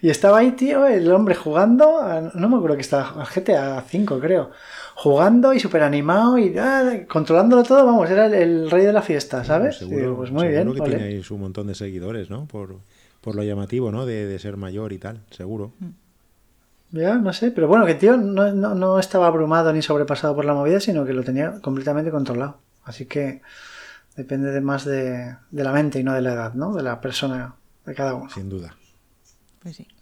Y 0.00 0.10
estaba 0.10 0.38
ahí, 0.38 0.52
tío, 0.52 0.86
el 0.86 1.10
hombre 1.10 1.34
jugando, 1.34 2.00
no 2.34 2.48
me 2.48 2.56
acuerdo 2.56 2.76
que 2.76 2.82
estaba, 2.82 3.24
GTA 3.24 3.82
5 3.88 4.20
creo, 4.20 4.50
jugando 4.94 5.54
y 5.54 5.60
súper 5.60 5.82
animado 5.82 6.36
y 6.36 6.56
ah, 6.58 7.04
controlándolo 7.08 7.62
todo, 7.62 7.86
vamos, 7.86 8.10
era 8.10 8.26
el, 8.26 8.70
rey 8.70 8.84
de 8.84 8.92
la 8.92 9.00
fiesta, 9.00 9.44
¿sabes? 9.44 9.78
seguro, 9.78 10.16
pues 10.16 10.30
muy 10.30 10.48
bien. 10.48 10.72
que 10.74 10.80
tiene 10.82 11.04
ahí 11.04 11.22
su 11.22 11.38
montón 11.38 11.68
de 11.68 11.74
seguidores, 11.74 12.28
¿no? 12.28 12.44
Por, 12.44 12.76
lo 13.32 13.42
llamativo, 13.42 13.90
¿no? 13.92 14.06
De, 14.06 14.38
ser 14.38 14.56
mayor 14.56 14.92
y 14.92 14.98
tal, 14.98 15.20
seguro. 15.30 15.72
Ya, 16.90 17.14
no 17.16 17.32
sé, 17.32 17.50
pero 17.50 17.68
bueno, 17.68 17.86
que 17.86 17.94
tío 17.94 18.16
no, 18.16 18.52
no 18.52 18.98
estaba 18.98 19.26
abrumado 19.26 19.72
ni 19.72 19.82
sobrepasado 19.82 20.34
por 20.34 20.44
la 20.44 20.54
movida, 20.54 20.80
sino 20.80 21.04
que 21.04 21.12
lo 21.12 21.24
tenía 21.24 21.60
completamente 21.60 22.10
controlado. 22.10 22.58
Así 22.84 23.06
que 23.06 23.42
depende 24.16 24.50
de 24.52 24.60
más 24.60 24.84
de, 24.84 25.36
la 25.50 25.72
mente 25.72 25.98
y 25.98 26.04
no 26.04 26.12
de 26.12 26.22
la 26.22 26.34
edad, 26.34 26.54
¿no? 26.54 26.74
De 26.74 26.82
la 26.82 27.00
persona, 27.00 27.54
de 27.84 27.94
cada 27.94 28.14
uno. 28.14 28.30
Sin 28.30 28.48
duda. 28.48 28.76
Pues 29.62 29.76
sí. 29.76 29.88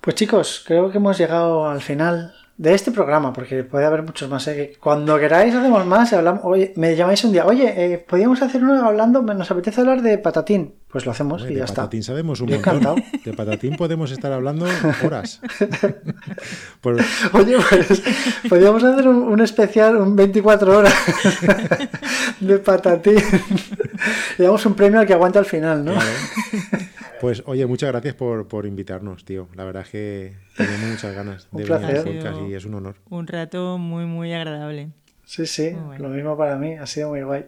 Pues 0.00 0.14
chicos, 0.14 0.62
creo 0.66 0.90
que 0.90 0.96
hemos 0.96 1.18
llegado 1.18 1.68
al 1.68 1.82
final 1.82 2.32
de 2.56 2.72
este 2.72 2.92
programa, 2.92 3.32
porque 3.32 3.62
puede 3.62 3.84
haber 3.84 4.02
muchos 4.02 4.30
más. 4.30 4.46
¿eh? 4.48 4.74
Cuando 4.80 5.18
queráis 5.18 5.54
hacemos 5.54 5.84
más 5.84 6.12
y 6.12 6.14
hablamos. 6.14 6.40
Oye, 6.44 6.72
me 6.76 6.96
llamáis 6.96 7.24
un 7.24 7.32
día, 7.32 7.44
oye, 7.44 7.74
eh, 7.76 7.98
podríamos 7.98 8.40
hacer 8.40 8.62
uno 8.62 8.86
hablando, 8.86 9.20
nos 9.20 9.50
apetece 9.50 9.80
hablar 9.80 10.00
de 10.00 10.16
patatín. 10.16 10.74
Pues 10.90 11.04
lo 11.04 11.12
hacemos 11.12 11.44
y 11.48 11.54
ya 11.54 11.64
está. 11.64 11.82
De 11.82 11.86
patatín 11.86 12.02
sabemos 12.02 12.40
un 12.40 12.50
montón. 12.50 13.04
De 13.24 13.32
patatín 13.34 13.76
podemos 13.76 14.10
estar 14.10 14.32
hablando 14.32 14.66
horas. 15.04 15.40
Oye, 17.34 17.56
pues 17.68 18.02
podríamos 18.48 18.82
hacer 18.82 19.06
un, 19.06 19.40
especial, 19.40 19.96
un 19.96 20.16
24 20.16 20.78
horas 20.78 20.94
de 22.40 22.58
patatín. 22.58 23.18
Le 24.38 24.44
damos 24.44 24.64
un 24.64 24.74
premio 24.74 25.00
al 25.00 25.06
que 25.06 25.12
aguanta 25.12 25.38
al 25.38 25.44
final, 25.44 25.84
¿no? 25.84 25.92
Pues 27.20 27.42
oye, 27.46 27.66
muchas 27.66 27.90
gracias 27.90 28.14
por, 28.14 28.46
por, 28.46 28.64
invitarnos, 28.64 29.24
tío. 29.24 29.48
La 29.56 29.64
verdad 29.64 29.82
es 29.82 29.90
que 29.90 30.36
tenemos 30.56 30.90
muchas 30.90 31.14
ganas 31.14 31.48
de 31.50 31.64
venir 31.64 31.72
al 31.72 32.04
podcast 32.04 32.40
y 32.48 32.54
es 32.54 32.64
un 32.64 32.74
honor. 32.74 32.96
Un 33.10 33.26
rato 33.26 33.76
muy, 33.76 34.06
muy 34.06 34.32
agradable. 34.32 34.90
Sí, 35.24 35.46
sí, 35.46 35.76
lo 35.98 36.08
mismo 36.08 36.38
para 36.38 36.56
mí, 36.56 36.76
ha 36.76 36.86
sido 36.86 37.10
muy 37.10 37.22
guay. 37.22 37.44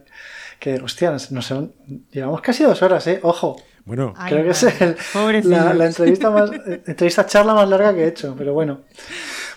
Que, 0.61 0.75
hostia, 0.75 1.09
nos, 1.09 1.53
llevamos 2.11 2.39
casi 2.41 2.63
dos 2.63 2.83
horas, 2.83 3.07
¿eh? 3.07 3.19
Ojo. 3.23 3.59
Bueno, 3.83 4.13
creo 4.27 4.43
que 4.43 4.51
es 4.51 5.45
la, 5.45 5.73
la, 5.73 5.87
entrevista 5.87 6.29
más, 6.29 6.51
entrevista 6.85 7.25
charla 7.25 7.55
más 7.55 7.67
larga 7.67 7.95
que 7.95 8.03
he 8.03 8.07
hecho, 8.07 8.35
pero 8.37 8.53
bueno. 8.53 8.81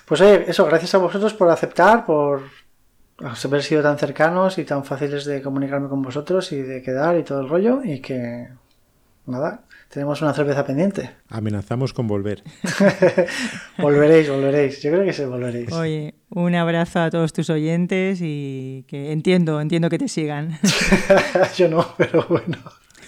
Pues 0.07 0.23
oye, 0.23 0.47
eso, 0.49 0.65
gracias 0.65 0.95
a 0.95 0.99
vosotros 0.99 1.35
por 1.35 1.51
aceptar, 1.51 2.07
por 2.07 2.45
haber 3.19 3.63
sido 3.63 3.83
tan 3.83 3.99
cercanos 3.99 4.57
y 4.57 4.65
tan 4.65 4.83
fáciles 4.83 5.27
de 5.27 5.43
comunicarme 5.43 5.91
con 5.91 6.01
vosotros 6.01 6.51
y 6.53 6.63
de 6.63 6.81
quedar 6.81 7.19
y 7.19 7.23
todo 7.23 7.43
el 7.43 7.51
rollo 7.51 7.83
y 7.85 8.01
que 8.01 8.49
nada, 9.27 9.61
tenemos 9.95 10.21
una 10.23 10.35
cerveza 10.35 10.66
pendiente. 10.66 11.12
Amenazamos 11.29 11.93
con 11.93 12.09
volver. 12.09 12.43
volveréis, 13.79 14.29
volveréis. 14.29 14.83
Yo 14.83 14.91
creo 14.91 15.05
que 15.05 15.12
sí, 15.12 15.25
volveréis. 15.25 15.73
Oye, 15.73 16.16
un 16.31 16.53
abrazo 16.57 17.01
a 17.01 17.11
todos 17.11 17.33
tus 17.33 17.49
oyentes 17.49 18.19
y 18.21 18.85
que 18.89 19.12
entiendo, 19.12 19.61
entiendo 19.61 19.89
que 19.89 19.99
te 19.99 20.09
sigan. 20.09 20.59
Yo 21.57 21.69
no, 21.69 21.95
pero 21.97 22.27
bueno. 22.29 22.59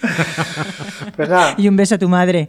Pues 1.15 1.27
nada. 1.27 1.55
Y 1.57 1.67
un 1.67 1.75
beso 1.75 1.95
a 1.95 1.97
tu 1.97 2.07
madre. 2.07 2.47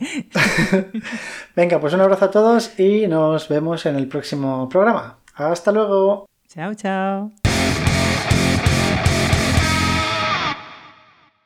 Venga, 1.57 1.81
pues 1.81 1.95
un 1.95 2.03
abrazo 2.03 2.27
a 2.27 2.31
todos 2.31 2.79
y 2.79 3.07
nos 3.07 3.49
vemos 3.49 3.87
en 3.87 3.97
el 3.97 4.07
próximo 4.07 4.69
programa. 4.69 5.17
Hasta 5.35 5.73
luego. 5.73 6.27
Chao, 6.49 6.75
chao. 6.75 7.33